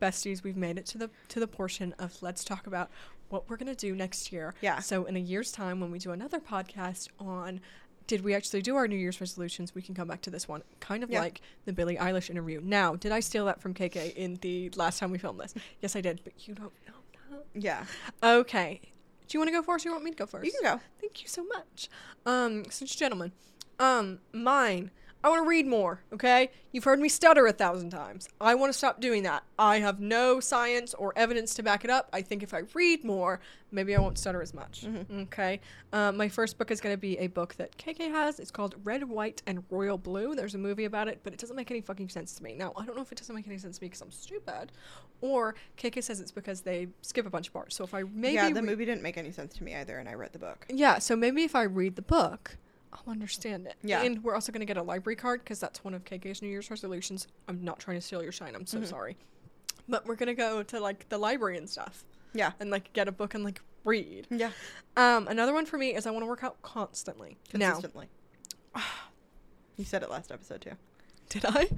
besties, 0.00 0.42
we've 0.42 0.56
made 0.56 0.78
it 0.78 0.86
to 0.86 0.98
the 0.98 1.10
to 1.28 1.40
the 1.40 1.48
portion 1.48 1.94
of 1.98 2.20
let's 2.22 2.44
talk 2.44 2.66
about 2.66 2.90
what 3.28 3.48
we're 3.48 3.56
gonna 3.56 3.74
do 3.74 3.94
next 3.94 4.32
year. 4.32 4.54
Yeah. 4.60 4.78
So 4.80 5.04
in 5.04 5.16
a 5.16 5.20
year's 5.20 5.52
time, 5.52 5.80
when 5.80 5.90
we 5.90 5.98
do 5.98 6.12
another 6.12 6.40
podcast 6.40 7.08
on 7.18 7.60
did 8.06 8.24
we 8.24 8.32
actually 8.34 8.62
do 8.62 8.74
our 8.74 8.88
New 8.88 8.96
Year's 8.96 9.20
resolutions, 9.20 9.74
we 9.74 9.82
can 9.82 9.94
come 9.94 10.08
back 10.08 10.22
to 10.22 10.30
this 10.30 10.48
one. 10.48 10.62
Kind 10.80 11.04
of 11.04 11.10
Yeah. 11.10 11.20
like 11.20 11.42
the 11.66 11.74
Billie 11.74 11.96
Eilish 11.96 12.30
interview. 12.30 12.58
Now, 12.64 12.96
did 12.96 13.12
I 13.12 13.20
steal 13.20 13.44
that 13.44 13.60
from 13.60 13.74
KK 13.74 14.14
in 14.16 14.36
the 14.40 14.70
last 14.76 14.98
time 14.98 15.10
we 15.10 15.18
filmed 15.18 15.38
this? 15.40 15.52
Yes, 15.82 15.94
I 15.94 16.00
did, 16.00 16.22
but 16.24 16.48
you 16.48 16.54
don't 16.54 16.72
know 16.86 16.94
that. 17.30 17.44
yeah. 17.54 17.84
Okay. 18.22 18.80
Do 19.26 19.36
you 19.36 19.40
want 19.40 19.48
to 19.48 19.52
go 19.52 19.62
first 19.62 19.84
or 19.84 19.84
do 19.84 19.88
you 19.90 19.94
want 19.94 20.04
me 20.04 20.10
to 20.12 20.16
go 20.16 20.24
first? 20.24 20.46
You 20.46 20.52
can 20.52 20.62
go. 20.78 20.80
Thank 21.02 21.20
you 21.20 21.28
so 21.28 21.44
much. 21.44 21.90
Um, 22.24 22.64
such 22.70 22.94
a 22.94 22.96
gentleman. 22.96 23.32
Um, 23.78 24.18
mine. 24.32 24.90
I 25.22 25.30
want 25.30 25.42
to 25.44 25.48
read 25.48 25.66
more, 25.66 26.00
okay? 26.12 26.52
You've 26.70 26.84
heard 26.84 27.00
me 27.00 27.08
stutter 27.08 27.44
a 27.48 27.52
thousand 27.52 27.90
times. 27.90 28.28
I 28.40 28.54
want 28.54 28.72
to 28.72 28.78
stop 28.78 29.00
doing 29.00 29.24
that. 29.24 29.42
I 29.58 29.80
have 29.80 29.98
no 29.98 30.38
science 30.38 30.94
or 30.94 31.12
evidence 31.16 31.54
to 31.54 31.62
back 31.64 31.84
it 31.84 31.90
up. 31.90 32.08
I 32.12 32.22
think 32.22 32.44
if 32.44 32.54
I 32.54 32.62
read 32.72 33.02
more, 33.02 33.40
maybe 33.72 33.96
I 33.96 34.00
won't 34.00 34.16
stutter 34.16 34.40
as 34.40 34.54
much. 34.54 34.86
Okay? 35.12 35.58
Um, 35.92 36.16
my 36.16 36.28
first 36.28 36.56
book 36.56 36.70
is 36.70 36.80
going 36.80 36.92
to 36.92 37.00
be 37.00 37.18
a 37.18 37.26
book 37.26 37.56
that 37.56 37.76
KK 37.78 38.08
has. 38.12 38.38
It's 38.38 38.52
called 38.52 38.76
Red, 38.84 39.08
White, 39.08 39.42
and 39.44 39.64
Royal 39.70 39.98
Blue. 39.98 40.36
There's 40.36 40.54
a 40.54 40.58
movie 40.58 40.84
about 40.84 41.08
it, 41.08 41.18
but 41.24 41.32
it 41.32 41.40
doesn't 41.40 41.56
make 41.56 41.72
any 41.72 41.80
fucking 41.80 42.10
sense 42.10 42.34
to 42.34 42.42
me. 42.44 42.54
Now, 42.54 42.72
I 42.76 42.84
don't 42.86 42.94
know 42.94 43.02
if 43.02 43.10
it 43.10 43.18
doesn't 43.18 43.34
make 43.34 43.48
any 43.48 43.58
sense 43.58 43.78
to 43.78 43.82
me 43.84 43.88
because 43.88 44.02
I'm 44.02 44.12
stupid, 44.12 44.70
or 45.20 45.56
KK 45.76 46.00
says 46.04 46.20
it's 46.20 46.30
because 46.30 46.60
they 46.60 46.86
skip 47.02 47.26
a 47.26 47.30
bunch 47.30 47.48
of 47.48 47.54
parts. 47.54 47.74
So 47.74 47.82
if 47.82 47.92
I 47.92 48.04
maybe 48.14 48.34
yeah, 48.34 48.50
the 48.50 48.62
re- 48.62 48.68
movie 48.68 48.84
didn't 48.84 49.02
make 49.02 49.16
any 49.18 49.32
sense 49.32 49.54
to 49.54 49.64
me 49.64 49.74
either, 49.74 49.98
and 49.98 50.08
I 50.08 50.14
read 50.14 50.32
the 50.32 50.38
book. 50.38 50.64
yeah, 50.68 51.00
so 51.00 51.16
maybe 51.16 51.42
if 51.42 51.56
I 51.56 51.64
read 51.64 51.96
the 51.96 52.02
book, 52.02 52.56
I'll 52.92 53.10
understand 53.12 53.66
it. 53.66 53.74
Yeah. 53.82 54.02
And 54.02 54.22
we're 54.24 54.34
also 54.34 54.50
going 54.52 54.60
to 54.60 54.66
get 54.66 54.76
a 54.76 54.82
library 54.82 55.16
card 55.16 55.40
because 55.44 55.60
that's 55.60 55.84
one 55.84 55.94
of 55.94 56.04
KK's 56.04 56.40
New 56.42 56.48
Year's 56.48 56.70
resolutions. 56.70 57.26
I'm 57.46 57.62
not 57.62 57.78
trying 57.78 57.96
to 57.98 58.00
steal 58.00 58.22
your 58.22 58.32
shine. 58.32 58.54
I'm 58.54 58.66
so 58.66 58.78
Mm-hmm. 58.78 58.86
sorry. 58.86 59.16
But 59.88 60.06
we're 60.06 60.16
going 60.16 60.28
to 60.28 60.34
go 60.34 60.62
to 60.62 60.80
like 60.80 61.08
the 61.08 61.18
library 61.18 61.56
and 61.58 61.68
stuff 61.68 62.04
Yeah, 62.34 62.52
and 62.60 62.70
like 62.70 62.92
get 62.92 63.08
a 63.08 63.12
book 63.12 63.34
and 63.34 63.42
like 63.44 63.60
read. 63.84 64.26
yeah. 64.30 64.50
Um, 64.96 65.28
another 65.28 65.52
one 65.54 65.64
for 65.66 65.78
me 65.78 65.94
is 65.94 66.06
I 66.06 66.10
want 66.10 66.22
to 66.22 66.26
work 66.26 66.44
out 66.44 66.60
constantly. 66.62 67.36
Now, 67.54 67.80
you 69.76 69.84
said 69.84 70.02
it 70.02 70.10
last 70.10 70.30
episode 70.32 70.60
too. 70.62 70.72
did 71.28 71.44
I? 71.46 71.68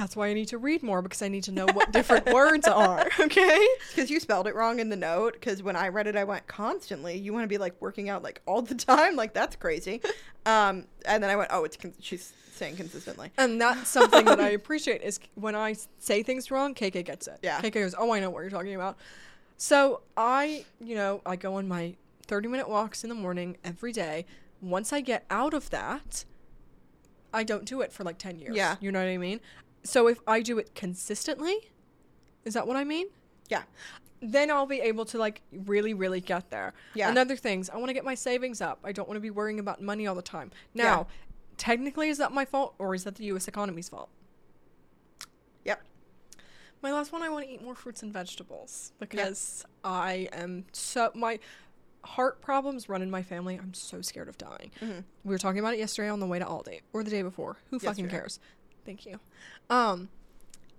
That's 0.00 0.16
why 0.16 0.28
I 0.28 0.32
need 0.32 0.48
to 0.48 0.56
read 0.56 0.82
more 0.82 1.02
because 1.02 1.20
I 1.20 1.28
need 1.28 1.44
to 1.44 1.52
know 1.52 1.66
what 1.74 1.92
different 1.92 2.24
words 2.32 2.66
are. 2.66 3.06
Okay. 3.20 3.68
Because 3.90 4.08
you 4.10 4.18
spelled 4.18 4.46
it 4.46 4.54
wrong 4.54 4.80
in 4.80 4.88
the 4.88 4.96
note. 4.96 5.34
Because 5.34 5.62
when 5.62 5.76
I 5.76 5.88
read 5.88 6.06
it, 6.06 6.16
I 6.16 6.24
went 6.24 6.46
constantly. 6.46 7.18
You 7.18 7.34
want 7.34 7.44
to 7.44 7.48
be 7.48 7.58
like 7.58 7.74
working 7.80 8.08
out 8.08 8.22
like 8.22 8.40
all 8.46 8.62
the 8.62 8.74
time? 8.92 9.14
Like 9.14 9.34
that's 9.34 9.56
crazy. 9.56 10.00
um, 10.46 10.86
and 11.04 11.22
then 11.22 11.28
I 11.28 11.36
went, 11.36 11.50
oh, 11.52 11.64
it's 11.64 11.76
con- 11.76 11.92
she's 12.00 12.32
saying 12.52 12.76
consistently. 12.76 13.30
And 13.36 13.60
that's 13.60 13.90
something 13.90 14.24
that 14.24 14.40
I 14.40 14.48
appreciate 14.50 15.02
is 15.02 15.20
when 15.34 15.54
I 15.54 15.76
say 15.98 16.22
things 16.22 16.50
wrong, 16.50 16.74
KK 16.74 17.04
gets 17.04 17.26
it. 17.28 17.38
Yeah. 17.42 17.60
KK 17.60 17.74
goes, 17.74 17.94
"Oh, 17.98 18.10
I 18.14 18.20
know 18.20 18.30
what 18.30 18.40
you're 18.40 18.48
talking 18.48 18.74
about." 18.74 18.96
So 19.58 20.00
I, 20.16 20.64
you 20.80 20.94
know, 20.94 21.20
I 21.26 21.36
go 21.36 21.56
on 21.56 21.68
my 21.68 21.94
30 22.26 22.48
minute 22.48 22.70
walks 22.70 23.04
in 23.04 23.10
the 23.10 23.14
morning 23.16 23.58
every 23.64 23.92
day. 23.92 24.24
Once 24.62 24.94
I 24.94 25.02
get 25.02 25.26
out 25.30 25.52
of 25.52 25.68
that, 25.70 26.24
I 27.34 27.44
don't 27.44 27.66
do 27.66 27.82
it 27.82 27.92
for 27.92 28.02
like 28.04 28.16
10 28.16 28.38
years. 28.38 28.56
Yeah. 28.56 28.76
You 28.80 28.90
know 28.92 28.98
what 28.98 29.08
I 29.08 29.18
mean? 29.18 29.40
So 29.82 30.06
if 30.08 30.18
I 30.26 30.42
do 30.42 30.58
it 30.58 30.74
consistently, 30.74 31.70
is 32.44 32.54
that 32.54 32.66
what 32.66 32.76
I 32.76 32.84
mean? 32.84 33.06
Yeah, 33.48 33.62
Then 34.22 34.50
I'll 34.50 34.66
be 34.66 34.80
able 34.80 35.04
to 35.06 35.18
like 35.18 35.40
really, 35.50 35.94
really 35.94 36.20
get 36.20 36.50
there. 36.50 36.74
Yeah. 36.94 37.10
Another 37.10 37.36
things, 37.36 37.70
I 37.70 37.76
want 37.78 37.88
to 37.88 37.94
get 37.94 38.04
my 38.04 38.14
savings 38.14 38.60
up. 38.60 38.78
I 38.84 38.92
don't 38.92 39.08
want 39.08 39.16
to 39.16 39.20
be 39.22 39.30
worrying 39.30 39.58
about 39.58 39.80
money 39.82 40.06
all 40.06 40.14
the 40.14 40.22
time. 40.22 40.50
Now, 40.74 40.84
Yeah. 40.84 41.04
technically, 41.56 42.10
is 42.10 42.18
that 42.18 42.30
my 42.32 42.44
fault 42.44 42.74
or 42.78 42.94
is 42.94 43.04
that 43.04 43.14
the 43.16 43.24
U.S. 43.24 43.48
economy's 43.48 43.88
fault? 43.88 44.10
yep. 45.64 45.82
My 46.82 46.92
last 46.92 47.12
one, 47.12 47.22
I 47.22 47.28
want 47.28 47.44
to 47.46 47.50
eat 47.52 47.62
more 47.62 47.74
fruits 47.74 48.02
and 48.02 48.12
vegetables 48.12 48.92
because 48.98 49.64
I 49.84 50.28
am 50.32 50.64
so 50.72 51.10
my 51.14 51.38
heart 52.04 52.40
problems 52.40 52.88
run 52.88 53.02
in 53.02 53.10
my 53.10 53.22
family. 53.22 53.58
I'm 53.60 53.74
so 53.74 54.00
scared 54.00 54.28
of 54.28 54.38
dying. 54.38 54.70
Mhm. 54.80 55.04
We 55.24 55.30
were 55.34 55.38
talking 55.38 55.58
about 55.58 55.74
it 55.74 55.78
yesterday 55.80 56.08
on 56.08 56.20
the 56.20 56.26
way 56.26 56.38
to 56.38 56.44
Aldi 56.46 56.80
or 56.94 57.02
the 57.04 57.10
day 57.10 57.20
before. 57.22 57.58
Who 57.70 57.78
fucking 57.78 58.04
Yesterday. 58.04 58.10
cares? 58.10 58.40
Thank 58.90 59.06
you. 59.06 59.20
Um, 59.68 60.08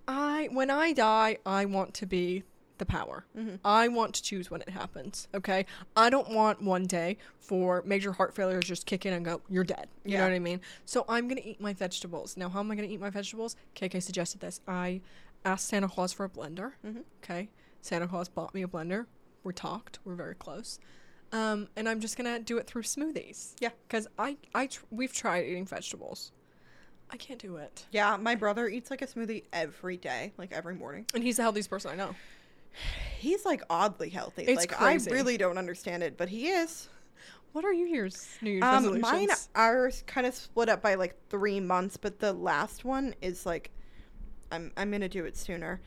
I 0.05 0.49
when 0.51 0.69
I 0.69 0.91
die, 0.91 1.37
I 1.45 1.63
want 1.63 1.93
to 1.95 2.05
be 2.05 2.43
the 2.77 2.85
power. 2.85 3.23
Mhm. 3.37 3.59
I 3.63 3.87
want 3.87 4.15
to 4.15 4.21
choose 4.23 4.51
when 4.51 4.59
it 4.61 4.69
happens. 4.69 5.29
Okay, 5.33 5.65
I 5.95 6.09
don't 6.09 6.29
want 6.31 6.61
one 6.61 6.87
day 6.87 7.17
for 7.39 7.81
major 7.85 8.11
heart 8.11 8.33
failure 8.35 8.59
to 8.59 8.67
just 8.67 8.85
kick 8.85 9.05
in 9.05 9.13
and 9.13 9.23
go, 9.23 9.41
"You're 9.47 9.63
dead." 9.63 9.87
You 10.03 10.17
know 10.17 10.23
what 10.23 10.33
I 10.33 10.39
mean? 10.39 10.59
So 10.83 11.05
I'm 11.07 11.29
gonna 11.29 11.41
eat 11.45 11.61
my 11.61 11.71
vegetables. 11.71 12.35
Now, 12.35 12.49
how 12.49 12.59
am 12.59 12.69
I 12.69 12.75
gonna 12.75 12.89
eat 12.89 12.99
my 12.99 13.09
vegetables? 13.11 13.55
KK 13.75 14.01
suggested 14.01 14.41
this. 14.41 14.59
I 14.67 14.99
asked 15.45 15.67
Santa 15.69 15.87
Claus 15.87 16.11
for 16.11 16.25
a 16.25 16.29
blender. 16.29 16.73
Mhm. 16.85 17.03
Okay, 17.23 17.47
Santa 17.81 18.07
Claus 18.09 18.27
bought 18.27 18.53
me 18.53 18.61
a 18.61 18.67
blender. 18.67 19.05
We're 19.43 19.53
talked. 19.53 19.99
We're 20.03 20.15
very 20.15 20.35
close. 20.35 20.79
Um, 21.31 21.69
and 21.77 21.87
I'm 21.87 22.01
just 22.01 22.17
gonna 22.17 22.39
do 22.39 22.57
it 22.57 22.67
through 22.67 22.81
smoothies. 22.83 23.53
Yeah. 23.61 23.69
Because 23.87 24.07
I, 24.19 24.35
I, 24.53 24.67
tr- 24.67 24.83
we've 24.91 25.13
tried 25.13 25.45
eating 25.45 25.65
vegetables. 25.65 26.33
I 27.11 27.17
can't 27.17 27.39
do 27.39 27.57
it. 27.57 27.85
Yeah, 27.91 28.17
my 28.17 28.35
brother 28.35 28.67
eats 28.67 28.89
like 28.89 29.01
a 29.01 29.07
smoothie 29.07 29.43
every 29.51 29.97
day, 29.97 30.31
like 30.37 30.51
every 30.51 30.75
morning. 30.75 31.05
And 31.13 31.23
he's 31.23 31.37
the 31.37 31.43
healthiest 31.43 31.69
person 31.69 31.91
I 31.91 31.95
know. 31.95 32.15
He's 33.19 33.45
like 33.45 33.61
oddly 33.69 34.09
healthy. 34.09 34.43
It's 34.43 34.57
like 34.57 34.71
crazy. 34.71 35.11
I 35.11 35.13
really 35.13 35.37
don't 35.37 35.57
understand 35.57 36.03
it, 36.03 36.17
but 36.17 36.29
he 36.29 36.47
is. 36.47 36.87
What 37.51 37.65
are 37.65 37.73
your 37.73 37.87
Year's 37.87 38.29
New 38.41 38.51
Year's 38.51 38.63
Um, 38.63 38.83
resolutions? 38.85 39.01
mine 39.11 39.29
are 39.55 39.91
kind 40.07 40.25
of 40.25 40.33
split 40.33 40.69
up 40.69 40.81
by 40.81 40.95
like 40.95 41.15
three 41.29 41.59
months, 41.59 41.97
but 41.97 42.19
the 42.19 42.31
last 42.31 42.85
one 42.85 43.13
is 43.21 43.45
like, 43.45 43.71
I'm 44.51 44.71
I'm 44.77 44.89
gonna 44.89 45.09
do 45.09 45.25
it 45.25 45.35
sooner. 45.35 45.81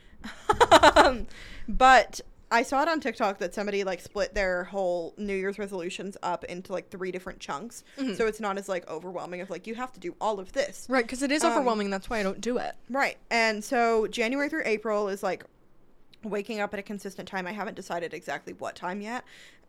um, 0.96 1.26
but 1.66 2.20
I 2.54 2.62
saw 2.62 2.82
it 2.82 2.88
on 2.88 3.00
TikTok 3.00 3.38
that 3.38 3.52
somebody 3.54 3.82
like 3.84 4.00
split 4.00 4.34
their 4.34 4.64
whole 4.64 5.12
New 5.18 5.34
Year's 5.34 5.58
resolutions 5.58 6.16
up 6.22 6.44
into 6.44 6.72
like 6.72 6.88
three 6.90 7.10
different 7.10 7.40
chunks, 7.40 7.82
Mhm. 7.98 8.16
so 8.16 8.26
it's 8.26 8.38
not 8.40 8.56
as 8.58 8.68
like 8.68 8.88
overwhelming 8.88 9.40
of 9.40 9.50
like 9.50 9.66
you 9.66 9.74
have 9.74 9.92
to 9.92 10.00
do 10.00 10.14
all 10.20 10.38
of 10.38 10.52
this. 10.52 10.86
Right, 10.88 11.04
because 11.04 11.22
it 11.22 11.32
is 11.32 11.42
Um, 11.42 11.52
overwhelming. 11.52 11.90
That's 11.90 12.08
why 12.08 12.20
I 12.20 12.22
don't 12.22 12.40
do 12.40 12.58
it. 12.58 12.74
Right. 12.88 13.18
And 13.30 13.64
so 13.64 14.06
January 14.06 14.48
through 14.48 14.62
April 14.66 15.08
is 15.08 15.22
like 15.22 15.44
waking 16.22 16.60
up 16.60 16.72
at 16.72 16.78
a 16.80 16.82
consistent 16.82 17.28
time. 17.28 17.46
I 17.46 17.52
haven't 17.52 17.74
decided 17.74 18.14
exactly 18.14 18.52
what 18.52 18.76
time 18.76 19.00
yet. 19.00 19.24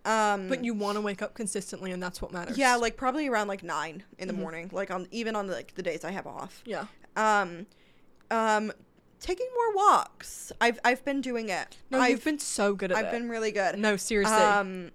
Um, 0.05 0.47
But 0.49 0.63
you 0.63 0.75
want 0.75 0.97
to 0.97 1.01
wake 1.01 1.23
up 1.23 1.33
consistently, 1.33 1.91
and 1.91 2.01
that's 2.03 2.21
what 2.21 2.31
matters. 2.31 2.57
yeah, 2.59 2.75
like 2.75 2.95
probably 2.95 3.27
around 3.27 3.47
like 3.47 3.63
nine 3.63 4.03
in 4.19 4.27
the 4.27 4.33
Mhm. 4.36 4.38
morning, 4.38 4.69
like 4.71 4.91
on 4.91 5.07
even 5.09 5.36
on 5.36 5.47
like 5.47 5.73
the 5.73 5.81
days 5.81 6.05
I 6.05 6.11
have 6.11 6.27
off. 6.27 6.61
yeah. 6.65 6.86
Um, 7.15 7.65
um, 8.29 8.71
taking 9.26 9.47
more 9.55 9.76
walks. 9.76 10.51
I've 10.61 10.80
I've 10.86 11.03
been 11.03 11.19
doing 11.19 11.49
it. 11.49 11.78
No, 11.89 11.99
I've 11.99 12.11
you've 12.11 12.23
been 12.23 12.39
so 12.39 12.76
good 12.76 12.91
at 12.91 12.95
that. 12.95 13.05
I've 13.05 13.13
it. 13.13 13.17
been 13.17 13.30
really 13.30 13.51
good. 13.51 13.78
no, 13.80 13.97
seriously. 13.97 14.36
Um, 14.36 14.91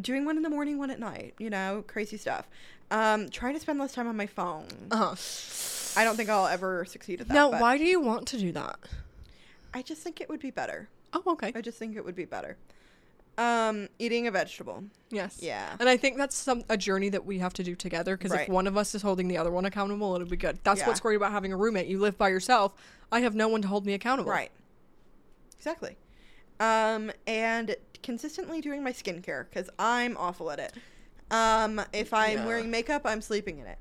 doing 0.00 0.24
one 0.24 0.36
in 0.36 0.42
the 0.42 0.50
morning, 0.50 0.78
one 0.78 0.90
at 0.90 0.98
night. 0.98 1.34
You 1.38 1.50
know, 1.50 1.84
crazy 1.86 2.16
stuff. 2.16 2.48
Um, 2.90 3.28
trying 3.28 3.54
to 3.54 3.60
spend 3.60 3.78
less 3.78 3.92
time 3.92 4.08
on 4.08 4.16
my 4.16 4.26
phone. 4.26 4.66
uh 4.90 5.14
huh. 5.14 6.00
I 6.00 6.04
don't 6.04 6.16
think 6.16 6.28
I'll 6.28 6.46
ever 6.46 6.84
succeed 6.84 7.20
at 7.20 7.28
that. 7.28 7.34
Now, 7.34 7.50
why 7.50 7.78
do 7.78 7.84
you 7.84 8.00
want 8.00 8.26
to 8.28 8.38
do 8.38 8.52
that? 8.52 8.78
I 9.72 9.82
just 9.82 10.02
think 10.02 10.20
it 10.20 10.28
would 10.28 10.40
be 10.40 10.50
better. 10.50 10.88
Oh, 11.12 11.22
okay. 11.28 11.52
I 11.54 11.60
just 11.60 11.78
think 11.78 11.96
it 11.96 12.04
would 12.04 12.14
be 12.14 12.24
better. 12.24 12.56
Um, 13.38 13.88
eating 14.00 14.26
a 14.26 14.30
vegetable. 14.32 14.82
Yes. 15.10 15.38
Yeah. 15.40 15.76
And 15.78 15.88
I 15.88 15.96
think 15.96 16.16
that's 16.18 16.34
some 16.36 16.64
a 16.68 16.76
journey 16.76 17.08
that 17.10 17.24
we 17.24 17.38
have 17.38 17.52
to 17.54 17.62
do 17.62 17.74
together 17.76 18.16
because 18.16 18.32
if 18.32 18.48
one 18.48 18.66
of 18.66 18.76
us 18.76 18.94
is 18.96 19.02
holding 19.02 19.28
the 19.28 19.38
other 19.38 19.50
one 19.52 19.64
accountable, 19.64 20.14
it'll 20.16 20.26
be 20.26 20.36
good. 20.36 20.58
That's 20.64 20.80
Yeah. 20.80 20.88
what's 20.88 20.98
great 21.00 21.14
about 21.14 21.30
having 21.32 21.52
a 21.52 21.56
roommate. 21.56 21.86
You 21.86 22.00
live 22.00 22.18
by 22.18 22.28
yourself. 22.30 22.74
I 23.12 23.20
have 23.20 23.34
no 23.36 23.46
one 23.48 23.62
to 23.62 23.68
hold 23.68 23.86
me 23.86 23.94
accountable. 23.94 24.30
Right. 24.32 24.50
Exactly. 25.56 25.96
Um, 26.60 27.12
and 27.28 27.76
consistently 28.02 28.60
doing 28.60 28.82
my 28.82 28.92
skincare 28.92 29.44
because 29.48 29.70
I'm 29.78 30.16
awful 30.16 30.50
at 30.50 30.58
it. 30.58 30.74
Um, 31.30 31.80
if 31.92 32.12
I'm 32.12 32.38
Yeah. 32.38 32.46
wearing 32.46 32.70
makeup, 32.70 33.02
I'm 33.04 33.20
sleeping 33.22 33.58
in 33.60 33.66
it. 33.66 33.78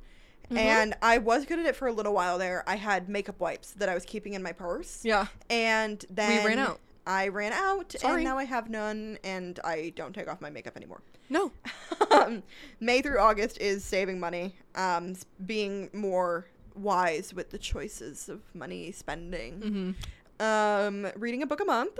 Mhm. 0.52 0.58
And 0.58 0.94
I 1.02 1.18
was 1.18 1.46
good 1.46 1.60
at 1.60 1.66
it 1.66 1.76
for 1.76 1.88
a 1.88 1.92
little 1.92 2.14
while 2.14 2.38
there. 2.38 2.64
I 2.68 2.76
had 2.76 3.10
makeup 3.10 3.40
wipes 3.40 3.72
that 3.72 3.90
I 3.90 3.94
was 3.96 4.06
keeping 4.06 4.34
in 4.34 4.44
my 4.44 4.52
purse. 4.54 5.00
Yeah. 5.04 5.28
And 5.50 6.06
then 6.10 6.44
we 6.44 6.48
ran 6.50 6.60
out. 6.60 6.80
I 7.08 7.30
ran 7.30 7.54
out, 7.54 7.94
Sorry. 7.94 8.16
and 8.16 8.24
now 8.26 8.38
I 8.38 8.44
have 8.44 8.70
none, 8.70 9.18
and 9.24 9.60
I 9.64 9.94
don't 9.96 10.14
take 10.14 10.28
off 10.28 10.42
my 10.42 10.50
makeup 10.50 10.76
anymore. 10.76 11.02
No. 11.30 11.52
um, 12.12 12.44
May 12.82 13.02
through 13.02 13.20
August 13.20 13.60
is 13.60 13.84
saving 13.84 14.20
money, 14.20 14.56
um, 14.76 15.16
being 15.46 15.90
more 15.94 16.46
wise 16.76 17.34
with 17.34 17.50
the 17.50 17.58
choices 17.58 18.28
of 18.30 18.42
money 18.54 18.92
spending, 18.92 19.96
Mm-hmm. 20.40 20.46
um, 20.46 21.12
reading 21.16 21.42
a 21.44 21.48
book 21.48 21.62
a 21.62 21.66
month, 21.66 21.98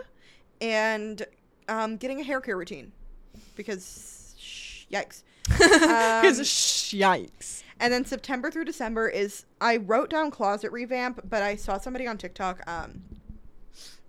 and 0.62 1.26
um, 1.70 1.98
getting 1.98 2.20
a 2.20 2.24
hair 2.24 2.42
care 2.42 2.58
routine 2.58 2.92
because 3.56 4.36
sh- 4.38 4.84
yikes. 4.92 5.24
Because 5.58 6.40
Um, 6.40 7.00
yikes. 7.00 7.64
And 7.80 7.94
then 7.94 8.04
September 8.06 8.52
through 8.52 8.66
December 8.66 9.08
is 9.08 9.46
I 9.62 9.78
wrote 9.78 10.10
down 10.10 10.32
closet 10.32 10.72
revamp, 10.72 11.22
but 11.30 11.42
I 11.42 11.56
saw 11.56 11.78
somebody 11.78 12.06
on 12.08 12.18
TikTok 12.18 12.62
um 12.70 13.02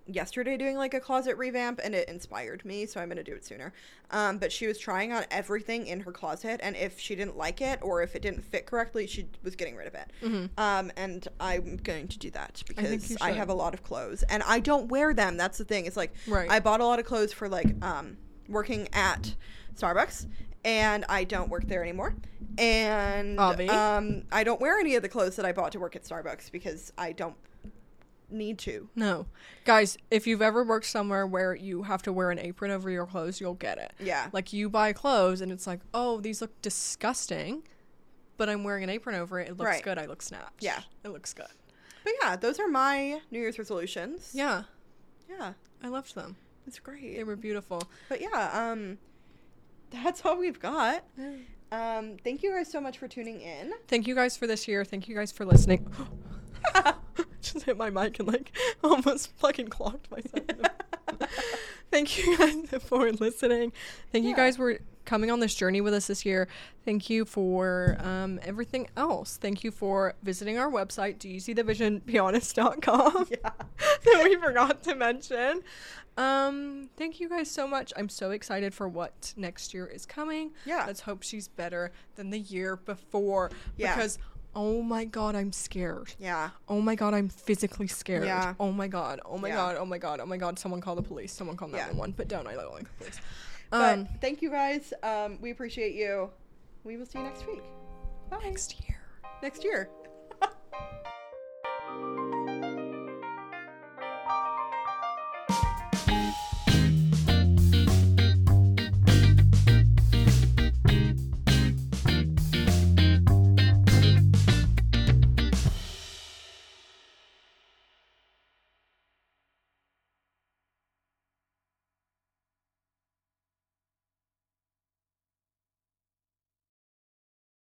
yesterday 0.08 0.56
doing 0.56 0.76
like 0.76 0.94
a 0.94 1.00
closet 1.00 1.36
revamp 1.36 1.80
and 1.84 1.94
it 1.94 2.08
inspired 2.08 2.64
me, 2.64 2.86
so 2.86 3.00
I'm 3.00 3.08
gonna 3.08 3.22
do 3.22 3.34
it 3.34 3.44
sooner. 3.44 3.72
Um, 4.10 4.38
but 4.38 4.50
she 4.50 4.66
was 4.66 4.78
trying 4.78 5.12
on 5.12 5.24
everything 5.30 5.86
in 5.86 6.00
her 6.00 6.12
closet, 6.12 6.60
and 6.62 6.74
if 6.76 6.98
she 6.98 7.14
didn't 7.14 7.36
like 7.36 7.60
it 7.60 7.78
or 7.82 8.02
if 8.02 8.16
it 8.16 8.22
didn't 8.22 8.42
fit 8.42 8.66
correctly, 8.66 9.06
she 9.06 9.28
was 9.42 9.54
getting 9.54 9.76
rid 9.76 9.86
of 9.86 9.94
it. 9.94 10.10
Mhm. 10.22 10.50
Um, 10.58 10.90
and 10.96 11.28
I'm 11.38 11.76
going 11.76 12.08
to 12.08 12.18
do 12.18 12.30
that 12.30 12.62
because 12.66 13.10
you 13.10 13.16
I, 13.20 13.32
have 13.32 13.50
a 13.50 13.54
lot 13.54 13.74
of 13.74 13.82
clothes 13.82 14.22
and 14.24 14.42
I 14.44 14.60
don't 14.60 14.88
wear 14.88 15.12
them. 15.14 15.36
That's 15.36 15.58
the 15.58 15.64
thing. 15.64 15.86
It's 15.86 15.96
like 15.96 16.14
Right. 16.26 16.50
I 16.50 16.58
bought 16.60 16.80
a 16.80 16.86
lot 16.86 16.98
of 16.98 17.04
clothes 17.04 17.32
for 17.32 17.48
like 17.48 17.74
um 17.84 18.16
working 18.48 18.88
at 18.94 19.34
Starbucks 19.76 20.26
and 20.64 21.04
I 21.08 21.24
don't 21.24 21.50
work 21.50 21.66
there 21.68 21.82
anymore. 21.82 22.14
And 22.56 23.38
um 23.70 24.22
I 24.32 24.42
don't 24.44 24.60
wear 24.60 24.78
any 24.78 24.94
of 24.96 25.02
the 25.02 25.08
clothes 25.08 25.36
that 25.36 25.44
I 25.44 25.52
bought 25.52 25.72
to 25.72 25.78
work 25.78 25.94
at 25.96 26.04
Starbucks 26.04 26.50
because 26.50 26.92
I 26.98 27.12
don't 27.12 27.36
need 28.30 28.58
to. 28.60 28.88
No. 28.94 29.26
Guys, 29.64 29.96
if 30.10 30.26
you've 30.26 30.42
ever 30.42 30.62
worked 30.64 30.86
somewhere 30.86 31.26
where 31.26 31.54
you 31.54 31.82
have 31.84 32.02
to 32.02 32.12
wear 32.12 32.30
an 32.30 32.38
apron 32.38 32.70
over 32.70 32.90
your 32.90 33.06
clothes, 33.06 33.40
you'll 33.40 33.54
get 33.54 33.78
it. 33.78 33.92
Yeah. 34.00 34.28
Like 34.32 34.52
you 34.52 34.68
buy 34.68 34.92
clothes 34.92 35.40
and 35.40 35.50
it's 35.52 35.66
like, 35.66 35.80
oh, 35.94 36.20
these 36.20 36.40
look 36.40 36.60
disgusting, 36.62 37.62
but 38.36 38.48
I'm 38.48 38.64
wearing 38.64 38.84
an 38.84 38.90
apron 38.90 39.16
over 39.16 39.40
it. 39.40 39.48
It 39.48 39.56
looks 39.56 39.68
Right. 39.70 39.82
good. 39.82 39.98
I 39.98 40.06
look 40.06 40.22
snatched. 40.22 40.60
Yeah. 40.62 40.80
It 41.04 41.08
looks 41.08 41.32
good. 41.34 41.46
But 42.04 42.12
yeah, 42.22 42.36
those 42.36 42.58
are 42.60 42.68
my 42.68 43.20
New 43.30 43.38
Year's 43.40 43.58
resolutions. 43.58 44.30
Yeah. 44.34 44.62
Yeah. 45.28 45.52
I 45.82 45.88
loved 45.88 46.14
them. 46.14 46.36
It's 46.66 46.78
great. 46.78 47.16
They 47.16 47.24
were 47.24 47.36
beautiful. 47.36 47.82
But 48.08 48.20
yeah, 48.20 48.50
um 48.72 48.98
that's 49.90 50.24
all 50.24 50.36
we've 50.38 50.60
got. 50.60 51.02
Um 51.72 52.16
thank 52.24 52.42
you 52.42 52.50
guys 52.52 52.70
so 52.70 52.80
much 52.80 52.98
for 52.98 53.08
tuning 53.08 53.40
in. 53.40 53.72
Thank 53.88 54.06
you 54.06 54.14
guys 54.14 54.36
for 54.36 54.46
this 54.46 54.68
year. 54.68 54.84
Thank 54.84 55.08
you 55.08 55.14
guys 55.16 55.32
for 55.32 55.44
listening. 55.44 55.86
Just 57.52 57.64
hit 57.66 57.76
my 57.76 57.90
mic 57.90 58.18
and 58.18 58.28
like 58.28 58.52
almost 58.84 59.30
fucking 59.38 59.68
clogged 59.68 60.08
myself. 60.10 60.70
Thank 61.90 62.18
you 62.18 62.36
guys 62.36 62.82
for 62.82 63.10
listening. 63.12 63.72
Thank 64.12 64.24
you 64.26 64.36
guys 64.36 64.56
for 64.56 64.78
coming 65.06 65.30
on 65.30 65.40
this 65.40 65.54
journey 65.54 65.80
with 65.80 65.94
us 65.94 66.06
this 66.06 66.26
year. 66.26 66.46
Thank 66.84 67.08
you 67.08 67.24
for 67.24 67.96
um, 68.00 68.38
everything 68.42 68.88
else. 68.94 69.38
Thank 69.38 69.64
you 69.64 69.70
for 69.70 70.12
visiting 70.22 70.58
our 70.58 70.70
website, 70.70 71.18
do 71.18 71.30
you 71.30 71.40
see 71.40 71.54
the 71.54 71.64
vision 71.64 72.02
behonest.com 72.06 73.28
Yeah. 73.30 73.38
that 74.04 74.20
we 74.24 74.36
forgot 74.36 74.82
to 74.82 74.94
mention. 74.94 75.62
Um, 76.18 76.90
thank 76.98 77.20
you 77.20 77.28
guys 77.30 77.50
so 77.50 77.66
much. 77.66 77.92
I'm 77.96 78.08
so 78.10 78.32
excited 78.32 78.74
for 78.74 78.86
what 78.88 79.32
next 79.36 79.72
year 79.72 79.86
is 79.86 80.04
coming. 80.04 80.50
Yeah. 80.66 80.84
Let's 80.86 81.00
hope 81.00 81.22
she's 81.22 81.48
better 81.48 81.92
than 82.16 82.28
the 82.30 82.40
year 82.40 82.76
before. 82.76 83.50
Yeah. 83.78 83.94
Because 83.94 84.18
oh 84.58 84.82
my 84.82 85.04
god, 85.04 85.36
I'm 85.36 85.52
scared. 85.52 86.12
Yeah. 86.18 86.50
Oh 86.68 86.80
my 86.80 86.96
god, 86.96 87.14
I'm 87.14 87.28
physically 87.28 87.86
scared. 87.86 88.24
Yeah. 88.24 88.54
Oh 88.58 88.72
my 88.72 88.88
god. 88.88 89.20
Oh 89.24 89.38
my 89.38 89.48
yeah. 89.48 89.54
god. 89.54 89.76
Oh 89.78 89.86
my 89.86 89.98
god. 89.98 90.18
Oh 90.18 90.26
my 90.26 90.36
god. 90.36 90.58
Someone 90.58 90.80
call 90.80 90.96
the 90.96 91.02
police. 91.02 91.32
Someone 91.32 91.56
call 91.56 91.68
911. 91.68 92.10
Yeah. 92.10 92.14
But 92.16 92.28
don't 92.28 92.46
I 92.48 92.54
don't 92.54 92.74
like 92.74 92.84
the 92.84 93.04
police. 93.04 93.20
Um, 93.70 94.04
but 94.04 94.20
thank 94.20 94.42
you 94.42 94.50
guys. 94.50 94.92
Um, 95.04 95.38
we 95.40 95.52
appreciate 95.52 95.94
you. 95.94 96.30
We 96.82 96.96
will 96.96 97.06
see 97.06 97.18
you 97.18 97.24
next 97.24 97.46
week. 97.46 97.62
Bye. 98.30 98.40
Next 98.42 98.74
year. 98.80 98.98
Next 99.42 99.62
year. 99.62 99.88